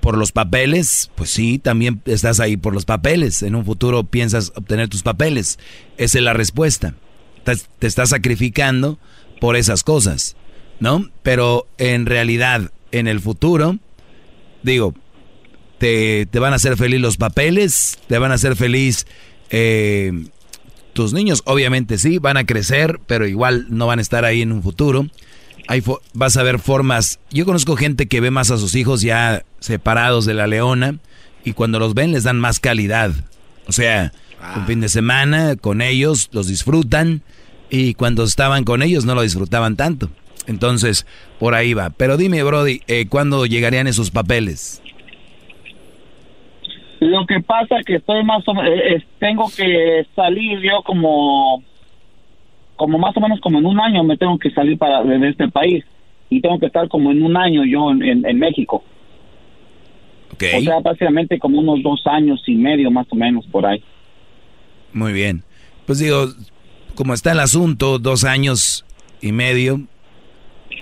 Por 0.00 0.16
los 0.16 0.32
papeles, 0.32 1.10
pues 1.16 1.30
sí, 1.30 1.58
también 1.58 2.00
estás 2.06 2.40
ahí 2.40 2.56
por 2.56 2.72
los 2.72 2.84
papeles. 2.84 3.42
En 3.42 3.54
un 3.54 3.64
futuro 3.64 4.04
piensas 4.04 4.52
obtener 4.54 4.88
tus 4.88 5.02
papeles. 5.02 5.58
Esa 5.96 6.18
es 6.18 6.24
la 6.24 6.32
respuesta. 6.32 6.94
Te, 7.44 7.56
te 7.78 7.86
estás 7.86 8.10
sacrificando 8.10 8.98
por 9.40 9.56
esas 9.56 9.82
cosas, 9.82 10.36
¿no? 10.80 11.08
Pero 11.22 11.66
en 11.78 12.06
realidad, 12.06 12.70
en 12.92 13.08
el 13.08 13.20
futuro, 13.20 13.78
digo, 14.62 14.94
te, 15.78 16.26
te 16.26 16.38
van 16.38 16.52
a 16.52 16.56
hacer 16.56 16.76
feliz 16.76 17.00
los 17.00 17.16
papeles, 17.16 17.98
te 18.08 18.18
van 18.18 18.32
a 18.32 18.34
hacer 18.34 18.56
feliz 18.56 19.06
eh, 19.50 20.12
tus 20.98 21.12
niños, 21.12 21.42
obviamente 21.44 21.96
sí, 21.96 22.18
van 22.18 22.36
a 22.36 22.44
crecer, 22.44 22.98
pero 23.06 23.24
igual 23.24 23.66
no 23.68 23.86
van 23.86 24.00
a 24.00 24.02
estar 24.02 24.24
ahí 24.24 24.42
en 24.42 24.50
un 24.50 24.64
futuro. 24.64 25.06
Vas 26.12 26.36
a 26.36 26.42
ver 26.42 26.58
formas. 26.58 27.20
Yo 27.30 27.44
conozco 27.44 27.76
gente 27.76 28.08
que 28.08 28.20
ve 28.20 28.32
más 28.32 28.50
a 28.50 28.58
sus 28.58 28.74
hijos 28.74 29.00
ya 29.00 29.44
separados 29.60 30.26
de 30.26 30.34
la 30.34 30.48
leona, 30.48 30.96
y 31.44 31.52
cuando 31.52 31.78
los 31.78 31.94
ven 31.94 32.10
les 32.10 32.24
dan 32.24 32.40
más 32.40 32.58
calidad. 32.58 33.12
O 33.68 33.72
sea, 33.72 34.12
un 34.56 34.66
fin 34.66 34.80
de 34.80 34.88
semana 34.88 35.54
con 35.54 35.82
ellos 35.82 36.30
los 36.32 36.48
disfrutan 36.48 37.22
y 37.70 37.94
cuando 37.94 38.24
estaban 38.24 38.64
con 38.64 38.82
ellos 38.82 39.04
no 39.04 39.14
lo 39.14 39.22
disfrutaban 39.22 39.76
tanto. 39.76 40.10
Entonces, 40.48 41.06
por 41.38 41.54
ahí 41.54 41.74
va. 41.74 41.90
Pero 41.90 42.16
dime, 42.16 42.42
Brody, 42.42 42.82
eh, 42.88 43.06
¿cuándo 43.08 43.46
llegarían 43.46 43.86
esos 43.86 44.10
papeles? 44.10 44.82
Lo 47.00 47.26
que 47.26 47.40
pasa 47.40 47.78
es 47.78 47.86
que 47.86 47.96
estoy 47.96 48.24
más 48.24 48.46
o 48.48 48.54
menos, 48.54 48.72
eh, 48.72 49.04
tengo 49.18 49.46
que 49.56 50.06
salir 50.16 50.60
yo 50.60 50.82
como, 50.84 51.62
como 52.76 52.98
más 52.98 53.16
o 53.16 53.20
menos 53.20 53.40
como 53.40 53.58
en 53.58 53.66
un 53.66 53.80
año 53.80 54.02
me 54.02 54.16
tengo 54.16 54.38
que 54.38 54.50
salir 54.50 54.76
para 54.78 55.02
de 55.02 55.28
este 55.28 55.48
país 55.48 55.84
y 56.30 56.40
tengo 56.40 56.58
que 56.58 56.66
estar 56.66 56.88
como 56.88 57.10
en 57.12 57.22
un 57.22 57.36
año 57.36 57.64
yo 57.64 57.90
en, 57.92 58.26
en, 58.26 58.38
México. 58.38 58.82
O 60.32 60.60
sea, 60.60 60.80
básicamente 60.80 61.38
como 61.38 61.58
unos 61.58 61.82
dos 61.82 62.02
años 62.06 62.42
y 62.46 62.54
medio 62.54 62.90
más 62.90 63.06
o 63.10 63.16
menos 63.16 63.46
por 63.46 63.66
ahí. 63.66 63.82
Muy 64.92 65.12
bien. 65.12 65.42
Pues 65.86 65.98
digo, 65.98 66.26
como 66.94 67.14
está 67.14 67.32
el 67.32 67.40
asunto, 67.40 67.98
dos 67.98 68.24
años 68.24 68.84
y 69.20 69.32
medio, 69.32 69.80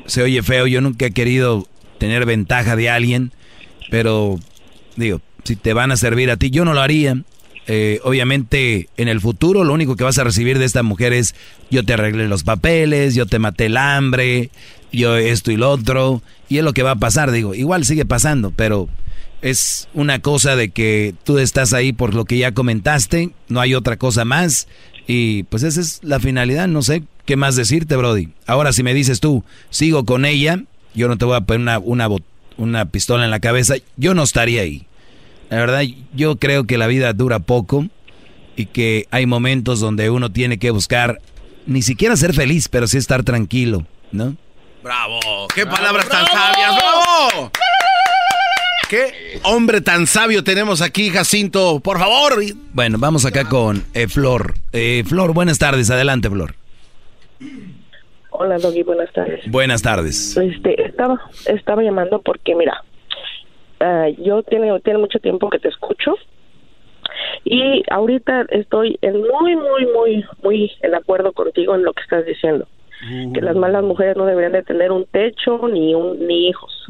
se 0.06 0.22
oye 0.22 0.42
feo, 0.42 0.66
yo 0.66 0.80
nunca 0.80 1.06
he 1.06 1.10
querido 1.12 1.64
tener 1.98 2.26
ventaja 2.26 2.76
de 2.76 2.90
alguien, 2.90 3.32
pero 3.90 4.36
digo, 4.96 5.20
si 5.46 5.56
te 5.56 5.72
van 5.72 5.92
a 5.92 5.96
servir 5.96 6.30
a 6.30 6.36
ti, 6.36 6.50
yo 6.50 6.64
no 6.64 6.74
lo 6.74 6.80
haría. 6.80 7.22
Eh, 7.68 8.00
obviamente 8.04 8.88
en 8.96 9.08
el 9.08 9.20
futuro 9.20 9.64
lo 9.64 9.72
único 9.72 9.96
que 9.96 10.04
vas 10.04 10.18
a 10.18 10.24
recibir 10.24 10.60
de 10.60 10.64
esta 10.64 10.84
mujer 10.84 11.12
es 11.12 11.34
yo 11.68 11.84
te 11.84 11.94
arreglé 11.94 12.28
los 12.28 12.44
papeles, 12.44 13.16
yo 13.16 13.26
te 13.26 13.40
maté 13.40 13.66
el 13.66 13.76
hambre, 13.76 14.50
yo 14.92 15.16
esto 15.16 15.50
y 15.50 15.56
lo 15.56 15.70
otro, 15.70 16.22
y 16.48 16.58
es 16.58 16.64
lo 16.64 16.72
que 16.72 16.84
va 16.84 16.92
a 16.92 16.96
pasar, 16.96 17.32
digo, 17.32 17.54
igual 17.54 17.84
sigue 17.84 18.04
pasando, 18.04 18.52
pero 18.54 18.88
es 19.42 19.88
una 19.94 20.20
cosa 20.20 20.54
de 20.54 20.70
que 20.70 21.14
tú 21.24 21.38
estás 21.38 21.72
ahí 21.72 21.92
por 21.92 22.14
lo 22.14 22.24
que 22.24 22.38
ya 22.38 22.52
comentaste, 22.52 23.30
no 23.48 23.60
hay 23.60 23.74
otra 23.74 23.96
cosa 23.96 24.24
más, 24.24 24.68
y 25.08 25.42
pues 25.44 25.64
esa 25.64 25.80
es 25.80 26.00
la 26.02 26.20
finalidad, 26.20 26.68
no 26.68 26.82
sé 26.82 27.02
qué 27.24 27.36
más 27.36 27.56
decirte, 27.56 27.96
Brody. 27.96 28.28
Ahora 28.46 28.72
si 28.72 28.82
me 28.82 28.94
dices 28.94 29.20
tú, 29.20 29.44
sigo 29.70 30.04
con 30.04 30.24
ella, 30.24 30.62
yo 30.94 31.08
no 31.08 31.18
te 31.18 31.24
voy 31.24 31.36
a 31.36 31.40
poner 31.40 31.60
una, 31.60 31.78
una, 31.80 32.08
una 32.56 32.84
pistola 32.86 33.24
en 33.24 33.30
la 33.30 33.40
cabeza, 33.40 33.74
yo 33.96 34.14
no 34.14 34.22
estaría 34.22 34.62
ahí. 34.62 34.86
La 35.50 35.58
verdad, 35.58 35.82
yo 36.14 36.36
creo 36.36 36.64
que 36.64 36.78
la 36.78 36.86
vida 36.86 37.12
dura 37.12 37.38
poco 37.38 37.86
y 38.56 38.66
que 38.66 39.06
hay 39.10 39.26
momentos 39.26 39.80
donde 39.80 40.10
uno 40.10 40.32
tiene 40.32 40.58
que 40.58 40.70
buscar 40.70 41.20
ni 41.66 41.82
siquiera 41.82 42.16
ser 42.16 42.32
feliz, 42.32 42.68
pero 42.68 42.86
sí 42.86 42.96
estar 42.96 43.22
tranquilo, 43.22 43.86
¿no? 44.12 44.36
¡Bravo! 44.82 45.18
¡Qué 45.54 45.66
palabras 45.66 46.08
tan 46.08 46.26
sabias! 46.26 46.76
¡Bravo! 46.76 47.50
¿Qué 48.88 49.40
hombre 49.42 49.80
tan 49.80 50.06
sabio 50.06 50.44
tenemos 50.44 50.80
aquí, 50.80 51.10
Jacinto? 51.10 51.80
Por 51.80 51.98
favor. 51.98 52.34
Bueno, 52.72 52.98
vamos 53.00 53.24
acá 53.24 53.48
con 53.48 53.84
eh, 53.94 54.06
Flor. 54.06 54.54
Eh, 54.72 55.02
Flor, 55.04 55.34
buenas 55.34 55.58
tardes. 55.58 55.90
Adelante, 55.90 56.30
Flor. 56.30 56.54
Hola, 58.30 58.58
Doggy. 58.58 58.84
Buenas 58.84 59.12
tardes. 59.12 59.40
Buenas 59.50 59.82
tardes. 59.82 60.36
Este, 60.36 60.80
estaba, 60.84 61.20
estaba 61.46 61.82
llamando 61.82 62.22
porque, 62.22 62.54
mira, 62.54 62.84
Ah, 63.80 64.08
yo 64.18 64.42
tiene, 64.42 64.78
tiene 64.80 64.98
mucho 64.98 65.18
tiempo 65.18 65.50
que 65.50 65.58
te 65.58 65.68
escucho 65.68 66.14
y 67.44 67.82
ahorita 67.90 68.46
estoy 68.50 68.98
en 69.02 69.20
muy, 69.20 69.56
muy, 69.56 69.86
muy, 69.86 70.24
muy 70.42 70.72
en 70.82 70.94
acuerdo 70.94 71.32
contigo 71.32 71.74
en 71.74 71.84
lo 71.84 71.92
que 71.92 72.02
estás 72.02 72.26
diciendo. 72.26 72.66
Que 73.34 73.42
las 73.42 73.54
malas 73.54 73.84
mujeres 73.84 74.16
no 74.16 74.24
deberían 74.24 74.52
de 74.52 74.62
tener 74.62 74.90
un 74.90 75.04
techo 75.04 75.68
ni, 75.68 75.94
un, 75.94 76.26
ni 76.26 76.48
hijos. 76.48 76.86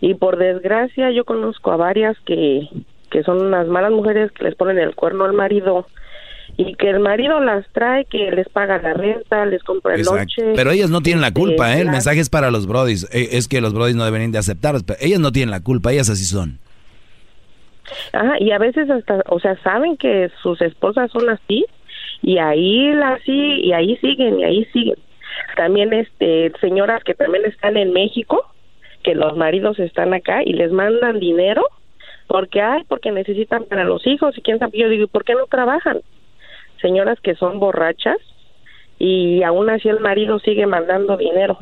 Y 0.00 0.14
por 0.14 0.38
desgracia 0.38 1.10
yo 1.10 1.24
conozco 1.24 1.70
a 1.70 1.76
varias 1.76 2.18
que, 2.20 2.68
que 3.10 3.22
son 3.22 3.40
unas 3.40 3.68
malas 3.68 3.92
mujeres 3.92 4.32
que 4.32 4.44
les 4.44 4.54
ponen 4.54 4.78
el 4.78 4.94
cuerno 4.94 5.24
al 5.24 5.34
marido 5.34 5.86
y 6.56 6.74
que 6.74 6.90
el 6.90 7.00
marido 7.00 7.40
las 7.40 7.66
trae, 7.72 8.04
que 8.04 8.30
les 8.30 8.48
paga 8.48 8.78
la 8.78 8.94
renta, 8.94 9.44
les 9.46 9.62
compra 9.62 9.94
el 9.94 10.02
noche. 10.02 10.52
Pero 10.54 10.70
ellas 10.70 10.90
no 10.90 11.00
tienen 11.00 11.20
la 11.20 11.32
culpa, 11.32 11.76
¿eh? 11.76 11.80
El 11.80 11.90
mensaje 11.90 12.20
es 12.20 12.30
para 12.30 12.50
los 12.50 12.66
brodis. 12.66 13.04
Eh, 13.12 13.30
es 13.32 13.48
que 13.48 13.60
los 13.60 13.72
brodis 13.72 13.96
no 13.96 14.04
deberían 14.04 14.32
de 14.32 14.38
aceptar, 14.38 14.76
pero 14.86 14.98
ellas 15.00 15.20
no 15.20 15.32
tienen 15.32 15.50
la 15.50 15.60
culpa, 15.60 15.92
ellas 15.92 16.10
así 16.10 16.24
son. 16.24 16.58
Ajá, 18.12 18.36
y 18.40 18.50
a 18.52 18.58
veces 18.58 18.88
hasta, 18.90 19.22
o 19.28 19.40
sea, 19.40 19.56
saben 19.62 19.96
que 19.96 20.30
sus 20.42 20.60
esposas 20.60 21.10
son 21.10 21.28
así 21.28 21.66
y 22.22 22.38
ahí 22.38 22.92
la 22.94 23.18
sí 23.24 23.60
y 23.62 23.72
ahí 23.72 23.96
siguen 23.96 24.40
y 24.40 24.44
ahí 24.44 24.64
siguen. 24.72 24.96
También 25.56 25.92
este 25.92 26.52
señoras 26.60 27.02
que 27.04 27.14
también 27.14 27.44
están 27.44 27.76
en 27.76 27.92
México, 27.92 28.46
que 29.02 29.14
los 29.14 29.36
maridos 29.36 29.78
están 29.78 30.14
acá 30.14 30.42
y 30.44 30.52
les 30.54 30.72
mandan 30.72 31.20
dinero 31.20 31.62
porque 32.26 32.62
hay 32.62 32.84
porque 32.84 33.10
necesitan 33.10 33.64
para 33.64 33.84
los 33.84 34.06
hijos 34.06 34.36
y 34.38 34.40
quién 34.40 34.58
sabe 34.58 34.78
yo 34.78 34.88
digo, 34.88 35.06
¿por 35.08 35.24
qué 35.24 35.34
no 35.34 35.46
trabajan? 35.46 36.00
Señoras 36.84 37.18
que 37.20 37.34
son 37.34 37.58
borrachas 37.58 38.18
y 38.98 39.42
aún 39.42 39.70
así 39.70 39.88
el 39.88 40.00
marido 40.00 40.38
sigue 40.38 40.66
mandando 40.66 41.16
dinero. 41.16 41.58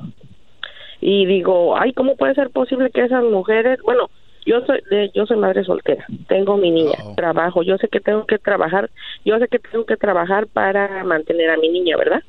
Y 1.00 1.26
digo, 1.26 1.76
ay, 1.76 1.92
¿cómo 1.92 2.16
puede 2.16 2.34
ser 2.34 2.50
posible 2.50 2.90
que 2.90 3.04
esas 3.04 3.22
mujeres, 3.24 3.80
bueno, 3.82 4.10
yo 4.44 4.64
soy 4.66 4.80
yo 5.14 5.26
soy 5.26 5.36
madre 5.36 5.62
soltera, 5.64 6.04
tengo 6.26 6.56
mi 6.56 6.72
niña, 6.72 6.98
trabajo, 7.16 7.62
yo 7.62 7.78
sé 7.78 7.86
que 7.86 8.00
tengo 8.00 8.26
que 8.26 8.38
trabajar, 8.38 8.90
yo 9.24 9.38
sé 9.38 9.46
que 9.46 9.60
tengo 9.60 9.86
que 9.86 9.96
trabajar 9.96 10.48
para 10.48 11.04
mantener 11.04 11.50
a 11.50 11.56
mi 11.56 11.68
niña, 11.68 11.96
¿verdad? 11.96 12.22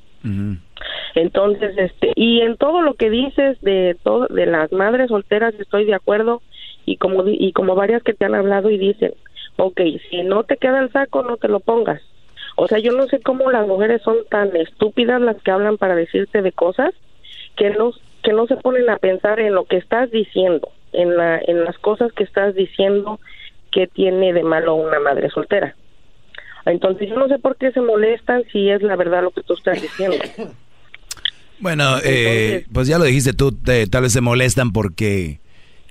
Entonces, 1.16 1.76
este, 1.78 2.14
y 2.16 2.42
en 2.42 2.58
todo 2.58 2.82
lo 2.82 2.94
que 2.94 3.10
dices 3.10 3.60
de 3.62 3.98
todo 4.04 4.28
de 4.28 4.46
las 4.46 4.72
madres 4.72 5.10
solteras 5.10 5.56
estoy 5.56 5.86
de 5.86 5.96
acuerdo 5.96 6.42
y 6.86 6.98
como 6.98 7.24
y 7.26 7.52
como 7.54 7.76
varias 7.76 8.04
que 8.04 8.14
te 8.14 8.26
han 8.26 8.36
hablado 8.36 8.70
y 8.70 8.78
dicen, 8.78 9.14
ok, 9.58 9.82
si 10.10 10.24
no 10.24 10.44
te 10.44 10.58
queda 10.58 10.80
el 10.80 10.92
saco 10.92 11.24
no 11.24 11.38
te 11.38 11.48
lo 11.48 11.60
pongas, 11.60 12.02
o 12.56 12.68
sea, 12.68 12.80
yo 12.80 12.92
no 12.92 13.08
sé 13.08 13.20
cómo 13.22 13.52
las 13.52 13.68
mujeres 13.68 14.02
son 14.04 14.18
tan 14.30 14.56
estúpidas 14.56 15.22
las 15.22 15.42
que 15.42 15.52
hablan 15.52 15.78
para 15.78 15.96
decirte 15.96 16.42
de 16.42 16.52
cosas 16.52 16.94
que 17.56 17.70
no 17.72 17.92
que 18.24 18.32
no 18.32 18.48
se 18.48 18.56
ponen 18.56 18.90
a 18.90 18.98
pensar 18.98 19.40
en 19.40 19.54
lo 19.54 19.66
que 19.66 19.78
estás 19.78 20.10
diciendo, 20.12 20.70
en 20.94 21.18
la 21.18 21.40
en 21.40 21.64
las 21.66 21.78
cosas 21.78 22.12
que 22.14 22.24
estás 22.24 22.56
diciendo 22.56 23.20
que 23.72 23.88
tiene 23.88 24.34
de 24.34 24.44
malo 24.44 24.76
una 24.76 25.00
madre 25.00 25.30
soltera. 25.30 25.76
Entonces 26.66 27.10
yo 27.10 27.16
no 27.16 27.28
sé 27.28 27.40
por 27.40 27.58
qué 27.58 27.72
se 27.72 27.82
molestan 27.82 28.44
si 28.52 28.70
es 28.70 28.82
la 28.82 28.96
verdad 28.96 29.24
lo 29.24 29.32
que 29.32 29.42
tú 29.42 29.54
estás 29.54 29.82
diciendo. 29.82 30.18
Bueno, 31.60 31.96
eh, 32.04 32.66
pues 32.74 32.90
ya 32.90 32.98
lo 32.98 33.06
dijiste 33.06 33.32
tú, 33.32 33.54
tal 33.54 34.02
vez 34.02 34.12
se 34.12 34.20
molestan 34.20 34.74
porque 34.74 35.40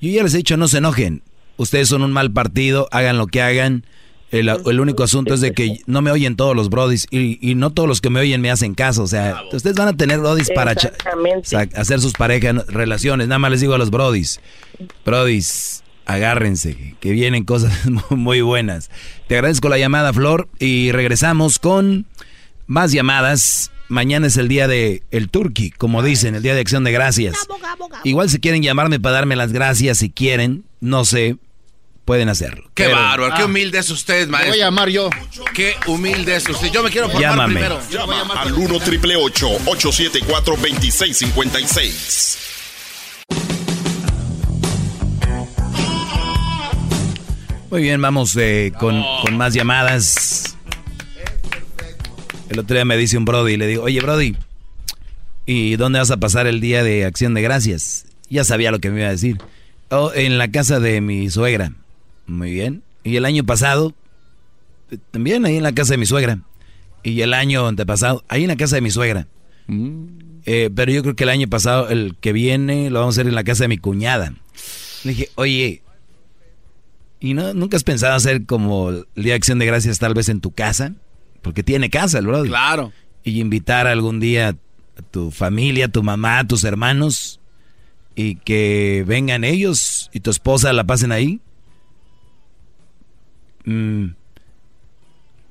yo 0.03 0.11
ya 0.11 0.23
les 0.23 0.35
he 0.35 0.39
dicho 0.39 0.59
no 0.59 0.69
se 0.69 0.79
enojen. 0.79 1.23
Ustedes 1.57 1.89
son 1.89 2.03
un 2.03 2.13
mal 2.13 2.31
partido, 2.31 2.89
hagan 2.91 3.17
lo 3.17 3.27
que 3.27 3.41
hagan 3.41 3.87
el, 4.33 4.81
único 4.81 5.03
asunto 5.03 5.35
es 5.35 5.43
de 5.43 5.53
que 5.53 5.81
no 5.87 6.01
me 6.01 6.11
oyen 6.11 6.37
todos 6.37 6.57
los 6.57 6.71
brodis 6.71 7.07
y, 7.11 7.55
no 7.55 7.71
todos 7.71 7.87
los 7.87 8.01
que 8.01 8.09
me 8.09 8.21
oyen 8.21 8.41
me 8.41 8.51
hacen 8.51 8.75
caso. 8.75 9.03
O 9.03 9.07
sea, 9.07 9.43
ustedes 9.53 9.77
van 9.77 9.89
a 9.89 9.97
tener 9.97 10.21
brodis 10.21 10.51
para 10.55 10.73
hacer 10.73 12.01
sus 12.01 12.15
parejas, 12.15 12.67
relaciones. 12.67 13.29
Nada 13.29 13.39
más 13.39 13.51
les 13.51 13.61
digo 13.61 13.75
a 13.75 13.79
los 13.79 13.91
brodis, 13.91 14.41
brodis, 15.05 15.83
agárrense, 16.07 16.97
que 16.99 17.11
vienen 17.11 17.45
cosas 17.45 17.73
muy 18.11 18.41
buenas. 18.41 18.91
Te 19.29 19.35
agradezco 19.35 19.69
la 19.69 19.79
llamada, 19.79 20.15
Flor, 20.15 20.49
y 20.59 20.93
regresamos 20.93 21.59
con 21.59 22.07
más 22.67 22.93
llamadas. 22.93 23.71
Mañana 23.89 24.29
es 24.29 24.39
el 24.39 24.49
día 24.49 24.67
de 24.67 25.03
el 25.11 25.29
Turkey, 25.29 25.71
como 25.73 26.03
dicen, 26.03 26.35
el 26.35 26.43
día 26.43 26.55
de 26.55 26.63
acción 26.63 26.85
de 26.85 26.93
gracias. 26.93 27.37
Igual 28.03 28.31
si 28.31 28.39
quieren 28.39 28.63
llamarme 28.63 28.99
para 28.99 29.17
darme 29.17 29.37
las 29.37 29.53
gracias, 29.53 29.99
si 29.99 30.09
quieren, 30.09 30.65
no 30.81 31.05
sé, 31.05 31.37
pueden 32.05 32.29
hacerlo. 32.29 32.71
Qué 32.75 32.89
bárbaro, 32.89 33.35
qué 33.35 33.43
ah. 33.43 33.47
humilde 33.47 33.79
es 33.79 33.91
usted, 33.91 34.29
maestro. 34.29 34.53
voy 34.53 34.61
a 34.61 34.65
llamar 34.67 34.89
yo. 34.89 35.11
Qué 35.55 35.75
humilde 35.87 36.37
es 36.37 36.49
usted. 36.49 36.71
Yo 36.71 36.83
me 36.83 36.91
quiero 36.91 37.09
formar 37.09 37.31
Llámame. 37.31 37.55
primero. 37.55 37.81
Llama 37.91 38.23
al 38.41 38.53
1 38.53 38.81
triple 38.81 39.17
874 39.17 40.57
2656. 40.57 42.39
Muy 47.71 47.83
bien, 47.83 48.03
vamos 48.03 48.37
eh, 48.37 48.73
con, 48.79 49.03
con, 49.25 49.39
más 49.39 49.55
llamadas. 49.55 50.59
El 52.51 52.59
otro 52.59 52.75
día 52.75 52.85
me 52.85 52.99
dice 52.99 53.17
un 53.17 53.25
Brody 53.25 53.55
y 53.55 53.57
le 53.57 53.67
digo, 53.67 53.85
oye 53.85 53.99
Brody, 54.03 54.37
¿y 55.47 55.77
dónde 55.77 55.99
vas 55.99 56.11
a 56.11 56.19
pasar 56.19 56.47
el 56.47 56.61
día 56.61 56.85
de 56.85 57.07
acción 57.07 57.33
de 57.33 57.41
gracias? 57.41 58.05
Ya 58.29 58.45
sabía 58.45 58.71
lo 58.71 58.79
que 58.79 58.91
me 58.91 59.01
iba 59.01 59.09
a 59.09 59.13
decir. 59.13 59.39
Oh, 59.89 60.13
en 60.15 60.37
la 60.37 60.51
casa 60.51 60.81
de 60.81 61.01
mi 61.01 61.31
suegra. 61.31 61.73
Muy 62.33 62.51
bien. 62.51 62.83
Y 63.05 63.17
el 63.17 63.25
año 63.27 63.45
pasado, 63.45 63.95
también 65.11 65.45
ahí 65.45 65.57
en 65.57 65.63
la 65.63 65.73
casa 65.73 65.95
de 65.95 65.99
mi 65.99 66.07
suegra. 66.07 66.39
Y 67.03 67.21
el 67.21 67.35
año 67.35 67.67
antepasado, 67.67 68.25
ahí 68.29 68.43
en 68.43 68.49
la 68.49 68.57
casa 68.57 68.77
de 68.77 68.81
mi 68.81 68.91
suegra. 68.91 69.29
Mm. 69.67 70.07
Eh, 70.47 70.71
pero 70.75 70.91
yo 70.91 71.03
creo 71.03 71.15
que 71.15 71.25
el 71.25 71.31
año 71.31 71.49
pasado, 71.49 71.89
el 71.91 72.17
que 72.21 72.33
viene, 72.33 72.91
lo 72.91 73.01
vamos 73.01 73.15
a 73.15 73.21
hacer 73.21 73.29
en 73.29 73.35
la 73.35 73.45
casa 73.45 73.65
de 73.65 73.69
mi 73.69 73.77
cuñada. 73.77 74.33
Le 75.05 75.11
dije, 75.11 75.29
oye, 75.35 75.83
¿y 77.21 77.35
no, 77.35 77.53
nunca 77.53 77.77
has 77.77 77.85
pensado 77.85 78.15
hacer 78.15 78.47
como 78.47 78.91
el 78.91 79.07
Día 79.15 79.33
de 79.33 79.35
Acción 79.35 79.59
de 79.59 79.67
Gracias 79.67 79.99
tal 79.99 80.15
vez 80.15 80.29
en 80.31 80.41
tu 80.41 80.53
casa? 80.53 80.95
Porque 81.43 81.63
tiene 81.63 81.91
casa 81.91 82.19
el 82.19 82.27
brother. 82.27 82.49
Claro. 82.49 82.93
Y 83.25 83.41
invitar 83.41 83.87
algún 83.87 84.21
día 84.21 84.49
a 84.97 85.03
tu 85.11 85.31
familia, 85.31 85.87
a 85.87 85.89
tu 85.89 86.03
mamá, 86.03 86.39
a 86.39 86.47
tus 86.47 86.65
hermanos 86.65 87.41
y 88.15 88.37
que 88.37 89.05
vengan 89.07 89.45
ellos 89.45 90.11
y 90.13 90.21
tu 90.21 90.31
esposa 90.31 90.73
la 90.73 90.85
pasen 90.85 91.13
ahí. 91.13 91.41
Mm, 93.65 94.15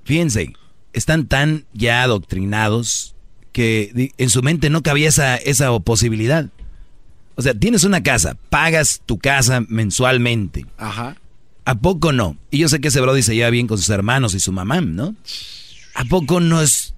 fíjense, 0.04 0.54
están 0.94 1.28
tan 1.28 1.66
ya 1.74 2.04
adoctrinados 2.04 3.16
que 3.52 4.12
en 4.18 4.30
su 4.30 4.42
mente 4.42 4.70
no 4.70 4.82
cabía 4.82 5.10
esa, 5.10 5.36
esa 5.36 5.78
posibilidad. 5.80 6.50
O 7.36 7.42
sea, 7.42 7.54
tienes 7.54 7.84
una 7.84 8.04
casa, 8.04 8.38
pagas 8.50 9.02
tu 9.06 9.18
casa 9.18 9.62
mensualmente. 9.68 10.66
Ajá. 10.78 11.18
¿A 11.66 11.76
poco 11.76 12.12
no? 12.12 12.38
Y 12.50 12.60
yo 12.60 12.70
sé 12.70 12.82
que 12.82 12.90
ese 12.90 13.02
Brody 13.02 13.22
se 13.22 13.36
lleva 13.36 13.50
bien 13.50 13.68
con 13.68 13.78
sus 13.78 13.90
hermanos 13.90 14.34
y 14.34 14.40
su 14.40 14.52
mamá, 14.52 14.82
¿no? 14.82 15.16
¿A 15.96 16.06
poco 16.06 16.40
no 16.40 16.62
es... 16.62 16.94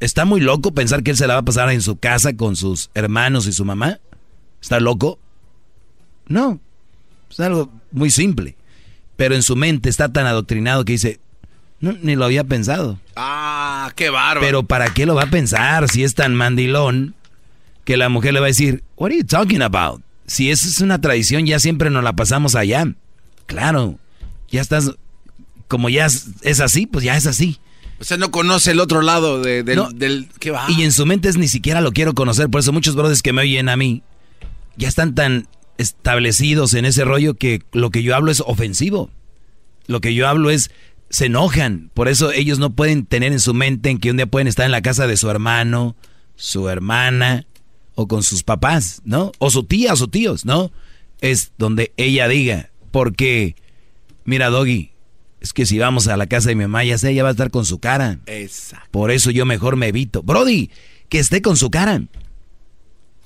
¿Está 0.00 0.24
muy 0.24 0.40
loco 0.40 0.72
pensar 0.72 1.02
que 1.02 1.12
él 1.12 1.16
se 1.16 1.26
la 1.26 1.34
va 1.34 1.40
a 1.40 1.44
pasar 1.44 1.70
en 1.70 1.82
su 1.82 1.96
casa 1.96 2.36
con 2.36 2.56
sus 2.56 2.90
hermanos 2.94 3.46
y 3.46 3.52
su 3.52 3.64
mamá? 3.64 4.00
¿Está 4.60 4.80
loco? 4.80 5.18
No. 6.26 6.60
Es 7.30 7.40
algo 7.40 7.70
muy 7.92 8.10
simple. 8.10 8.56
Pero 9.20 9.34
en 9.34 9.42
su 9.42 9.54
mente 9.54 9.90
está 9.90 10.10
tan 10.10 10.24
adoctrinado 10.24 10.86
que 10.86 10.92
dice, 10.92 11.20
no, 11.78 11.92
ni 12.00 12.16
lo 12.16 12.24
había 12.24 12.42
pensado. 12.44 12.98
Ah, 13.16 13.92
qué 13.94 14.08
bárbaro. 14.08 14.40
Pero 14.40 14.62
¿para 14.62 14.94
qué 14.94 15.04
lo 15.04 15.14
va 15.14 15.24
a 15.24 15.30
pensar 15.30 15.90
si 15.90 16.04
es 16.04 16.14
tan 16.14 16.34
mandilón 16.34 17.14
que 17.84 17.98
la 17.98 18.08
mujer 18.08 18.32
le 18.32 18.40
va 18.40 18.46
a 18.46 18.48
decir, 18.48 18.82
what 18.96 19.10
are 19.10 19.18
you 19.18 19.26
talking 19.26 19.60
about? 19.60 20.00
Si 20.26 20.50
es 20.50 20.80
una 20.80 21.02
tradición, 21.02 21.44
ya 21.44 21.60
siempre 21.60 21.90
nos 21.90 22.02
la 22.02 22.14
pasamos 22.14 22.54
allá. 22.54 22.86
Claro, 23.44 23.98
ya 24.48 24.62
estás, 24.62 24.92
como 25.68 25.90
ya 25.90 26.06
es, 26.06 26.60
así, 26.60 26.86
pues 26.86 27.04
ya 27.04 27.14
es 27.14 27.26
así. 27.26 27.58
O 28.00 28.04
sea, 28.04 28.16
no 28.16 28.30
conoce 28.30 28.70
el 28.70 28.80
otro 28.80 29.02
lado 29.02 29.42
de, 29.42 29.62
del... 29.62 30.30
¿Qué 30.38 30.50
va? 30.50 30.64
Y 30.70 30.82
en 30.82 30.92
su 30.92 31.04
mente 31.04 31.28
es 31.28 31.36
ni 31.36 31.48
siquiera 31.48 31.82
lo 31.82 31.92
quiero 31.92 32.14
conocer. 32.14 32.48
Por 32.48 32.60
eso 32.60 32.72
muchos 32.72 32.94
brothers 32.94 33.20
que 33.20 33.34
me 33.34 33.42
oyen 33.42 33.68
a 33.68 33.76
mí 33.76 34.02
ya 34.78 34.88
están 34.88 35.14
tan 35.14 35.46
establecidos 35.80 36.74
en 36.74 36.84
ese 36.84 37.04
rollo 37.04 37.34
que 37.34 37.62
lo 37.72 37.90
que 37.90 38.02
yo 38.02 38.14
hablo 38.14 38.30
es 38.30 38.40
ofensivo. 38.40 39.10
Lo 39.86 40.00
que 40.00 40.14
yo 40.14 40.28
hablo 40.28 40.50
es 40.50 40.70
se 41.08 41.26
enojan. 41.26 41.90
Por 41.94 42.08
eso 42.08 42.32
ellos 42.32 42.58
no 42.58 42.70
pueden 42.70 43.06
tener 43.06 43.32
en 43.32 43.40
su 43.40 43.54
mente 43.54 43.90
en 43.90 43.98
que 43.98 44.10
un 44.10 44.18
día 44.18 44.26
pueden 44.26 44.46
estar 44.46 44.66
en 44.66 44.72
la 44.72 44.82
casa 44.82 45.06
de 45.06 45.16
su 45.16 45.28
hermano, 45.30 45.96
su 46.36 46.68
hermana 46.68 47.46
o 47.94 48.06
con 48.06 48.22
sus 48.22 48.42
papás, 48.42 49.00
¿no? 49.04 49.32
O 49.38 49.50
su 49.50 49.64
tía 49.64 49.94
o 49.94 49.96
sus 49.96 50.10
tíos, 50.10 50.44
¿no? 50.44 50.70
Es 51.20 51.52
donde 51.58 51.92
ella 51.96 52.28
diga, 52.28 52.70
porque, 52.90 53.56
mira, 54.24 54.50
Doggy, 54.50 54.92
es 55.40 55.52
que 55.52 55.66
si 55.66 55.78
vamos 55.78 56.06
a 56.08 56.16
la 56.16 56.26
casa 56.26 56.50
de 56.50 56.54
mi 56.54 56.64
mamá, 56.64 56.84
ya 56.84 56.98
sé, 56.98 57.10
ella 57.10 57.22
va 57.22 57.30
a 57.30 57.32
estar 57.32 57.50
con 57.50 57.64
su 57.64 57.78
cara. 57.78 58.20
Exacto. 58.26 58.88
Por 58.90 59.10
eso 59.10 59.30
yo 59.30 59.46
mejor 59.46 59.76
me 59.76 59.88
evito. 59.88 60.22
Brody, 60.22 60.70
que 61.08 61.18
esté 61.18 61.42
con 61.42 61.56
su 61.56 61.70
cara. 61.70 62.02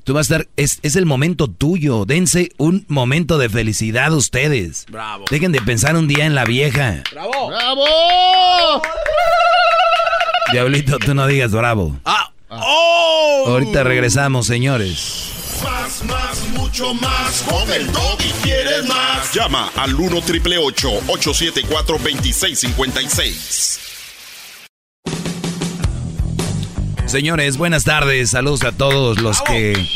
Tú 0.05 0.13
vas 0.13 0.31
a 0.31 0.37
estar, 0.37 0.49
es, 0.57 0.81
es, 0.83 0.97
el 0.97 1.07
momento 1.07 1.49
tuyo. 1.49 2.05
Dense 2.05 2.51
un 2.59 2.85
momento 2.89 3.39
de 3.39 3.49
felicidad 3.49 4.13
ustedes. 4.13 4.85
Bravo. 4.91 5.25
Dejen 5.31 5.51
de 5.51 5.63
pensar 5.63 5.97
un 5.97 6.07
día 6.07 6.27
en 6.27 6.35
la 6.35 6.45
vieja. 6.45 7.03
Bravo. 7.11 7.49
¡Bravo! 7.49 8.83
Diablito, 10.53 10.99
tú 10.99 11.15
no 11.15 11.27
digas 11.27 11.53
bravo. 11.53 11.99
Ah. 12.05 12.31
Oh. 12.51 13.45
Ahorita 13.49 13.83
regresamos, 13.83 14.47
señores. 14.47 15.31
Más, 15.65 16.05
más, 16.05 16.49
mucho 16.51 16.93
más. 16.95 17.43
Con 17.49 17.73
el 17.73 17.89
y 17.89 18.31
quieres 18.43 18.87
más. 18.87 19.33
Llama 19.33 19.71
al 19.75 19.95
1 19.95 20.21
triple 20.21 20.59
874 20.59 21.97
2656. 21.97 23.84
Señores, 27.15 27.59
buenas 27.59 27.85
tardes. 27.85 28.31
Saludos 28.31 28.65
a 28.65 28.73
todos 28.73 29.21
los 29.21 29.41
que 29.43 29.87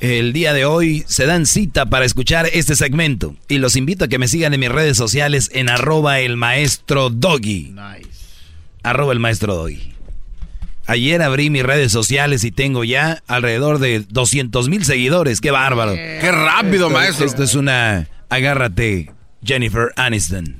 el 0.00 0.32
día 0.32 0.54
de 0.54 0.64
hoy 0.64 1.04
se 1.06 1.26
dan 1.26 1.44
cita 1.44 1.84
para 1.84 2.06
escuchar 2.06 2.48
este 2.50 2.76
segmento. 2.76 3.36
Y 3.46 3.58
los 3.58 3.76
invito 3.76 4.06
a 4.06 4.08
que 4.08 4.18
me 4.18 4.26
sigan 4.26 4.54
en 4.54 4.60
mis 4.60 4.72
redes 4.72 4.96
sociales 4.96 5.50
en 5.52 5.68
arroba 5.68 6.20
el 6.20 6.38
maestro 6.38 7.10
doggy. 7.10 7.74
Nice. 7.74 8.08
Arroba 8.82 9.12
el 9.12 9.20
maestro 9.20 9.54
doggy. 9.54 9.92
Ayer 10.86 11.20
abrí 11.20 11.50
mis 11.50 11.62
redes 11.62 11.92
sociales 11.92 12.42
y 12.42 12.52
tengo 12.52 12.84
ya 12.84 13.22
alrededor 13.26 13.78
de 13.78 14.06
200 14.08 14.70
mil 14.70 14.82
seguidores. 14.86 15.42
¡Qué 15.42 15.50
bárbaro! 15.50 15.92
¡Qué 15.92 16.32
rápido, 16.32 16.88
maestro! 16.88 17.26
Esto 17.26 17.42
es 17.42 17.54
una... 17.54 18.08
Agárrate, 18.30 19.12
Jennifer 19.44 19.92
Aniston. 19.96 20.56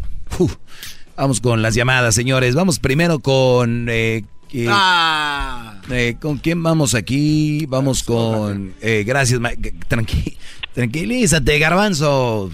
Vamos 1.17 1.41
con 1.41 1.63
las 1.63 1.75
llamadas, 1.75 2.15
señores. 2.15 2.55
Vamos 2.55 2.81
primero 2.81 3.19
con... 3.21 3.87
Eh, 3.89 4.25
ah. 4.69 5.81
Eh, 5.91 6.17
¿Con 6.21 6.39
quién 6.39 6.63
vamos 6.63 6.95
aquí? 6.95 7.67
Vamos 7.67 8.03
con... 8.03 8.75
Eh, 8.81 9.05
gracias, 9.07 9.41
tranqui 9.89 10.37
tranquilízate, 10.75 11.59
garbanzo. 11.59 12.51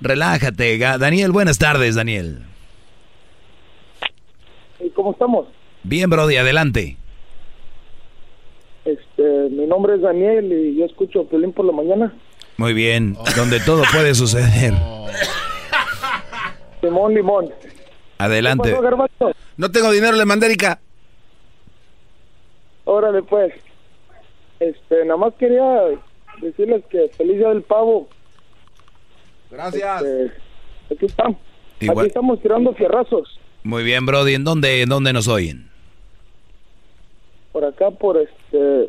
Relájate. 0.00 0.78
Daniel, 0.78 1.32
buenas 1.32 1.58
tardes, 1.58 1.94
Daniel. 1.94 2.44
¿Cómo 4.94 5.12
estamos? 5.12 5.46
Bien, 5.82 6.10
Brody, 6.10 6.36
adelante. 6.36 6.96
Este, 8.84 9.50
mi 9.50 9.66
nombre 9.66 9.96
es 9.96 10.02
Daniel 10.02 10.52
y 10.52 10.76
yo 10.76 10.84
escucho 10.84 11.24
Pelín 11.24 11.52
por 11.52 11.64
la 11.64 11.72
mañana. 11.72 12.12
Muy 12.56 12.72
bien, 12.72 13.16
donde 13.36 13.60
todo 13.60 13.82
puede 13.92 14.14
suceder. 14.14 14.74
Limón, 16.82 17.14
limón. 17.14 17.50
Adelante. 18.18 18.76
no 19.56 19.70
tengo 19.70 19.90
dinero, 19.90 20.16
le 20.16 20.24
mandé 20.24 20.46
Erika. 20.46 20.80
Órale, 22.86 23.22
pues. 23.22 23.52
Este, 24.58 25.04
nada 25.04 25.18
más 25.18 25.34
quería 25.34 25.82
decirles 26.40 26.82
que 26.88 27.10
feliz 27.16 27.36
día 27.36 27.48
del 27.50 27.62
pavo. 27.62 28.08
Gracias. 29.50 30.02
Este, 30.02 30.32
aquí 30.94 31.06
estamos. 31.06 31.36
Aquí 31.80 32.06
estamos 32.06 32.40
tirando 32.40 32.72
fierrazos. 32.74 33.38
Muy 33.64 33.82
bien, 33.82 34.06
Brody. 34.06 34.34
¿En 34.34 34.44
dónde, 34.44 34.82
en 34.82 34.88
dónde 34.88 35.12
nos 35.12 35.28
oyen? 35.28 35.68
Por 37.52 37.64
acá, 37.64 37.90
por 37.90 38.16
este. 38.16 38.88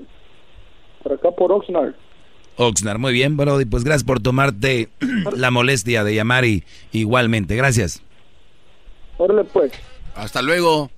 Por 1.03 1.13
acá, 1.13 1.31
por 1.31 1.51
Oxnard. 1.51 1.95
Oxnard, 2.55 2.99
muy 2.99 3.13
bien, 3.13 3.35
Brody. 3.35 3.65
Pues 3.65 3.83
gracias 3.83 4.03
por 4.03 4.21
tomarte 4.21 4.89
la 5.35 5.51
molestia 5.51 6.03
de 6.03 6.13
llamar 6.13 6.45
y 6.45 6.63
igualmente. 6.91 7.55
Gracias. 7.55 8.03
Órale, 9.17 9.43
pues. 9.43 9.73
Hasta 10.15 10.41
luego. 10.41 10.91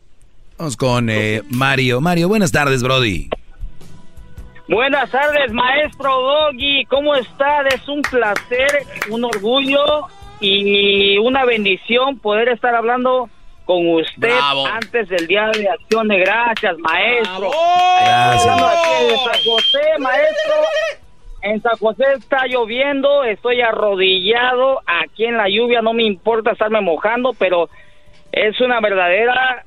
Vamos 0.60 0.76
con 0.76 1.10
eh, 1.10 1.42
Mario. 1.50 2.02
Mario, 2.02 2.28
buenas 2.28 2.52
tardes, 2.52 2.84
Brody. 2.84 3.30
Buenas 4.68 5.10
tardes, 5.10 5.54
maestro 5.54 6.20
Doggy. 6.20 6.84
¿Cómo 6.90 7.16
está? 7.16 7.62
Es 7.62 7.88
un 7.88 8.02
placer, 8.02 8.86
un 9.10 9.24
orgullo 9.24 10.08
y 10.42 11.18
una 11.20 11.46
bendición 11.46 12.20
poder 12.20 12.50
estar 12.50 12.76
hablando 12.76 13.30
con 13.64 13.88
usted 13.88 14.38
antes 14.74 15.08
del 15.08 15.28
Día 15.28 15.50
de 15.54 15.70
Acción 15.70 16.10
de 16.10 16.20
Gracias, 16.20 16.78
maestro. 16.80 17.52
Gracias. 18.02 18.46
en 18.46 19.18
San 19.18 19.44
José, 19.46 19.80
maestro. 20.00 20.56
En 21.42 21.62
San 21.62 21.78
José 21.78 22.04
está 22.18 22.48
lloviendo, 22.48 23.24
estoy 23.24 23.62
arrodillado 23.62 24.82
aquí 24.86 25.24
en 25.24 25.38
la 25.38 25.48
lluvia, 25.48 25.82
no 25.82 25.94
me 25.94 26.04
importa 26.04 26.52
estarme 26.52 26.82
mojando, 26.82 27.34
pero 27.40 27.70
es 28.34 28.60
una 28.60 28.82
verdadera 28.82 29.64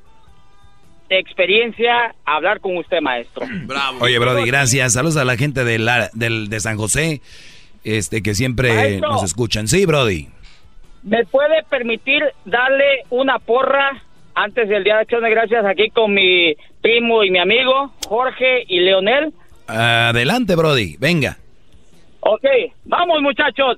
experiencia 1.19 2.15
hablar 2.25 2.59
con 2.59 2.77
usted, 2.77 3.01
maestro. 3.01 3.45
Bravo. 3.65 3.99
Oye, 4.01 4.19
Brody, 4.19 4.45
gracias. 4.45 4.93
Saludos 4.93 5.17
a 5.17 5.25
la 5.25 5.37
gente 5.37 5.63
de, 5.63 5.79
la, 5.79 6.09
de 6.13 6.59
San 6.59 6.77
José, 6.77 7.21
este 7.83 8.21
que 8.21 8.35
siempre 8.35 8.99
nos 8.99 9.23
escuchan. 9.23 9.67
Sí, 9.67 9.85
Brody. 9.85 10.29
¿Me 11.03 11.25
puede 11.25 11.63
permitir 11.63 12.23
darle 12.45 13.03
una 13.09 13.37
porra 13.39 14.01
antes 14.35 14.69
del 14.69 14.83
Día 14.83 14.95
de 14.95 15.01
Acción 15.01 15.23
de 15.23 15.29
Gracias 15.29 15.65
aquí 15.65 15.89
con 15.89 16.13
mi 16.13 16.55
primo 16.81 17.23
y 17.23 17.31
mi 17.31 17.39
amigo, 17.39 17.93
Jorge 18.07 18.63
y 18.67 18.79
Leonel? 18.79 19.33
Adelante, 19.67 20.55
Brody, 20.55 20.95
venga. 20.99 21.37
Ok, 22.21 22.45
vamos 22.85 23.21
muchachos. 23.21 23.77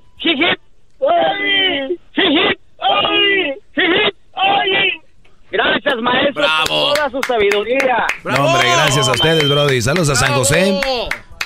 Gracias, 5.56 5.94
maestro, 6.02 6.44
por 6.68 6.94
toda 6.94 7.10
su 7.10 7.20
sabiduría. 7.26 8.06
No, 8.24 8.46
hombre, 8.46 8.68
gracias 8.70 9.08
a 9.08 9.12
ustedes, 9.12 9.48
Brody. 9.48 9.80
Saludos 9.80 10.10
a 10.10 10.16
San 10.16 10.34
José. 10.34 10.78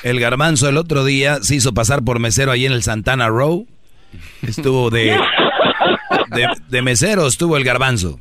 El 0.02 0.18
garbanzo 0.18 0.68
el 0.68 0.76
otro 0.76 1.04
día 1.04 1.38
se 1.42 1.56
hizo 1.56 1.74
pasar 1.74 2.02
por 2.02 2.18
mesero 2.18 2.50
ahí 2.50 2.66
en 2.66 2.72
el 2.72 2.82
Santana 2.82 3.28
Row. 3.28 3.66
Estuvo 4.42 4.90
de, 4.90 5.16
de, 6.68 6.82
mesero, 6.82 7.26
estuvo 7.26 7.56
el 7.56 7.64
garbanzo. 7.64 8.18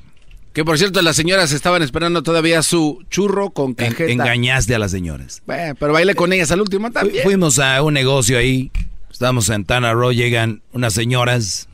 Que 0.54 0.64
por 0.64 0.78
cierto, 0.78 1.02
las 1.02 1.16
señoras 1.16 1.52
estaban 1.54 1.82
esperando 1.82 2.22
todavía 2.22 2.62
su 2.62 3.04
churro 3.10 3.52
con 3.52 3.74
cajeta. 3.74 4.12
engañaste 4.12 4.76
a 4.76 4.80
las 4.80 4.92
señoras. 4.92 5.42
pero 5.48 5.94
bailé 5.94 6.14
con 6.16 6.34
ellas 6.34 6.52
al 6.52 6.62
último 6.62 6.92
también. 6.92 7.24
Fuimos 7.24 7.58
a 7.60 7.82
un 7.82 7.94
negocio 7.94 8.38
ahí. 8.38 8.72
Estábamos 9.10 9.48
en 9.50 9.56
Santana 9.56 9.94
Row, 9.94 10.12
llegan 10.12 10.62
unas 10.72 10.94
señoras 10.94 11.69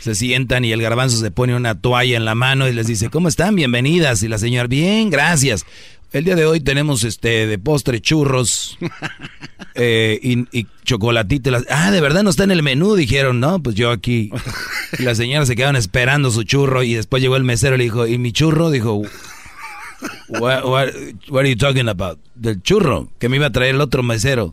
se 0.00 0.14
sientan 0.14 0.64
y 0.64 0.72
el 0.72 0.80
garbanzo 0.82 1.18
se 1.18 1.30
pone 1.30 1.54
una 1.54 1.80
toalla 1.80 2.16
en 2.16 2.24
la 2.24 2.34
mano 2.34 2.68
y 2.68 2.72
les 2.72 2.86
dice, 2.86 3.10
¿cómo 3.10 3.28
están? 3.28 3.56
Bienvenidas. 3.56 4.22
Y 4.22 4.28
la 4.28 4.38
señora, 4.38 4.68
bien, 4.68 5.10
gracias. 5.10 5.66
El 6.12 6.24
día 6.24 6.34
de 6.34 6.44
hoy 6.44 6.60
tenemos 6.60 7.04
este 7.04 7.46
de 7.46 7.58
postre 7.58 8.00
churros 8.00 8.76
eh, 9.74 10.18
y, 10.22 10.58
y 10.58 10.66
chocolatito. 10.84 11.50
Ah, 11.68 11.92
de 11.92 12.00
verdad 12.00 12.24
no 12.24 12.30
está 12.30 12.44
en 12.44 12.50
el 12.50 12.64
menú, 12.64 12.96
dijeron, 12.96 13.38
¿no? 13.38 13.62
Pues 13.62 13.76
yo 13.76 13.90
aquí. 13.90 14.30
Y 14.98 15.02
las 15.04 15.18
señoras 15.18 15.46
se 15.46 15.54
quedaron 15.54 15.76
esperando 15.76 16.32
su 16.32 16.42
churro 16.42 16.82
y 16.82 16.94
después 16.94 17.22
llegó 17.22 17.36
el 17.36 17.44
mesero 17.44 17.76
y 17.76 17.78
le 17.78 17.84
dijo, 17.84 18.08
¿y 18.08 18.18
mi 18.18 18.32
churro? 18.32 18.70
Dijo, 18.70 19.02
what, 20.28 20.64
what, 20.64 20.88
what, 21.28 21.40
are 21.40 21.48
you 21.48 21.56
talking 21.56 21.88
about? 21.88 22.18
Del 22.34 22.60
churro, 22.60 23.08
que 23.20 23.28
me 23.28 23.36
iba 23.36 23.46
a 23.46 23.52
traer 23.52 23.76
el 23.76 23.80
otro 23.80 24.02
mesero. 24.02 24.52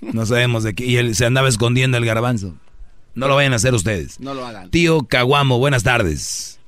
No 0.00 0.26
sabemos 0.26 0.64
de 0.64 0.74
qué. 0.74 0.86
Y 0.86 0.96
él 0.96 1.14
se 1.14 1.24
andaba 1.24 1.48
escondiendo 1.48 1.98
el 1.98 2.04
garbanzo. 2.04 2.56
No 3.14 3.28
lo 3.28 3.34
vayan 3.34 3.52
a 3.52 3.56
hacer 3.56 3.74
ustedes. 3.74 4.20
No 4.20 4.34
lo 4.34 4.44
hagan. 4.44 4.70
Tío 4.70 5.00
Caguamo, 5.08 5.58
buenas 5.58 5.82
tardes. 5.82 6.60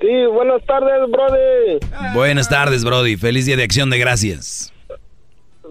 Sí, 0.00 0.26
buenas 0.32 0.64
tardes, 0.64 1.10
Brody. 1.10 1.78
Buenas 2.14 2.48
tardes, 2.48 2.84
Brody. 2.84 3.16
Feliz 3.16 3.44
día 3.44 3.56
de 3.56 3.64
acción 3.64 3.90
de 3.90 3.98
gracias. 3.98 4.72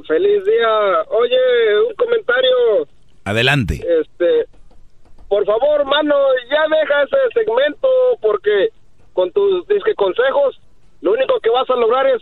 Feliz 0.08 0.44
día. 0.46 1.02
Oye, 1.10 1.38
un 1.88 1.96
comentario. 1.96 2.88
Adelante. 3.26 3.84
Este, 4.02 4.46
por 5.28 5.46
favor, 5.46 5.86
mano, 5.86 6.16
ya 6.50 6.62
deja 6.76 7.04
ese 7.04 7.18
segmento 7.34 7.88
porque 8.22 8.70
con 9.14 9.32
tus 9.32 9.68
disque 9.68 9.94
consejos, 9.96 10.60
lo 11.02 11.14
único 11.14 11.40
que 11.40 11.50
vas 11.50 11.70
a 11.70 11.76
lograr 11.76 12.06
es 12.08 12.22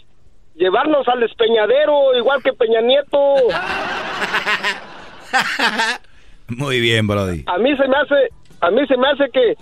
llevarnos 0.55 1.07
al 1.07 1.19
despeñadero, 1.19 2.15
igual 2.17 2.41
que 2.41 2.53
Peña 2.53 2.81
Nieto. 2.81 3.17
Muy 6.57 6.79
bien, 6.79 7.07
Brody. 7.07 7.43
A 7.47 7.57
mí 7.57 7.75
se 7.75 7.87
me 7.87 7.95
hace, 7.97 8.29
a 8.61 8.71
mí 8.71 8.85
se 8.87 8.97
me 8.97 9.07
hace 9.07 9.29
que 9.31 9.55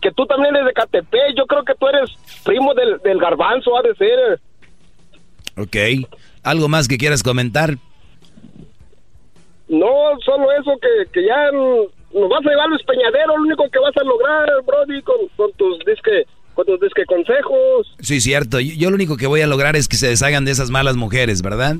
que 0.00 0.10
tú 0.12 0.26
también 0.26 0.54
eres 0.54 0.68
de 0.68 0.72
Catepec. 0.72 1.36
Yo 1.36 1.46
creo 1.46 1.62
que 1.64 1.74
tú 1.74 1.86
eres 1.88 2.10
primo 2.44 2.74
del, 2.74 2.98
del 3.04 3.18
garbanzo, 3.18 3.76
ha 3.76 3.82
de 3.82 3.94
ser. 3.96 4.40
Ok. 5.56 6.08
¿Algo 6.42 6.68
más 6.68 6.88
que 6.88 6.96
quieras 6.96 7.22
comentar? 7.22 7.76
No, 9.68 10.18
solo 10.24 10.50
eso, 10.52 10.72
que, 10.80 11.10
que 11.12 11.26
ya 11.26 11.50
nos 11.52 12.28
vas 12.28 12.44
a 12.44 12.50
llevar 12.50 12.68
al 12.68 12.80
espeñadero, 12.80 13.36
lo 13.36 13.44
único 13.44 13.68
que 13.70 13.78
vas 13.78 13.96
a 13.96 14.04
lograr, 14.04 14.48
Brody, 14.66 15.02
con, 15.02 15.16
con 15.36 15.52
tus 15.52 15.78
disque 15.84 16.24
con 16.54 16.66
tus 16.66 16.80
disque 16.80 17.04
consejos. 17.06 17.94
Sí, 18.00 18.20
cierto. 18.20 18.58
Yo, 18.58 18.74
yo 18.76 18.90
lo 18.90 18.96
único 18.96 19.16
que 19.16 19.28
voy 19.28 19.42
a 19.42 19.46
lograr 19.46 19.76
es 19.76 19.86
que 19.86 19.96
se 19.96 20.08
deshagan 20.08 20.44
de 20.44 20.50
esas 20.50 20.70
malas 20.70 20.96
mujeres, 20.96 21.40
¿verdad? 21.42 21.76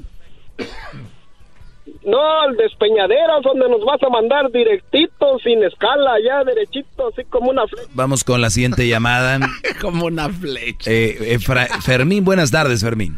No, 2.04 2.40
al 2.40 2.56
despeñadero, 2.56 3.40
donde 3.42 3.68
nos 3.68 3.84
vas 3.84 4.02
a 4.02 4.08
mandar 4.08 4.50
directito, 4.50 5.38
sin 5.42 5.62
escala, 5.62 6.12
ya 6.24 6.44
derechito, 6.44 7.08
así 7.08 7.24
como 7.28 7.50
una 7.50 7.66
flecha. 7.66 7.88
Vamos 7.94 8.24
con 8.24 8.40
la 8.40 8.50
siguiente 8.50 8.86
llamada. 8.88 9.38
como 9.80 10.06
una 10.06 10.28
flecha. 10.28 10.90
Eh, 10.90 11.34
eh, 11.34 11.38
Fermín, 11.84 12.24
buenas 12.24 12.50
tardes, 12.50 12.82
Fermín. 12.82 13.16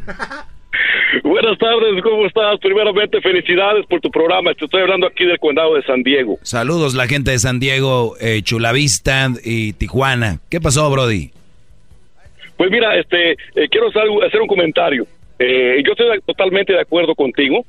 Buenas 1.22 1.58
tardes, 1.58 2.02
¿cómo 2.02 2.26
estás? 2.26 2.58
Primeramente, 2.60 3.20
felicidades 3.20 3.86
por 3.86 4.00
tu 4.00 4.10
programa. 4.10 4.52
Te 4.54 4.64
estoy 4.64 4.82
hablando 4.82 5.06
aquí 5.06 5.24
del 5.24 5.38
condado 5.38 5.74
de 5.74 5.82
San 5.82 6.02
Diego. 6.02 6.38
Saludos, 6.42 6.94
la 6.94 7.06
gente 7.06 7.30
de 7.30 7.38
San 7.38 7.60
Diego, 7.60 8.16
eh, 8.20 8.42
Chulavista 8.42 9.28
y 9.44 9.72
Tijuana. 9.74 10.40
¿Qué 10.50 10.60
pasó, 10.60 10.90
Brody? 10.90 11.30
Pues 12.56 12.70
mira, 12.70 12.96
este, 12.98 13.36
quiero 13.70 13.88
hacer 13.88 14.40
un 14.40 14.48
comentario. 14.48 15.06
yo 15.38 15.92
estoy 15.92 16.20
totalmente 16.26 16.72
de 16.72 16.80
acuerdo 16.80 17.14
contigo 17.14 17.64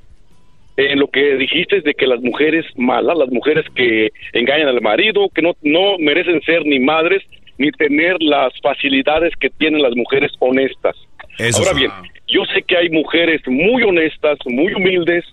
en 0.78 1.00
lo 1.00 1.08
que 1.08 1.36
dijiste 1.38 1.82
de 1.82 1.94
que 1.94 2.08
las 2.08 2.22
mujeres 2.22 2.66
malas, 2.76 3.18
las 3.18 3.30
mujeres 3.30 3.66
que 3.76 4.12
engañan 4.34 4.68
al 4.68 4.82
marido, 4.82 5.30
que 5.30 5.42
no, 5.42 5.54
no 5.62 5.98
merecen 6.00 6.42
ser 6.42 6.66
ni 6.66 6.80
madres 6.80 7.24
ni 7.58 7.72
tener 7.72 8.18
las 8.20 8.52
facilidades 8.62 9.34
que 9.40 9.50
tienen 9.50 9.82
las 9.82 9.96
mujeres 9.96 10.32
honestas. 10.40 10.96
Ahora 11.56 11.74
bien, 11.74 11.92
yo 12.28 12.44
sé 12.54 12.64
que 12.64 12.78
hay 12.78 12.90
mujeres 12.90 13.42
muy 13.48 13.84
honestas, 13.84 14.38
muy 14.46 14.74
humildes, 14.74 15.24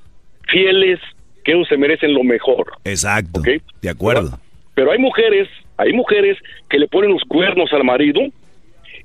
fieles, 0.49 0.99
que 1.45 1.55
no 1.55 1.65
se 1.65 1.77
merecen 1.77 2.13
lo 2.13 2.23
mejor. 2.23 2.73
Exacto. 2.85 3.41
De 3.41 3.89
acuerdo. 3.89 4.39
Pero 4.75 4.93
hay 4.93 4.99
mujeres, 4.99 5.49
hay 5.77 5.93
mujeres 5.93 6.37
que 6.69 6.79
le 6.79 6.89
ponen 6.89 7.13
los 7.13 7.23
cuernos 7.25 7.73
al 7.73 7.85
marido 7.85 8.21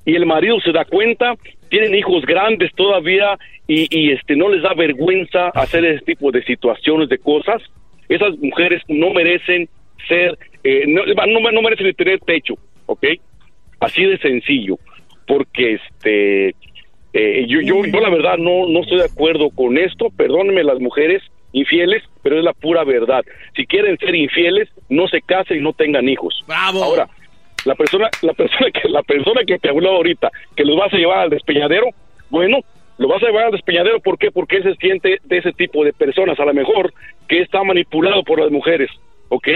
y 0.05 0.15
el 0.15 0.25
marido 0.25 0.59
se 0.59 0.71
da 0.71 0.85
cuenta, 0.85 1.35
tienen 1.69 1.95
hijos 1.95 2.25
grandes 2.25 2.71
todavía 2.75 3.37
y, 3.67 4.11
este 4.11 4.35
no 4.35 4.49
les 4.49 4.61
da 4.61 4.73
vergüenza 4.75 5.49
hacer 5.49 5.83
ese 5.85 6.05
tipo 6.05 6.31
de 6.31 6.43
situaciones, 6.43 7.09
de 7.09 7.17
cosas, 7.17 7.61
esas 8.07 8.37
mujeres 8.37 8.83
no 8.87 9.11
merecen 9.11 9.67
ser, 10.07 10.37
eh, 10.63 10.85
no, 10.87 11.03
no, 11.51 11.61
merecen 11.61 11.93
tener 11.95 12.19
techo, 12.19 12.53
¿ok? 12.85 13.05
Así 13.79 14.05
de 14.05 14.19
sencillo, 14.19 14.77
porque 15.25 15.73
este, 15.73 16.55
eh, 17.13 17.45
yo, 17.47 17.61
yo, 17.61 17.83
yo 17.85 17.99
la 17.99 18.09
verdad 18.09 18.37
no, 18.37 18.67
no 18.67 18.81
estoy 18.81 18.99
de 18.99 19.05
acuerdo 19.05 19.49
con 19.49 19.77
esto, 19.79 20.09
perdónenme 20.15 20.63
las 20.63 20.79
mujeres 20.79 21.23
infieles, 21.55 22.03
pero 22.21 22.37
es 22.37 22.43
la 22.43 22.53
pura 22.53 22.83
verdad. 22.83 23.23
Si 23.55 23.65
quieren 23.65 23.97
ser 23.97 24.13
infieles, 24.13 24.69
no 24.89 25.07
se 25.07 25.21
casen 25.21 25.57
y 25.57 25.61
no 25.61 25.73
tengan 25.73 26.07
hijos. 26.07 26.43
Bravo. 26.45 26.83
Ahora, 26.83 27.07
la 27.65 27.75
persona, 27.75 28.09
la 28.21 28.33
persona 28.33 28.71
que, 28.71 28.87
la 28.89 29.03
persona 29.03 29.41
que 29.45 29.59
te 29.59 29.69
habló 29.69 29.89
ahorita, 29.89 30.31
que 30.55 30.63
los 30.63 30.77
vas 30.77 30.93
a 30.93 30.97
llevar 30.97 31.19
al 31.19 31.29
despeñadero, 31.29 31.87
bueno, 32.29 32.59
lo 32.97 33.07
vas 33.07 33.21
a 33.23 33.27
llevar 33.27 33.45
al 33.45 33.51
despeñadero, 33.51 33.99
¿por 33.99 34.17
qué? 34.17 34.31
Porque 34.31 34.61
se 34.61 34.75
siente 34.75 35.19
de 35.23 35.37
ese 35.37 35.51
tipo 35.51 35.83
de 35.83 35.91
personas, 35.91 36.39
a 36.39 36.45
lo 36.45 36.53
mejor, 36.53 36.93
que 37.27 37.41
está 37.41 37.63
manipulado 37.63 38.23
por 38.23 38.39
las 38.39 38.51
mujeres, 38.51 38.89
¿ok? 39.29 39.47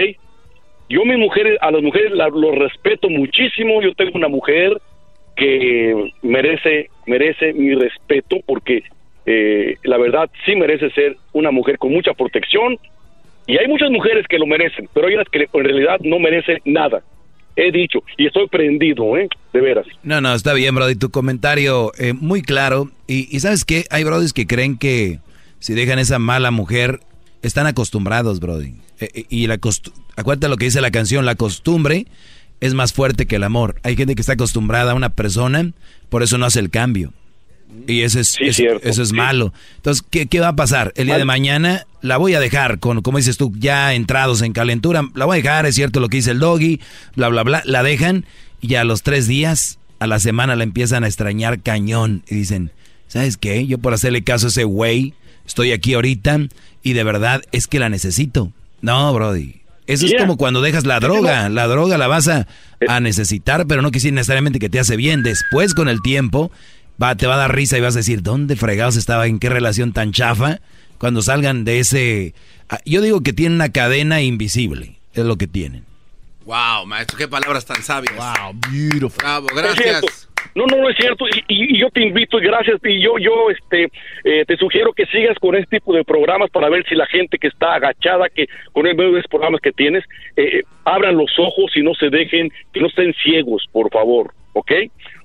Yo 0.88 1.04
mis 1.04 1.18
mujeres, 1.18 1.56
a 1.60 1.70
las 1.70 1.82
mujeres 1.82 2.10
las 2.12 2.32
lo 2.32 2.52
respeto 2.52 3.08
muchísimo, 3.08 3.80
yo 3.80 3.94
tengo 3.94 4.12
una 4.14 4.28
mujer 4.28 4.76
que 5.36 6.12
merece, 6.22 6.90
merece 7.06 7.52
mi 7.52 7.74
respeto 7.74 8.38
porque 8.44 8.82
eh, 9.24 9.76
la 9.84 9.96
verdad 9.98 10.28
sí 10.44 10.56
merece 10.56 10.90
ser 10.90 11.16
una 11.32 11.52
mujer 11.52 11.78
con 11.78 11.92
mucha 11.92 12.12
protección 12.12 12.76
y 13.46 13.56
hay 13.56 13.68
muchas 13.68 13.90
mujeres 13.90 14.26
que 14.26 14.38
lo 14.38 14.46
merecen, 14.46 14.88
pero 14.92 15.06
hay 15.06 15.14
unas 15.14 15.28
que 15.28 15.46
en 15.52 15.64
realidad 15.64 16.00
no 16.00 16.18
merecen 16.18 16.58
nada 16.64 17.02
he 17.60 17.72
dicho 17.72 18.02
y 18.16 18.26
estoy 18.26 18.48
prendido, 18.48 19.16
¿eh? 19.16 19.28
De 19.52 19.60
veras. 19.60 19.86
No, 20.02 20.20
no, 20.20 20.34
está 20.34 20.52
bien, 20.52 20.74
Brody. 20.74 20.94
Tu 20.94 21.10
comentario 21.10 21.92
eh, 21.98 22.12
muy 22.12 22.42
claro. 22.42 22.90
Y, 23.06 23.38
¿sabes 23.40 23.64
qué? 23.64 23.86
Hay 23.90 24.04
Brodys 24.04 24.32
que 24.32 24.46
creen 24.46 24.78
que 24.78 25.18
si 25.58 25.74
dejan 25.74 25.98
esa 25.98 26.18
mala 26.18 26.50
mujer, 26.50 27.00
están 27.42 27.66
acostumbrados, 27.66 28.40
Brody. 28.40 28.74
Eh, 29.00 29.08
eh, 29.14 29.24
y 29.28 29.46
la 29.46 29.58
acuérdate 30.16 30.48
lo 30.48 30.56
que 30.56 30.66
dice 30.66 30.80
la 30.80 30.90
canción, 30.90 31.24
la 31.24 31.34
costumbre 31.34 32.06
es 32.60 32.74
más 32.74 32.92
fuerte 32.92 33.26
que 33.26 33.36
el 33.36 33.44
amor. 33.44 33.76
Hay 33.82 33.96
gente 33.96 34.14
que 34.14 34.20
está 34.20 34.34
acostumbrada 34.34 34.92
a 34.92 34.94
una 34.94 35.10
persona, 35.10 35.72
por 36.08 36.22
eso 36.22 36.38
no 36.38 36.46
hace 36.46 36.60
el 36.60 36.70
cambio. 36.70 37.12
Y 37.86 38.02
eso 38.02 38.20
es, 38.20 38.36
eso 38.40 39.02
es 39.02 39.12
malo. 39.12 39.52
Entonces, 39.76 40.04
¿qué, 40.08 40.26
¿qué, 40.26 40.40
va 40.40 40.48
a 40.48 40.56
pasar? 40.56 40.92
El 40.96 41.06
día 41.06 41.18
de 41.18 41.24
mañana 41.24 41.86
la 42.02 42.16
voy 42.16 42.34
a 42.34 42.40
dejar, 42.40 42.78
con, 42.78 43.02
como 43.02 43.18
dices 43.18 43.36
tú, 43.36 43.52
ya 43.56 43.94
entrados 43.94 44.42
en 44.42 44.52
calentura. 44.52 45.08
La 45.14 45.24
voy 45.24 45.38
a 45.38 45.42
dejar, 45.42 45.66
es 45.66 45.74
cierto 45.74 46.00
lo 46.00 46.08
que 46.08 46.18
dice 46.18 46.32
el 46.32 46.38
doggy, 46.38 46.80
bla, 47.16 47.28
bla, 47.28 47.42
bla. 47.42 47.62
La 47.64 47.82
dejan 47.82 48.26
y 48.60 48.74
a 48.74 48.84
los 48.84 49.02
tres 49.02 49.26
días, 49.26 49.78
a 49.98 50.06
la 50.06 50.18
semana 50.18 50.56
la 50.56 50.64
empiezan 50.64 51.04
a 51.04 51.06
extrañar 51.06 51.60
cañón. 51.60 52.22
Y 52.28 52.36
dicen, 52.36 52.70
¿sabes 53.08 53.36
qué? 53.36 53.66
Yo 53.66 53.78
por 53.78 53.94
hacerle 53.94 54.22
caso 54.22 54.46
a 54.46 54.50
ese 54.50 54.64
güey, 54.64 55.14
estoy 55.46 55.72
aquí 55.72 55.94
ahorita 55.94 56.40
y 56.82 56.92
de 56.92 57.04
verdad 57.04 57.42
es 57.52 57.66
que 57.66 57.78
la 57.78 57.88
necesito. 57.88 58.52
No, 58.82 59.12
Brody. 59.12 59.60
Eso 59.86 60.06
es 60.06 60.14
como 60.20 60.36
cuando 60.36 60.60
dejas 60.62 60.86
la 60.86 61.00
droga. 61.00 61.48
La 61.48 61.66
droga 61.66 61.98
la 61.98 62.06
vas 62.06 62.28
a, 62.28 62.46
a 62.86 63.00
necesitar, 63.00 63.66
pero 63.66 63.82
no 63.82 63.90
quiere 63.90 64.12
necesariamente 64.12 64.60
que 64.60 64.68
te 64.68 64.78
hace 64.78 64.94
bien. 64.94 65.24
Después, 65.24 65.74
con 65.74 65.88
el 65.88 66.00
tiempo, 66.00 66.52
va, 67.00 67.16
te 67.16 67.26
va 67.26 67.34
a 67.34 67.38
dar 67.38 67.54
risa 67.54 67.78
y 67.78 67.80
vas 67.80 67.94
a 67.96 68.00
decir, 68.00 68.22
¿dónde 68.22 68.56
fregados 68.56 68.96
estaba? 68.96 69.26
¿En 69.26 69.38
qué 69.38 69.48
relación 69.48 69.92
tan 69.92 70.12
chafa? 70.12 70.60
Cuando 70.98 71.22
salgan 71.22 71.64
de 71.64 71.78
ese... 71.80 72.34
Ah, 72.68 72.80
yo 72.84 73.00
digo 73.00 73.22
que 73.22 73.32
tienen 73.32 73.54
una 73.56 73.72
cadena 73.72 74.20
invisible, 74.20 74.98
es 75.14 75.24
lo 75.24 75.36
que 75.36 75.46
tienen. 75.46 75.84
Wow, 76.44 76.86
maestro, 76.86 77.16
qué 77.16 77.28
palabras 77.28 77.64
tan 77.64 77.82
sabias. 77.82 78.14
Wow, 78.16 78.54
beautiful. 78.70 79.18
Bravo, 79.18 79.48
gracias. 79.54 80.28
No, 80.54 80.66
no, 80.66 80.78
no 80.78 80.88
es 80.88 80.96
cierto. 80.96 81.26
Y, 81.48 81.78
yo 81.78 81.90
te 81.90 82.02
invito 82.02 82.38
y 82.38 82.42
gracias. 82.42 82.80
Y 82.84 83.00
yo, 83.00 83.18
yo, 83.18 83.50
este, 83.50 83.90
eh, 84.24 84.44
te 84.46 84.56
sugiero 84.56 84.92
que 84.92 85.06
sigas 85.06 85.38
con 85.38 85.54
este 85.54 85.78
tipo 85.78 85.94
de 85.94 86.04
programas 86.04 86.50
para 86.50 86.68
ver 86.68 86.84
si 86.88 86.94
la 86.94 87.06
gente 87.06 87.38
que 87.38 87.48
está 87.48 87.74
agachada, 87.74 88.28
que 88.28 88.48
con 88.72 88.86
el 88.86 88.96
medio 88.96 89.12
de 89.12 89.20
esos 89.20 89.30
programas 89.30 89.60
que 89.60 89.72
tienes, 89.72 90.04
eh, 90.36 90.58
eh, 90.58 90.62
abran 90.84 91.16
los 91.16 91.30
ojos 91.38 91.70
y 91.76 91.82
no 91.82 91.94
se 91.94 92.10
dejen, 92.10 92.50
que 92.72 92.80
no 92.80 92.88
estén 92.88 93.14
ciegos, 93.22 93.66
por 93.70 93.90
favor. 93.90 94.32
¿Ok? 94.52 94.72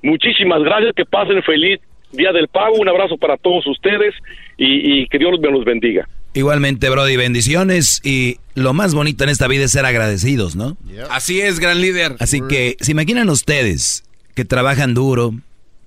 Muchísimas 0.06 0.62
gracias, 0.62 0.94
que 0.96 1.04
pasen 1.04 1.42
feliz 1.42 1.80
Día 2.12 2.32
del 2.32 2.48
Pago, 2.48 2.76
un 2.76 2.88
abrazo 2.88 3.18
para 3.18 3.38
todos 3.38 3.66
ustedes 3.66 4.14
y, 4.56 5.08
que 5.08 5.18
Dios 5.18 5.32
me 5.42 5.50
los 5.50 5.66
bendiga. 5.66 6.08
Igualmente, 6.36 6.90
Brody, 6.92 7.18
bendiciones 7.18 8.02
y 8.04 8.38
lo 8.54 8.74
más 8.74 8.94
bonito 8.94 9.24
en 9.24 9.32
esta 9.32 9.48
vida 9.48 9.66
es 9.66 9.72
ser 9.72 9.84
agradecidos, 9.84 10.56
¿no? 10.56 10.78
Así 11.10 11.42
es, 11.42 11.60
gran 11.60 11.82
líder. 11.82 12.16
Así 12.20 12.42
que, 12.48 12.78
¿se 12.82 12.92
imaginan 12.92 13.30
ustedes 13.30 14.04
que 14.36 14.46
trabajan 14.46 14.94
duro, 14.94 15.32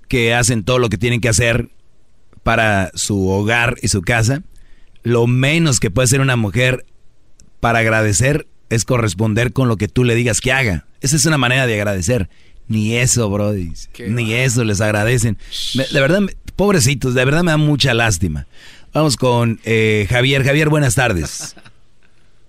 que 0.08 0.34
hacen 0.34 0.64
todo 0.64 0.80
lo 0.80 0.88
que 0.88 0.98
tienen 0.98 1.20
que 1.20 1.28
hacer 1.28 1.68
para 2.42 2.90
su 2.94 3.28
hogar 3.28 3.76
y 3.82 3.88
su 3.88 4.02
casa? 4.02 4.42
Lo 5.04 5.28
menos 5.28 5.78
que 5.78 5.92
puede 5.92 6.06
hacer 6.06 6.20
una 6.20 6.34
mujer 6.34 6.84
para 7.60 7.78
agradecer 7.78 8.46
es 8.68 8.84
corresponder 8.84 9.52
con 9.52 9.68
lo 9.68 9.76
que 9.76 9.86
tú 9.86 10.02
le 10.02 10.16
digas 10.16 10.40
que 10.40 10.50
haga. 10.50 10.86
Esa 11.00 11.14
es 11.14 11.24
una 11.26 11.38
manera 11.38 11.68
de 11.68 11.74
agradecer. 11.74 12.28
Ni 12.68 12.96
eso, 12.96 13.28
Brody. 13.30 13.72
Ni 14.06 14.34
eso 14.34 14.64
les 14.64 14.80
agradecen. 14.80 15.38
de 15.74 16.00
verdad, 16.00 16.20
Pobrecitos, 16.56 17.14
de 17.14 17.24
verdad 17.24 17.42
me 17.44 17.52
da 17.52 17.56
mucha 17.56 17.94
lástima. 17.94 18.46
Vamos 18.92 19.16
con 19.16 19.60
eh, 19.64 20.06
Javier. 20.08 20.42
Javier, 20.42 20.68
buenas 20.68 20.94
tardes. 20.94 21.56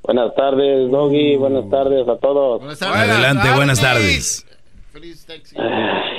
Buenas 0.02 0.34
tardes, 0.34 0.90
Doggy. 0.90 1.36
Buenas 1.36 1.70
tardes 1.70 2.08
a 2.08 2.18
todos. 2.18 2.60
Buenas 2.62 2.80
tardes. 2.80 2.98
Adelante, 2.98 3.52
buenas 3.56 3.80
tardes. 3.80 4.44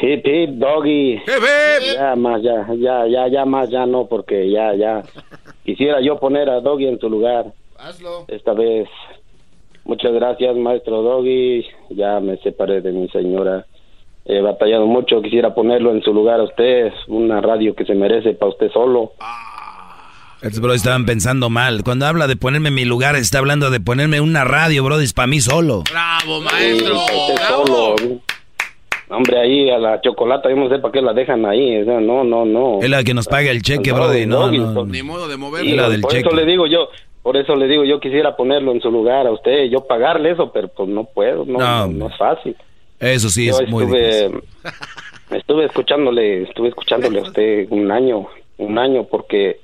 Hip, 0.02 0.24
hip, 0.24 0.50
Doggy. 0.50 1.20
Ya 1.96 2.14
más, 2.14 2.40
ya, 2.40 2.68
ya, 2.78 3.08
ya, 3.08 3.26
ya 3.26 3.44
más, 3.44 3.68
ya 3.68 3.86
no, 3.86 4.06
porque 4.06 4.48
ya, 4.48 4.74
ya. 4.76 5.02
Quisiera 5.64 6.00
yo 6.00 6.20
poner 6.20 6.48
a 6.48 6.60
Doggy 6.60 6.86
en 6.86 7.00
su 7.00 7.10
lugar. 7.10 7.52
Hazlo. 7.76 8.26
Esta 8.28 8.52
vez. 8.52 8.88
Muchas 9.84 10.12
gracias, 10.12 10.54
maestro 10.54 11.02
Doggy. 11.02 11.66
Ya 11.90 12.20
me 12.20 12.36
separé 12.38 12.80
de 12.80 12.92
mi 12.92 13.08
señora. 13.08 13.66
He 14.24 14.40
batallado 14.40 14.86
mucho. 14.86 15.22
Quisiera 15.22 15.54
ponerlo 15.54 15.92
en 15.92 16.02
su 16.02 16.12
lugar 16.12 16.40
a 16.40 16.44
usted. 16.44 16.92
Una 17.08 17.40
radio 17.40 17.74
que 17.74 17.84
se 17.84 17.94
merece 17.94 18.34
para 18.34 18.50
usted 18.50 18.70
solo. 18.70 19.12
Estos 20.42 20.60
bro 20.60 20.72
estaban 20.72 21.04
pensando 21.04 21.50
mal. 21.50 21.82
Cuando 21.84 22.06
habla 22.06 22.26
de 22.26 22.36
ponerme 22.36 22.68
en 22.68 22.74
mi 22.74 22.84
lugar, 22.84 23.14
está 23.16 23.38
hablando 23.38 23.70
de 23.70 23.78
ponerme 23.80 24.20
una 24.20 24.44
radio, 24.44 24.82
bro, 24.82 24.98
es 24.98 25.12
para 25.12 25.26
mí 25.26 25.40
solo. 25.40 25.82
Bravo, 25.90 26.40
maestro. 26.40 26.96
Solo. 27.48 27.96
Hombre, 29.10 29.38
ahí 29.40 29.68
a 29.70 29.76
la 29.78 30.00
chocolata, 30.00 30.48
yo 30.48 30.56
no 30.56 30.68
sé 30.68 30.78
para 30.78 30.92
qué 30.92 31.02
la 31.02 31.12
dejan 31.12 31.44
ahí. 31.44 31.84
no, 31.84 32.24
no, 32.24 32.44
no. 32.44 32.78
Es 32.80 32.88
la 32.88 33.02
que 33.02 33.12
nos 33.12 33.26
paga 33.26 33.50
el 33.50 33.60
cheque, 33.60 33.92
bro. 33.92 34.06
No, 34.26 34.50
no, 34.50 34.86
Ni 34.86 35.02
modo 35.02 35.28
de 35.28 35.36
moverlo. 35.36 36.00
por 36.00 36.14
eso 36.14 36.30
le 36.30 36.46
digo 36.46 36.66
yo, 36.66 36.88
por 37.22 37.36
eso 37.36 37.54
le 37.54 37.66
digo, 37.66 37.84
yo 37.84 38.00
quisiera 38.00 38.36
ponerlo 38.36 38.72
en 38.72 38.80
su 38.80 38.90
lugar 38.90 39.26
a 39.26 39.32
usted, 39.32 39.64
yo 39.64 39.80
pagarle 39.86 40.30
eso, 40.30 40.52
pero 40.52 40.68
pues 40.68 40.88
no 40.88 41.04
puedo, 41.04 41.44
no, 41.44 41.86
no, 41.88 42.08
es 42.08 42.16
fácil. 42.16 42.56
Eso 43.00 43.28
sí 43.30 43.48
es 43.48 43.68
muy 43.68 43.86
difícil. 43.86 44.42
Estuve 45.30 45.64
escuchándole, 45.66 46.42
estuve 46.42 46.68
escuchándole 46.68 47.20
a 47.20 47.22
usted 47.22 47.66
un 47.70 47.90
año, 47.90 48.26
un 48.58 48.78
año, 48.78 49.04
porque 49.04 49.60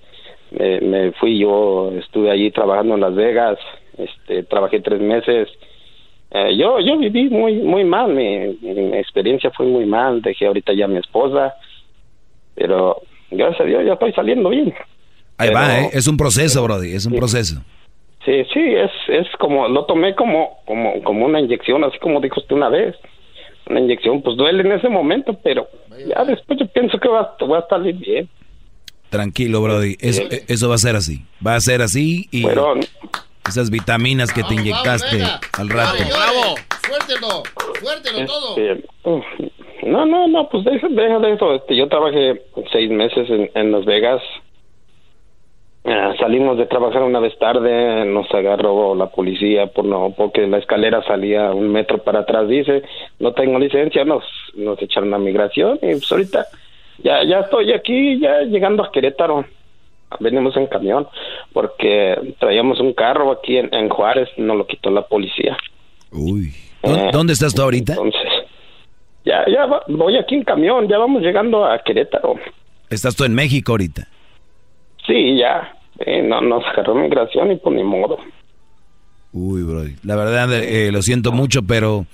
me 0.51 1.13
fui 1.13 1.41
yo, 1.41 1.91
estuve 1.99 2.31
allí 2.31 2.51
trabajando 2.51 2.95
en 2.95 3.01
Las 3.01 3.15
Vegas, 3.15 3.59
este, 3.99 4.45
trabajé 4.45 4.81
tres 4.81 5.01
meses. 5.01 5.49
Eh, 6.31 6.57
yo 6.57 6.81
yo 6.81 6.99
viví 6.99 7.29
muy 7.31 7.55
muy 7.55 7.85
mal, 7.85 8.13
mi, 8.13 8.59
mi, 8.61 8.97
experiencia 8.97 9.51
fue 9.51 9.67
muy 9.67 9.87
mal, 9.87 10.23
dejé 10.23 10.47
ahorita 10.47 10.73
ya 10.73 10.87
a 10.87 10.89
mi 10.89 10.99
esposa, 10.99 11.55
pero 12.55 13.03
gracias 13.31 13.61
a 13.61 13.65
Dios 13.65 13.85
ya 13.85 13.95
estoy 13.95 14.13
saliendo 14.13 14.51
bien. 14.51 14.75
Ahí 15.39 15.51
va, 15.51 15.81
¿eh? 15.81 15.91
es 15.93 16.09
un 16.09 16.17
proceso, 16.17 16.63
Brody, 16.63 16.95
es 16.95 17.07
un 17.07 17.15
proceso. 17.15 17.63
Sí, 18.25 18.45
sí, 18.53 18.75
es, 18.75 18.91
es 19.09 19.29
como, 19.39 19.69
lo 19.69 19.85
tomé 19.85 20.15
como, 20.17 20.59
como, 20.65 21.01
como 21.05 21.27
una 21.27 21.39
inyección, 21.39 21.85
así 21.85 21.99
como 21.99 22.21
dijo 22.21 22.41
usted 22.41 22.57
una 22.57 22.69
vez. 22.69 22.97
Una 23.69 23.81
inyección, 23.81 24.23
pues 24.23 24.37
duele 24.37 24.63
en 24.63 24.73
ese 24.73 24.89
momento, 24.89 25.37
pero 25.43 25.69
ya 26.07 26.25
después 26.25 26.59
yo 26.59 26.67
pienso 26.69 26.99
que 26.99 27.09
va, 27.09 27.37
va 27.51 27.59
a 27.59 27.69
salir 27.69 27.97
bien. 27.97 28.29
Tranquilo, 29.11 29.61
Brody. 29.63 29.97
Eso, 30.01 30.69
va 30.69 30.75
a 30.75 30.79
ser 30.79 30.97
así. 30.97 31.25
Va 31.45 31.55
a 31.55 31.61
ser 31.61 31.83
así 31.83 32.29
y 32.31 32.45
esas 33.49 33.71
vitaminas 33.71 34.33
que 34.33 34.43
te 34.43 34.55
inyectaste 34.55 35.23
al 35.59 35.69
rato. 35.69 36.03
Bravo, 36.05 36.55
suéltelo, 36.87 37.43
suéltelo 37.81 38.19
este, 38.19 38.89
todo. 39.05 39.25
no, 39.85 40.07
no, 40.07 40.29
no, 40.29 40.49
pues 40.49 40.65
deja, 40.65 40.89
de 40.89 41.33
eso. 41.33 41.55
Este, 41.55 41.77
yo 41.77 41.89
trabajé 41.89 42.43
seis 42.73 42.91
meses 42.91 43.29
en, 43.55 43.73
Las 43.73 43.85
Vegas. 43.85 44.23
Ah, 45.89 46.15
salimos 46.19 46.59
de 46.59 46.67
trabajar 46.67 47.03
una 47.03 47.21
vez 47.21 47.39
tarde, 47.39 48.05
nos 48.07 48.29
agarró 48.35 48.97
la 48.97 49.07
policía 49.07 49.69
por 49.69 49.85
no, 49.85 50.13
porque 50.17 50.45
la 50.49 50.59
escalera 50.59 51.01
salía 51.05 51.53
un 51.53 51.69
metro 51.69 51.99
para 51.99 52.21
atrás, 52.21 52.49
dice, 52.49 52.83
no 53.21 53.33
tengo 53.35 53.57
licencia, 53.61 54.05
nos, 54.05 54.25
nos 54.57 54.83
echaron 54.83 55.15
a 55.15 55.19
migración 55.19 55.79
y 55.83 55.93
pues 55.93 56.11
ahorita 56.11 56.47
ya, 57.05 57.23
ya 57.25 57.39
estoy 57.41 57.73
aquí, 57.73 58.19
ya 58.19 58.41
llegando 58.41 58.83
a 58.83 58.91
Querétaro. 58.91 59.45
Venimos 60.19 60.57
en 60.57 60.67
camión 60.67 61.07
porque 61.53 62.35
traíamos 62.41 62.81
un 62.81 62.93
carro 62.93 63.31
aquí 63.31 63.57
en, 63.57 63.89
Juárez, 63.89 64.29
nos 64.37 64.57
lo 64.57 64.67
quitó 64.67 64.91
la 64.91 65.03
policía. 65.03 65.57
Uy. 66.11 66.53
Eh, 66.83 67.11
¿Dónde 67.13 67.33
estás 67.33 67.55
tú 67.55 67.63
ahorita? 67.63 67.93
Entonces, 67.93 68.33
ya, 69.25 69.45
ya 69.49 69.67
voy 69.87 70.17
aquí 70.17 70.35
en 70.35 70.43
camión, 70.43 70.89
ya 70.89 70.99
vamos 70.99 71.23
llegando 71.23 71.65
a 71.65 71.79
Querétaro. 71.79 72.35
¿Estás 72.91 73.15
tú 73.15 73.25
en 73.25 73.35
México 73.35 73.73
ahorita? 73.73 74.09
Sí, 75.07 75.37
ya. 75.37 75.76
Eh, 76.01 76.23
no 76.23 76.41
nos 76.41 76.65
agarró 76.65 76.95
migración 76.95 77.53
y 77.53 77.57
por 77.57 77.73
ni 77.73 77.83
modo. 77.83 78.19
Uy, 79.33 79.63
bro. 79.63 79.85
La 80.03 80.17
verdad, 80.17 80.53
eh, 80.53 80.91
lo 80.93 81.03
siento 81.03 81.33
mucho, 81.33 81.63
pero 81.63 82.07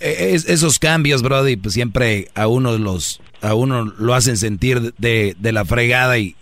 esos 0.00 0.78
cambios, 0.78 1.22
Brody, 1.22 1.56
pues 1.56 1.74
siempre 1.74 2.28
a 2.34 2.48
uno 2.48 2.78
los 2.78 3.20
a 3.42 3.54
uno 3.54 3.84
lo 3.98 4.14
hacen 4.14 4.36
sentir 4.36 4.94
de, 4.98 5.34
de 5.38 5.52
la 5.52 5.64
fregada 5.64 6.18
y, 6.18 6.34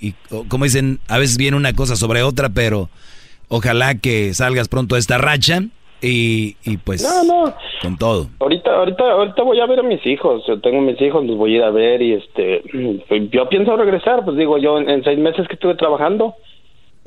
como 0.48 0.64
dicen, 0.64 0.98
a 1.08 1.18
veces 1.18 1.36
viene 1.36 1.56
una 1.56 1.72
cosa 1.72 1.96
sobre 1.96 2.22
otra, 2.22 2.48
pero 2.48 2.88
ojalá 3.48 3.96
que 3.96 4.34
salgas 4.34 4.68
pronto 4.68 4.94
de 4.94 5.00
esta 5.00 5.18
racha 5.18 5.62
y, 6.00 6.56
y 6.64 6.76
pues 6.78 7.06
con 7.82 7.98
todo. 7.98 8.28
Ahorita, 8.40 8.70
ahorita, 8.74 9.04
ahorita 9.04 9.42
voy 9.42 9.60
a 9.60 9.66
ver 9.66 9.80
a 9.80 9.82
mis 9.82 10.04
hijos, 10.06 10.44
yo 10.46 10.60
tengo 10.60 10.80
mis 10.80 11.00
hijos, 11.00 11.24
los 11.24 11.36
voy 11.36 11.54
a 11.54 11.56
ir 11.56 11.62
a 11.62 11.70
ver 11.70 12.02
y 12.02 12.14
este, 12.14 12.62
pues, 13.08 13.22
yo 13.30 13.48
pienso 13.48 13.76
regresar, 13.76 14.24
pues 14.24 14.36
digo, 14.36 14.58
yo 14.58 14.78
en 14.78 15.02
seis 15.04 15.18
meses 15.18 15.46
que 15.48 15.54
estuve 15.54 15.76
trabajando, 15.76 16.34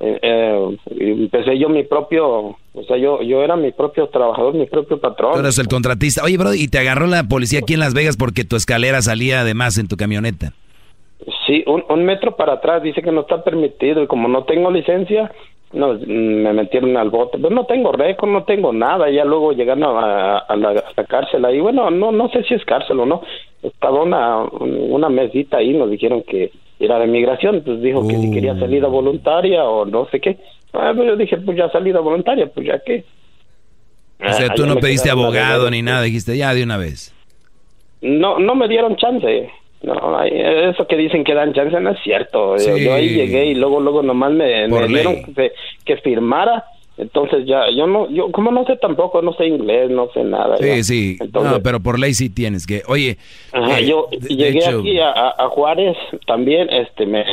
eh, 0.03 0.19
eh, 0.23 0.77
empecé 0.97 1.59
yo 1.59 1.69
mi 1.69 1.83
propio, 1.83 2.57
o 2.73 2.83
sea, 2.87 2.97
yo, 2.97 3.21
yo 3.21 3.43
era 3.43 3.55
mi 3.55 3.71
propio 3.71 4.07
trabajador, 4.07 4.55
mi 4.55 4.65
propio 4.65 4.99
patrón. 4.99 5.33
Tú 5.33 5.39
eres 5.39 5.59
el 5.59 5.67
contratista. 5.67 6.23
Oye, 6.23 6.37
bro, 6.37 6.55
y 6.55 6.67
te 6.67 6.79
agarró 6.79 7.05
la 7.05 7.25
policía 7.25 7.59
aquí 7.59 7.75
en 7.75 7.81
Las 7.81 7.93
Vegas 7.93 8.17
porque 8.17 8.43
tu 8.43 8.55
escalera 8.55 9.03
salía 9.03 9.41
además 9.41 9.77
en 9.77 9.87
tu 9.87 9.97
camioneta. 9.97 10.53
Sí, 11.45 11.63
un, 11.67 12.03
metro 12.03 12.35
para 12.35 12.53
atrás, 12.53 12.81
dice 12.81 13.03
que 13.03 13.11
no 13.11 13.21
está 13.21 13.43
permitido 13.43 14.01
y 14.01 14.07
como 14.07 14.27
no 14.27 14.43
tengo 14.45 14.71
licencia, 14.71 15.31
no, 15.71 15.93
me 15.93 16.51
metieron 16.51 16.97
al 16.97 17.11
bote. 17.11 17.37
Pero 17.37 17.53
no 17.53 17.65
tengo 17.65 17.91
récord, 17.91 18.31
no 18.31 18.43
tengo 18.43 18.73
nada. 18.73 19.07
Ya 19.11 19.23
luego 19.23 19.53
llegaron 19.53 19.83
a, 19.83 20.55
la, 20.55 20.83
cárcel 21.07 21.45
ahí. 21.45 21.59
Bueno, 21.59 21.91
no 21.91 22.11
no 22.11 22.27
sé 22.29 22.43
si 22.45 22.55
es 22.55 22.65
cárcel 22.65 23.01
o 23.01 23.05
no. 23.05 23.21
Estaba 23.61 24.01
una, 24.01 24.45
una 24.45 25.09
mesita 25.09 25.57
ahí, 25.57 25.73
nos 25.73 25.91
dijeron 25.91 26.23
que 26.23 26.51
era 26.81 26.99
de 26.99 27.07
migración, 27.07 27.61
pues 27.65 27.81
dijo 27.81 28.07
que 28.07 28.17
si 28.17 28.31
quería 28.31 28.57
salida 28.57 28.87
voluntaria 28.87 29.63
o 29.63 29.85
no 29.85 30.07
sé 30.09 30.19
qué. 30.19 30.37
Ah, 30.73 30.93
pues 30.95 31.07
yo 31.07 31.15
dije, 31.15 31.37
pues 31.37 31.57
ya 31.57 31.69
salida 31.69 31.99
voluntaria, 31.99 32.47
pues 32.47 32.67
ya 32.67 32.79
qué. 32.79 33.03
O 34.23 34.33
sea, 34.33 34.53
tú 34.53 34.65
no 34.65 34.75
pediste 34.75 35.09
abogado 35.09 35.69
ni 35.69 35.81
nada, 35.81 36.03
dijiste 36.03 36.37
ya 36.37 36.53
de 36.53 36.63
una 36.63 36.77
vez. 36.77 37.13
No, 38.01 38.39
no 38.39 38.55
me 38.55 38.67
dieron 38.67 38.95
chance. 38.95 39.49
No, 39.83 40.23
eso 40.23 40.85
que 40.87 40.95
dicen 40.95 41.23
que 41.23 41.33
dan 41.33 41.53
chance 41.53 41.79
no 41.79 41.89
es 41.89 41.99
cierto. 42.03 42.55
Yo, 42.57 42.93
ahí 42.93 43.09
llegué 43.09 43.47
y 43.47 43.55
luego, 43.55 43.79
luego 43.79 44.03
nomás 44.03 44.31
me, 44.31 44.67
dieron 44.87 45.15
que 45.83 45.97
firmara 45.97 46.65
entonces 47.01 47.47
ya, 47.47 47.63
yo 47.71 47.87
no, 47.87 48.07
yo 48.11 48.31
como 48.31 48.51
no 48.51 48.63
sé 48.65 48.75
tampoco, 48.75 49.23
no 49.23 49.33
sé 49.33 49.47
inglés, 49.47 49.89
no 49.89 50.09
sé 50.13 50.23
nada. 50.23 50.57
Sí, 50.57 50.83
sí, 50.83 51.17
no, 51.33 51.59
pero 51.63 51.79
por 51.79 51.97
ley 51.97 52.13
sí 52.13 52.29
tienes 52.29 52.67
que, 52.67 52.83
oye. 52.87 53.17
Eh, 53.53 53.85
yo 53.87 54.07
llegué 54.11 54.63
aquí 54.63 54.99
a, 54.99 55.47
Juárez 55.49 55.97
también, 56.27 56.69
este, 56.69 57.07
me, 57.07 57.25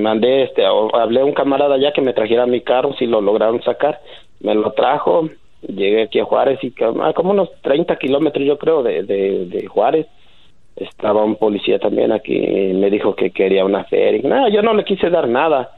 mandé, 0.00 0.44
este, 0.44 0.64
hablé 0.64 1.20
a 1.20 1.26
un 1.26 1.34
camarada 1.34 1.76
ya 1.76 1.92
que 1.92 2.00
me 2.00 2.14
trajera 2.14 2.46
mi 2.46 2.62
carro, 2.62 2.94
si 2.98 3.04
lo 3.04 3.20
lograron 3.20 3.62
sacar, 3.62 4.00
me 4.40 4.54
lo 4.54 4.72
trajo, 4.72 5.28
llegué 5.60 6.04
aquí 6.04 6.18
a 6.18 6.24
Juárez 6.24 6.58
y 6.64 6.72
ah, 7.02 7.12
como 7.14 7.32
unos 7.32 7.50
30 7.60 7.96
kilómetros 7.96 8.46
yo 8.46 8.56
creo 8.56 8.82
de, 8.82 9.02
de, 9.02 9.66
Juárez 9.66 10.06
estaba 10.74 11.22
un 11.22 11.36
policía 11.36 11.78
también 11.78 12.12
aquí 12.12 12.34
y 12.34 12.72
me 12.72 12.88
dijo 12.88 13.14
que 13.14 13.30
quería 13.30 13.66
una 13.66 13.84
feria. 13.84 14.26
No, 14.26 14.48
yo 14.48 14.62
no 14.62 14.72
le 14.72 14.86
quise 14.86 15.10
dar 15.10 15.28
nada. 15.28 15.72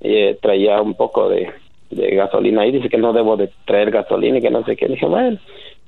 Eh, 0.00 0.38
traía 0.40 0.80
un 0.80 0.94
poco 0.94 1.28
de, 1.28 1.50
de 1.90 2.14
gasolina 2.14 2.66
y 2.66 2.72
dice 2.72 2.88
que 2.88 2.98
no 2.98 3.12
debo 3.12 3.36
de 3.36 3.50
traer 3.64 3.90
gasolina 3.90 4.38
y 4.38 4.42
que 4.42 4.50
no 4.50 4.64
sé 4.64 4.76
qué. 4.76 4.86
Dije, 4.88 5.06
bueno, 5.06 5.38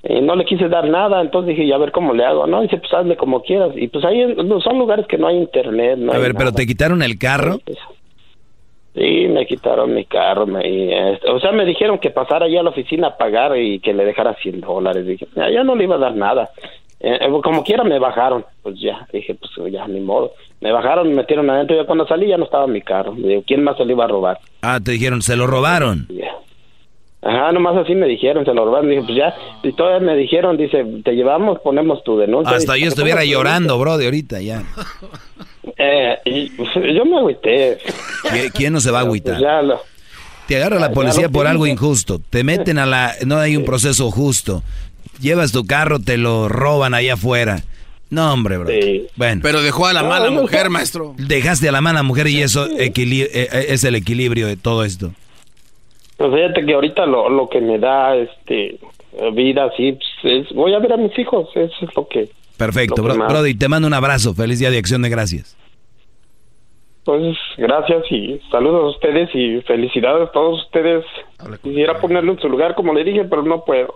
y 0.03 0.21
no 0.21 0.35
le 0.35 0.45
quise 0.45 0.69
dar 0.69 0.89
nada, 0.89 1.21
entonces 1.21 1.51
dije, 1.51 1.67
ya 1.67 1.75
a 1.75 1.79
ver 1.79 1.93
cómo 1.93 2.15
le 2.15 2.25
hago, 2.25 2.47
¿no? 2.47 2.63
Dice, 2.63 2.79
pues 2.79 2.93
hazle 2.93 3.17
como 3.17 3.43
quieras. 3.43 3.73
Y 3.75 3.89
pues 3.89 4.05
ahí 4.05 4.35
son 4.63 4.79
lugares 4.79 5.07
que 5.07 5.19
no 5.19 5.27
hay 5.27 5.37
internet. 5.37 5.99
No 5.99 6.13
a 6.13 6.19
ver, 6.19 6.35
pero 6.35 6.53
¿te 6.53 6.67
quitaron 6.67 7.03
el 7.03 7.19
carro? 7.19 7.59
Sí, 8.95 9.29
me 9.29 9.47
quitaron 9.47 9.95
mi 9.95 10.05
carro. 10.07 10.47
Me, 10.47 11.13
este, 11.13 11.31
o 11.31 11.39
sea, 11.39 11.53
me 11.53 11.65
dijeron 11.65 11.99
que 11.99 12.11
pasara 12.11 12.47
allá 12.47 12.61
a 12.61 12.63
la 12.65 12.71
oficina 12.71 13.09
a 13.09 13.17
pagar 13.17 13.57
y 13.59 13.79
que 13.81 13.93
le 13.93 14.05
dejara 14.05 14.35
100 14.35 14.63
dólares. 14.63 15.07
Dije, 15.07 15.29
ya 15.37 15.63
no 15.63 15.77
le 15.77 15.85
iba 15.85 15.97
a 15.97 15.99
dar 16.01 16.17
nada. 16.17 16.49
Eh, 17.03 17.19
eh, 17.19 17.41
como 17.43 17.65
quiera 17.65 17.83
me 17.83 17.99
bajaron, 17.99 18.45
pues 18.63 18.79
ya, 18.79 19.07
dije, 19.11 19.35
pues 19.35 19.73
ya, 19.73 19.89
ni 19.89 20.01
modo. 20.01 20.33
Me 20.61 20.71
bajaron, 20.71 21.09
me 21.09 21.15
metieron 21.15 21.49
adentro, 21.49 21.75
ya 21.75 21.87
cuando 21.87 22.07
salí 22.07 22.29
ya 22.29 22.37
no 22.37 22.45
estaba 22.45 22.67
mi 22.67 22.83
carro. 22.83 23.15
Digo, 23.17 23.43
¿quién 23.47 23.65
más 23.65 23.79
se 23.79 23.87
lo 23.87 23.93
iba 23.93 24.05
a 24.05 24.09
robar? 24.09 24.39
Ah, 24.61 24.79
te 24.85 24.93
dijeron, 24.93 25.23
¿se 25.23 25.35
lo 25.35 25.47
robaron? 25.47 26.07
Ajá, 27.23 27.53
nomás 27.53 27.77
así 27.77 27.95
me 27.95 28.07
dijeron, 28.07 28.45
se 28.45 28.53
lo 28.53 28.67
robaron. 28.67 28.91
Dije, 28.91 29.03
pues 29.03 29.17
ya, 29.17 29.35
y 29.63 29.73
todavía 29.73 30.07
me 30.07 30.17
dijeron, 30.17 30.59
dice, 30.59 30.85
te 31.03 31.13
llevamos, 31.13 31.61
ponemos 31.61 32.05
tu 32.05 32.19
denuncia. 32.19 32.55
Hasta 32.55 32.77
yo 32.77 32.89
estuviera 32.89 33.25
llorando, 33.25 33.79
bro, 33.79 33.97
de 33.97 34.05
ahorita 34.05 34.43
ya. 34.43 34.63
Eh, 35.79 36.19
y, 36.27 36.51
pues, 36.51 36.69
yo 36.95 37.05
me 37.07 37.19
agüité. 37.19 37.79
¿Quién 38.53 38.75
no 38.75 38.81
se 38.81 38.91
va 38.91 39.01
a 39.01 39.07
pues 39.07 39.23
agüitar? 39.27 39.81
te 40.47 40.57
agarra 40.57 40.81
la 40.81 40.91
policía 40.91 41.29
por 41.29 41.47
algo 41.47 41.65
injusto, 41.65 42.19
te 42.29 42.43
meten 42.43 42.79
a 42.79 42.85
la... 42.85 43.15
No 43.25 43.39
hay 43.39 43.57
un 43.57 43.65
proceso 43.65 44.11
justo 44.11 44.65
llevas 45.21 45.53
tu 45.53 45.67
carro, 45.67 45.99
te 46.01 46.17
lo 46.17 46.49
roban 46.49 46.95
ahí 46.95 47.09
afuera. 47.09 47.63
No, 48.11 48.33
hombre, 48.33 48.59
bro. 48.59 48.71
Bueno. 49.15 49.41
Pero 49.43 49.63
dejó 49.63 49.87
a 49.87 49.93
la 49.93 50.03
mala 50.03 50.31
mujer, 50.31 50.69
maestro. 50.69 51.15
Dejaste 51.17 51.69
a 51.69 51.73
la 51.73 51.81
mala 51.81 52.03
mujer 52.03 52.27
y 52.27 52.43
eso 52.43 52.67
eh, 52.67 52.93
eh, 52.97 53.67
es 53.69 53.85
el 53.85 53.95
equilibrio 53.95 54.49
de 54.49 54.57
todo 54.57 54.85
esto. 54.85 55.13
Pues 56.17 56.35
fíjate 56.35 56.67
que 56.67 56.75
ahorita 56.75 57.07
lo, 57.07 57.31
lo 57.31 57.49
que 57.49 57.61
me 57.61 57.79
da 57.79 58.17
este 58.17 58.79
vida 59.33 59.65
así 59.65 59.99
pues, 60.23 60.49
es 60.49 60.55
voy 60.55 60.75
a 60.75 60.79
ver 60.79 60.93
a 60.93 60.97
mis 60.97 61.17
hijos, 61.19 61.49
eso 61.55 61.75
es 61.83 61.97
lo 61.97 62.07
que 62.07 62.29
Perfecto, 62.61 63.03
bro, 63.03 63.15
Brody, 63.15 63.55
te 63.55 63.69
mando 63.69 63.89
un 63.89 63.95
abrazo, 63.95 64.35
feliz 64.35 64.59
día 64.59 64.71
de 64.71 64.77
acción 64.77 65.01
de 65.01 65.09
gracias. 65.09 65.57
Pues 67.05 67.35
gracias 67.57 68.05
y 68.11 68.39
saludos 68.51 68.83
a 68.85 68.97
ustedes 68.97 69.31
y 69.35 69.63
felicidades 69.63 70.29
a 70.29 70.33
todos 70.33 70.65
ustedes. 70.65 71.03
Quisiera 71.63 71.99
ponerlo 71.99 72.33
en 72.33 72.39
su 72.39 72.51
lugar 72.51 72.75
como 72.75 72.93
le 72.93 73.03
dije, 73.03 73.25
pero 73.25 73.43
no 73.43 73.65
puedo. 73.65 73.95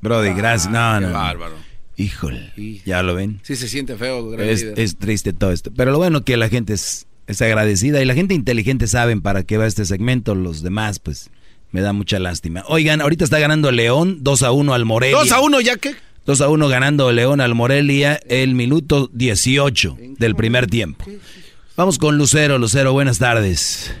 Brody, 0.00 0.30
gracias. 0.30 0.72
No, 0.72 1.00
no. 1.00 1.12
Bárbaro. 1.12 1.54
Híjole, 1.96 2.52
¿ya 2.84 3.02
lo 3.02 3.14
ven? 3.14 3.40
Sí, 3.42 3.56
se 3.56 3.68
siente 3.68 3.96
feo. 3.96 4.34
Es, 4.38 4.62
es, 4.62 4.98
triste 4.98 5.32
todo 5.32 5.50
esto. 5.50 5.70
Pero 5.74 5.92
lo 5.92 5.98
bueno 5.98 6.24
que 6.24 6.36
la 6.36 6.50
gente 6.50 6.74
es, 6.74 7.06
es 7.26 7.40
agradecida 7.40 8.02
y 8.02 8.04
la 8.04 8.14
gente 8.14 8.34
inteligente 8.34 8.86
saben 8.86 9.22
para 9.22 9.44
qué 9.44 9.56
va 9.56 9.66
este 9.66 9.86
segmento. 9.86 10.34
Los 10.34 10.62
demás, 10.62 10.98
pues, 10.98 11.30
me 11.72 11.80
da 11.80 11.94
mucha 11.94 12.18
lástima. 12.18 12.64
Oigan, 12.68 13.00
ahorita 13.00 13.24
está 13.24 13.38
ganando 13.38 13.72
León 13.72 14.18
2 14.20 14.42
a 14.42 14.52
1 14.52 14.74
al 14.74 14.84
Morelia. 14.84 15.16
2 15.16 15.32
a 15.32 15.40
1 15.40 15.60
ya 15.62 15.76
que. 15.76 15.94
2 16.26 16.40
a 16.42 16.48
1 16.48 16.68
ganando 16.68 17.10
León 17.12 17.40
al 17.40 17.54
Morelia 17.54 18.20
el 18.28 18.54
minuto 18.54 19.08
18 19.14 19.96
del 20.18 20.34
primer 20.34 20.66
tiempo. 20.66 21.06
Vamos 21.76 21.98
con 21.98 22.18
Lucero. 22.18 22.58
Lucero, 22.58 22.92
buenas 22.92 23.18
tardes. 23.18 23.94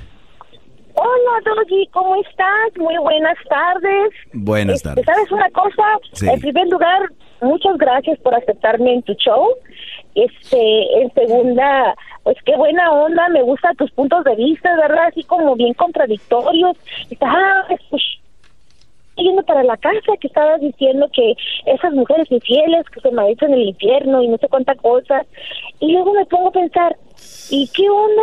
Hola, 1.06 1.40
Doggy, 1.44 1.86
¿cómo 1.92 2.16
estás? 2.16 2.76
Muy 2.78 2.96
buenas 2.98 3.36
tardes. 3.48 4.10
Buenas 4.32 4.76
este, 4.76 4.88
tardes. 4.88 5.04
¿Sabes 5.06 5.30
una 5.30 5.48
cosa? 5.50 6.32
En 6.32 6.40
primer 6.40 6.66
lugar, 6.66 7.00
muchas 7.40 7.76
gracias 7.78 8.18
por 8.20 8.34
aceptarme 8.34 8.94
en 8.94 9.02
tu 9.02 9.14
show. 9.14 9.50
Este, 10.16 11.00
en 11.00 11.12
segunda, 11.14 11.94
pues 12.24 12.36
qué 12.44 12.56
buena 12.56 12.90
onda, 12.90 13.28
me 13.28 13.42
gustan 13.42 13.76
tus 13.76 13.90
puntos 13.92 14.24
de 14.24 14.34
vista, 14.34 14.74
¿verdad? 14.76 15.06
Así 15.06 15.22
como 15.22 15.54
bien 15.54 15.74
contradictorios. 15.74 16.76
Ah, 17.20 17.62
pues, 17.90 18.02
yendo 19.16 19.44
para 19.44 19.62
la 19.62 19.76
casa 19.76 20.16
que 20.20 20.26
estabas 20.26 20.60
diciendo 20.60 21.08
que 21.12 21.34
esas 21.66 21.92
mujeres 21.92 22.28
infieles 22.32 22.84
que 22.90 23.00
se 23.00 23.12
merecen 23.12 23.54
el 23.54 23.68
infierno 23.68 24.22
y 24.24 24.28
no 24.28 24.38
sé 24.38 24.48
cuántas 24.48 24.76
cosas. 24.78 25.24
Y 25.78 25.92
luego 25.92 26.14
me 26.14 26.26
pongo 26.26 26.48
a 26.48 26.52
pensar, 26.52 26.96
¿y 27.50 27.68
qué 27.68 27.88
onda? 27.88 28.22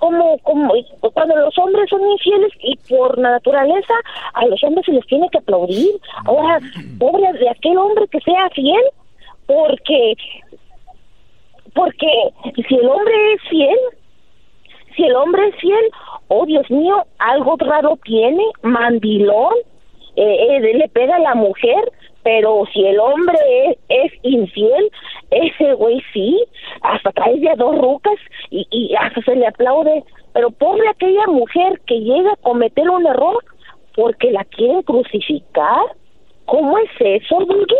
Como, 0.00 0.38
como 0.38 0.72
cuando 1.12 1.36
los 1.36 1.56
hombres 1.58 1.88
son 1.88 2.00
infieles 2.10 2.52
y 2.62 2.76
por 2.88 3.16
naturaleza 3.18 3.94
a 4.34 4.46
los 4.46 4.62
hombres 4.64 4.86
se 4.86 4.92
les 4.92 5.06
tiene 5.06 5.28
que 5.30 5.38
aplaudir. 5.38 5.94
Ahora, 6.24 6.58
pobre 6.98 7.32
de 7.34 7.48
aquel 7.48 7.78
hombre 7.78 8.08
que 8.08 8.20
sea 8.20 8.48
fiel, 8.50 8.82
porque 9.46 10.16
porque 11.74 12.08
si 12.68 12.74
el 12.74 12.88
hombre 12.88 13.32
es 13.34 13.42
fiel, 13.48 13.78
si 14.96 15.04
el 15.04 15.14
hombre 15.14 15.48
es 15.48 15.56
fiel, 15.56 15.90
oh 16.28 16.46
Dios 16.46 16.68
mío, 16.70 17.04
algo 17.18 17.56
raro 17.58 17.98
tiene, 18.04 18.44
mandilón, 18.62 19.54
eh, 20.16 20.56
eh, 20.56 20.60
le 20.60 20.88
pega 20.88 21.16
a 21.16 21.20
la 21.20 21.34
mujer, 21.34 21.92
pero 22.22 22.64
si 22.72 22.84
el 22.84 22.98
hombre 22.98 23.78
es, 23.88 24.12
infiel, 24.22 24.90
ese 25.30 25.74
güey 25.74 26.02
sí, 26.12 26.44
hasta 26.82 27.12
trae 27.12 27.38
de 27.38 27.50
a 27.50 27.56
dos 27.56 27.76
rucas 27.76 28.14
y, 28.50 28.66
y 28.70 28.94
hasta 28.96 29.22
se 29.22 29.36
le 29.36 29.46
aplaude. 29.46 30.04
Pero 30.32 30.50
pobre 30.50 30.88
aquella 30.88 31.26
mujer 31.26 31.80
que 31.86 32.00
llega 32.00 32.32
a 32.32 32.36
cometer 32.36 32.88
un 32.88 33.06
error 33.06 33.44
porque 33.94 34.30
la 34.30 34.44
quieren 34.44 34.82
crucificar. 34.82 35.80
¿Cómo 36.44 36.78
es 36.78 36.90
eso, 36.98 37.36
Buggy? 37.38 37.76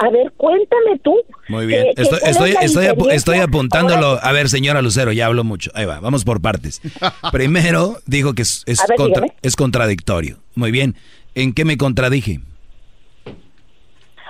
A 0.00 0.10
ver, 0.10 0.32
cuéntame 0.36 0.98
tú. 1.02 1.16
Muy 1.48 1.66
bien, 1.66 1.88
estoy, 1.96 2.20
estoy, 2.24 2.54
estoy, 2.60 2.86
estoy, 3.10 3.38
apuntándolo. 3.38 4.18
A 4.22 4.30
ver, 4.30 4.48
señora 4.48 4.80
Lucero, 4.80 5.10
ya 5.10 5.26
hablo 5.26 5.42
mucho. 5.42 5.72
Ahí 5.74 5.86
va, 5.86 5.98
vamos 5.98 6.24
por 6.24 6.40
partes. 6.40 6.80
Primero, 7.32 7.96
dijo 8.06 8.32
que 8.34 8.42
es, 8.42 8.62
es, 8.66 8.80
es 9.42 9.56
contradictorio. 9.56 10.36
Muy 10.54 10.70
bien. 10.70 10.94
¿En 11.34 11.52
qué 11.52 11.64
me 11.64 11.76
contradije? 11.76 12.40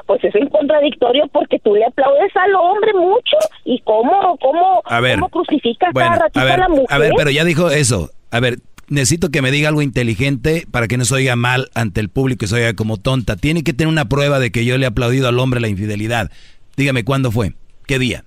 Pues 0.08 0.24
es 0.24 0.32
contradictorio 0.50 1.28
porque 1.28 1.58
tú 1.58 1.74
le 1.74 1.84
aplaudes 1.84 2.34
al 2.34 2.54
hombre 2.54 2.94
mucho 2.94 3.36
y 3.66 3.78
cómo, 3.80 4.38
cómo, 4.38 4.80
a 4.86 5.00
ver, 5.00 5.16
cómo 5.16 5.28
crucificas 5.28 5.92
bueno, 5.92 6.16
a, 6.34 6.44
ver, 6.44 6.58
la 6.58 6.68
mujer. 6.70 6.86
A 6.88 6.96
ver, 6.96 7.12
pero 7.14 7.28
ya 7.28 7.44
dijo 7.44 7.68
eso. 7.68 8.08
A 8.30 8.40
ver, 8.40 8.56
necesito 8.88 9.28
que 9.28 9.42
me 9.42 9.50
diga 9.50 9.68
algo 9.68 9.82
inteligente 9.82 10.64
para 10.72 10.88
que 10.88 10.96
no 10.96 11.04
se 11.04 11.14
oiga 11.14 11.36
mal 11.36 11.68
ante 11.74 12.00
el 12.00 12.08
público 12.08 12.46
y 12.46 12.48
se 12.48 12.54
oiga 12.54 12.72
como 12.72 12.96
tonta. 12.96 13.36
Tiene 13.36 13.62
que 13.62 13.74
tener 13.74 13.92
una 13.92 14.06
prueba 14.06 14.38
de 14.38 14.50
que 14.50 14.64
yo 14.64 14.78
le 14.78 14.84
he 14.84 14.88
aplaudido 14.88 15.28
al 15.28 15.38
hombre 15.38 15.60
la 15.60 15.68
infidelidad. 15.68 16.30
Dígame, 16.78 17.04
¿cuándo 17.04 17.30
fue? 17.30 17.52
¿Qué 17.86 17.98
día? 17.98 18.24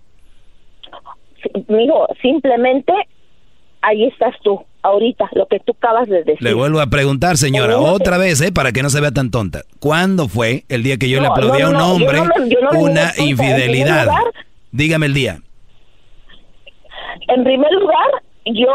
Mijo, 1.67 2.05
simplemente 2.21 2.93
ahí 3.81 4.05
estás 4.05 4.35
tú 4.43 4.63
ahorita, 4.83 5.29
lo 5.33 5.47
que 5.47 5.59
tú 5.59 5.73
acabas 5.77 6.07
de 6.07 6.23
decir. 6.23 6.41
Le 6.41 6.53
vuelvo 6.53 6.79
a 6.79 6.87
preguntar, 6.87 7.37
señora, 7.37 7.77
otra 7.77 8.17
vez, 8.17 8.41
¿eh? 8.41 8.51
Para 8.51 8.71
que 8.71 8.83
no 8.83 8.89
se 8.89 9.01
vea 9.01 9.11
tan 9.11 9.31
tonta. 9.31 9.61
¿Cuándo 9.79 10.27
fue 10.27 10.65
el 10.69 10.83
día 10.83 10.97
que 10.97 11.09
yo 11.09 11.21
le 11.21 11.27
aplaudí 11.27 11.61
a 11.61 11.69
un 11.69 11.75
hombre 11.75 12.21
una 12.73 13.13
infidelidad? 13.17 14.07
Dígame 14.71 15.05
el 15.07 15.13
día. 15.13 15.39
En 17.27 17.43
primer 17.43 17.71
lugar, 17.73 18.07
yo 18.45 18.71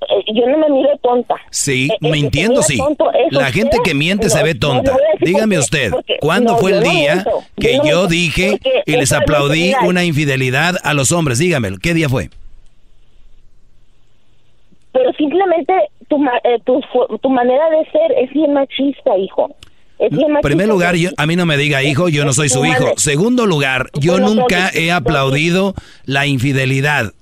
eh, 0.00 0.24
yo 0.34 0.46
no 0.46 0.58
me 0.58 0.68
miro 0.70 0.90
tonta. 1.02 1.34
Sí, 1.50 1.88
eh, 1.90 2.10
mintiendo 2.10 2.62
sí. 2.62 2.78
La 3.30 3.50
gente 3.50 3.78
que 3.82 3.94
miente 3.94 4.28
se 4.28 4.42
ve 4.42 4.54
tonta. 4.54 4.96
Dígame 5.20 5.58
usted, 5.58 5.92
¿cuándo 6.20 6.56
fue 6.58 6.72
el 6.72 6.82
día 6.82 7.24
que 7.58 7.80
yo 7.84 8.06
dije 8.06 8.60
y 8.84 8.92
les 8.92 9.12
aplaudí 9.12 9.72
una 9.84 10.04
infidelidad 10.04 10.76
a 10.82 10.94
los 10.94 11.12
hombres? 11.12 11.38
Dígamelo, 11.38 11.78
¿qué 11.78 11.94
día 11.94 12.08
fue? 12.08 12.30
Pero 14.96 15.12
simplemente 15.12 15.74
tu, 16.08 16.24
eh, 16.24 16.58
tu, 16.64 16.80
tu, 17.20 17.28
manera 17.28 17.68
de 17.68 17.84
ser 17.90 18.12
es 18.16 18.32
bien 18.32 18.54
machista, 18.54 19.16
hijo. 19.18 19.54
En 19.98 20.40
primer 20.40 20.68
lugar, 20.68 20.94
yo, 20.96 21.10
a 21.18 21.26
mí 21.26 21.36
no 21.36 21.44
me 21.44 21.58
diga 21.58 21.82
hijo, 21.82 22.08
yo 22.08 22.24
no 22.24 22.32
soy 22.32 22.48
su 22.48 22.64
hijo. 22.64 22.94
Segundo 22.96 23.44
lugar, 23.44 23.90
yo 24.00 24.18
nunca 24.18 24.70
he 24.74 24.90
aplaudido 24.90 25.74
la 26.06 26.26
infidelidad. 26.26 27.12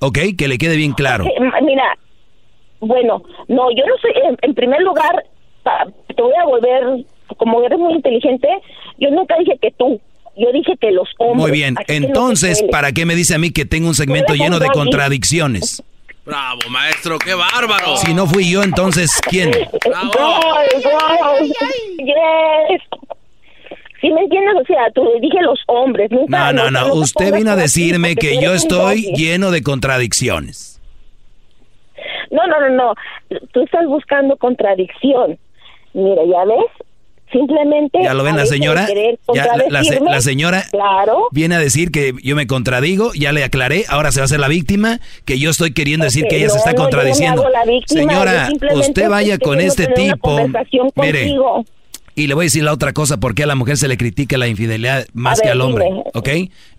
¿Ok? 0.00 0.18
Que 0.38 0.46
le 0.46 0.58
quede 0.58 0.76
bien 0.76 0.92
claro. 0.92 1.24
Mira, 1.62 1.98
bueno, 2.80 3.22
no, 3.48 3.70
yo 3.70 3.84
no 3.86 3.94
soy, 4.00 4.12
en, 4.42 4.54
primer 4.54 4.82
lugar, 4.82 5.24
te 6.14 6.22
voy 6.22 6.34
a 6.40 6.44
volver, 6.44 7.04
como 7.36 7.62
eres 7.62 7.78
muy 7.78 7.94
inteligente, 7.94 8.48
yo 8.98 9.10
nunca 9.10 9.36
dije 9.38 9.58
que 9.60 9.72
tú, 9.72 10.00
yo 10.36 10.52
dije 10.52 10.74
que 10.80 10.92
los 10.92 11.08
hombres. 11.18 11.48
Muy 11.48 11.50
bien, 11.50 11.74
entonces, 11.88 12.62
¿para 12.70 12.92
qué 12.92 13.06
me 13.06 13.16
dice 13.16 13.34
a 13.34 13.38
mí 13.38 13.50
que 13.50 13.64
tengo 13.64 13.88
un 13.88 13.94
segmento 13.94 14.34
lleno 14.34 14.60
de 14.60 14.68
contradicciones? 14.68 15.82
Bravo, 16.26 16.60
maestro, 16.70 17.18
qué 17.18 17.34
bárbaro. 17.34 17.96
Si 17.98 18.12
no 18.12 18.26
fui 18.26 18.50
yo, 18.50 18.64
entonces, 18.64 19.20
¿quién? 19.30 19.52
Bravo. 19.86 20.12
Si 24.00 24.10
me 24.10 24.20
entiendes, 24.22 24.54
o 24.60 24.64
sea, 24.66 24.90
tú 24.92 25.08
dije 25.20 25.40
los 25.42 25.60
hombres. 25.68 26.10
no, 26.10 26.52
no, 26.52 26.70
no, 26.70 26.94
usted 26.94 27.32
vino 27.32 27.52
a 27.52 27.56
decirme 27.56 28.16
que 28.16 28.40
yo 28.40 28.54
estoy 28.54 29.12
lleno 29.14 29.52
de 29.52 29.62
contradicciones. 29.62 30.82
No, 32.30 32.44
no, 32.46 32.60
no, 32.60 32.68
no. 32.70 33.38
Tú 33.52 33.62
estás 33.62 33.86
buscando 33.86 34.36
contradicción. 34.36 35.38
Mira, 35.94 36.22
ya 36.24 36.44
ves, 36.44 36.85
Simplemente. 37.32 37.98
Ya 38.02 38.14
lo 38.14 38.22
ven, 38.22 38.36
la 38.36 38.46
señora. 38.46 38.86
la, 39.32 40.20
señora 40.20 40.64
viene 41.32 41.56
a 41.56 41.58
decir 41.58 41.90
que 41.90 42.12
yo 42.22 42.36
me 42.36 42.46
contradigo, 42.46 43.12
ya 43.14 43.32
le 43.32 43.42
aclaré, 43.44 43.84
ahora 43.88 44.12
se 44.12 44.20
va 44.20 44.24
a 44.24 44.26
hacer 44.26 44.40
la 44.40 44.48
víctima, 44.48 45.00
que 45.24 45.38
yo 45.38 45.50
estoy 45.50 45.72
queriendo 45.72 46.04
decir 46.04 46.26
que 46.28 46.36
ella 46.36 46.50
se 46.50 46.58
está 46.58 46.74
contradiciendo. 46.74 47.44
señora, 47.86 48.48
usted 48.74 49.08
vaya 49.08 49.38
con 49.38 49.60
este 49.60 49.88
tipo. 49.88 50.38
Mire, 50.96 51.34
y 52.18 52.28
le 52.28 52.34
voy 52.34 52.44
a 52.44 52.46
decir 52.46 52.64
la 52.64 52.72
otra 52.72 52.94
cosa, 52.94 53.18
porque 53.18 53.42
a 53.42 53.46
la 53.46 53.54
mujer 53.54 53.76
se 53.76 53.88
le 53.88 53.98
critica 53.98 54.38
la 54.38 54.48
infidelidad 54.48 55.06
más 55.12 55.38
que 55.38 55.50
al 55.50 55.60
hombre, 55.60 55.84
¿ok? 56.14 56.28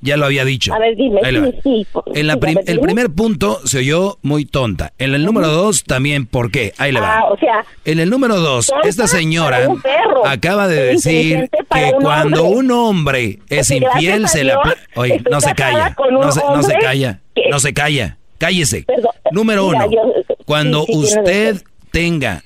Ya 0.02 0.18
lo 0.18 0.26
había 0.26 0.44
dicho. 0.44 0.74
A 0.74 0.80
ver, 0.80 0.96
dime, 0.96 1.22
sí, 1.64 1.86
en 2.16 2.30
el 2.32 2.80
primer 2.80 3.12
punto 3.12 3.60
se 3.64 3.78
oyó 3.78 4.18
muy 4.24 4.46
tonta. 4.46 4.94
En 4.98 5.14
el 5.14 5.24
número 5.24 5.48
dos 5.50 5.84
también, 5.84 6.26
¿por 6.26 6.50
qué? 6.50 6.74
Ahí 6.80 6.92
le 6.92 7.00
va. 7.00 7.20
Ah, 7.20 7.26
o 7.26 7.38
sea, 7.38 7.64
en 7.86 8.00
el 8.00 8.10
número 8.10 8.40
dos, 8.40 8.74
esta 8.84 9.06
señora 9.06 9.68
acaba 10.26 10.68
de 10.68 10.94
decir 10.94 11.50
que 11.52 11.92
cuando 12.02 12.46
un 12.46 12.72
hombre 12.72 13.38
es 13.48 13.70
infiel 13.70 14.28
se 14.28 14.44
le... 14.44 14.56
Oye, 14.96 15.22
no 15.30 15.40
se 15.40 15.54
calla, 15.54 15.96
no 16.12 16.32
se, 16.32 16.40
no 16.40 16.64
se 16.64 16.74
calla, 16.80 17.22
no 17.52 17.60
se 17.60 17.74
calla, 17.76 18.18
cállese. 18.40 18.86
número 19.32 19.68
uno, 19.68 19.88
cuando 20.46 20.84
usted 20.88 21.62
tenga 21.92 22.44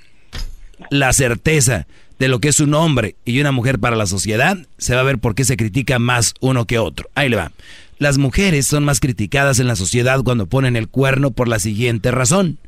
la 0.89 1.13
certeza 1.13 1.87
de 2.21 2.27
lo 2.27 2.37
que 2.37 2.49
es 2.49 2.59
un 2.59 2.75
hombre 2.75 3.15
y 3.25 3.41
una 3.41 3.51
mujer 3.51 3.79
para 3.79 3.95
la 3.95 4.05
sociedad, 4.05 4.55
se 4.77 4.93
va 4.93 5.01
a 5.01 5.05
ver 5.05 5.17
por 5.17 5.33
qué 5.33 5.43
se 5.43 5.57
critica 5.57 5.97
más 5.97 6.35
uno 6.39 6.67
que 6.67 6.77
otro. 6.77 7.09
Ahí 7.15 7.29
le 7.29 7.35
va. 7.35 7.51
Las 7.97 8.19
mujeres 8.19 8.67
son 8.67 8.85
más 8.85 8.99
criticadas 8.99 9.57
en 9.59 9.65
la 9.65 9.75
sociedad 9.75 10.21
cuando 10.21 10.45
ponen 10.45 10.75
el 10.75 10.87
cuerno 10.87 11.31
por 11.31 11.47
la 11.47 11.57
siguiente 11.57 12.11
razón. 12.11 12.59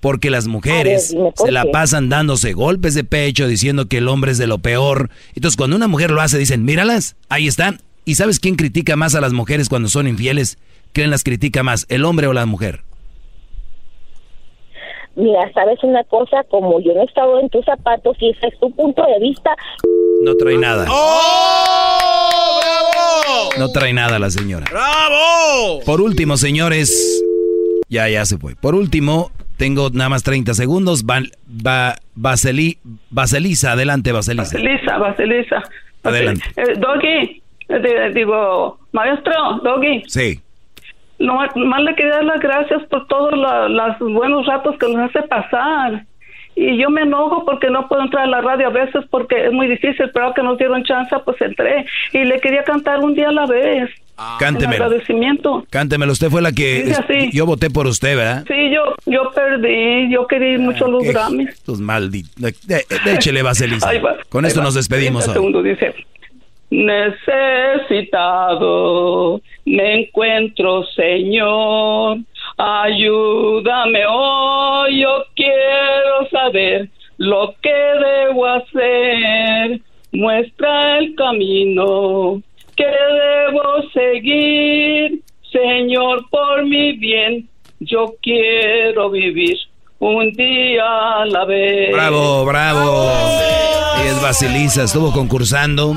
Porque 0.00 0.28
las 0.28 0.48
mujeres 0.48 1.14
se 1.36 1.52
la 1.52 1.66
pasan 1.66 2.08
dándose 2.08 2.52
golpes 2.52 2.94
de 2.94 3.04
pecho 3.04 3.46
diciendo 3.46 3.86
que 3.86 3.98
el 3.98 4.08
hombre 4.08 4.32
es 4.32 4.38
de 4.38 4.48
lo 4.48 4.58
peor. 4.58 5.08
Entonces 5.36 5.56
cuando 5.56 5.76
una 5.76 5.86
mujer 5.86 6.10
lo 6.10 6.20
hace 6.20 6.36
dicen, 6.36 6.64
míralas, 6.64 7.14
ahí 7.28 7.46
están, 7.46 7.80
¿Y 8.04 8.16
sabes 8.16 8.40
quién 8.40 8.56
critica 8.56 8.96
más 8.96 9.14
a 9.14 9.20
las 9.20 9.32
mujeres 9.32 9.68
cuando 9.68 9.88
son 9.88 10.08
infieles? 10.08 10.58
¿Quién 10.92 11.10
las 11.10 11.22
critica 11.22 11.62
más, 11.62 11.86
el 11.88 12.04
hombre 12.04 12.26
o 12.26 12.32
la 12.32 12.46
mujer? 12.46 12.82
Mira, 15.16 15.50
sabes 15.54 15.82
una 15.82 16.04
cosa, 16.04 16.44
como 16.50 16.78
yo 16.80 16.92
no 16.92 17.00
he 17.00 17.04
estado 17.04 17.40
en 17.40 17.48
tus 17.48 17.64
zapatos 17.64 18.16
y 18.20 18.30
ese 18.30 18.48
es 18.48 18.60
tu 18.60 18.70
punto 18.70 19.02
de 19.02 19.18
vista. 19.18 19.56
No 20.22 20.34
trae 20.36 20.58
nada. 20.58 20.86
¡Oh! 20.90 22.60
¡Bravo! 22.60 23.50
No 23.58 23.72
trae 23.72 23.94
nada 23.94 24.18
la 24.18 24.28
señora. 24.28 24.66
¡Bravo! 24.70 25.80
Por 25.86 26.02
último, 26.02 26.36
señores. 26.36 27.24
Ya, 27.88 28.08
ya 28.10 28.26
se 28.26 28.36
fue. 28.36 28.56
Por 28.56 28.74
último, 28.74 29.30
tengo 29.56 29.88
nada 29.90 30.10
más 30.10 30.22
30 30.22 30.52
segundos. 30.52 31.04
Va, 31.04 31.20
va, 31.66 31.96
Baseli, 32.14 32.78
Baselisa, 33.08 33.72
adelante, 33.72 34.12
Baselisa. 34.12 34.58
Baselisa, 34.58 34.98
Baselisa. 34.98 35.62
Adelante. 36.02 36.44
Eh, 36.56 36.74
Doggy, 36.78 37.42
eh, 37.68 38.12
digo, 38.14 38.78
maestro, 38.92 39.32
Doggy. 39.62 40.02
Sí. 40.08 40.40
No, 41.18 41.38
más 41.54 41.82
le 41.82 41.94
quería 41.94 42.16
dar 42.16 42.24
las 42.24 42.40
gracias 42.40 42.82
por 42.84 43.06
todos 43.06 43.32
los 43.34 44.12
buenos 44.12 44.46
ratos 44.46 44.76
que 44.78 44.88
nos 44.88 45.10
hace 45.10 45.22
pasar. 45.28 46.04
Y 46.58 46.78
yo 46.78 46.88
me 46.88 47.02
enojo 47.02 47.44
porque 47.44 47.68
no 47.68 47.86
puedo 47.86 48.02
entrar 48.02 48.24
a 48.24 48.26
la 48.26 48.40
radio 48.40 48.68
a 48.68 48.70
veces 48.70 49.04
porque 49.10 49.44
es 49.44 49.52
muy 49.52 49.68
difícil, 49.68 50.10
pero 50.14 50.32
que 50.32 50.42
nos 50.42 50.56
dieron 50.56 50.82
chance, 50.84 51.14
pues 51.24 51.38
entré. 51.42 51.84
Y 52.14 52.24
le 52.24 52.40
quería 52.40 52.64
cantar 52.64 53.00
un 53.00 53.14
día 53.14 53.28
a 53.28 53.32
la 53.32 53.46
vez. 53.46 53.90
Ah. 54.16 54.38
Cántemelo. 54.40 54.84
agradecimiento. 54.84 55.66
Cántemelo. 55.68 56.12
Usted 56.12 56.30
fue 56.30 56.40
la 56.40 56.52
que... 56.52 56.94
Yo 57.34 57.44
voté 57.44 57.68
por 57.68 57.86
usted, 57.86 58.16
¿verdad? 58.16 58.44
Sí, 58.48 58.70
yo, 58.70 58.94
yo 59.04 59.30
perdí. 59.34 60.10
Yo 60.10 60.26
quería 60.26 60.52
ir 60.52 60.58
mucho 60.60 60.86
a 60.86 60.88
los 60.88 61.04
Grammys. 61.04 61.50
Estos 61.50 61.78
malditos. 61.78 62.54
Échele, 63.04 63.42
Vaselisa. 63.42 63.90
Con 64.30 64.46
esto 64.46 64.62
nos 64.62 64.74
despedimos 64.74 65.28
hoy. 65.28 65.34
Segundo 65.34 65.62
dice... 65.62 65.94
Necesitado 66.70 68.16
me 69.64 70.00
encuentro, 70.00 70.84
Señor. 70.84 72.18
Ayúdame 72.56 74.06
hoy, 74.06 75.00
yo 75.02 75.24
quiero 75.34 76.28
saber 76.30 76.88
lo 77.18 77.54
que 77.62 77.72
debo 77.72 78.46
hacer. 78.46 79.80
Muestra 80.12 80.98
el 80.98 81.14
camino 81.14 82.42
que 82.76 82.86
debo 82.86 83.82
seguir. 83.92 85.20
Señor, 85.52 86.28
por 86.30 86.64
mi 86.64 86.92
bien, 86.92 87.48
yo 87.80 88.14
quiero 88.20 89.10
vivir 89.10 89.56
un 89.98 90.32
día 90.32 90.84
a 91.22 91.26
la 91.26 91.44
vez. 91.44 91.92
Bravo, 91.92 92.44
bravo. 92.44 93.12
Y 94.02 94.08
es 94.08 94.20
Basilisa, 94.20 94.84
estuvo 94.84 95.12
concursando. 95.12 95.96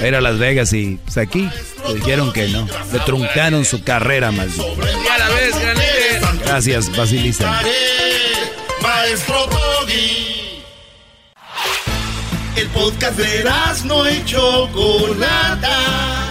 Era 0.00 0.20
Las 0.20 0.38
Vegas 0.38 0.72
y 0.72 0.98
pues 1.04 1.16
aquí 1.18 1.48
le 1.88 1.94
dijeron 1.94 2.32
que 2.32 2.48
no. 2.48 2.66
Le 2.92 2.98
truncaron 3.00 3.64
su 3.64 3.82
carrera, 3.82 4.30
maldito. 4.32 4.66
Gracias, 6.44 6.94
Basilisa. 6.96 7.62
Maestro 8.82 9.46
Doggy. 9.46 10.62
El 12.56 12.68
podcast 12.68 13.18
de 13.18 13.44
no 13.84 14.06
hecho 14.06 14.68
Chocolata. 14.68 16.21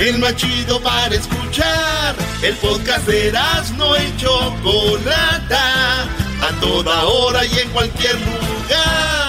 El 0.00 0.18
más 0.18 0.34
chido 0.34 0.80
para 0.80 1.14
escuchar. 1.14 2.16
El 2.42 2.54
podcast 2.56 3.06
de 3.06 3.32
no 3.76 3.94
hecho 3.96 4.56
Chocolata. 4.62 6.04
A 6.40 6.60
toda 6.60 7.04
hora 7.04 7.44
y 7.44 7.58
en 7.58 7.68
cualquier 7.68 8.14
lugar. 8.14 9.19